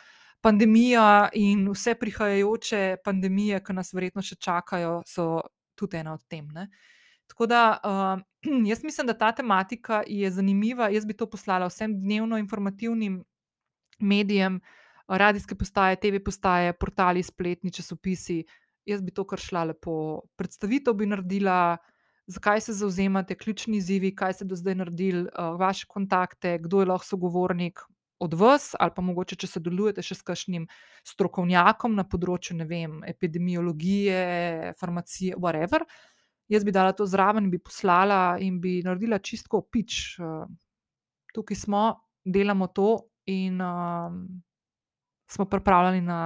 pandemija 0.44 1.30
in 1.40 1.70
vse 1.72 1.96
prihajajoče 1.96 2.82
pandemije, 3.06 3.62
ki 3.64 3.76
nas 3.78 3.94
verjetno 3.94 4.22
še 4.22 4.36
čakajo, 4.36 5.02
so 5.08 5.42
tudi 5.80 6.02
ena 6.02 6.14
od 6.18 6.26
tem. 6.28 6.50
Ne? 6.52 6.68
Tako 7.32 7.48
da 7.48 7.62
uh, 7.80 8.24
jaz 8.72 8.84
mislim, 8.84 9.08
da 9.08 9.18
ta 9.18 9.32
tematika 9.32 10.04
je 10.08 10.32
zanimiva. 10.32 10.90
Jaz 10.90 11.06
bi 11.06 11.16
to 11.18 11.30
poslala 11.30 11.70
vsem 11.72 11.96
dnevno 12.02 12.38
informativnim 12.38 13.24
medijem, 14.00 14.60
radijske 15.08 15.56
postaje, 15.56 15.96
TV 16.02 16.20
postaje, 16.26 16.74
portali, 16.74 17.24
spletni 17.24 17.72
časopisi. 17.72 18.44
Jaz 18.86 19.02
bi 19.02 19.14
to 19.16 19.24
kar 19.24 19.40
šla 19.40 19.64
lepo. 19.72 20.22
Predstavitev 20.36 20.94
bi 21.00 21.08
naredila, 21.08 21.78
zakaj 22.28 22.62
se 22.62 22.74
zauzemate, 22.74 23.36
ključni 23.36 23.78
izzivi, 23.78 24.16
kaj 24.16 24.34
ste 24.34 24.46
do 24.46 24.56
zdaj 24.56 24.76
naredili, 24.76 25.24
uh, 25.24 25.60
vaše 25.60 25.86
kontakte, 25.90 26.58
kdo 26.62 26.80
je 26.80 26.86
lahko 26.86 27.06
sogovornik 27.06 27.80
od 28.20 28.34
vas, 28.34 28.72
ali 28.80 28.92
pa 28.96 29.02
mogoče, 29.02 29.36
če 29.36 29.48
sodelujete 29.48 30.04
še 30.06 30.16
s 30.16 30.24
kakšnim 30.24 30.68
strokovnjakom 31.08 31.96
na 31.96 32.06
področju 32.08 32.56
vem, 32.70 33.02
epidemiologije, 33.08 34.74
farmacije, 34.80 35.36
whatever. 35.36 35.84
Jaz 36.52 36.64
bi 36.64 36.72
dala 36.72 36.94
to 36.94 37.08
zraven, 37.10 37.50
bi 37.52 37.60
poslala 37.60 38.38
in 38.40 38.62
bi 38.62 38.82
naredila 38.86 39.20
čistko 39.20 39.64
pič. 39.72 40.20
Uh, 40.20 40.48
tukaj 41.36 41.58
smo, 41.58 41.84
delamo 42.24 42.70
to 42.72 43.10
in 43.28 43.60
uh, 43.62 44.14
smo 45.28 45.46
pripravljeni 45.50 46.06
na 46.06 46.22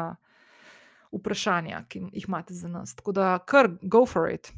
vprašanja, 1.15 1.85
ki 1.89 2.03
jih 2.11 2.27
imate 2.27 2.53
za 2.53 2.67
nas. 2.67 2.93
Tako 2.95 3.13
da, 3.15 3.37
kar 3.39 3.71
go 3.81 4.05
for 4.05 4.29
it, 4.29 4.51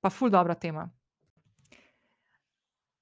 pa 0.00 0.10
ful 0.10 0.30
dobra 0.30 0.54
tema. 0.54 0.88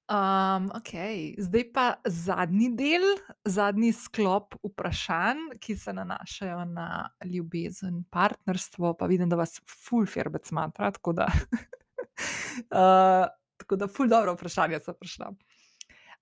Um, 0.09 0.70
okay. 0.73 1.35
Zdaj 1.37 1.65
pa 1.73 1.87
zadnji 2.09 2.70
del, 2.73 3.05
zadnji 3.45 3.93
sklop 3.93 4.55
vprašanj, 4.65 5.59
ki 5.61 5.77
se 5.77 5.93
nanašajo 5.93 6.65
na 6.65 7.11
ljubezen, 7.25 8.05
partnerstvo. 8.11 8.95
Pa 8.97 9.07
vidim, 9.07 9.29
da 9.29 9.37
vas 9.37 9.61
ful 9.69 10.07
ferbec 10.09 10.49
matra, 10.57 10.89
tako 10.97 11.12
da, 11.12 11.29
uh, 12.81 13.27
tako 13.61 13.77
da 13.77 13.89
ful 13.89 14.09
dobro 14.09 14.33
vprašanje 14.33 14.81
sem 14.87 14.97
prišla. 15.01 15.35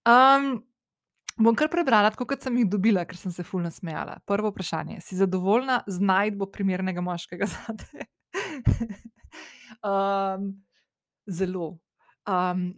Um, 0.07 0.65
Bom 1.37 1.53
kar 1.53 1.69
prebrala, 1.69 2.09
tako 2.15 2.25
kot 2.31 2.43
sem 2.43 2.55
jih 2.57 2.69
dobila, 2.73 3.03
ker 3.05 3.19
sem 3.21 3.33
se 3.33 3.45
fulno 3.45 3.69
smejala. 3.71 4.19
Prvo 4.25 4.49
vprašanje: 4.49 5.03
Si 5.05 5.19
zadovoljna 5.19 5.83
z 5.87 6.01
najdbo 6.01 6.47
primernega 6.49 7.05
moškega 7.05 7.47
za 7.53 7.75
te? 7.77 8.07
um, 9.85 10.49
zelo. 11.27 11.79
Um, 12.27 12.73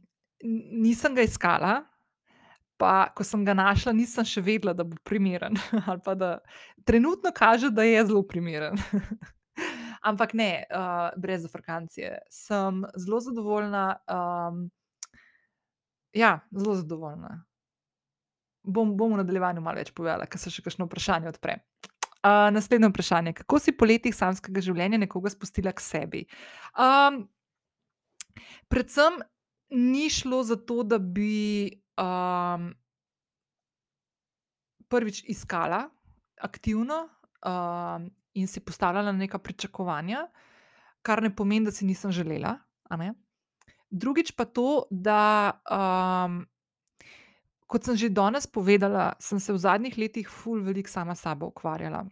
nisem 0.83 1.15
ga 1.15 1.25
iskala, 1.25 1.73
pa 2.79 3.09
ko 3.17 3.25
sem 3.25 3.45
ga 3.45 3.57
našla, 3.59 3.93
nisem 3.97 4.27
še 4.29 4.43
vedela, 4.45 4.75
da 4.77 4.87
bo 4.87 4.99
primeren. 5.05 5.59
da, 6.23 6.39
trenutno 6.87 7.33
kaže, 7.35 7.71
da 7.71 7.87
je 7.87 8.05
zelo 8.07 8.23
primeren. 8.23 8.79
Ampak 10.09 10.35
ne, 10.39 10.65
uh, 10.71 11.11
brez 11.19 11.45
afrkancije. 11.45 12.21
Sem 12.31 12.85
zelo 12.97 13.21
zadovoljna. 13.21 13.85
Um, 14.07 14.69
ja, 16.15 16.39
zelo 16.55 16.79
zadovoljna 16.79 17.43
bom, 18.69 18.93
bom 18.97 19.15
v 19.15 19.23
nadaljevanju 19.23 19.65
malo 19.65 19.81
več 19.81 19.93
povedala, 19.97 20.29
ker 20.29 20.41
se 20.41 20.53
še 20.53 20.63
kakšno 20.65 20.87
vprašanje 20.89 21.33
odpre. 21.33 21.59
Uh, 22.19 22.49
naslednje 22.53 22.91
vprašanje. 22.91 23.33
Kako 23.41 23.61
si 23.63 23.75
po 23.79 23.87
letih 23.89 24.15
samskega 24.15 24.63
življenja 24.65 24.99
nekoga 25.01 25.31
spustila 25.33 25.73
k 25.73 25.85
sebi? 25.85 26.25
Um, 26.75 27.23
predvsem 28.69 29.21
ni 29.71 30.09
šlo 30.11 30.43
za 30.43 30.57
to, 30.57 30.83
da 30.83 30.99
bi 30.99 31.69
um, 32.01 32.75
prvič 34.89 35.25
iskala 35.29 35.89
aktivno 36.41 37.09
um, 37.45 38.11
in 38.35 38.47
si 38.47 38.61
postavljala 38.61 39.13
neka 39.13 39.39
pričakovanja, 39.39 40.29
kar 41.03 41.23
ne 41.23 41.35
pomeni, 41.37 41.65
da 41.65 41.73
si 41.73 41.87
nisem 41.87 42.13
želela. 42.13 42.59
Drugič 43.91 44.33
pa 44.37 44.45
to, 44.45 44.87
da 44.91 45.53
um, 45.71 46.47
Kot 47.69 47.85
sem 47.85 48.01
že 48.01 48.09
danes 48.09 48.49
povedala, 48.49 49.13
sem 49.21 49.37
se 49.37 49.53
v 49.53 49.61
zadnjih 49.61 49.93
letih 50.01 50.25
ful 50.25 50.65
veliko 50.65 50.89
sama 50.89 51.13
sabo 51.13 51.53
ukvarjala. 51.53 52.09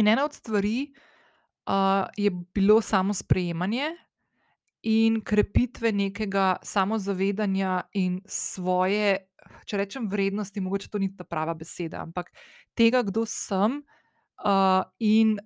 In 0.00 0.08
ena 0.08 0.24
od 0.24 0.32
stvari 0.32 0.96
uh, 1.68 2.08
je 2.16 2.32
bilo 2.32 2.80
samo 2.80 3.12
sprejemanje 3.12 3.92
in 4.86 5.18
krepitve 5.26 5.90
nekega 5.92 6.56
samozavedanja 6.62 7.88
in 7.98 8.20
svoje, 8.30 9.18
če 9.66 9.80
rečem, 9.82 10.06
vrednosti, 10.10 10.62
mogoče 10.62 10.90
to 10.92 11.02
ni 11.02 11.10
ta 11.16 11.26
prava 11.26 11.56
beseda, 11.58 12.04
ampak 12.06 12.30
tega, 12.78 13.02
kdo 13.06 13.26
sem 13.26 13.80
uh, 13.82 14.86
in 15.02 15.36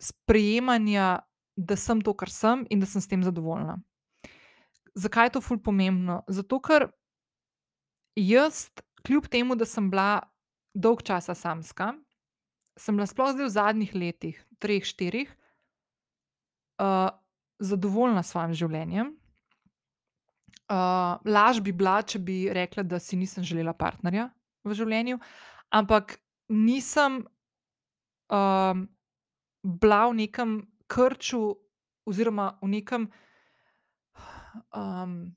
sprejemanja, 0.00 1.20
da 1.54 1.76
sem 1.78 2.00
to, 2.02 2.16
kar 2.18 2.32
sem 2.32 2.64
in 2.72 2.80
da 2.82 2.88
sem 2.88 3.04
s 3.04 3.08
tem 3.10 3.22
zadovoljna. 3.22 3.76
Zakaj 4.98 5.28
je 5.28 5.34
to 5.36 5.42
ful 5.44 5.60
pomembno? 5.62 6.22
Zato, 6.30 6.58
ker 6.62 6.88
Jaz, 8.14 8.68
kljub 9.06 9.26
temu, 9.26 9.56
da 9.58 9.66
sem 9.66 9.90
bila 9.90 10.22
dolg 10.74 11.02
časa 11.02 11.34
samska, 11.34 11.92
sem 12.78 12.94
bila 12.94 13.06
sploh 13.10 13.32
zdaj 13.34 13.46
v 13.46 13.54
zadnjih 13.54 13.94
letih, 13.94 14.38
treh, 14.62 14.86
štirih, 14.86 15.32
uh, 16.78 17.10
zadovoljna 17.58 18.22
s 18.22 18.32
svojim 18.32 18.54
življenjem. 18.54 19.12
Uh, 20.64 21.20
laž 21.28 21.60
bi 21.60 21.74
bila, 21.76 21.98
če 22.02 22.18
bi 22.24 22.48
rekla, 22.52 22.82
da 22.82 22.98
si 22.98 23.18
nisem 23.20 23.44
želela 23.44 23.74
partnerja 23.76 24.30
v 24.64 24.76
življenju, 24.78 25.18
ampak 25.76 26.16
nisem 26.48 27.20
um, 28.32 28.86
bila 29.60 30.06
v 30.08 30.16
nekem 30.24 30.56
krču, 30.88 31.42
oziroma 32.08 32.54
v 32.62 32.72
nekem. 32.78 33.08
Um, 34.72 35.34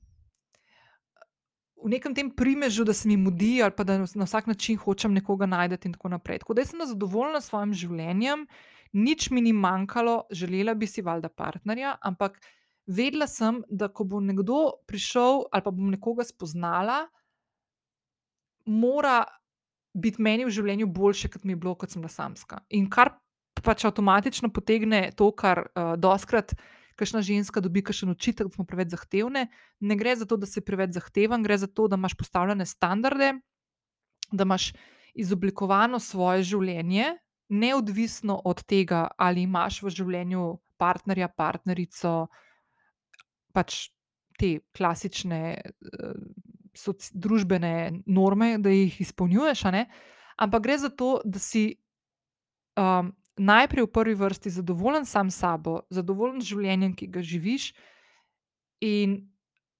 v 1.78 1.92
nekem 1.92 2.14
tem 2.14 2.30
primežu, 2.30 2.84
da 2.84 2.92
se 2.92 3.08
mi 3.08 3.16
mudi 3.16 3.62
ali 3.62 3.70
pa 3.70 3.84
da 3.84 3.98
na 3.98 4.24
vsak 4.26 4.46
način 4.46 4.78
hočem 4.78 5.14
nekoga 5.14 5.46
najti 5.46 5.86
in 5.86 5.94
tako 5.94 6.08
naprej. 6.08 6.38
Tako 6.42 6.54
da 6.54 6.64
sem 6.64 6.80
zadovoljna 6.86 7.40
s 7.40 7.50
svojim 7.52 7.74
življenjem, 7.74 8.46
nič 8.92 9.30
mi 9.30 9.42
ni 9.44 9.52
manjkalo, 9.52 10.22
želela 10.30 10.74
bi 10.74 10.86
si 10.86 11.02
valjda 11.02 11.28
partnerja, 11.28 11.96
ampak 12.02 12.38
vedela 12.86 13.26
sem, 13.28 13.62
da 13.68 13.88
ko 13.88 14.04
bo 14.04 14.20
nekdo 14.20 14.80
prišel 14.88 15.44
ali 15.52 15.64
pa 15.64 15.70
bom 15.70 15.90
nekoga 15.92 16.24
spoznala, 16.24 17.02
mora 18.66 19.24
biti 19.94 20.22
meni 20.22 20.46
v 20.46 20.52
življenju 20.52 20.88
boljše, 20.92 21.30
kot 21.32 21.44
mi 21.44 21.56
je 21.56 21.60
bilo, 21.60 21.74
kot 21.74 21.92
sem 21.92 22.02
bila 22.02 22.12
samska. 22.12 22.62
In 22.76 22.88
kar 22.90 23.14
pač 23.64 23.84
avtomatično 23.88 24.52
potegne 24.54 25.08
to, 25.16 25.30
kar 25.36 25.66
uh, 25.66 25.94
doskrat 25.98 26.54
kakšna 26.98 27.22
ženska 27.22 27.62
dobi 27.62 27.82
kakšen 27.86 28.10
učitek, 28.10 28.48
da 28.50 28.58
smo 28.58 28.66
preveč 28.66 28.90
zahtevne. 28.94 29.46
Ne 29.80 29.96
gre 29.98 30.16
za 30.18 30.26
to, 30.26 30.36
da 30.36 30.48
si 30.50 30.62
preveč 30.64 30.96
zahteven, 30.96 31.44
gre 31.46 31.58
za 31.58 31.68
to, 31.70 31.86
da 31.86 31.98
imaš 31.98 32.16
postavljene 32.18 32.66
standarde, 32.66 33.32
da 34.32 34.46
imaš 34.46 34.72
izoblikovano 35.18 36.00
svoje 36.02 36.42
življenje, 36.50 37.14
neodvisno 37.48 38.40
od 38.44 38.62
tega, 38.68 39.08
ali 39.16 39.42
imaš 39.42 39.82
v 39.82 39.92
življenju 39.94 40.44
partnerja, 40.78 41.28
partnerico, 41.28 42.28
pač 43.56 43.88
te 44.38 44.58
klasične 44.76 45.42
uh, 45.58 46.18
soci, 46.78 47.10
družbene 47.14 48.04
norme, 48.06 48.56
da 48.62 48.70
jih 48.70 49.00
izpolnjuješ. 49.02 49.64
Ampak 50.38 50.62
gre 50.62 50.78
za 50.78 50.90
to, 50.94 51.18
da 51.24 51.42
si 51.42 51.72
um, 52.78 53.10
najprej 53.38 53.86
v 53.86 53.92
prvi 53.92 54.14
vrsti 54.14 54.50
zadovoljen 54.50 55.06
sam 55.06 55.30
s 55.30 55.40
sabo, 55.42 55.80
zadovoljen 55.90 56.42
z 56.42 56.52
življenjem, 56.52 56.94
ki 56.94 57.10
ga 57.10 57.22
živiš, 57.22 57.72
in 58.84 59.18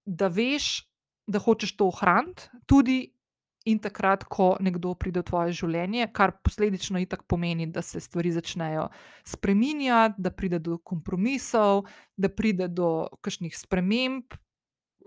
da 0.07 0.31
veš, 0.33 0.89
da 1.29 1.39
hočeš 1.39 1.77
to 1.77 1.91
ohraniti, 1.93 2.49
tudi 2.67 3.13
in 3.69 3.79
takrat, 3.83 4.25
ko 4.25 4.57
nekdo 4.65 4.95
pride 4.97 5.21
v 5.21 5.29
tvoje 5.29 5.55
življenje, 5.61 6.09
kar 6.17 6.33
posledično 6.45 7.01
itak 7.05 7.27
pomeni, 7.29 7.69
da 7.71 7.83
se 7.85 8.01
stvari 8.01 8.33
začnejo 8.33 8.89
spreminjati, 9.29 10.23
da 10.25 10.33
pride 10.33 10.61
do 10.65 10.79
kompromisov, 10.81 11.85
da 12.17 12.31
pride 12.33 12.71
do 12.73 13.09
kakšnih 13.25 13.57
sprememb. 13.57 14.39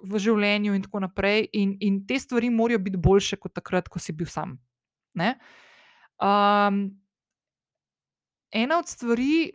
V 0.01 0.17
življenju, 0.17 0.73
in 0.73 0.81
tako 0.81 1.03
naprej, 1.03 1.43
in, 1.53 1.75
in 1.77 1.99
te 2.09 2.17
stvari 2.17 2.49
morajo 2.49 2.79
biti 2.81 2.97
boljše 2.97 3.37
kot 3.37 3.53
takrat, 3.53 3.85
ko 3.85 4.01
si 4.01 4.15
bil 4.17 4.25
sam. 4.25 4.55
Um, 5.13 6.79
ena 8.49 8.79
od 8.81 8.89
stvari, 8.89 9.51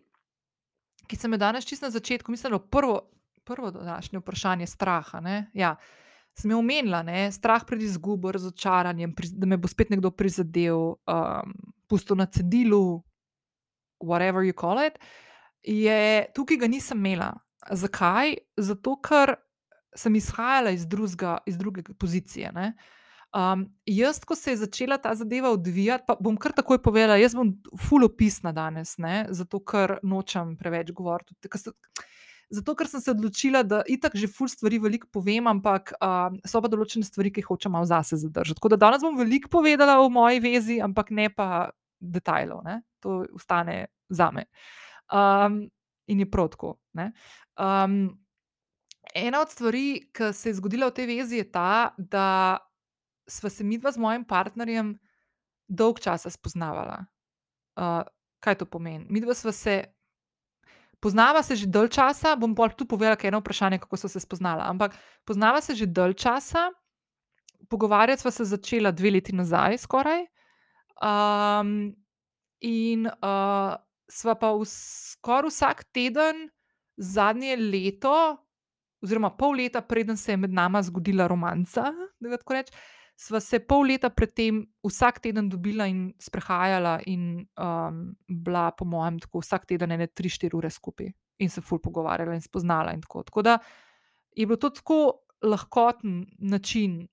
ki 1.10 1.18
sem 1.18 1.34
jo 1.34 1.40
danes 1.42 1.66
čisto 1.66 1.88
na 1.88 1.90
začetku, 1.90 2.30
mislim, 2.30 2.54
da 2.54 2.60
je 2.60 2.70
prvo, 2.70 3.00
prvo 3.42 3.72
današnje 3.74 4.22
vprašanje 4.22 4.70
straha. 4.70 5.22
Ja, 5.54 5.74
sem 6.36 6.50
jo 6.52 6.58
omenila, 6.60 7.02
ne? 7.02 7.26
strah 7.32 7.64
pred 7.64 7.82
izgubo, 7.82 8.32
razočaranjem, 8.32 9.14
da 9.32 9.48
me 9.48 9.56
bo 9.56 9.68
spet 9.68 9.90
nekdo 9.90 10.10
prizadel, 10.12 10.96
um, 11.08 11.54
pustil 11.88 12.18
na 12.18 12.26
cedilu, 12.26 13.02
whatever 14.00 14.44
you 14.44 14.52
call 14.52 14.80
it. 14.82 14.98
Je, 15.62 16.26
tukaj 16.36 16.60
ga 16.60 16.68
nisem 16.68 17.00
imela. 17.00 17.32
Zakaj? 17.72 18.36
Zato, 18.56 18.98
ker 19.02 19.34
sem 19.96 20.14
izhajala 20.14 20.70
iz, 20.76 20.84
drugega, 20.86 21.38
iz 21.46 21.56
druge 21.58 21.82
pozicije. 21.98 22.52
Um, 23.36 23.64
jaz, 23.86 24.20
ko 24.24 24.36
se 24.36 24.52
je 24.52 24.60
začela 24.60 24.98
ta 24.98 25.14
zadeva 25.14 25.50
odvijati, 25.50 26.04
pa 26.06 26.16
bom 26.20 26.36
kar 26.36 26.52
takoj 26.52 26.78
povedala, 26.82 27.16
jaz 27.16 27.34
bom 27.34 27.54
full 27.88 28.04
opisna 28.04 28.52
danes, 28.52 28.96
ne? 29.02 29.26
zato 29.30 29.60
ker 29.64 29.98
nočem 30.02 30.54
preveč 30.60 30.92
govoriti. 30.92 31.34
Zato, 32.50 32.76
ker 32.78 32.86
sem 32.86 33.02
se 33.02 33.10
odločila, 33.10 33.64
da 33.66 33.80
itak 33.90 34.14
že 34.14 34.30
full 34.30 34.46
stvari 34.46 34.78
veliko 34.78 35.08
povem, 35.10 35.48
ampak 35.50 35.90
uh, 35.98 36.30
so 36.46 36.62
pa 36.62 36.70
določene 36.70 37.02
stvari, 37.02 37.32
ki 37.34 37.42
jih 37.42 37.48
hočem 37.50 37.74
malo 37.74 37.88
zase 37.90 38.18
zadržati. 38.22 38.60
Tako 38.60 38.70
da 38.74 38.78
danes 38.86 39.02
bom 39.02 39.18
veliko 39.18 39.50
povedala 39.50 39.98
o 39.98 40.06
moji 40.12 40.38
vezi, 40.44 40.78
ampak 40.82 41.10
ne 41.10 41.26
pa 41.26 41.72
detajlov, 41.98 42.62
ne? 42.62 42.82
to 43.02 43.24
ostane 43.34 43.86
za 44.08 44.30
me. 44.30 44.46
Um, 45.10 45.66
in 46.06 46.22
je 46.22 46.30
protko. 46.30 46.76
Um, 46.94 48.14
ena 49.14 49.40
od 49.42 49.50
stvari, 49.50 50.06
ki 50.14 50.30
se 50.32 50.50
je 50.50 50.58
zgodila 50.60 50.90
v 50.90 50.96
tej 51.00 51.06
vezi, 51.10 51.42
je 51.42 51.50
ta, 51.50 51.94
da 51.98 52.58
sva 53.26 53.50
se 53.50 53.66
midva 53.66 53.90
z 53.90 53.98
mojim 53.98 54.24
partnerjem 54.24 54.94
dolg 55.66 55.98
časa 55.98 56.30
spoznavala. 56.30 57.02
Uh, 57.74 58.06
kaj 58.38 58.62
to 58.62 58.70
pomeni? 58.70 59.06
Midva 59.10 59.34
sva 59.34 59.52
se. 59.52 59.82
Poznava 61.00 61.42
se 61.42 61.56
že 61.56 61.66
dalj 61.66 61.88
časa, 61.92 62.36
bom 62.36 62.54
pa 62.54 62.68
tudi 62.72 62.88
povedala, 62.88 63.16
ker 63.16 63.28
je 63.28 63.34
eno 63.34 63.42
vprašanje, 63.42 63.78
kako 63.78 63.96
so 63.96 64.08
se 64.08 64.20
spoznala. 64.20 64.64
Ampak 64.70 64.96
poznava 65.24 65.60
se 65.60 65.74
že 65.74 65.86
dalj 65.86 66.14
časa, 66.14 66.70
pogovarjati 67.68 68.22
sva 68.22 68.30
se 68.30 68.44
začela 68.44 68.90
dve 68.90 69.10
leti 69.10 69.34
nazaj, 69.36 69.78
skoraj. 69.78 70.26
Um, 70.96 71.92
in 72.64 73.06
uh, 73.06 73.76
sva 74.08 74.34
pa 74.40 74.52
skoraj 74.64 75.52
vsak 75.52 75.84
teden 75.92 76.48
zadnje 76.96 77.56
leto, 77.56 78.36
oziroma 79.04 79.30
pol 79.36 79.60
leta, 79.60 79.82
preden 79.84 80.16
se 80.16 80.32
je 80.32 80.36
med 80.36 80.52
nama 80.52 80.82
zgodila 80.82 81.26
romanca, 81.28 81.92
da 82.20 82.38
tako 82.40 82.56
rečem, 82.56 82.74
sva 83.16 83.40
se 83.40 83.62
pol 83.64 83.86
leta 83.88 84.10
predtem 84.12 84.60
vsak 84.84 85.22
teden 85.24 85.48
dobila 85.48 85.86
in 85.88 86.10
sprehajala, 86.20 86.98
in 87.08 87.46
um, 87.56 88.02
bila, 88.28 88.70
po 88.76 88.84
mojem, 88.84 89.18
tako 89.24 89.40
vsak 89.40 89.66
teden 89.66 89.96
ene 89.96 90.06
tri, 90.06 90.28
štiri 90.28 90.56
ure 90.56 90.70
skupaj 90.70 91.08
in 91.38 91.52
se 91.52 91.60
ful 91.60 91.80
pogovarjala 91.80 92.36
in 92.36 92.44
spoznala. 92.44 92.92
In 92.92 93.00
tako. 93.00 93.22
tako 93.22 93.42
da 93.42 93.58
je 94.36 94.46
bilo 94.46 94.56
to 94.56 94.70
tako 94.70 94.98
lahkoten 95.42 96.26
način 96.38 97.06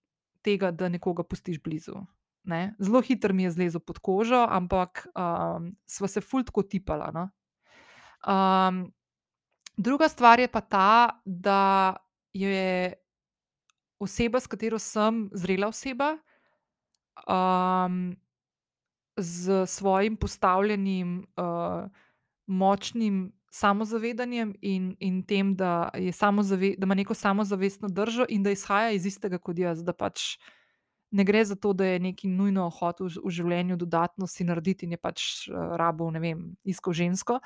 tega, 0.43 0.71
da 0.71 0.89
nekoga 0.89 1.23
pustiš 1.23 1.61
blizu. 1.63 1.95
Ne? 2.43 2.75
Zelo 2.79 3.01
hitro 3.01 3.33
mi 3.33 3.43
je 3.43 3.51
zlezel 3.51 3.79
pod 3.79 3.99
kožo, 3.99 4.45
ampak 4.49 5.07
um, 5.15 5.71
sva 5.87 6.07
se 6.07 6.21
ful 6.21 6.43
tako 6.43 6.63
tipala. 6.63 7.11
No? 7.15 7.29
Um, 8.27 8.91
druga 9.77 10.09
stvar 10.09 10.39
je 10.39 10.47
pa 10.51 10.61
ta, 10.61 11.21
da 11.25 11.95
je 12.33 12.93
oseba, 14.03 14.39
s 14.39 14.49
katero 14.51 14.79
sem 14.79 15.27
zrela 15.33 15.69
oseba, 15.71 16.17
um, 17.27 18.15
z 19.17 19.65
svojim 19.69 20.17
postavljenim, 20.17 21.19
uh, 21.37 21.89
močnim 22.47 23.31
samozavedanjem 23.53 24.55
in, 24.61 24.95
in 24.99 25.21
tem, 25.23 25.55
da, 25.55 25.91
da 25.93 26.85
ima 26.85 26.95
neko 26.95 27.13
samozavestno 27.13 27.87
držo 27.89 28.25
in 28.29 28.43
da 28.43 28.51
izhaja 28.51 28.91
iz 28.91 29.05
istega 29.05 29.37
kot 29.37 29.59
jaz. 29.59 29.83
Da 29.83 29.93
pač 29.93 30.37
ne 31.11 31.23
gre 31.23 31.45
za 31.45 31.55
to, 31.55 31.73
da 31.73 31.85
je 31.85 31.99
neki 31.99 32.27
nujno 32.27 32.69
hotel 32.73 33.07
v, 33.07 33.21
v 33.25 33.29
življenju 33.29 33.77
dodatno 33.77 34.27
si 34.27 34.43
narediti 34.43 34.85
in 34.85 34.97
je 34.97 34.97
pač 34.97 35.27
uh, 35.51 35.75
rabo, 35.77 36.09
ne 36.11 36.19
vem, 36.19 36.47
isko 36.65 36.93
žensko. 36.93 37.39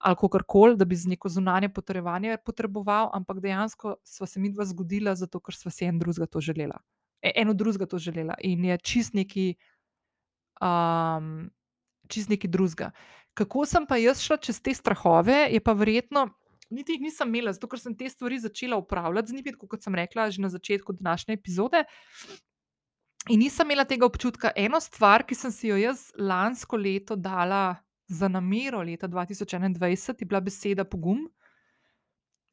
Ali 0.00 0.16
kako 0.16 0.40
koli, 0.46 0.76
da 0.76 0.84
bi 0.84 0.96
z 0.96 1.08
neko 1.08 1.28
zunanje 1.28 1.68
potrjevanje 1.68 2.38
potreboval, 2.44 3.10
ampak 3.12 3.40
dejansko 3.40 3.96
sva 4.04 4.26
se 4.26 4.40
mi 4.40 4.48
dva 4.52 4.64
zgodila, 4.64 5.14
zato 5.14 5.40
ker 5.40 5.54
sva 5.54 5.70
si 5.70 5.84
en 5.84 5.98
drugega 5.98 6.26
to 6.26 6.40
želela. 6.40 6.78
E, 7.22 7.32
eno 7.36 7.52
drugega 7.54 7.86
to 7.86 7.98
želela 7.98 8.34
in 8.40 8.64
je 8.64 8.78
čist 8.78 9.14
neki, 9.14 9.54
um, 10.60 11.50
čist 12.08 12.32
neki 12.32 12.48
drugega. 12.48 12.90
Kako 13.34 13.66
sem 13.66 13.86
pa 13.86 14.00
jaz 14.00 14.22
šla 14.24 14.38
čez 14.40 14.62
te 14.64 14.74
strahove, 14.74 15.36
je 15.52 15.60
pa 15.60 15.72
verjetno, 15.76 16.30
niti 16.70 16.96
jih 16.96 17.04
nisem 17.04 17.28
imela, 17.28 17.52
zato 17.52 17.68
ker 17.68 17.80
sem 17.82 17.94
te 17.96 18.08
stvari 18.08 18.40
začela 18.40 18.80
upravljati 18.80 19.28
z 19.28 19.36
njimi, 19.36 19.52
kot 19.52 19.84
sem 19.84 19.94
rekla 19.94 20.30
že 20.30 20.40
na 20.40 20.48
začetku 20.48 20.96
današnje 20.96 21.34
epizode. 21.34 21.84
In 23.28 23.44
nisem 23.44 23.68
imela 23.68 23.84
tega 23.84 24.06
občutka. 24.06 24.50
Eno 24.56 24.80
stvar, 24.80 25.26
ki 25.28 25.34
sem 25.34 25.52
si 25.52 25.68
jo 25.68 25.76
jaz 25.76 26.08
lansko 26.16 26.76
leto 26.76 27.16
dala 27.16 27.76
za 28.10 28.28
namero, 28.28 28.82
leta 28.82 29.08
2021, 29.08 30.20
je 30.20 30.26
bila 30.26 30.40
beseda 30.40 30.84
pogum. 30.84 31.28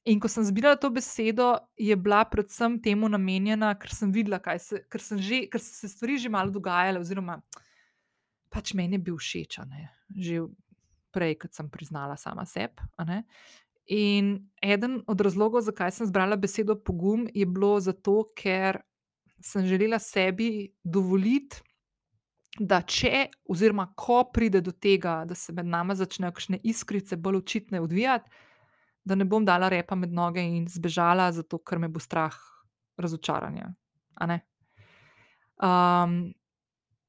In 0.07 0.21
ko 0.23 0.29
sem 0.31 0.45
zbirala 0.45 0.77
to 0.79 0.89
besedo, 0.93 1.57
je 1.75 1.95
bila 1.95 2.21
predvsem 2.29 2.77
temu 2.79 3.09
namenjena, 3.09 3.73
ker 3.75 3.91
sem 3.91 4.11
videla, 4.13 4.39
se, 4.61 4.85
ker 4.87 5.03
sem 5.03 5.19
že, 5.19 5.41
ker 5.51 5.59
so 5.59 5.73
se 5.81 5.89
stvari 5.91 6.15
že 6.21 6.29
malo 6.31 6.53
dogajale, 6.53 7.01
oziroma 7.01 7.41
pač 8.53 8.71
meni 8.77 8.95
je 8.95 9.03
bil 9.03 9.17
všeč, 9.19 9.59
že 10.15 10.45
prej, 11.11 11.35
kot 11.41 11.51
sem 11.57 11.67
priznala 11.67 12.15
sama 12.15 12.45
sebi. 12.47 12.85
In 13.87 14.47
eden 14.61 15.01
od 15.07 15.19
razlogov, 15.19 15.65
zakaj 15.67 15.91
sem 15.91 16.07
zbrala 16.07 16.37
besedo 16.39 16.77
pogum, 16.79 17.25
je 17.33 17.45
bilo 17.45 17.75
zato, 17.83 18.29
ker 18.37 18.79
sem 19.43 19.65
želela 19.67 19.99
sebi 19.99 20.71
dovoliti, 20.83 21.59
da 22.59 22.81
če, 22.81 23.27
oziroma 23.49 23.87
ko 23.95 24.23
pride 24.33 24.61
do 24.65 24.71
tega, 24.71 25.21
da 25.27 25.35
se 25.35 25.53
med 25.53 25.67
nami 25.69 25.95
začnejo 25.97 26.33
kakšne 26.33 26.59
iskrice 26.63 27.17
bolj 27.17 27.41
očitne 27.41 27.81
odvijati, 27.81 28.29
da 29.07 29.15
ne 29.15 29.25
bom 29.25 29.45
dala 29.45 29.69
repa 29.71 29.95
med 29.95 30.13
noge 30.13 30.43
in 30.43 30.65
zbežala, 30.67 31.29
zato 31.31 31.59
ker 31.63 31.79
me 31.79 31.87
bo 31.87 32.01
strah 32.03 32.35
razočaranja. 32.97 33.69
Um, 35.63 36.17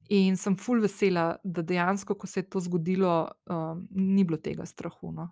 in 0.08 0.36
sem 0.38 0.56
fulj 0.56 0.84
vesela, 0.86 1.32
da 1.44 1.64
dejansko, 1.66 2.14
ko 2.14 2.28
se 2.30 2.44
je 2.44 2.48
to 2.52 2.62
zgodilo, 2.62 3.16
um, 3.50 3.86
ni 3.90 4.24
bilo 4.24 4.38
tega 4.38 4.66
strahu. 4.66 5.12
No. 5.12 5.30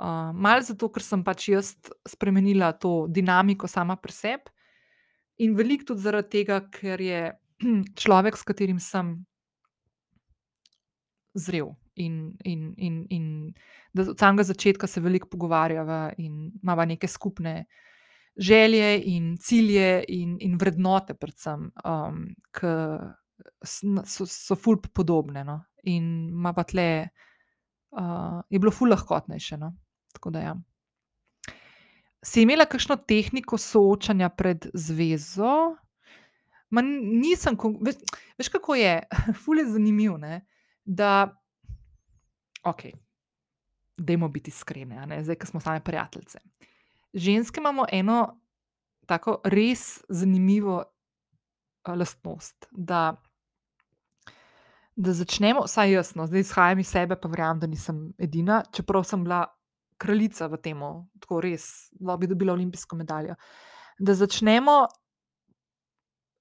Uh, 0.00 0.32
Mal 0.32 0.64
zato, 0.64 0.88
ker 0.92 1.04
sem 1.04 1.22
pač 1.24 1.50
jaz 1.52 1.74
spremenila 2.08 2.72
to 2.72 3.04
dinamiko 3.12 3.68
sama 3.68 3.98
pri 4.00 4.16
sebi, 4.16 4.56
In 5.36 5.56
veliko 5.56 5.90
tudi 5.92 6.04
zaradi 6.04 6.30
tega, 6.38 6.62
ker 6.72 7.00
je 7.02 7.20
človek, 8.02 8.36
s 8.36 8.46
katerim 8.46 8.78
sem 8.82 9.18
zrel. 11.36 11.74
In, 11.96 12.36
in, 12.44 12.74
in, 12.76 13.06
in 13.08 13.26
da 13.96 14.04
od 14.10 14.18
samega 14.20 14.44
začetka 14.44 14.86
se 14.86 15.00
veliko 15.00 15.30
pogovarjava 15.32 16.10
in 16.20 16.50
imamo 16.62 16.84
neke 16.84 17.08
skupne 17.08 17.64
želje 18.36 19.02
in 19.08 19.36
cilje 19.40 20.04
in, 20.08 20.36
in 20.40 20.58
vrednote, 20.60 21.14
predvsem, 21.14 21.70
um, 21.84 22.26
ki 22.52 22.72
so, 23.64 24.26
so 24.26 24.56
fulp 24.56 24.90
podobne. 24.92 25.44
No? 25.44 25.62
In 25.88 26.28
ima 26.28 26.52
pa 26.52 26.66
tle, 26.68 27.08
uh, 27.96 28.42
je 28.50 28.60
bilo 28.60 28.72
fulp 28.72 28.92
lahkotnejše. 28.92 29.56
No? 29.56 29.72
Tako 30.12 30.30
da 30.36 30.44
ja. 30.50 30.54
Si 32.26 32.42
imela 32.42 32.66
kakšno 32.66 32.96
tehniko 33.08 33.58
soočanja 33.58 34.28
pred 34.36 34.68
zvezo? 34.74 35.76
Ma 36.70 36.82
nisem, 36.82 37.56
veš, 37.80 37.98
veš, 38.38 38.48
kako 38.48 38.74
je, 38.74 39.02
fulje 39.44 39.66
je 39.66 39.72
zanimivo. 39.72 40.18
Ne? 40.18 40.40
Da, 40.84 41.36
ok, 42.64 42.82
dajmo 43.96 44.28
biti 44.28 44.50
iskreni, 44.50 45.22
zdaj, 45.24 45.36
ki 45.36 45.46
smo 45.46 45.60
sami 45.60 45.80
prijateljice. 45.84 46.38
Ženske 47.14 47.60
imamo 47.60 47.86
eno 47.92 48.40
tako 49.06 49.40
res 49.44 50.04
zanimivo 50.08 50.82
lastnost. 51.86 52.66
Da, 52.70 53.14
da 54.96 55.12
začnemo, 55.12 55.62
vsaj 55.66 55.92
jaz, 55.92 56.14
no, 56.14 56.26
zdaj 56.26 56.40
izhajam 56.40 56.78
iz 56.82 56.90
sebe, 56.90 57.16
pa 57.20 57.28
verjamem, 57.28 57.60
da 57.60 57.70
nisem 57.70 58.10
edina, 58.18 58.62
čeprav 58.72 59.04
sem 59.04 59.24
bila 59.24 59.44
kraljica 59.98 60.48
v 60.52 60.60
tem, 60.60 60.82
tako 61.22 61.40
res, 61.40 61.88
da 61.92 62.16
bi 62.16 62.28
dobila 62.28 62.52
olimpijsko 62.52 62.96
medaljo. 62.96 63.36
Da 63.98 64.14
začnemo 64.14 64.82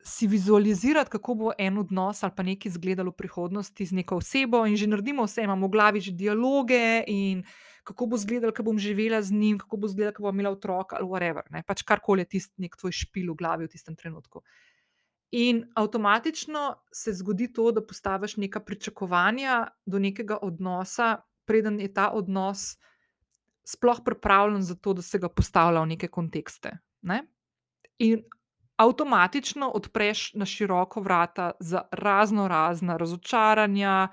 si 0.05 0.27
vizualizirati, 0.27 1.09
kako 1.09 1.33
bo 1.35 1.51
en 1.57 1.77
odnos 1.77 2.23
ali 2.23 2.33
pa 2.35 2.43
nekaj 2.43 2.69
izgledalo 2.69 3.11
v 3.11 3.17
prihodnosti 3.17 3.85
z 3.85 3.91
neko 3.91 4.19
osebo, 4.21 4.65
in 4.69 4.77
že 4.77 4.87
naredimo 4.87 5.25
vse, 5.25 5.43
imamo 5.43 5.67
v 5.67 5.71
glavi 5.73 6.01
že 6.01 6.11
dialoge 6.11 7.03
in 7.07 7.43
kako 7.83 8.05
bo 8.05 8.15
izgledalo, 8.15 8.53
ko 8.53 8.63
bom 8.63 8.77
živela 8.79 9.21
z 9.21 9.33
njim, 9.33 9.57
kako 9.57 9.77
bo 9.77 9.89
izgledalo, 9.89 10.13
ko 10.13 10.23
bom 10.23 10.35
imela 10.35 10.53
otroka 10.53 10.97
ali 10.99 11.09
whatever. 11.09 11.41
Ne? 11.49 11.63
Pač 11.65 11.81
karkoli 11.81 12.21
je 12.21 12.37
tisti 12.37 12.61
nek 12.61 12.77
tvoj 12.77 12.93
špil 12.93 13.33
v 13.33 13.37
glavi 13.37 13.65
v 13.65 13.73
tistem 13.73 13.95
trenutku. 13.95 14.41
In 15.31 15.65
avtomatično 15.73 16.75
se 16.93 17.13
zgodi 17.13 17.49
to, 17.53 17.71
da 17.71 17.81
postaviš 17.81 18.37
neka 18.37 18.59
pričakovanja 18.59 19.67
do 19.85 19.99
nekega 19.99 20.37
odnosa, 20.41 21.25
preden 21.45 21.79
je 21.81 21.89
ta 21.93 22.11
odnos 22.13 22.77
sploh 23.65 23.99
pripravljen 24.05 24.61
za 24.61 24.75
to, 24.75 24.93
da 24.93 25.01
se 25.01 25.19
ga 25.19 25.29
postavlja 25.29 25.81
v 25.81 25.93
neke 25.97 26.07
kontekste. 26.07 26.77
Ne? 27.01 27.23
In 27.97 28.21
avtomatično 28.77 29.69
odpreš 29.69 30.33
na 30.33 30.45
široko 30.45 31.01
vrata 31.01 31.51
za 31.59 31.81
razno 31.91 32.47
razna 32.47 32.97
razočaranja, 32.97 34.07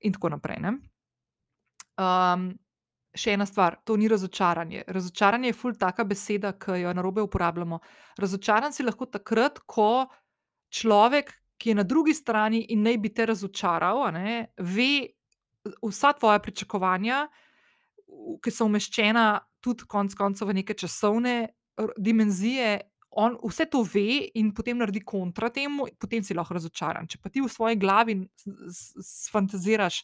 in 0.00 0.12
tako 0.12 0.28
naprej. 0.36 0.60
Um, 1.96 2.50
še 3.16 3.32
ena 3.32 3.46
stvar, 3.48 3.78
to 3.84 3.96
ni 3.96 4.08
razočaranje. 4.12 4.84
Razočaranje 4.92 5.50
je 5.50 5.56
ful 5.56 5.76
taka 5.78 6.04
beseda, 6.04 6.52
ki 6.60 6.82
jo 6.82 6.92
na 6.94 7.02
robe 7.02 7.24
uporabljamo. 7.24 7.80
Razočaran 8.20 8.76
si 8.76 8.84
lahko 8.84 9.08
takrat, 9.08 9.62
ko 9.66 10.06
človek, 10.72 11.32
ki 11.56 11.72
je 11.72 11.78
na 11.78 11.86
drugi 11.88 12.14
strani 12.14 12.66
in 12.74 12.84
naj 12.84 12.98
bi 13.00 13.12
te 13.16 13.26
razočaral, 13.26 14.02
ne, 14.12 14.52
ve 14.60 15.08
vsa 15.80 16.12
tvoja 16.18 16.42
pričakovanja, 16.44 17.24
ki 18.44 18.52
so 18.52 18.68
umeščena 18.68 19.26
tudi 19.64 19.88
konec 19.88 20.14
koncev 20.14 20.52
v 20.52 20.60
neke 20.60 20.76
časovne 20.76 21.38
dimenzije. 21.96 22.76
On 23.16 23.36
vse 23.40 23.64
to 23.72 23.80
ve 23.82 24.30
in 24.36 24.52
potem 24.52 24.76
naredi 24.76 25.00
kontra 25.00 25.48
temu, 25.48 25.86
potem 25.98 26.24
si 26.24 26.34
lahko 26.36 26.58
razočaran. 26.58 27.08
Če 27.08 27.18
pa 27.22 27.30
ti 27.32 27.40
v 27.40 27.48
svoji 27.48 27.78
glavi 27.80 28.18
sfantaziraš 29.00 30.02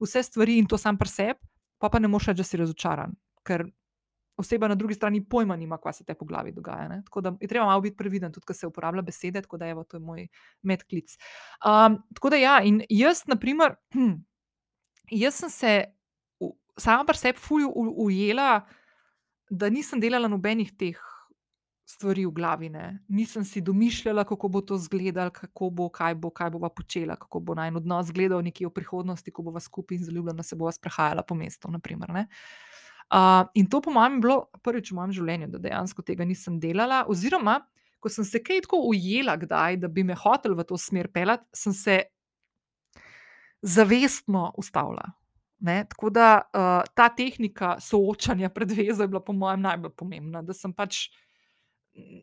vse 0.00 0.22
stvari 0.24 0.56
in 0.60 0.68
to 0.68 0.78
sam 0.80 0.96
pri 0.96 1.10
sebi, 1.12 1.50
pa 1.76 1.90
pa 1.92 2.00
ne 2.00 2.08
moreš 2.08 2.30
reči, 2.30 2.40
da 2.40 2.46
si 2.48 2.60
razočaran, 2.60 3.12
ker 3.44 3.66
oseba 4.40 4.68
na 4.68 4.76
drugi 4.76 4.96
strani 4.96 5.20
pojma 5.24 5.56
nima, 5.56 5.76
kaj 5.80 5.98
se 5.98 6.04
te 6.04 6.14
po 6.16 6.24
glavi 6.28 6.52
dogaja. 6.52 6.88
Ne? 6.88 7.02
Tako 7.04 7.20
da 7.20 7.32
je 7.40 7.48
treba 7.48 7.66
malo 7.68 7.80
biti 7.84 7.96
previden, 7.96 8.32
tudi 8.32 8.48
ko 8.48 8.56
se 8.56 8.68
uporablja 8.68 9.04
besede, 9.04 9.42
tako 9.44 9.60
da 9.60 9.68
evo, 9.68 9.84
to 9.84 9.96
je 9.96 10.04
moj 10.04 10.26
medklic. 10.62 11.16
Um, 11.60 11.98
tako 12.14 12.32
da 12.32 12.40
ja, 12.40 12.56
in 12.64 12.82
jaz, 12.88 13.24
na 13.28 13.36
primer, 13.40 13.76
jaz 15.24 15.40
sem 15.40 15.52
se 15.52 15.74
sama 16.76 17.04
pri 17.04 17.20
sebi 17.20 17.38
fulju 17.40 17.68
u- 17.68 18.06
ujela, 18.06 18.66
da 19.50 19.68
nisem 19.72 20.00
delala 20.00 20.28
nobenih 20.28 20.72
teh 20.76 21.00
stvari 21.86 22.26
v 22.26 22.32
glavi. 22.34 22.68
Ne. 22.68 22.98
Nisem 23.08 23.44
si 23.44 23.60
domišljala, 23.60 24.24
kako 24.24 24.48
bo 24.48 24.60
to 24.60 24.74
izgledalo, 24.74 25.30
kako 25.30 25.70
bo, 25.70 25.88
kaj 25.88 26.14
bo, 26.14 26.30
kaj 26.30 26.50
bova 26.50 26.68
počela, 26.68 27.16
kako 27.16 27.40
bo 27.40 27.54
naj 27.54 27.70
odnos 27.78 28.10
izgledal 28.10 28.42
nekje 28.42 28.66
v 28.66 28.74
prihodnosti, 28.74 29.30
ko 29.30 29.42
bova 29.46 29.60
skupaj 29.60 29.96
in 29.96 30.04
zaljubljena 30.04 30.42
se 30.42 30.56
bova 30.56 30.72
sprehajala 30.72 31.22
po 31.22 31.34
mestu. 31.34 31.70
Naprimer. 31.70 32.10
Uh, 32.10 33.46
in 33.54 33.70
to, 33.70 33.80
po 33.80 33.90
mojem, 33.94 34.18
je 34.18 34.20
bilo 34.20 34.38
prvič 34.66 34.90
v 34.90 34.98
mojem 34.98 35.12
življenju, 35.20 35.48
da 35.54 35.62
dejansko 35.62 36.02
tega 36.02 36.26
nisem 36.26 36.58
delala. 36.60 37.04
Oziroma, 37.08 37.60
ko 38.02 38.10
sem 38.10 38.26
se 38.26 38.42
kaj 38.42 38.64
tako 38.66 38.82
ujela, 38.90 39.36
kdaj, 39.38 39.78
da 39.78 39.88
bi 39.88 40.02
me 40.02 40.18
hotel 40.18 40.56
v 40.58 40.66
to 40.66 40.78
smer 40.78 41.06
pelati, 41.14 41.46
sem 41.54 41.72
se 41.72 42.00
zavestno 43.62 44.50
ustavila. 44.58 45.06
Ne? 45.62 45.84
Tako 45.88 46.10
da 46.10 46.26
uh, 46.42 46.82
ta 46.94 47.08
tehnika 47.08 47.76
soočanja 47.80 48.50
pred 48.50 48.74
vezo 48.74 49.06
je 49.06 49.08
bila, 49.08 49.22
po 49.24 49.32
mojem, 49.32 49.62
najbolj 49.64 49.94
pomembna. 49.96 50.42
Da 50.42 50.52
sem 50.52 50.74
pač 50.74 51.06
n- 51.06 51.25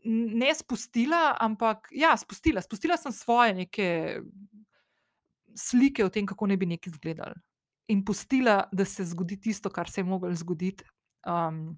ne 0.06 0.54
spustila, 0.56 1.38
ampak 1.40 1.88
ja, 1.92 2.18
spustila. 2.18 2.62
Spustila 2.62 2.98
sem 2.98 3.12
svoje 3.12 3.54
neke 3.54 3.88
slike 5.56 6.06
o 6.06 6.10
tem, 6.10 6.26
kako 6.26 6.48
ne 6.48 6.58
bi 6.58 6.70
nekaj 6.70 6.92
izgledali. 6.92 7.36
In 7.88 8.04
pustila, 8.06 8.64
da 8.72 8.86
se 8.86 9.06
zgodi 9.06 9.40
tisto, 9.42 9.70
kar 9.70 9.90
se 9.90 10.02
je 10.02 10.06
moglo 10.06 10.34
zgoditi. 10.36 10.86
Um, 11.28 11.78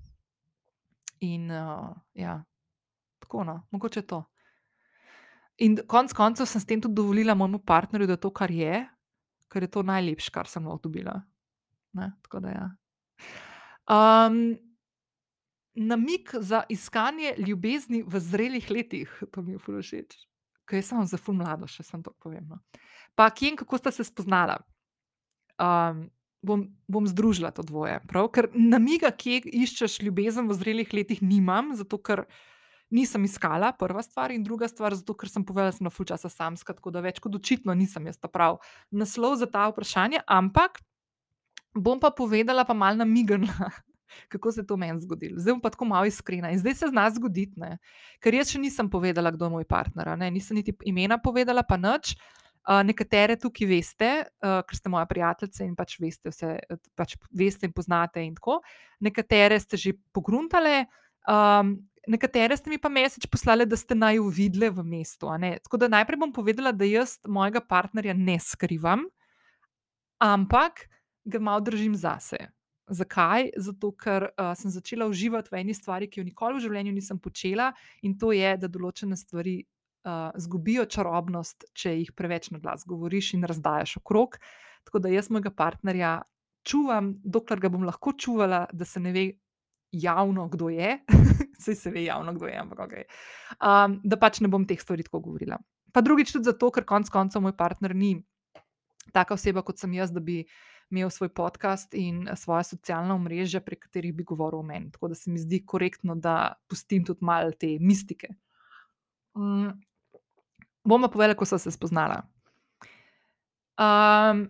in 1.20 1.52
uh, 1.52 1.96
ja, 2.14 2.44
tako 3.20 3.44
no, 3.44 3.62
mogoče 3.72 4.02
to. 4.02 4.24
In 5.58 5.78
konec 5.88 6.14
koncev 6.14 6.48
sem 6.50 6.62
s 6.62 6.68
tem 6.68 6.82
tudi 6.82 6.98
dovolila 6.98 7.36
mojemu 7.36 7.62
partnerju, 7.64 8.08
da 8.08 8.18
je 8.18 8.22
to, 8.22 8.32
kar 8.36 8.52
je, 8.52 8.82
ker 9.52 9.64
je 9.64 9.72
to 9.72 9.84
najlepše, 9.84 10.32
kar 10.32 10.50
sem 10.52 10.66
lahko 10.68 10.90
dobila. 10.90 11.22
Ne? 11.96 12.12
Tako 12.22 12.42
da 12.44 12.52
ja. 12.52 12.66
Um, 13.86 14.58
namik 15.76 16.32
za 16.40 16.64
iskanje 16.70 17.36
ljubezni 17.38 18.04
v 18.08 18.20
zrelih 18.20 18.72
letih, 18.72 19.12
to 19.32 19.42
mi 19.42 19.56
je 19.56 19.60
zelo 19.66 19.82
všeč. 19.84 20.18
Ker 20.66 20.82
sem 20.84 21.06
za 21.06 21.18
ful 21.22 21.36
mlado, 21.38 21.68
še 21.70 21.84
sem 21.86 22.02
to 22.04 22.14
povem. 22.24 22.48
No. 22.50 22.60
Pa 23.16 23.30
kje 23.30 23.54
in 23.54 23.60
kako 23.60 23.78
sta 23.78 23.92
se 23.94 24.04
spoznala? 24.08 24.58
Um, 25.62 26.08
bom, 26.42 26.66
bom 26.88 27.06
združila 27.08 27.52
to 27.54 27.64
dvoje. 27.64 28.00
Prav? 28.10 28.32
Ker 28.34 28.50
namiga, 28.56 29.12
kje 29.12 29.44
iščeš 29.46 30.00
ljubezen 30.02 30.50
v 30.50 30.58
zrelih 30.58 30.94
letih, 30.94 31.22
nimam, 31.22 31.76
zato 31.78 32.02
ker 32.02 32.26
nisem 32.94 33.26
iskala, 33.26 33.74
prva 33.78 34.02
stvar, 34.06 34.32
in 34.32 34.44
druga 34.46 34.70
stvar, 34.72 34.96
zato 34.98 35.14
ker 35.18 35.30
sem 35.30 35.46
povedala, 35.46 35.74
da 35.74 35.78
sem 35.78 35.86
na 35.86 35.94
full 35.94 36.08
časa 36.08 36.30
samska, 36.32 36.78
tako 36.78 36.94
da 36.94 37.04
več 37.06 37.20
kot 37.22 37.34
očitno 37.36 37.74
nisem 37.78 38.06
jaz 38.10 38.20
ta 38.22 38.30
prav 38.32 38.62
naslov 38.94 39.38
za 39.42 39.50
ta 39.50 39.68
vprašanje, 39.72 40.22
ampak 40.30 40.80
bom 41.76 42.00
pa 42.00 42.14
povedala, 42.16 42.64
pa 42.64 42.78
mal 42.78 42.98
namignila, 42.98 43.74
kako 44.32 44.52
se 44.52 44.62
je 44.62 44.68
to 44.68 44.78
meni 44.78 45.00
zgodilo. 45.02 45.40
Zdaj 45.40 45.58
bom 45.58 45.62
pa 45.64 45.72
tako 45.74 45.86
malo 45.90 46.10
iskrena 46.10 46.52
in 46.52 46.60
zdaj 46.60 46.76
se 46.76 46.90
zna 46.92 47.10
zgoditi, 47.16 47.60
ne? 47.60 47.78
ker 48.24 48.36
jaz 48.36 48.54
še 48.54 48.62
nisem 48.62 48.90
povedala, 48.90 49.32
kdo 49.36 49.50
je 49.50 49.56
moj 49.58 49.68
partner, 49.70 50.16
ne? 50.18 50.32
nisem 50.32 50.60
niti 50.60 50.76
imena 50.86 51.18
povedala, 51.22 51.64
pa 51.64 51.78
nič. 51.78 52.16
Uh, 52.66 52.82
nekatere 52.82 53.36
tukaj 53.38 53.68
veste, 53.70 54.08
uh, 54.42 54.64
ker 54.66 54.78
ste 54.78 54.90
moja 54.90 55.06
prijateljica 55.06 55.62
in 55.62 55.76
pač 55.78 56.00
veste, 56.02 56.32
vse, 56.34 56.56
pač 56.98 57.14
veste 57.30 57.70
in 57.70 57.74
poznate. 57.78 58.24
In 58.26 58.34
tako. 58.34 58.64
Nekatere 59.06 59.60
ste 59.62 59.78
že 59.78 59.94
pogruntale, 60.10 60.88
um, 61.30 61.76
nekatere 62.08 62.58
ste 62.58 62.70
mi 62.70 62.80
pa 62.82 62.90
mesič 62.90 63.28
poslali, 63.30 63.66
da 63.70 63.78
ste 63.78 63.94
naj 63.94 64.18
jo 64.18 64.30
videli 64.34 64.70
v 64.74 64.82
mestu. 64.82 65.30
Tako 65.62 65.78
da 65.78 65.92
najprej 65.94 66.22
bom 66.22 66.34
povedala, 66.34 66.74
da 66.74 66.90
jaz 66.90 67.20
mojega 67.28 67.62
partnerja 67.62 68.18
ne 68.18 68.40
skrivam, 68.42 69.06
ampak 70.22 70.88
ga 71.26 71.40
malo 71.40 71.62
držim 71.62 71.96
zase. 71.96 72.50
Zakaj? 72.88 73.50
Zato, 73.58 73.92
ker 73.98 74.28
uh, 74.30 74.52
sem 74.58 74.72
začela 74.72 75.08
uživati 75.10 75.50
v 75.52 75.62
eni 75.64 75.74
stvari, 75.74 76.10
ki 76.10 76.22
jo 76.22 76.26
nikoli 76.28 76.60
v 76.60 76.66
življenju 76.68 76.94
nisem 76.94 77.20
počela, 77.22 77.72
in 78.06 78.14
to 78.22 78.30
je, 78.36 78.52
da 78.62 78.70
določene 78.70 79.18
stvari 79.18 79.58
uh, 80.06 80.30
zgubijo 80.38 80.86
čarobnost, 80.86 81.70
če 81.74 81.96
jih 82.02 82.14
preveč 82.18 82.52
na 82.54 82.62
glas 82.62 82.86
govoriš 82.86 83.34
in 83.38 83.48
razdajaš 83.50 83.98
okrog. 84.04 84.38
Tako 84.86 85.02
da 85.02 85.10
jaz 85.10 85.32
mojega 85.34 85.50
partnerja 85.50 86.20
čuvam, 86.66 87.16
dokler 87.24 87.62
ga 87.62 87.74
bom 87.74 87.86
lahko 87.86 88.14
čuvala, 88.14 88.66
da 88.74 88.86
se 88.86 89.02
ne 89.02 89.14
ve 89.16 89.26
javno, 89.92 90.48
kdo 90.54 90.70
je. 90.70 91.00
Sej 91.64 91.76
se 91.76 91.90
ve 91.90 92.06
javno, 92.06 92.34
kdo 92.38 92.50
je, 92.50 92.60
ampak 92.60 92.86
ok. 92.86 92.96
Um, 93.58 94.00
da 94.04 94.20
pač 94.22 94.42
ne 94.46 94.52
bom 94.52 94.66
teh 94.68 94.82
stvari 94.82 95.06
tako 95.06 95.24
govorila. 95.30 95.58
Pa 95.96 96.04
drugič 96.04 96.34
tudi 96.36 96.50
zato, 96.50 96.70
ker 96.76 96.86
konec 96.86 97.10
koncev 97.10 97.42
moj 97.42 97.56
partner 97.58 97.96
ni 97.96 98.18
taka 99.14 99.38
oseba, 99.38 99.64
kot 99.64 99.80
sem 99.80 99.94
jaz, 99.96 100.12
da 100.12 100.20
bi 100.20 100.44
imel 100.96 101.10
svoj 101.10 101.30
podcast 101.30 101.94
in 101.94 102.28
svoje 102.36 102.64
socialna 102.64 103.16
omrežja, 103.16 103.60
prek 103.62 103.84
katerih 103.84 104.14
bi 104.16 104.24
govoril 104.24 104.60
o 104.60 104.64
meni. 104.64 104.92
Tako 104.92 105.12
da 105.12 105.16
se 105.16 105.32
mi 105.32 105.40
zdi 105.40 105.66
korektno, 105.66 106.16
da 106.16 106.54
pustim 106.68 107.06
tudi 107.06 107.26
malo 107.26 107.52
te 107.52 107.78
mistike. 107.80 108.32
Um, 109.36 109.82
bomo 110.84 111.08
povedali, 111.12 111.36
kako 111.36 111.46
so 111.46 111.58
se 111.58 111.72
spoznala. 111.72 112.24
Um, 113.76 114.48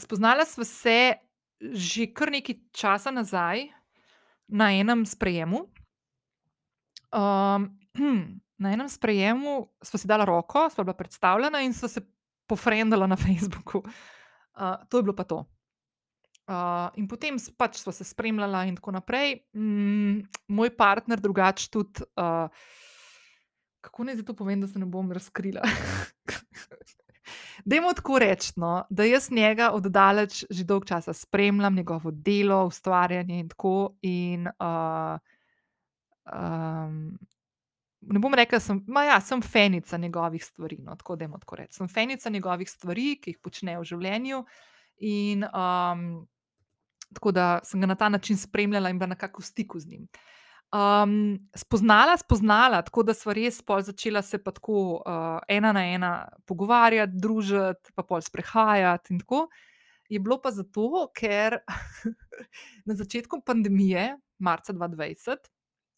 spoznala 0.00 0.44
sva 0.44 0.64
se 0.64 1.14
že 1.60 2.06
kar 2.14 2.30
nekaj 2.30 2.54
časa 2.70 3.10
nazaj 3.10 3.66
na 4.46 4.70
enem 4.72 5.02
sprejemu. 5.06 5.64
Um, 7.10 7.66
na 8.62 8.72
enem 8.72 8.88
sprejemu 8.88 9.66
sva 9.82 9.98
si 9.98 10.06
dala 10.06 10.24
roko, 10.28 10.68
sva 10.70 10.84
bila 10.84 10.94
predstavljena 10.94 11.64
in 11.66 11.74
sva 11.74 11.88
se 11.88 12.04
pofrendala 12.46 13.06
na 13.06 13.16
Facebooku. 13.24 13.82
Uh, 14.54 14.76
to 14.88 14.98
je 14.98 15.02
bilo 15.02 15.16
pa 15.16 15.24
to. 15.24 15.44
Uh, 16.48 16.88
in 16.96 17.04
potem 17.04 17.36
pač 17.60 17.82
smo 17.82 17.92
se 17.92 18.06
spremljala, 18.08 18.62
in 18.64 18.76
tako 18.78 18.94
naprej. 18.96 19.34
Mm, 19.52 20.22
moj 20.48 20.70
partner, 20.76 21.20
drugače 21.20 21.66
tudi, 21.68 22.06
uh, 22.16 22.48
kako 23.84 24.06
naj 24.08 24.22
to 24.24 24.32
povem, 24.34 24.62
da 24.64 24.68
se 24.68 24.80
ne 24.80 24.86
bom 24.88 25.12
razkrila. 25.12 25.60
Dajmo 27.68 27.92
tako 27.92 28.18
reči, 28.18 28.54
no, 28.56 28.86
da 28.88 29.04
jaz 29.04 29.28
njega 29.30 29.70
oddaleč 29.76 30.46
že 30.50 30.64
dolgo 30.64 30.88
časa 30.88 31.12
spremljam, 31.12 31.74
njegovo 31.74 32.10
delo, 32.10 32.62
ustvarjanje 32.64 33.42
in 33.42 33.48
tako. 33.52 33.74
In, 34.02 34.48
uh, 34.48 35.18
um, 36.32 37.18
ne 38.00 38.24
bom 38.24 38.34
rekla, 38.34 38.60
sem, 38.60 38.80
ja, 39.04 39.20
sem 39.20 39.42
fenica 39.42 40.00
njegovih 40.00 40.44
stvari. 40.44 40.80
No, 40.80 40.96
tako 40.96 41.16
da 41.16 41.24
je 41.24 41.30
tako 41.40 41.60
reči. 41.60 41.74
Sem 41.74 41.88
fenica 41.88 42.30
njegovih 42.30 42.70
stvari, 42.70 43.18
ki 43.20 43.36
jih 43.36 43.38
počne 43.44 43.76
v 43.78 43.84
življenju. 43.84 44.44
In 45.12 45.44
um, 45.44 46.26
tako 47.14 47.32
da 47.32 47.60
sem 47.64 47.80
ga 47.80 47.86
na 47.86 47.94
ta 47.94 48.08
način 48.08 48.36
spremljala 48.36 48.90
in 48.90 48.98
bila 48.98 49.14
nekako 49.14 49.42
v 49.42 49.46
stiku 49.46 49.80
z 49.80 49.88
njim. 49.88 50.08
Um, 50.68 51.38
spoznala, 51.56 52.16
spoznala, 52.20 52.82
tako 52.84 53.02
da 53.08 53.14
smo 53.16 53.32
res 53.32 53.62
pol 53.64 53.80
začela 53.82 54.20
se 54.22 54.36
pa 54.42 54.52
tako 54.52 55.00
uh, 55.00 55.38
ena 55.48 55.72
na 55.72 55.84
ena 55.88 56.10
pogovarjati, 56.46 57.16
družiti, 57.16 57.94
pa 57.96 58.04
pol 58.04 58.20
sprehajati 58.20 59.14
in 59.14 59.22
tako. 59.24 59.46
Je 60.08 60.20
bilo 60.20 60.36
pa 60.40 60.50
zato, 60.52 61.08
ker 61.16 61.58
na 62.88 62.96
začetku 62.96 63.40
pandemije, 63.46 64.18
marca 64.38 64.72
2020, 64.72 65.48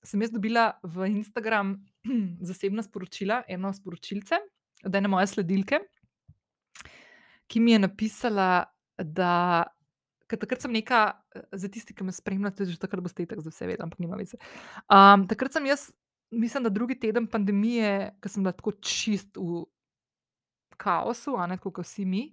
sem 0.07 0.23
jaz 0.23 0.31
dobila 0.31 0.71
v 0.83 1.11
Instagram 1.19 1.75
zasebna 2.49 2.83
sporočila, 2.87 3.43
eno 3.49 3.73
sporočilce 3.75 4.39
od 4.87 4.95
ene 4.95 5.09
moje 5.09 5.27
sledilke, 5.35 5.83
ki 7.51 7.61
mi 7.61 7.75
je 7.75 7.83
napisala, 7.83 8.65
da 9.01 9.65
ker 10.31 10.39
takrat 10.41 10.63
sem 10.63 10.73
neka, 10.75 11.01
eh, 11.35 11.47
za 11.59 11.71
tisti, 11.73 11.97
ki 11.97 12.07
me 12.07 12.15
spremljate, 12.15 12.69
že 12.69 12.79
takrat 12.79 13.03
boste 13.03 13.27
tako 13.27 13.43
za 13.47 13.51
vse 13.51 13.67
vedeli, 13.67 13.83
ampak 13.83 13.99
nima 14.03 14.19
veze. 14.21 14.39
Um, 14.87 15.27
takrat 15.31 15.57
sem 15.57 15.67
jaz, 15.67 15.91
mislim, 16.31 16.69
da 16.69 16.73
drugi 16.73 16.99
teden 17.03 17.27
pandemije, 17.27 18.15
ko 18.23 18.31
sem 18.31 18.47
bila 18.47 18.55
tako 18.55 18.77
čist 18.79 19.41
v 19.41 19.65
kaosu, 20.81 21.35
a 21.37 21.49
ne 21.51 21.59
tako 21.59 21.75
kot 21.81 21.89
vsi 21.89 22.07
mi. 22.07 22.31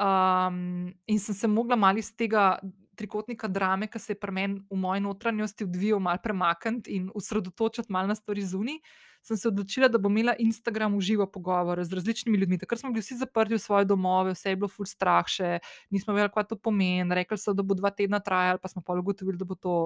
Um, 0.00 0.88
in 1.06 1.20
sem 1.20 1.36
se 1.36 1.48
mogla 1.50 1.76
malo 1.76 2.00
iz 2.00 2.08
tega, 2.16 2.56
trikotnika 3.00 3.48
drame, 3.48 3.88
ki 3.88 3.98
se 3.98 4.12
je 4.12 4.18
pri 4.20 4.32
meni 4.36 4.60
v 4.70 4.76
moji 4.76 5.00
notranjosti 5.00 5.64
odvijal, 5.64 6.00
malo 6.04 6.20
premakniti 6.22 6.98
in 6.98 7.08
osredotočiti 7.14 7.92
malo 7.92 8.12
na 8.12 8.14
stvari 8.18 8.44
zunaj, 8.44 8.76
sem 9.22 9.36
se 9.36 9.48
odločila, 9.48 9.88
da 9.88 9.98
bom 9.98 10.12
imela 10.16 10.34
Instagram 10.38 10.96
v 10.96 11.04
živo 11.04 11.26
pogovore 11.26 11.84
z 11.84 11.96
različnimi 11.96 12.38
ljudmi. 12.38 12.58
Takrat 12.58 12.80
smo 12.80 12.92
bili 12.92 13.04
vsi 13.04 13.18
zaprti 13.20 13.56
v 13.56 13.60
svoje 13.60 13.84
domove, 13.84 14.32
vse 14.36 14.52
je 14.52 14.60
bilo 14.60 14.68
ful 14.68 14.88
strah, 14.88 15.28
še 15.28 15.58
nismo 15.92 16.16
vedeli, 16.16 16.32
kaj 16.34 16.48
to 16.52 16.56
pomeni. 16.56 17.14
Rekli 17.20 17.38
so, 17.38 17.52
da 17.56 17.64
bo 17.64 17.76
dva 17.76 17.92
tedna 17.92 18.20
trajalo, 18.24 18.60
pa 18.62 18.68
smo 18.72 18.82
pa 18.86 18.96
ugotovili, 18.96 19.40
da 19.40 19.48
bo 19.48 19.56
to 19.56 19.76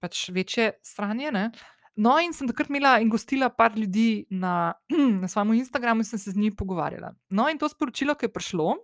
pač 0.00 0.28
večje 0.32 0.74
stranje. 0.84 1.32
Ne? 1.32 1.50
No, 1.96 2.18
in 2.20 2.36
sem 2.36 2.48
takrat 2.48 2.68
imela 2.68 2.98
in 3.00 3.08
gostila 3.08 3.48
par 3.48 3.72
ljudi 3.76 4.26
na, 4.30 4.74
na 5.22 5.28
svojem 5.28 5.56
Instagramu 5.62 6.04
in 6.04 6.10
sem 6.10 6.20
se 6.20 6.30
z 6.30 6.36
njimi 6.36 6.56
pogovarjala. 6.56 7.14
No, 7.30 7.48
in 7.48 7.58
to 7.58 7.68
sporočilo, 7.72 8.14
ki 8.14 8.28
je 8.28 8.32
prišlo, 8.32 8.76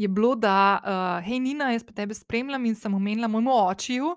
je 0.00 0.08
bilo, 0.08 0.34
da, 0.34 0.80
uh, 0.80 1.26
hej, 1.26 1.40
Nina, 1.44 1.72
jaz 1.74 1.84
pa 1.84 1.92
tebe 1.92 2.16
spremljam 2.16 2.64
in 2.64 2.74
sem 2.74 2.94
omenila 2.94 3.28
mojemu 3.28 3.52
očiju, 3.66 4.14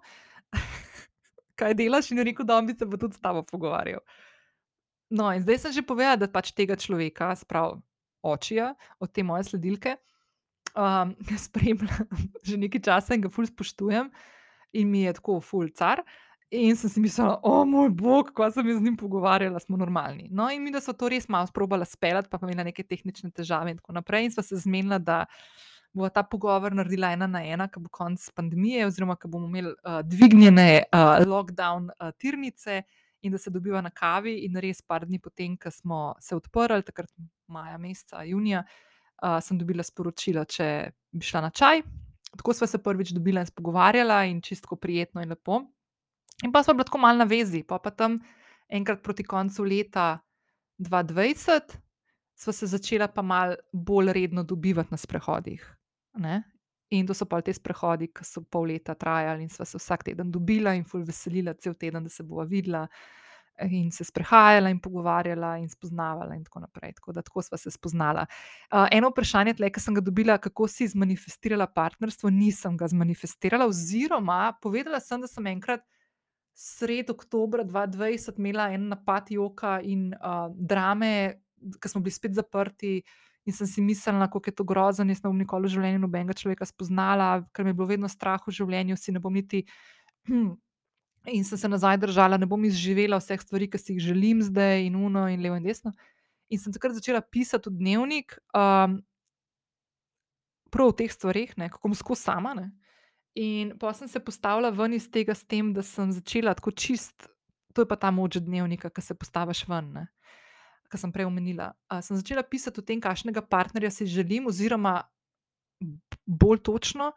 kaj 1.60 1.76
delaš, 1.76 2.12
in 2.14 2.24
rekel, 2.24 2.48
da 2.48 2.62
bi 2.64 2.76
se 2.78 2.88
bo 2.88 2.98
tudi 2.98 3.18
s 3.18 3.24
tabo 3.24 3.44
pogovarjal. 3.44 4.00
No, 5.12 5.28
in 5.36 5.44
zdaj 5.44 5.60
sem 5.66 5.76
že 5.76 5.86
povedala, 5.86 6.22
da 6.24 6.32
pač 6.32 6.54
tega 6.56 6.80
človeka, 6.80 7.34
sprav 7.36 7.82
očija, 8.24 8.74
od 9.04 9.12
te 9.12 9.24
moje 9.28 9.50
sledilke, 9.52 9.98
um, 10.72 11.16
spremljam 11.48 12.08
že 12.44 12.58
nekaj 12.58 12.88
časa 12.88 13.18
in 13.18 13.28
ga 13.28 13.34
ful 13.34 13.48
spoštujem, 13.50 14.08
in 14.74 14.90
mi 14.90 15.04
je 15.04 15.18
tako 15.20 15.42
ful 15.44 15.68
car. 15.76 16.06
In 16.54 16.78
sem 16.78 16.90
si 16.90 17.02
mislila, 17.02 17.40
o 17.42 17.66
moj 17.66 17.90
bog, 17.98 18.30
ko 18.38 18.46
sem 18.54 18.68
z 18.70 18.78
njim 18.78 18.96
pogovarjala, 18.98 19.60
smo 19.60 19.78
normalni. 19.78 20.28
No, 20.30 20.52
in 20.54 20.62
mi, 20.62 20.72
da 20.72 20.80
so 20.86 20.94
to 20.94 21.10
res 21.10 21.26
malo 21.28 21.50
sprobala 21.50 21.86
speljati, 21.86 22.30
pa 22.30 22.38
imela 22.46 22.68
neke 22.68 22.86
tehnične 22.86 23.32
težave 23.34 23.74
in 23.74 23.80
tako 23.80 23.96
naprej. 23.98 24.28
In 24.28 24.36
sva 24.36 24.44
se 24.46 24.60
zmenila, 24.62 25.00
da 25.02 25.24
bo 25.94 26.10
ta 26.10 26.24
pogovor 26.24 26.74
naredila 26.74 27.12
ena 27.14 27.28
na 27.28 27.44
ena, 27.46 27.68
ko 27.70 27.84
bo 27.86 27.90
konc 27.94 28.26
pandemije, 28.36 28.88
oziroma 28.88 29.16
ko 29.16 29.30
bomo 29.30 29.48
imeli 29.48 29.74
uh, 29.74 30.00
dvignjene 30.02 30.84
uh, 30.90 31.22
lockdown 31.28 31.90
uh, 31.92 32.12
tirnice 32.18 32.82
in 33.22 33.32
da 33.32 33.38
se 33.38 33.54
dobiva 33.54 33.82
na 33.82 33.90
kavi. 33.90 34.40
In 34.48 34.58
res 34.62 34.82
par 34.82 35.06
dni 35.06 35.20
potem, 35.22 35.58
ko 35.58 35.72
smo 35.72 36.00
se 36.20 36.36
odprli, 36.36 36.84
takrat 36.84 37.12
maja, 37.48 37.78
meseca, 37.78 38.24
junija, 38.26 38.64
uh, 39.22 39.38
sem 39.42 39.60
dobila 39.60 39.86
sporočilo, 39.86 40.46
če 40.50 40.70
bi 41.14 41.30
šla 41.30 41.46
na 41.46 41.54
čaj. 41.54 41.86
Tako 42.34 42.58
sva 42.58 42.68
se 42.68 42.82
prvič 42.82 43.14
dobila 43.14 43.44
in 43.46 43.52
spogovarjala, 43.52 44.24
in 44.26 44.42
čistko 44.42 44.76
prijetno 44.76 45.22
in 45.22 45.30
lepo. 45.30 45.62
In 46.44 46.52
pa 46.52 46.64
smo 46.64 46.74
bili 46.74 46.90
tako 46.90 46.98
malo 47.06 47.22
na 47.22 47.30
vezi, 47.30 47.62
pa, 47.64 47.78
pa 47.80 47.94
tam 47.94 48.18
enkrat 48.68 49.04
proti 49.04 49.24
koncu 49.24 49.64
leta 49.64 50.18
2020, 50.82 51.78
smo 52.36 52.54
se 52.54 52.68
začela 52.68 53.08
pa 53.08 53.22
malo 53.22 53.56
bolj 53.72 54.14
redno 54.14 54.44
dobivati 54.44 54.92
na 54.92 54.98
sprehodih. 54.98 55.76
Ne? 56.20 56.44
In 56.94 57.08
to 57.08 57.16
so 57.18 57.26
pa 57.26 57.42
te 57.42 57.54
sprehodi, 57.54 58.12
ki 58.14 58.26
so 58.28 58.44
pol 58.46 58.70
leta 58.70 58.94
trajali, 58.94 59.46
in 59.48 59.50
sva 59.50 59.66
se 59.66 59.80
vsak 59.80 60.06
teden 60.10 60.32
dobila 60.32 60.76
in 60.78 60.84
ful 60.86 61.06
veselila, 61.08 61.56
cel 61.58 61.74
teden, 61.80 62.06
da 62.06 62.10
se 62.10 62.24
bova 62.24 62.46
videla. 62.46 62.86
In 63.70 63.92
se 63.94 64.06
sprehajala, 64.06 64.72
in 64.74 64.80
pogovarjala, 64.82 65.56
in 65.62 65.68
spoznavala, 65.70 66.34
in 66.36 66.44
tako 66.44 66.64
naprej. 66.64 66.96
Tako 66.98 67.14
da 67.14 67.22
tako 67.22 67.42
sva 67.46 67.58
se 67.58 67.72
spoznala. 67.72 68.26
Uh, 68.72 68.88
eno 68.92 69.12
vprašanje, 69.14 69.56
tle, 69.60 69.70
ki 69.74 69.82
sem 69.82 69.98
ga 69.98 70.02
dobila, 70.02 70.38
kako 70.42 70.68
si 70.68 70.88
zmanifestirala 70.90 71.68
partnerstvo, 71.70 72.32
nisem 72.34 72.78
ga 72.78 72.90
zmanifestirala, 72.90 73.70
oziroma 73.70 74.56
povedala 74.62 75.02
sem, 75.02 75.22
da 75.22 75.30
sem 75.30 75.50
enkrat 75.54 75.86
sredi 76.54 77.14
oktobra 77.14 77.64
2020 77.66 78.38
imela 78.38 78.70
en 78.74 78.90
napad 78.90 79.32
joka 79.34 79.80
in 79.82 80.12
uh, 80.14 80.50
drame, 80.54 81.42
ki 81.82 81.90
smo 81.90 82.02
bili 82.02 82.14
spet 82.14 82.34
zaprti. 82.38 83.00
In 83.46 83.54
sem 83.54 83.68
si 83.68 83.82
mislila, 83.84 84.28
kako 84.28 84.50
je 84.50 84.56
to 84.56 84.64
grozno, 84.64 85.06
jaz 85.12 85.20
ne 85.24 85.30
bom 85.30 85.38
nikoli 85.38 85.68
v 85.68 85.74
življenju 85.76 86.00
nobenega 86.00 86.36
človeka 86.40 86.68
spoznala, 86.68 87.44
ker 87.52 87.66
me 87.66 87.74
je 87.74 87.78
bilo 87.80 87.90
vedno 87.90 88.08
strah 88.08 88.40
v 88.40 88.56
življenju, 88.56 88.96
si 88.96 89.12
ne 89.12 89.20
bom 89.20 89.34
niti. 89.34 89.66
In 91.36 91.44
sem 91.48 91.60
se 91.60 91.68
nazaj 91.72 92.02
držala, 92.04 92.40
ne 92.40 92.48
bom 92.48 92.64
izživela 92.68 93.20
vseh 93.20 93.40
stvari, 93.40 93.70
ki 93.72 93.80
si 93.80 93.96
jih 93.96 94.12
želim 94.12 94.42
zdaj, 94.44 94.88
in 94.88 94.96
uno, 95.00 95.28
in 95.32 95.44
levo 95.44 95.56
in 95.56 95.64
desno. 95.64 95.94
In 96.52 96.60
sem 96.60 96.76
takrat 96.76 96.96
začela 96.98 97.22
pisati 97.24 97.72
v 97.72 97.80
dnevnik, 97.80 98.36
um, 98.52 98.98
prav 100.74 100.92
o 100.92 100.96
teh 100.96 101.12
stvarih, 101.12 101.54
kako 101.56 101.92
bom 101.92 101.96
skozi 101.96 102.28
sama. 102.28 102.52
Ne. 102.60 102.72
In 103.40 103.72
pa 103.80 103.94
sem 103.96 104.08
se 104.08 104.20
postavila 104.20 104.70
ven 104.70 104.94
iz 104.94 105.08
tega, 105.12 105.36
s 105.36 105.48
tem, 105.48 105.72
da 105.74 105.84
sem 105.84 106.12
začela 106.12 106.54
tako 106.58 106.72
čist, 106.72 107.28
to 107.74 107.84
je 107.84 107.90
pa 107.90 107.96
ta 107.96 108.12
moč 108.12 108.38
dnevnika, 108.38 108.92
ki 108.94 109.02
se 109.02 109.16
postaviš 109.18 109.66
ven, 109.72 110.06
kar 110.94 111.02
sem 111.02 111.12
prej 111.14 111.26
omenila. 111.26 111.72
Uh, 111.90 112.02
sem 112.06 112.18
začela 112.20 112.46
pisati 112.46 112.78
o 112.78 112.86
tem, 112.86 113.02
kakšnega 113.02 113.42
partnerja 113.42 113.90
si 113.90 114.06
želim, 114.06 114.46
oziroma 114.52 115.02
bolj 116.26 116.62
točno, 116.64 117.12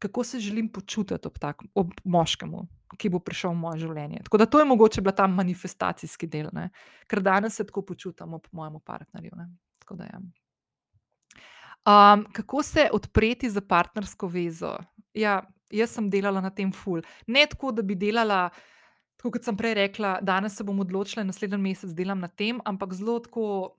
kako 0.00 0.24
se 0.24 0.40
želim 0.40 0.68
počutiti 0.72 1.28
ob, 1.28 1.38
tak, 1.38 1.62
ob 1.74 1.90
moškem, 2.04 2.54
ki 2.96 3.10
bo 3.12 3.20
prišel 3.20 3.52
v 3.52 3.60
moje 3.60 3.82
življenje. 3.82 4.22
Tako 4.24 4.40
da 4.40 4.46
to 4.46 4.62
je 4.62 4.68
mogoče 4.70 5.02
bila 5.04 5.12
ta 5.12 5.26
manifestacijski 5.28 6.26
del, 6.30 6.48
ne? 6.56 6.70
ker 7.10 7.20
danes 7.20 7.58
se 7.58 7.66
tako 7.66 7.82
počutim 7.90 8.34
ob 8.34 8.46
mojem 8.52 8.78
partnerju. 8.80 9.36
Ja. 9.90 10.20
Um, 11.90 12.24
kako 12.32 12.62
se 12.62 12.88
odpreti 12.92 13.50
za 13.50 13.60
partnersko 13.60 14.28
vezo? 14.30 14.78
Ja, 15.14 15.42
jaz 15.70 15.96
sem 15.98 16.08
delala 16.10 16.40
na 16.40 16.50
tem 16.50 16.72
ful. 16.72 17.02
Ne 17.26 17.44
tako, 17.50 17.72
da 17.72 17.82
bi 17.82 17.98
delala, 17.98 18.48
tako 19.20 19.34
kot 19.36 19.44
sem 19.44 19.56
prej 19.56 19.74
rekla, 19.76 20.14
danes 20.24 20.54
se 20.56 20.64
bom 20.64 20.78
odločila 20.80 21.20
in 21.20 21.28
naslednji 21.28 21.58
mesec 21.60 21.90
delam 21.92 22.22
na 22.24 22.28
tem, 22.32 22.60
ampak 22.64 22.94
zelo 22.96 23.18
tako. 23.20 23.76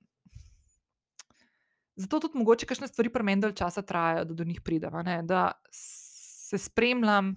Zato 1.98 2.20
tudi 2.22 2.38
mogoče 2.38 2.68
kakšne 2.70 2.88
stvari 2.88 3.10
pri 3.10 3.26
meni 3.26 3.42
dalj 3.42 3.56
časa 3.58 3.82
trajajo, 3.82 4.28
da 4.30 4.36
do 4.38 4.46
njih 4.46 4.62
pridem. 4.62 4.94
Da 5.26 5.52
se 5.74 6.58
spremljam, 6.62 7.34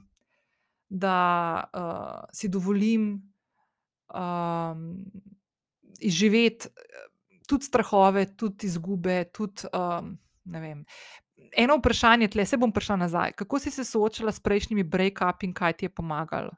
da 0.89 1.17
uh, 1.65 2.29
si 2.33 2.49
dovolim 2.53 3.07
um, 4.13 4.85
izživeti 6.01 6.69
tudi 7.49 7.65
strahove, 7.65 8.27
tudi 8.37 8.69
izgube, 8.69 9.25
tudi 9.33 9.65
um, 9.73 10.13
ne 10.45 10.61
vem. 10.61 10.85
Eno 11.57 11.79
vprašanje, 11.81 12.29
tle 12.29 12.45
se 12.47 12.61
bom 12.61 12.73
prišla 12.73 12.97
nazaj. 12.97 13.33
Kako 13.33 13.59
si 13.59 13.71
se 13.71 13.85
soočala 13.85 14.33
s 14.33 14.45
prejšnjimi 14.45 14.85
break-upi 14.85 15.49
in 15.49 15.57
kaj 15.57 15.73
ti 15.73 15.89
je 15.89 15.95
pomagalo? 15.95 16.53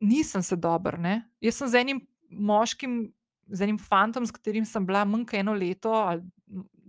Nisem 0.00 0.42
se 0.42 0.56
dobro, 0.56 0.98
ne. 0.98 1.22
Jaz 1.40 1.58
sem 1.58 1.68
z 1.68 1.80
enim 1.80 2.00
moškim, 2.30 3.00
z 3.48 3.64
enim 3.64 3.78
fantom, 3.78 4.26
s 4.26 4.32
katerim 4.32 4.64
sem 4.64 4.86
bila 4.86 5.04
kot 5.04 5.34
eno 5.34 5.54
leto, 5.54 5.92
ali 5.92 6.22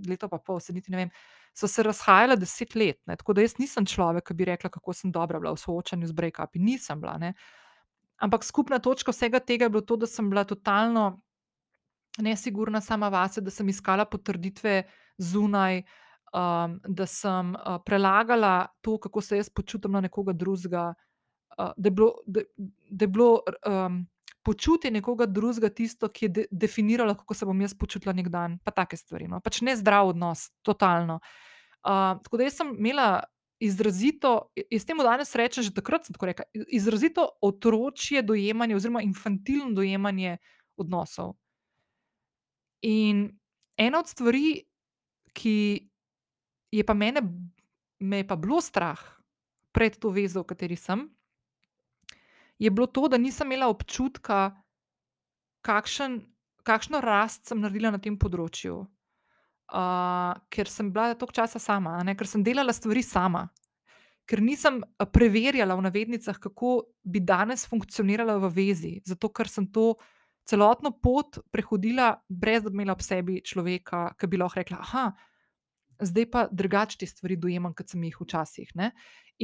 leto 0.07 0.29
pa 0.29 0.37
pol, 0.37 0.59
se 0.59 0.73
niti 0.73 0.91
ne 0.91 0.97
vem. 0.97 1.09
So 1.53 1.67
se 1.67 1.83
razhajala 1.83 2.35
deset 2.35 2.75
let, 2.75 2.99
ne? 3.07 3.15
tako 3.15 3.33
da 3.33 3.41
jaz 3.41 3.57
nisem 3.59 3.85
človek, 3.85 4.27
ki 4.27 4.33
bi 4.33 4.45
rekla, 4.45 4.69
kako 4.69 4.93
sem 4.93 5.11
dobra 5.11 5.39
bila 5.39 5.55
v 5.55 5.59
soočanju 5.59 6.07
z 6.07 6.13
break-upi. 6.13 6.61
Nisem 6.61 7.01
bila. 7.01 7.17
Ne? 7.17 7.33
Ampak 8.19 8.43
skupna 8.43 8.79
točka 8.79 9.11
vsega 9.11 9.39
tega 9.39 9.65
je 9.65 9.73
bilo 9.73 9.81
to, 9.81 9.97
da 9.97 10.07
sem 10.07 10.29
bila 10.29 10.43
totalno 10.43 11.21
nesigurna 12.19 12.81
sama 12.81 13.09
vase, 13.09 13.41
da 13.41 13.51
sem 13.51 13.67
iskala 13.69 14.05
potrditve 14.05 14.83
zunaj, 15.17 15.81
um, 16.33 16.79
da 16.87 17.05
sem 17.05 17.55
uh, 17.55 17.79
prelagala 17.85 18.67
to, 18.81 18.97
kako 18.99 19.21
se 19.21 19.37
jaz 19.37 19.49
počutim 19.49 19.91
na 19.91 20.01
nekoga 20.01 20.33
drugega, 20.33 20.93
uh, 21.57 21.71
da 21.77 21.87
je 21.87 21.91
bilo, 21.91 22.13
da, 22.25 22.41
da 22.89 23.03
je 23.03 23.07
bilo 23.07 23.41
um, 23.67 24.07
počutje 24.43 24.91
nekoga 24.91 25.25
drugega 25.25 25.69
tisto, 25.69 26.07
ki 26.07 26.25
je 26.25 26.29
de 26.29 26.45
definiralo, 26.51 27.15
kako 27.15 27.33
se 27.33 27.45
bom 27.45 27.61
jaz 27.61 27.73
počutila 27.73 28.13
nek 28.13 28.29
dan, 28.29 28.59
pa 28.63 28.71
take 28.71 28.97
stvari. 28.97 29.27
No? 29.27 29.41
Pač 29.41 29.61
ne 29.61 29.75
zdrav 29.77 30.13
odnos, 30.13 30.49
totalno. 30.61 31.19
Uh, 31.83 32.17
tako 32.23 32.37
da 32.37 32.49
jaz 32.49 32.61
sem 32.61 32.73
imela. 32.77 33.11
Izrazito, 33.59 34.53
jaz 34.71 34.85
temu 34.87 35.03
danes 35.03 35.33
rečem, 35.35 35.65
že 35.67 35.73
takrat 35.75 36.05
sem 36.07 36.15
tako 36.15 36.29
rekla, 36.29 36.45
izrazito 36.71 37.25
otročje 37.43 38.21
dojemanje, 38.23 38.77
oziroma 38.77 39.01
infantilno 39.03 39.75
dojemanje 39.75 40.37
odnosov. 40.79 41.33
In 42.87 43.25
ena 43.75 43.99
od 43.99 44.07
stvari, 44.07 44.63
ki 45.35 45.89
je 46.71 46.85
pa 46.85 46.93
mene, 46.93 47.19
me 47.99 48.23
je 48.23 48.27
pa 48.27 48.35
bilo 48.35 48.61
strah 48.61 48.99
pred 49.71 49.99
to 49.99 50.09
vezo, 50.09 50.43
v 50.43 50.49
kateri 50.55 50.79
sem, 50.79 51.09
je 52.59 52.69
bilo 52.71 52.87
to, 52.87 53.07
da 53.07 53.17
nisem 53.17 53.47
imela 53.47 53.69
občutka, 53.71 54.51
kakšen, 55.65 56.19
kakšno 56.63 57.01
rast 57.01 57.47
sem 57.47 57.61
naredila 57.61 57.93
na 57.95 58.01
tem 58.03 58.17
področju. 58.19 58.83
Uh, 59.69 60.33
ker 60.49 60.69
sem 60.69 60.87
bila 60.89 61.13
toliko 61.13 61.35
časa 61.37 61.61
sama, 61.61 61.99
ne? 62.03 62.15
ker 62.17 62.27
sem 62.27 62.41
delala 62.43 62.73
stvari 62.73 63.03
sama, 63.05 63.45
ker 64.29 64.41
nisem 64.41 64.79
preverjala 65.13 65.77
v 65.77 65.85
navednicah, 65.85 66.39
kako 66.41 66.89
bi 67.05 67.21
danes 67.21 67.67
funkcionirala 67.69 68.39
v 68.41 68.49
vezi, 68.53 68.95
zato 69.05 69.29
ker 69.29 69.49
sem 69.49 69.67
to 69.69 69.93
celotno 70.49 70.91
pot 70.97 71.37
prehodila, 71.53 72.15
brez 72.25 72.65
da 72.65 72.73
bi 72.73 72.79
imela 72.81 72.97
ob 72.97 73.05
sebi 73.05 73.43
človeka, 73.45 74.07
ki 74.17 74.29
bi 74.29 74.41
lahko 74.41 74.57
rekla: 74.57 74.81
Ah, 74.81 75.13
zdaj 76.01 76.29
pa 76.33 76.47
drugače 76.49 76.97
te 76.97 77.09
stvari 77.09 77.37
dojemam, 77.37 77.75
kot 77.77 77.93
sem 77.93 78.03
jih 78.09 78.17
včasih. 78.17 78.73
Ne? 78.79 78.91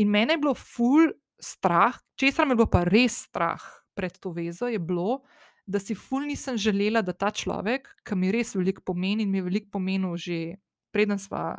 In 0.01 0.09
mene 0.09 0.35
je 0.35 0.41
bilo 0.41 0.55
ful 0.57 1.13
strah, 1.41 1.97
česar 2.19 2.45
me 2.45 2.53
je 2.53 2.61
bilo 2.61 2.71
pa 2.71 2.83
res 2.87 3.25
strah 3.27 3.61
pred 3.95 4.15
to 4.19 4.31
vezo, 4.35 4.67
je 4.67 4.79
bilo, 4.79 5.23
da 5.65 5.79
si 5.79 5.95
ful 5.95 6.27
nisem 6.27 6.57
želela, 6.57 7.01
da 7.01 7.13
ta 7.13 7.31
človek, 7.31 7.89
ki 8.05 8.15
mi 8.15 8.31
res 8.31 8.55
veliko 8.55 8.83
pomeni 8.85 9.23
in 9.23 9.31
mi 9.31 9.39
je 9.39 9.47
veliko 9.47 9.71
pomenil 9.77 10.17
že 10.17 10.57
preden 10.93 11.19
sva 11.19 11.55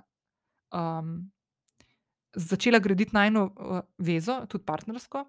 um, 0.73 1.27
začela 2.37 2.79
graditi 2.79 3.17
najno 3.17 3.43
uh, 3.49 3.81
vezo, 3.99 4.45
tudi 4.49 4.65
partnersko, 4.65 5.25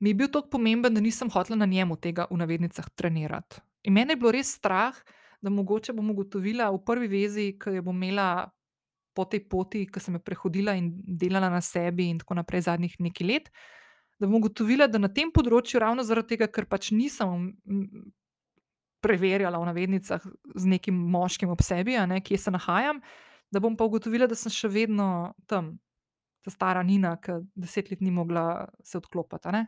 mi 0.00 0.10
je 0.10 0.14
bil 0.14 0.28
tako 0.28 0.48
pomemben, 0.56 0.94
da 0.94 1.00
nisem 1.00 1.30
hotela 1.30 1.56
na 1.56 1.66
njemu 1.66 1.96
tega 1.96 2.26
v 2.30 2.36
navednicah 2.36 2.88
trenirati. 2.94 3.60
In 3.88 3.94
meni 3.94 4.12
je 4.12 4.20
bilo 4.20 4.30
res 4.30 4.52
strah, 4.54 4.96
da 5.40 5.50
mogoče 5.50 5.92
bom 5.92 6.10
ugotovila 6.10 6.70
v 6.70 6.82
prvi 6.84 7.08
vezi, 7.08 7.46
ki 7.60 7.78
jo 7.78 7.82
bom 7.86 7.96
imela 7.96 8.50
po 9.16 9.24
tej 9.24 9.46
poti, 9.48 9.86
ki 9.88 10.02
sem 10.02 10.18
jo 10.18 10.22
prehodila 10.24 10.76
in 10.76 10.92
delala 11.00 11.48
na 11.52 11.62
sebi, 11.64 12.10
in 12.12 12.20
tako 12.20 12.36
naprej 12.38 12.66
zadnjih 12.68 12.98
nekaj 13.08 13.26
let, 13.26 13.50
da 14.20 14.28
bom 14.28 14.38
ugotovila, 14.38 14.88
da 14.88 15.00
na 15.00 15.08
tem 15.12 15.32
področju, 15.32 15.80
ravno 15.80 16.04
zaradi 16.06 16.34
tega, 16.34 16.48
ker 16.52 16.68
pač 16.68 16.92
nisem 16.92 17.50
preverjala 19.04 19.60
v 19.60 19.68
navednicah 19.68 20.22
z 20.56 20.68
nekim 20.68 20.96
moškim 21.12 21.52
ob 21.52 21.62
sebi, 21.64 21.96
ne, 22.08 22.20
kje 22.24 22.38
se 22.46 22.52
nahajam, 22.54 23.00
da 23.52 23.62
bom 23.62 23.76
pa 23.76 23.86
ugotovila, 23.86 24.28
da 24.28 24.38
sem 24.38 24.52
še 24.52 24.70
vedno 24.72 25.08
tam, 25.50 25.76
ta 26.44 26.52
stara 26.54 26.82
Nina, 26.86 27.16
ki 27.22 27.40
deset 27.58 27.90
let 27.90 28.02
ni 28.04 28.12
mogla 28.14 28.66
se 28.84 28.98
odklopiti. 28.98 29.64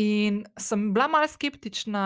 In 0.00 0.44
sem 0.58 0.90
bila 0.94 1.08
malo 1.10 1.28
skeptična, 1.28 2.04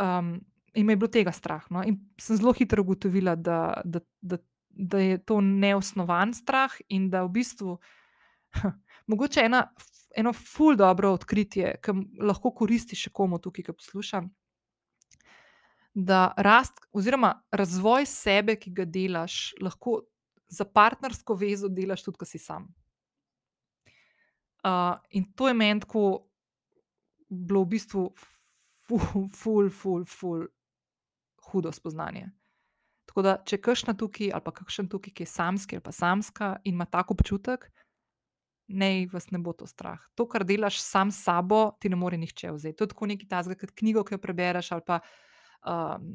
um, 0.00 0.38
in 0.74 0.86
me 0.86 0.92
je 0.92 0.96
bilo 0.96 1.10
tega 1.10 1.32
strah. 1.32 1.64
No? 1.70 1.82
In 1.86 1.98
sem 2.20 2.36
zelo 2.36 2.52
hitro 2.56 2.84
ugotovila, 2.84 3.34
da, 3.34 3.80
da, 3.84 4.00
da, 4.20 4.38
da 4.70 4.98
je 4.98 5.18
to 5.24 5.40
neosnovan 5.40 6.34
strah 6.34 6.72
in 6.88 7.10
da 7.10 7.24
v 7.24 7.32
bistvu 7.40 7.78
mogoče 9.10 9.44
ena, 9.44 9.64
eno 10.16 10.32
ful 10.32 10.76
dobro 10.76 11.12
odkritje, 11.14 11.76
ki 11.82 11.96
lahko 12.22 12.52
koristi 12.54 12.96
še 12.96 13.12
komu 13.14 13.38
tukaj, 13.38 13.66
ki 13.68 13.76
poslušam. 13.76 14.30
Da 15.94 16.30
rast, 16.38 16.78
oziroma 16.94 17.34
razvoj 17.50 18.06
sebe, 18.06 18.56
ki 18.56 18.70
ga 18.74 18.86
delaš, 18.86 19.50
lahko 19.60 20.00
za 20.50 20.64
partnersko 20.64 21.34
vezo 21.34 21.68
delaš 21.68 22.04
tudi, 22.06 22.20
ko 22.22 22.26
si 22.26 22.38
sam. 22.38 22.68
Uh, 24.60 24.98
in 25.16 25.24
to 25.34 25.48
je 25.48 25.54
meni 25.56 25.80
tako 25.80 26.28
bilo 27.30 27.62
v 27.64 27.70
bistvu 27.76 28.02
ful, 28.86 29.28
ful, 29.34 29.70
ful, 29.70 30.04
ful 30.04 30.44
hudo 31.50 31.72
spoznanje. 31.72 32.28
Tako 33.10 33.22
da, 33.26 33.36
če 33.42 33.58
kakšna 33.58 33.96
tukaj, 33.98 34.30
ali 34.36 34.46
pa 34.46 34.52
kakšen 34.54 34.86
tukaj, 34.90 35.12
ki 35.16 35.24
je 35.26 35.30
samski 35.32 35.78
ali 35.78 35.82
pa 35.82 35.92
samska 35.92 36.50
in 36.62 36.76
ima 36.76 36.86
tako 36.86 37.16
občutek, 37.18 37.66
ne, 38.70 38.90
vas 39.10 39.30
ne 39.34 39.40
bo 39.42 39.52
to 39.52 39.66
strah. 39.66 39.98
To, 40.14 40.28
kar 40.30 40.44
delaš 40.46 40.78
sam 40.78 41.10
s 41.10 41.24
sabo, 41.26 41.72
ti 41.82 41.90
ne 41.90 41.98
more 41.98 42.18
nihče 42.20 42.52
vzeti. 42.54 42.76
To 42.78 42.86
je 42.86 42.92
tako 42.92 43.08
neki 43.10 43.26
tazga, 43.26 43.56
kot 43.58 43.74
knjigo, 43.74 44.04
ki 44.06 44.14
jo 44.14 44.22
prebereš, 44.22 44.70
ali 44.76 44.86
pa 44.86 45.00
um, 45.66 46.06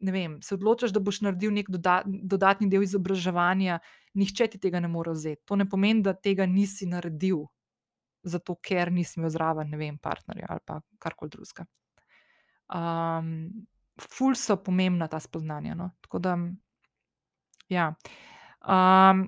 ne 0.00 0.12
vem, 0.12 0.38
se 0.42 0.54
odločiš, 0.54 0.94
da 0.96 1.00
boš 1.04 1.20
naredil 1.26 1.52
nek 1.52 1.68
doda, 1.70 2.00
dodatni 2.06 2.70
del 2.72 2.86
izobraževanja, 2.86 3.82
nihče 4.18 4.48
ti 4.54 4.62
tega 4.62 4.80
ne 4.80 4.88
more 4.88 5.12
vzeti. 5.12 5.42
To 5.50 5.60
ne 5.60 5.68
pomeni, 5.68 6.00
da 6.02 6.16
tega 6.16 6.48
nisi 6.48 6.88
naredil, 6.88 7.44
zato 8.24 8.56
ker 8.64 8.90
nisi 8.92 9.20
imel 9.20 9.34
zraven, 9.34 9.68
ne 9.70 9.78
vem, 9.78 10.00
partnerja 10.00 10.48
ali 10.48 10.64
pa 10.66 10.80
karkoli 11.02 11.36
drugega. 11.36 11.68
Um, 12.72 13.66
ful 14.00 14.34
so 14.34 14.56
pomembna 14.56 15.08
ta 15.08 15.20
spoznanja. 15.20 15.74
No? 15.74 15.90
Tako 16.00 16.18
da, 16.18 16.36
ja. 17.68 17.94
Um, 18.62 19.26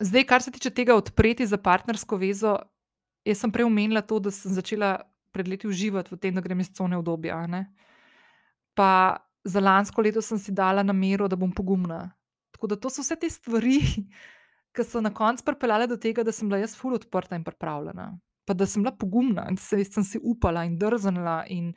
zdaj, 0.00 0.24
kar 0.24 0.42
se 0.42 0.50
tiče 0.50 0.70
tega 0.70 0.96
odpreti 0.96 1.46
za 1.46 1.58
partnersko 1.58 2.16
vezo, 2.16 2.56
jaz 3.24 3.42
sem 3.42 3.52
prej 3.52 3.68
omenila 3.68 4.02
to, 4.02 4.18
da 4.18 4.30
sem 4.30 4.54
začela 4.54 4.96
pred 5.32 5.48
leti 5.48 5.68
uživati 5.68 6.14
v 6.14 6.18
tem, 6.20 6.34
da 6.34 6.44
grem 6.44 6.60
iz 6.60 6.72
cone 6.76 6.96
obdobja. 6.98 7.40
Pa 8.74 9.16
za 9.44 9.60
lansko 9.60 10.02
leto 10.02 10.22
sem 10.22 10.38
si 10.38 10.52
dala 10.52 10.82
namero, 10.82 11.28
da 11.28 11.36
bom 11.36 11.52
pogumna. 11.52 12.10
Tako 12.52 12.66
da 12.66 12.76
to 12.76 12.90
so 12.90 13.02
vse 13.02 13.16
te 13.16 13.30
stvari, 13.30 13.80
ki 14.74 14.84
so 14.84 15.00
na 15.00 15.12
koncu 15.14 15.44
pripeljale 15.44 15.86
do 15.86 15.96
tega, 15.96 16.24
da 16.24 16.32
sem 16.32 16.48
bila 16.48 16.60
jaz 16.62 16.76
ful 16.76 16.94
odprta 16.96 17.36
in 17.36 17.44
pripravljena. 17.44 18.12
Pa 18.46 18.54
da 18.54 18.66
sem 18.66 18.82
bila 18.82 18.94
pogumna 18.96 19.46
in 19.50 19.56
se, 19.56 19.84
sem 19.84 20.04
si 20.04 20.20
upala 20.22 20.64
in 20.64 20.78
drznila 20.78 21.44
in 21.48 21.72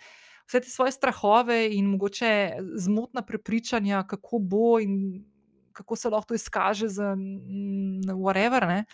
vse 0.47 0.61
te 0.61 0.69
svoje 0.69 0.91
strahove 0.91 1.57
in 1.75 1.89
mogoče 1.89 2.57
zmotna 2.75 3.21
prepričanja, 3.21 4.03
kako 4.07 4.39
bo 4.39 4.79
in 4.79 5.25
kako 5.73 5.95
se 5.95 6.09
lahko 6.09 6.27
to 6.27 6.33
izkaže 6.33 6.87
za 6.87 7.15
whatever, 8.15 8.67
ne, 8.67 8.85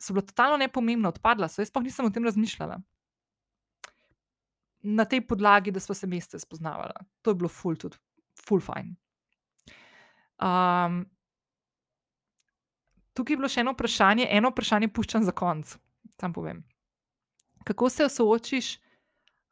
so 0.00 0.12
bila 0.12 0.26
totalno 0.26 0.56
nepomembna, 0.56 1.08
odpadla 1.08 1.48
so. 1.48 1.62
Jaz 1.62 1.70
pa 1.70 1.80
nisem 1.80 2.06
o 2.06 2.10
tem 2.10 2.24
razmišljala. 2.24 2.80
Na 4.82 5.04
tej 5.04 5.26
podlagi, 5.26 5.72
da 5.72 5.80
smo 5.80 5.94
se 5.94 6.06
meste 6.06 6.38
spoznavali. 6.38 6.92
To 7.22 7.30
je 7.30 7.34
bilo 7.34 7.48
ful, 7.48 7.76
tudi 7.76 7.96
ful 8.46 8.60
fajn. 8.60 8.94
Um, 10.44 11.04
Tukaj 13.14 13.32
je 13.32 13.38
bilo 13.38 13.48
še 13.48 13.62
eno 13.62 13.72
vprašanje, 13.76 14.26
eno 14.30 14.50
vprašanje 14.50 14.90
puščam 14.90 15.24
za 15.24 15.32
konec. 15.32 15.76
Sam 16.18 16.32
povem. 16.34 16.64
Kako 17.64 17.88
se 17.88 18.08
soočiš, 18.10 18.74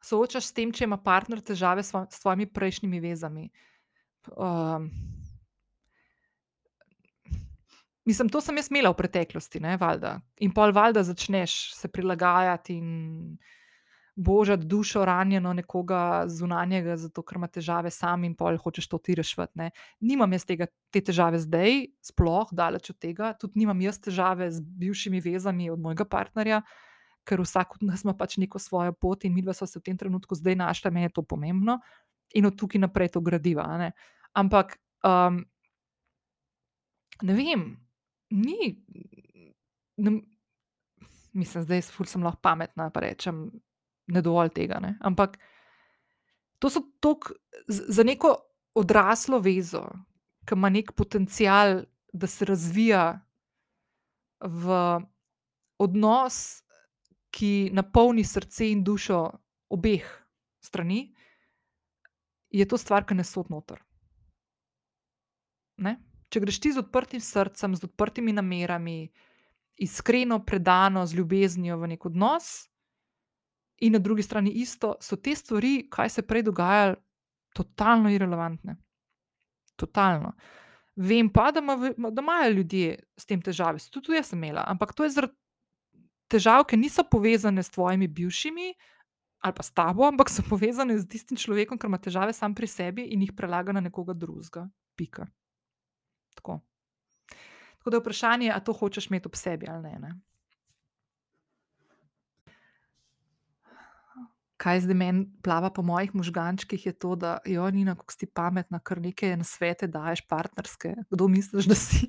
soočaš 0.03 0.49
s 0.49 0.55
tem, 0.55 0.71
če 0.71 0.87
ima 0.87 0.99
partner 1.01 1.41
težave 1.41 1.83
s, 1.83 1.93
s 1.93 2.21
tvojimi 2.23 2.47
prejšnjimi 2.51 2.99
vezami? 3.03 3.49
Um, 4.37 4.89
mislim, 8.05 8.29
to 8.29 8.41
sem 8.41 8.57
jaz 8.59 8.71
imela 8.71 8.93
v 8.93 8.99
preteklosti, 8.99 9.63
ne, 9.63 9.77
valjda. 9.79 10.17
In 10.43 10.53
pol 10.55 10.75
valjda 10.75 11.03
začneš 11.07 11.73
se 11.75 11.91
prilagajati 11.91 12.77
in 12.77 13.37
božati 14.15 14.65
dušo 14.65 15.05
ranjeno 15.05 15.53
nekoga 15.53 16.23
zunanjega, 16.27 16.97
zato 16.97 17.23
ker 17.25 17.37
ima 17.37 17.47
težave 17.47 17.89
sam 17.89 18.23
in 18.23 18.35
pol 18.37 18.57
hočeš 18.61 18.87
to 18.87 18.97
ti 18.97 19.15
rešiti. 19.17 19.69
Nimam 20.01 20.33
jaz 20.33 20.45
tega, 20.45 20.67
te 20.93 21.01
težave 21.01 21.39
zdaj, 21.41 21.87
sploh 22.01 22.51
daleč 22.53 22.91
od 22.93 22.99
tega, 23.01 23.33
tudi 23.33 23.63
nimam 23.63 23.81
jaz 23.81 23.97
težave 24.03 24.51
z 24.51 24.61
bivšimi 24.61 25.21
vezami 25.21 25.71
od 25.73 25.81
mojega 25.81 26.05
partnerja, 26.05 26.61
ker 27.23 27.41
vsak 27.41 27.77
od 27.77 27.87
nas 27.87 28.03
ima 28.03 28.13
pač 28.17 28.37
neko 28.37 28.59
svojo 28.59 28.93
pot 28.93 29.25
in 29.25 29.33
mi 29.33 29.41
dva 29.41 29.53
smo 29.53 29.67
se 29.67 29.79
v 29.79 29.83
tem 29.89 29.97
trenutku 29.97 30.35
zdaj 30.35 30.55
našla, 30.55 30.91
meni 30.91 31.07
je 31.07 31.15
to 31.19 31.23
pomembno 31.23 31.79
in 32.33 32.45
od 32.45 32.57
tukaj 32.57 32.81
naprej 32.81 33.13
to 33.13 33.21
gradiva. 33.21 33.65
Ne? 33.77 33.91
Ampak 34.33 34.77
um, 35.05 35.43
ne 37.21 37.33
vem, 37.33 37.65
ni. 38.33 38.73
Ne, 39.97 40.11
mislim, 41.33 41.63
zdaj 41.63 41.81
sem 41.81 42.23
lahko 42.23 42.41
pametna, 42.41 42.89
pa 42.89 43.05
rečem, 43.05 43.45
ne 44.07 44.21
dovolj 44.21 44.51
tega. 44.57 44.81
Ne? 44.81 44.95
Ampak 45.01 45.37
to 46.59 46.69
so 46.69 46.81
tok 46.99 47.31
za 47.67 48.03
neko 48.03 48.35
odraslo 48.75 49.39
vezo, 49.39 49.85
ki 50.47 50.57
ima 50.57 50.69
nek 50.73 50.91
potencial, 50.97 51.83
da 52.13 52.27
se 52.29 52.45
razvija 52.45 53.03
v 54.41 54.75
odnos, 55.81 56.61
ki 57.33 57.71
napolni 57.73 58.23
srce 58.23 58.69
in 58.69 58.83
dušo 58.85 59.19
obeh 59.73 60.05
strani, 60.61 61.07
je 62.53 62.65
to 62.69 62.77
stvar, 62.77 63.07
ki 63.09 63.17
ne 63.17 63.25
sod 63.25 63.49
noter. 63.49 63.81
Ne? 65.81 65.97
Če 66.29 66.41
greš 66.43 66.59
ti 66.61 66.71
z 66.73 66.83
odprtim 66.83 67.21
srcem, 67.21 67.73
z 67.75 67.87
odprtimi 67.89 68.33
namerami, 68.33 69.07
iskreno, 69.81 70.39
predano, 70.45 71.05
z 71.09 71.17
ljubeznijo 71.17 71.79
v 71.81 71.89
nek 71.95 72.05
odnos, 72.05 72.51
in 73.83 73.97
na 73.97 73.99
drugi 73.99 74.23
strani 74.23 74.53
isto, 74.61 74.93
so 75.01 75.17
te 75.17 75.33
stvari, 75.35 75.87
kaj 75.91 76.09
se 76.09 76.21
prej 76.27 76.45
dogajalo, 76.47 76.95
totalno 77.53 78.09
irrelevantne. 78.13 78.77
Totalno. 79.75 80.33
Vem 80.95 81.29
pa, 81.33 81.49
da, 81.51 81.59
ima, 81.59 82.09
da 82.11 82.21
imajo 82.21 82.51
ljudje 82.53 82.99
s 83.17 83.25
tem 83.25 83.41
težave, 83.41 83.81
tudi 83.91 84.13
jaz 84.13 84.29
sem 84.29 84.43
imela, 84.43 84.63
ampak 84.69 84.93
to 84.93 85.03
je 85.03 85.09
zaradi 85.09 85.33
težav, 86.33 86.65
ki 86.69 86.79
niso 86.81 87.05
povezane 87.05 87.63
s 87.63 87.71
tvojimi 87.73 88.07
bivšimi 88.07 88.73
ali 89.43 89.53
pa 89.53 89.63
s 89.63 89.73
tabo, 89.75 90.05
ampak 90.07 90.29
so 90.31 90.43
povezane 90.51 90.95
z 90.99 91.07
tistim 91.07 91.37
človekom, 91.37 91.77
ki 91.77 91.87
ima 91.91 91.99
težave 91.99 92.33
sam 92.33 92.55
pri 92.55 92.67
sebi 92.67 93.09
in 93.11 93.25
jih 93.25 93.33
prelaga 93.35 93.75
na 93.75 93.83
nekoga 93.83 94.15
drugega. 94.15 94.69
Pika. 94.95 95.27
Tako. 96.37 96.61
Tako 97.79 97.89
da 97.91 97.97
je 97.97 98.03
vprašanje, 98.05 98.51
ali 98.51 98.63
to 98.63 98.73
hočeš 98.73 99.09
imeti 99.11 99.27
ob 99.27 99.35
sebi 99.35 99.67
ali 99.67 99.83
ne. 99.83 99.99
ne? 99.99 100.13
kaj 104.63 104.85
zdaj 104.85 104.95
meni 104.95 105.25
plava 105.43 105.69
po 105.73 105.83
mojih 105.83 106.13
možgančkih, 106.15 106.85
je 106.85 106.93
to, 106.93 107.15
da 107.19 107.37
jo 107.45 107.65
ni 107.71 107.83
na 107.83 107.95
kosti 107.99 108.25
pametna, 108.25 108.79
kar 108.79 109.01
nekaj 109.01 109.35
na 109.37 109.43
svete 109.43 109.89
daješ 109.91 110.23
partnerske. 110.29 110.93
Kdo 111.11 111.27
misliš, 111.27 111.67
da 111.67 111.75
si? 111.75 112.07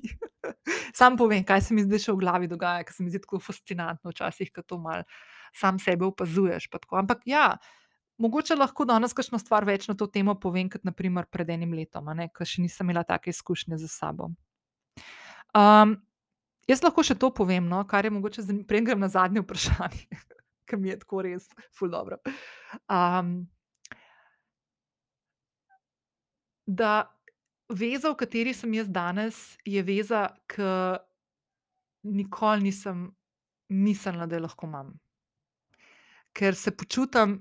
Sam 0.95 1.17
povem, 1.19 1.43
kaj 1.47 1.67
se 1.67 1.75
mi 1.75 1.83
zdaj 1.83 2.05
še 2.07 2.13
v 2.13 2.21
glavi 2.23 2.49
dogaja, 2.51 2.85
ker 2.87 2.95
se 2.95 3.03
mi 3.03 3.11
zdi 3.11 3.21
tako 3.23 3.41
fascinantno, 3.43 4.13
včasih, 4.13 4.51
ko 4.55 4.63
to 4.63 4.79
mal 4.81 5.03
sam 5.55 5.79
sebe 5.79 6.07
opazuješ. 6.07 6.69
Ampak 6.91 7.27
ja. 7.29 7.55
Mogoče 8.15 8.55
lahko 8.55 8.85
danes 8.87 9.11
kakšno 9.11 9.35
stvar 9.41 9.65
več 9.67 9.89
na 9.89 9.93
to 9.99 10.07
temo 10.07 10.37
povem, 10.39 10.69
kot 10.71 10.85
naprimer 10.87 11.25
pred 11.27 11.49
enim 11.51 11.73
letom, 11.75 12.07
ker 12.31 12.47
še 12.47 12.63
nisem 12.63 12.87
imela 12.87 13.03
take 13.03 13.27
izkušnje 13.27 13.75
za 13.81 13.89
sabo. 13.91 14.29
Um, 15.51 15.97
jaz 16.63 16.79
lahko 16.79 17.03
še 17.03 17.17
to 17.19 17.27
povem, 17.35 17.67
no, 17.67 17.81
kar 17.83 18.07
je 18.07 18.13
mogoče, 18.15 18.47
prej 18.63 18.85
grem 18.87 19.03
na 19.03 19.11
zadnje 19.11 19.43
vprašanje 19.43 20.07
ki 20.65 20.77
mi 20.77 20.89
je 20.89 20.99
tako 20.99 21.21
res, 21.25 21.49
ful 21.75 21.91
dobro. 21.91 22.17
Um, 22.89 23.45
da 26.65 27.14
Veza, 27.69 28.11
v 28.11 28.17
kateri 28.19 28.53
sem 28.53 28.73
jaz 28.77 28.89
danes, 28.93 29.37
je 29.65 29.81
veza, 29.81 30.27
ki 30.45 30.65
nikoli 32.05 32.67
nisem 32.67 33.07
mislila, 33.73 34.27
da 34.29 34.37
jo 34.37 34.43
lahko 34.45 34.67
imam. 34.69 34.91
Ker 36.35 36.53
se 36.53 36.75
počutim, 36.77 37.39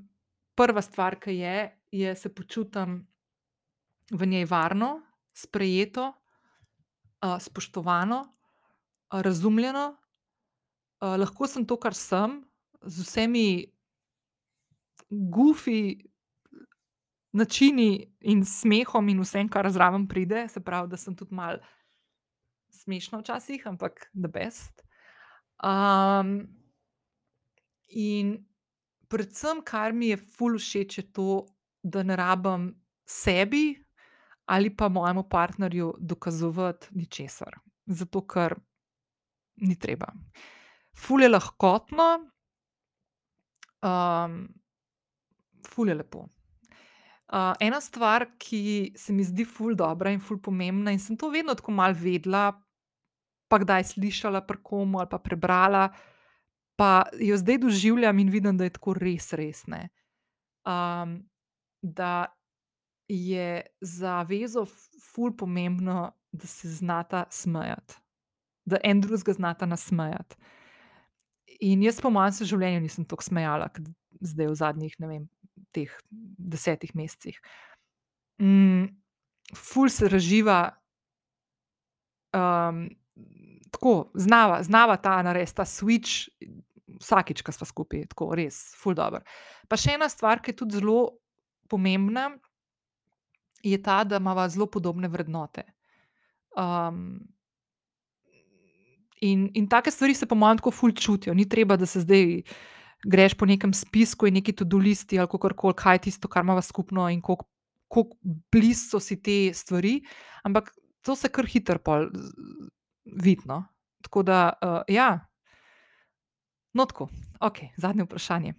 prva 0.57 0.81
stvar, 0.81 1.19
ki 1.21 1.35
je, 1.37 1.59
je 1.93 2.15
se 2.17 2.31
počutim 2.33 3.03
v 4.11 4.27
njej 4.27 4.47
varno, 4.49 5.03
sprejeto, 5.35 6.13
spoštovano, 7.21 8.25
razumljeno. 9.11 9.85
lahko 11.01 11.47
sem 11.47 11.67
to, 11.67 11.77
kar 11.77 11.95
sem, 11.95 12.41
z 12.81 13.05
vsemi 13.05 13.47
goofy 15.11 16.01
načini 17.35 18.07
in 18.21 18.45
smehom 18.47 19.09
in 19.11 19.21
vsem, 19.23 19.49
kar 19.51 19.67
zraven 19.71 20.07
pride, 20.09 20.47
se 20.49 20.61
pravi, 20.63 20.89
da 20.89 20.97
sem 20.97 21.17
tudi 21.17 21.35
malo 21.35 21.59
smešna 22.71 23.19
včasih, 23.19 23.67
ampak 23.67 24.11
the 24.15 24.29
best. 24.29 24.83
in 27.89 28.35
predvsem, 29.09 29.63
kar 29.65 29.93
mi 29.93 30.09
je 30.09 30.17
ful 30.17 30.59
všeč, 30.59 30.99
je 30.99 31.13
to, 31.13 31.47
da 31.83 32.03
ne 32.03 32.17
rabim 32.17 32.73
sebi 33.07 33.85
ali 34.47 34.71
pa 34.77 34.89
mojemu 34.89 35.23
partnerju 35.29 35.95
dokazovati 35.99 36.89
ničesar, 36.91 37.55
zato 37.87 38.21
ker 38.29 38.55
ni 39.57 39.79
treba. 39.79 40.11
Ful 40.93 41.23
je 41.23 41.29
lahkotno, 41.29 42.09
ful 45.69 45.89
je 45.89 45.95
lepo. 45.95 46.27
Ena 47.61 47.81
stvar, 47.81 48.27
ki 48.39 48.93
se 48.97 49.13
mi 49.13 49.25
zdi 49.25 49.45
ful 49.45 49.75
dobra 49.75 50.13
in 50.15 50.21
ful 50.21 50.39
pomembna 50.39 50.93
in 50.95 51.01
sem 51.03 51.17
to 51.17 51.31
vedno 51.33 51.55
tako 51.55 51.73
malo 51.73 51.97
vedela 51.99 52.53
pa 53.49 53.61
kdaj 53.63 53.85
slišala 53.95 54.43
pri 54.43 54.59
kom 54.67 54.97
ali 54.99 55.09
pa 55.11 55.19
prebrala, 55.23 55.89
pa 56.75 57.07
jo 57.21 57.37
zdaj 57.39 57.61
doživljam 57.63 58.19
in 58.19 58.31
vidim, 58.31 58.57
da 58.59 58.67
je 58.67 58.75
tako 58.75 58.97
res, 58.99 59.33
res, 59.33 59.67
ne. 59.71 59.89
da 61.83 62.15
je 63.09 63.63
za 63.81 64.25
zvezo 64.25 64.65
ful 65.13 65.37
pomembno, 65.37 66.13
da 66.33 66.47
se 66.47 66.69
znata 66.69 67.25
smejati. 67.31 68.01
Da 68.65 68.81
en 68.83 69.01
drugega 69.01 69.33
znata 69.33 69.67
nasmejati. 69.67 70.37
In 71.61 71.83
jaz 71.83 72.01
po 72.01 72.11
mojem 72.11 72.33
se 72.33 72.45
v 72.45 72.49
življenju 72.49 72.81
nisem 72.81 73.05
toliko 73.05 73.23
smejala 73.29 73.69
kot 73.69 73.87
zdaj 74.25 74.49
v 74.49 74.55
zadnjih, 74.59 74.95
ne 74.99 75.07
vem, 75.11 75.29
teh 75.73 75.91
desetih 76.11 76.95
mesecih. 76.95 77.41
ful 79.55 79.89
se 79.89 80.09
razživa, 80.09 80.71
tako 83.71 84.11
znava, 84.15 84.63
znava 84.63 84.97
ta 84.97 85.23
narediti 85.23 85.55
ta 85.55 85.65
switch 85.65 86.29
vsakič, 87.01 87.43
ke 87.43 87.53
sva 87.53 87.67
skupaj, 87.67 88.07
tako 88.13 88.35
res 88.35 88.75
ful 88.79 88.95
dobro. 88.95 89.23
Pa 89.69 89.77
še 89.77 89.97
ena 89.99 90.09
stvar, 90.09 90.43
ke 90.43 90.53
je 90.53 90.61
tudi 90.63 90.79
zelo 90.79 91.19
pomembna, 91.71 92.31
je 93.65 93.79
ta, 93.83 94.03
da 94.05 94.21
imava 94.21 94.49
zelo 94.49 94.67
podobne 94.67 95.09
vrednote. 95.09 95.65
in, 99.21 99.51
in 99.55 99.69
take 99.69 99.91
stvari 99.91 100.15
se 100.15 100.27
po 100.27 100.35
mojem 100.35 100.59
tako 100.59 100.71
ful 100.71 100.93
čutijo, 100.93 101.35
ni 101.35 101.49
treba, 101.49 101.77
da 101.77 101.87
se 101.87 102.01
zdaj 102.01 102.43
greš 103.05 103.35
po 103.35 103.47
nekem 103.47 103.73
spisku 103.75 104.27
in 104.27 104.39
neki 104.41 104.55
to 104.57 104.65
do 104.65 104.79
listi 104.79 105.19
ali 105.19 105.29
kakorkoli, 105.29 105.77
kaj 105.77 105.95
je 105.95 106.05
tisto, 106.09 106.29
kar 106.29 106.45
imava 106.45 106.63
skupno, 106.63 107.09
in 107.11 107.21
koliko, 107.23 107.47
koliko 107.89 108.17
blizu 108.53 108.97
so 108.97 109.01
si 109.01 109.21
te 109.23 109.53
stvari, 109.55 110.01
ampak 110.45 110.73
to 111.05 111.17
se 111.17 111.29
kar 111.29 111.47
hitro 111.47 111.79
pol 111.79 112.09
vidi, 113.05 113.45
no. 113.45 113.65
Tako 114.05 114.23
da, 114.23 114.39
ja. 114.89 115.27
No, 116.75 116.85
tako, 116.87 117.09
okej, 117.41 117.71
zadnje 117.77 118.05
vprašanje. 118.05 118.55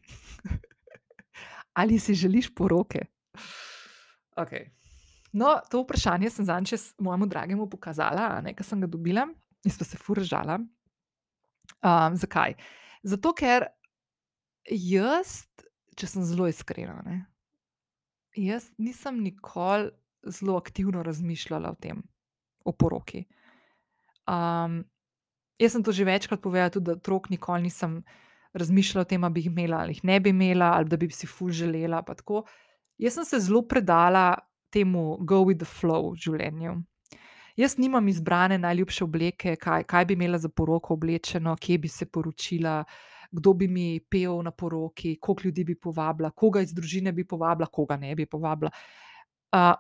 Ali 1.80 2.00
si 2.00 2.16
želiš 2.16 2.54
poroke? 2.56 3.06
Okej. 4.38 4.70
No, 5.36 5.58
to 5.72 5.82
vprašanje 5.84 6.30
sem 6.30 6.46
zadnjič 6.46 6.94
mojemu 7.00 7.26
dragemu 7.28 7.70
pokazala, 7.70 8.30
a 8.38 8.42
ne, 8.42 8.54
ke 8.56 8.64
sem 8.64 8.80
ga 8.82 8.88
dobila, 8.88 9.28
in 9.66 9.74
sva 9.74 9.86
se 9.86 9.98
ful 10.00 10.16
režala. 10.16 10.60
zakaj? 12.14 12.56
Zato 13.04 13.34
ker 13.34 13.68
jaz, 14.72 15.46
če 15.98 16.10
sem 16.10 16.26
zelo 16.26 16.48
iskrena, 16.50 17.00
ne, 17.06 17.22
jaz 18.36 18.68
nisem 18.78 19.22
nikoli 19.24 19.92
zelo 20.26 20.58
aktivno 20.58 21.04
razmišljala 21.04 21.72
o 21.72 21.76
tem, 21.80 22.02
o 22.66 22.74
poroki. 22.74 23.26
jaz 25.60 25.72
sem 25.72 25.84
to 25.84 25.92
že 25.92 26.06
večkrat 26.06 26.42
povedala, 26.42 26.70
tudi 26.70 26.86
da 26.86 26.98
otrok 26.98 27.30
nikoli 27.30 27.70
nisem 27.70 28.04
razmišljala 28.54 29.02
o 29.02 29.10
tem, 29.10 29.24
a 29.24 29.30
bi 29.30 29.40
jih 29.40 29.52
imela 29.52 29.84
ali 29.84 29.94
jih 29.94 30.04
ne 30.04 30.20
bi 30.20 30.30
imela 30.30 30.74
ali 30.74 30.90
da 30.90 30.98
bi 30.98 31.10
si 31.12 31.28
ful 31.28 31.52
želela. 31.52 32.04
Jaz 32.98 33.14
sem 33.14 33.26
se 33.26 33.40
zelo 33.40 33.62
predala 33.62 34.38
temu 34.70 35.18
go 35.20 35.44
with 35.46 35.58
the 35.58 35.66
flow 35.66 36.12
v 36.12 36.16
življenju. 36.16 36.82
Jaz 37.56 37.78
nimam 37.78 38.08
izbrane 38.08 38.58
najljubše 38.58 39.04
obleke, 39.04 39.56
kaj, 39.56 39.84
kaj 39.84 40.06
bi 40.06 40.14
imela 40.14 40.38
za 40.38 40.50
poroko 40.50 40.94
oblečeno, 40.94 41.56
kje 41.56 41.78
bi 41.78 41.88
se 41.88 42.06
poročila, 42.06 42.84
kdo 43.32 43.54
bi 43.54 43.68
mi 43.68 44.00
pel 44.00 44.42
na 44.44 44.52
poroki, 44.52 45.16
koliko 45.20 45.48
ljudi 45.48 45.64
bi 45.64 45.76
povabila, 45.80 46.32
koga 46.32 46.62
iz 46.62 46.74
družine 46.74 47.12
bi 47.12 47.28
povabila, 47.28 47.68
koga 47.68 47.98
ne 47.98 48.16
bi 48.16 48.26
povabila. 48.26 48.72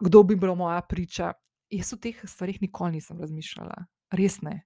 kdo 0.02 0.24
bi 0.24 0.36
bila 0.36 0.56
moja 0.56 0.82
priča. 0.82 1.34
Jaz 1.70 1.94
o 1.94 1.98
teh 1.98 2.16
stvareh 2.24 2.62
nikoli 2.62 2.92
nisem 2.92 3.20
razmišljala. 3.20 3.86
Res 4.12 4.42
ne. 4.42 4.64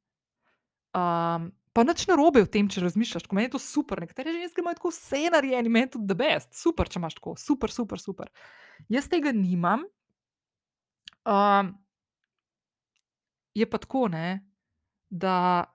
pa 1.74 1.84
nič 1.86 2.08
narobe 2.10 2.44
v 2.44 2.50
tem, 2.50 2.68
če 2.68 2.82
razmišljaš, 2.82 3.24
tako, 3.24 3.36
meni 3.38 3.48
je 3.48 3.54
to 3.54 3.62
super, 3.62 4.02
nekatere 4.02 4.34
ženske 4.34 4.62
imajo 4.62 4.80
tako 4.80 4.90
vse 4.90 5.30
narejeno 5.32 5.70
meni 5.70 5.86
je 5.86 5.92
to 5.94 6.00
the 6.02 6.18
best, 6.18 6.50
super, 6.58 6.90
če 6.90 7.00
imaš 7.00 7.16
tako, 7.20 7.36
super, 7.38 7.72
super, 7.72 8.02
super. 8.02 8.32
Jaz 8.90 9.08
tega 9.08 9.32
nimam. 9.32 9.86
je 13.54 13.70
pa 13.70 13.78
tako, 13.78 14.08
ne, 14.08 14.42
da 15.10 15.66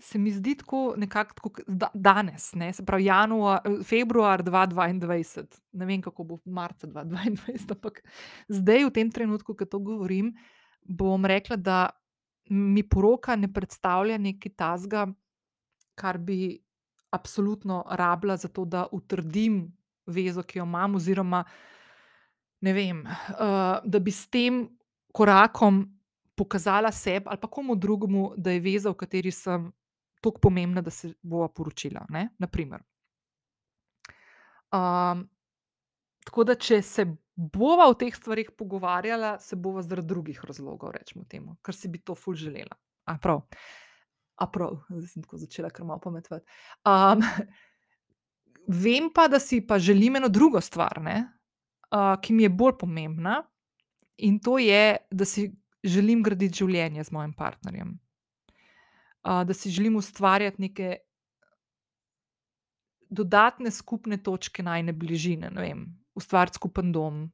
se 0.00 0.18
mi 0.18 0.30
zdi 0.32 0.54
tako 0.54 0.94
nekako 0.96 1.34
tako 1.34 1.50
ke 1.50 1.62
danes, 1.94 2.52
ne, 2.54 2.72
se 2.72 2.84
pravi 2.84 3.08
februar 3.84 4.42
dva 4.42 4.66
dvaindvajset, 4.66 5.60
ne 5.72 5.86
vem, 5.86 6.02
kako 6.02 6.24
bo 6.24 6.38
marca 6.44 6.86
dva 6.86 7.04
dvaindvajset, 7.04 7.70
ampak 7.72 8.02
zdaj 8.48 8.84
v 8.84 8.92
tem 8.92 9.10
trenutku, 9.10 9.54
ke 9.54 9.64
to 9.64 9.78
govorim, 9.78 10.34
bom 10.82 11.24
rekla, 11.24 11.56
da 11.56 11.90
mi 12.50 12.82
poroka 12.82 13.36
ne 13.36 13.52
predstavlja 13.52 14.18
nekaj 14.18 14.52
takega, 14.56 15.06
kar 15.98 16.18
bi 16.18 16.58
absolutno 17.10 17.84
rabila, 17.90 18.36
zato 18.36 18.64
da 18.64 18.86
utrdim 18.92 19.66
zvezo, 20.06 20.42
ki 20.42 20.58
jo 20.58 20.64
imam, 20.64 20.94
oziroma 20.94 21.44
ne 22.60 22.72
vem, 22.72 23.04
da 23.84 24.00
bi 24.00 24.12
s 24.12 24.28
tem 24.30 24.66
korakom 25.12 25.84
pokazala 26.38 26.92
sebi 26.92 27.26
ali 27.28 27.40
pa 27.40 27.48
komu 27.48 27.74
drugemu, 27.76 28.32
da 28.36 28.50
je 28.50 28.60
zveza, 28.60 28.90
v 28.90 28.94
kateri 28.94 29.30
sem, 29.34 29.72
toliko 30.20 30.40
pomembna, 30.40 30.82
da 30.82 30.90
se 30.90 31.12
bova 31.22 31.48
poročila, 31.48 32.06
ne, 32.08 32.28
na 32.38 32.46
primer. 32.46 32.82
tako 36.24 36.44
da 36.44 36.54
če 36.54 36.82
se 36.82 37.06
bova 37.34 37.86
o 37.88 37.94
teh 37.94 38.14
stvareh 38.14 38.50
pogovarjala, 38.58 39.38
se 39.40 39.56
bova 39.56 39.82
zaradi 39.82 40.08
drugih 40.08 40.40
razlogov, 40.44 40.90
recimo 40.92 41.24
temu, 41.24 41.56
ker 41.64 41.74
si 41.74 41.88
bi 41.88 42.02
to 42.02 42.14
ful 42.14 42.34
želela. 42.34 42.76
A 43.08 43.16
prav? 43.22 43.40
A 44.36 44.46
prav, 44.50 44.82
zdaj 44.90 45.08
sem 45.08 45.22
tako 45.22 45.38
začela 45.38 45.70
kar 45.70 45.86
malo 45.86 46.02
pametovati. 46.04 46.46
vem 48.84 49.08
pa, 49.14 49.28
da 49.28 49.40
si 49.40 49.62
pa 49.66 49.78
želim 49.78 50.16
eno 50.16 50.28
drugo 50.28 50.60
stvar, 50.60 51.00
ne, 51.02 51.22
ki 52.22 52.34
mi 52.34 52.42
je 52.44 52.52
bolj 52.52 52.76
pomembna, 52.80 53.40
in 54.18 54.38
to 54.42 54.58
je, 54.58 54.96
da 55.10 55.24
si 55.24 55.48
želim 55.84 56.22
graditi 56.22 56.58
življenje 56.58 57.04
z 57.04 57.14
mojim 57.14 57.32
partnerjem. 57.38 57.94
Da 59.24 59.54
si 59.54 59.70
želim 59.70 59.96
ustvarjati 59.96 60.62
neke 60.62 60.96
dodatne 63.10 63.70
skupne 63.70 64.16
točke 64.22 64.62
najine 64.62 64.92
bližine, 64.92 65.50
ne 65.50 65.62
vem, 65.62 65.84
ustvariti 66.14 66.54
skupen 66.54 66.92
dom, 66.92 67.26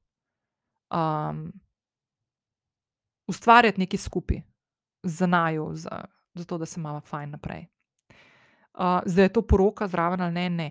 ustvarjati 3.26 3.80
nekaj 3.80 3.98
skupaj 3.98 4.42
za 5.02 5.26
naju, 5.26 5.70
za 5.74 6.04
zato, 6.34 6.58
da 6.58 6.66
se 6.66 6.80
imava 6.80 7.00
fajn 7.00 7.30
naprej. 7.30 7.66
zdaj, 9.06 9.24
a 9.24 9.26
je 9.26 9.32
to 9.32 9.42
poroka 9.42 9.88
zraven 9.88 10.20
ali 10.20 10.34
ne, 10.34 10.50
ne. 10.50 10.70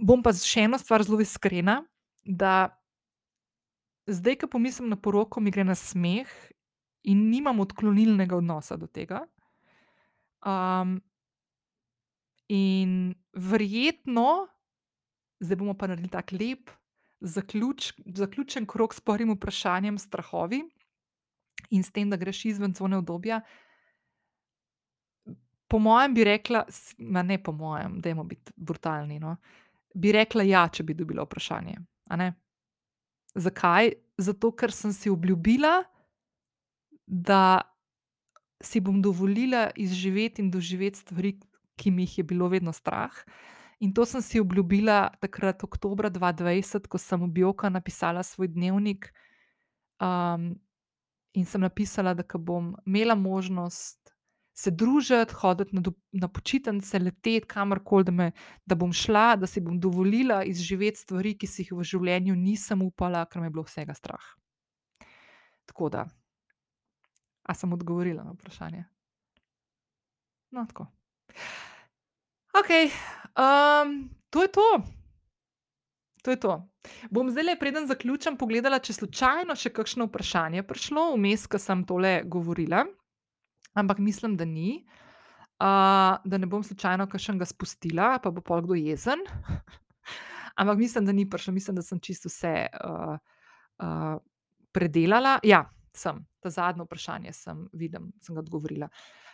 Bom 0.00 0.22
pa 0.22 0.32
še 0.32 0.66
eno 0.66 0.78
stvar 0.78 1.02
zelo 1.02 1.20
iskrena, 1.22 1.84
da 2.24 2.74
zdaj, 4.06 4.36
ke 4.36 4.46
pomislim 4.50 4.88
na 4.90 4.96
poroko, 4.96 5.40
mi 5.40 5.50
gre 5.54 5.64
na 5.64 5.74
smeh 5.74 6.30
in 7.04 7.28
nimam 7.30 7.60
odklonilnega 7.60 8.36
odnosa 8.36 8.76
do 8.76 8.86
tega. 8.86 9.22
In 12.48 13.14
verjetno, 13.32 14.46
zdaj 15.40 15.56
bomo 15.56 15.74
pa 15.74 15.86
naredili 15.86 16.12
tako 16.12 16.36
lep, 16.40 16.70
zaključ 17.20 17.92
zaključen 18.06 18.66
krog 18.66 18.94
s 18.94 19.00
prvim 19.00 19.32
vprašanjem 19.34 19.98
strahovi 19.98 20.62
in 21.70 21.82
s 21.82 21.92
tem, 21.92 22.10
da 22.10 22.16
greš 22.16 22.44
izven 22.44 22.74
cone 22.74 22.98
udobja. 22.98 23.40
Po 25.68 25.78
mojem 25.78 26.14
bi 26.14 26.24
rekla, 26.24 26.64
ma 26.98 27.22
ne 27.22 27.42
po 27.42 27.52
mojem, 27.52 28.00
dajmo 28.00 28.24
biti 28.24 28.52
brutalni, 28.56 29.18
no, 29.18 29.36
bi 29.94 30.12
rekla 30.12 30.42
ja, 30.42 30.68
če 30.68 30.84
bi 30.84 30.94
dobila 30.94 31.24
vprašanje. 31.24 31.78
Zakaj? 33.34 33.92
Zato, 34.18 34.52
ker 34.54 34.70
sem 34.72 34.92
si 34.92 35.10
obljubila, 35.10 35.82
da 37.06 37.73
si 38.64 38.80
bom 38.80 39.02
dovolila 39.02 39.70
izživeti 39.76 40.42
in 40.42 40.50
doživeti 40.50 40.98
stvari, 40.98 41.34
ki 41.76 41.90
mi 41.90 42.02
jih 42.02 42.18
je 42.18 42.24
bilo 42.24 42.48
vedno 42.48 42.72
strah. 42.72 43.12
In 43.80 43.92
to 43.94 44.04
sem 44.06 44.22
si 44.22 44.40
obljubila 44.40 45.10
takrat 45.20 45.62
dva 46.10 46.32
dvajset, 46.32 46.86
ko 46.88 46.98
sem 46.98 47.20
v 47.20 47.28
Bioka 47.28 47.68
napisala 47.68 48.22
svoj 48.22 48.48
dnevnik, 48.48 49.12
in 51.34 51.44
sem 51.44 51.60
napisala, 51.60 52.14
da 52.14 52.24
bom 52.38 52.76
imela 52.86 53.14
možnost 53.14 54.14
se 54.54 54.70
družiti, 54.70 55.34
hoditi 55.34 55.74
na 55.74 55.82
na 56.12 56.28
počitnice, 56.28 56.98
leteti 56.98 57.46
kamorkoli, 57.46 58.04
da 58.04 58.12
me, 58.12 58.32
da 58.66 58.74
bom 58.74 58.92
šla, 58.92 59.36
da 59.36 59.46
si 59.46 59.60
bom 59.60 59.80
dovolila 59.80 60.44
izživeti 60.44 61.00
stvari, 61.00 61.34
ki 61.38 61.46
si 61.46 61.62
jih 61.62 61.72
v 61.72 61.82
življenju 61.82 62.36
nisem 62.38 62.82
upala, 62.82 63.24
ker 63.26 63.42
me 63.42 63.50
je 63.50 63.54
bilo 63.56 63.64
vsega 63.66 63.94
strah. 63.94 64.22
Tako 65.66 65.88
da. 65.90 66.04
A 67.44 67.54
sem 67.54 67.72
odgovorila 67.72 68.24
na 68.24 68.32
vprašanje? 68.32 68.84
No, 70.54 70.64
tako. 70.66 70.86
Okej, 72.54 72.90
to 74.30 74.42
je 74.42 74.48
to. 74.48 74.68
To 76.22 76.30
je 76.30 76.40
to. 76.40 76.52
Bom 77.10 77.30
zdajle, 77.30 77.58
preden 77.60 77.86
zaključim, 77.86 78.36
pogledala, 78.40 78.78
če 78.80 78.94
slučajno 78.96 79.56
še 79.58 79.72
kakšno 79.74 80.06
vprašanje 80.08 80.62
prišlo 80.64 81.10
vmes, 81.16 81.44
ko 81.50 81.60
sem 81.60 81.82
tole 81.88 82.22
govorila, 82.24 82.84
ampak 83.76 84.00
mislim, 84.00 84.36
da 84.40 84.46
ni. 84.48 84.84
da 85.58 86.38
ne 86.38 86.46
bom 86.46 86.62
slučajno 86.64 87.06
kakšnega 87.08 87.46
spustila, 87.46 88.18
pa 88.22 88.30
bo 88.30 88.40
pol 88.40 88.62
kdo 88.64 88.74
jezen. 88.74 89.20
Ampak 90.60 90.78
mislim, 90.78 91.06
da 91.06 91.12
ni 91.12 91.24
prišlo, 91.30 91.52
mislim, 91.54 91.76
da 91.76 91.82
sem 91.82 92.00
čisto 92.00 92.28
vse, 92.28 92.68
predelala. 94.72 95.38
Ja, 95.42 95.64
sem. 95.96 96.20
Ta 96.40 96.50
zadnje 96.50 96.84
vprašanje 96.84 97.32
sem, 97.32 97.64
vidim, 97.72 98.12
sem 98.22 98.34
ga 98.34 98.42
odgovorila. 98.44 98.88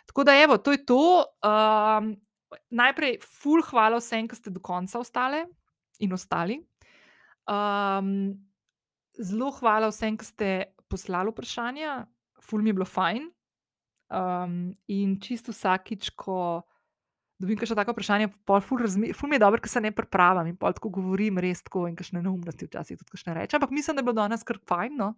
Tako 0.09 0.23
da 0.23 0.35
evo, 0.37 0.57
to 0.57 0.71
je 0.71 0.85
to, 0.85 1.01
najprej 2.71 3.19
ful 3.23 3.63
hvala 3.63 3.99
vsem, 4.01 4.27
ke 4.27 4.35
ste 4.35 4.53
do 4.53 4.59
konca 4.63 4.99
ostale 4.99 5.45
in 5.99 6.13
ostali. 6.13 6.59
zelo 9.17 9.51
hvala 9.59 9.91
vsem, 9.91 10.17
ke 10.17 10.25
ste 10.25 10.49
poslali 10.89 11.31
vprašanja, 11.31 12.05
ful 12.41 12.61
mi 12.61 12.69
je 12.69 12.79
bilo 12.79 12.85
fajn. 12.85 13.29
in 14.87 15.19
čisto 15.23 15.55
vsakič, 15.55 16.09
ko 16.19 16.61
dobim 17.39 17.57
kakšno 17.57 17.75
tako 17.79 17.95
vprašanje, 17.95 18.27
pol 18.45 18.59
ful 18.61 18.83
ful 19.15 19.29
mi 19.29 19.35
je 19.35 19.39
dobro, 19.39 19.61
ke 19.61 19.69
se 19.69 19.81
ne 19.81 19.91
pripravim 19.91 20.51
in 20.51 20.57
pol 20.59 20.73
tako 20.77 20.91
govorim 20.99 21.39
res 21.41 21.63
tako 21.63 21.87
in 21.87 21.95
kakšne 21.95 22.21
neumnosti 22.21 22.67
včasih 22.67 22.99
tudi 22.99 23.11
kakšne 23.15 23.33
rečem, 23.33 23.57
ampak 23.57 23.71
mislim, 23.71 23.95
da 23.95 24.03
je 24.03 24.07
bilo 24.09 24.19
danes 24.19 24.43
kar 24.43 24.59
fajn, 24.67 24.97
no. 24.99 25.13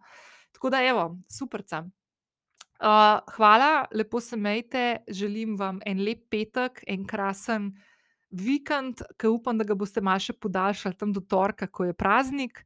Tako 0.53 0.69
da 0.69 0.84
evo, 0.85 1.17
superca. 1.30 1.84
hvala, 3.35 3.85
lepo 3.95 4.19
se 4.19 4.35
imejte, 4.35 4.97
želim 5.07 5.57
vam 5.57 5.80
en 5.85 6.03
lep 6.03 6.30
petek, 6.30 6.84
en 6.88 7.05
krasen 7.07 7.71
vikend, 8.30 9.01
ke 9.17 9.30
upam, 9.30 9.57
da 9.57 9.63
ga 9.63 9.75
boste 9.75 10.01
malo 10.01 10.19
še 10.19 10.34
podaljšali 10.34 10.97
tam 10.97 11.13
do 11.13 11.21
torka, 11.21 11.67
ko 11.67 11.85
je 11.85 11.93
praznik. 11.93 12.65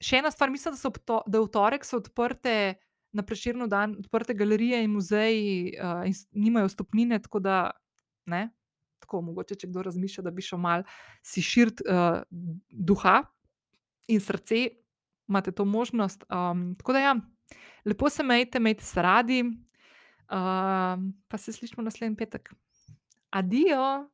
še 0.00 0.16
ena 0.18 0.30
stvar, 0.30 0.50
mislim, 0.50 0.74
da 0.74 0.78
so 0.78 1.22
da 1.26 1.40
v 1.40 1.48
torek 1.48 1.84
so 1.84 1.96
odprte, 1.96 2.76
na 3.12 3.22
Prešernov 3.26 3.68
dan, 3.68 3.96
odprte 3.98 4.34
galerije 4.34 4.84
in 4.84 4.92
muzeji, 4.94 5.74
in 6.06 6.14
nimajo 6.30 6.68
vstopnine, 6.68 7.18
tako 7.18 7.40
da, 7.40 7.70
ne. 8.26 8.50
Tako, 9.00 9.22
mogoče, 9.22 9.56
če 9.58 9.70
kdo 9.70 9.82
razmišlja, 9.82 10.22
da 10.22 10.30
bi 10.30 10.42
šel 10.42 10.60
malo 10.62 10.84
si 11.22 11.42
širiti, 11.42 11.82
duha 12.70 13.22
in 14.10 14.20
srce, 14.20 14.68
imate 15.30 15.52
to 15.52 15.64
možnost, 15.64 16.24
tako 16.78 16.92
da 16.92 16.98
ja. 16.98 17.16
Lepo 17.84 18.08
se 18.10 18.22
imejte, 18.22 18.58
imejte 18.58 18.84
se 18.84 19.02
radi, 19.02 19.44
pa 21.28 21.38
se 21.38 21.52
slišimo 21.52 21.82
naslednji 21.82 22.16
petek. 22.16 22.54
Adijo. 23.30 24.10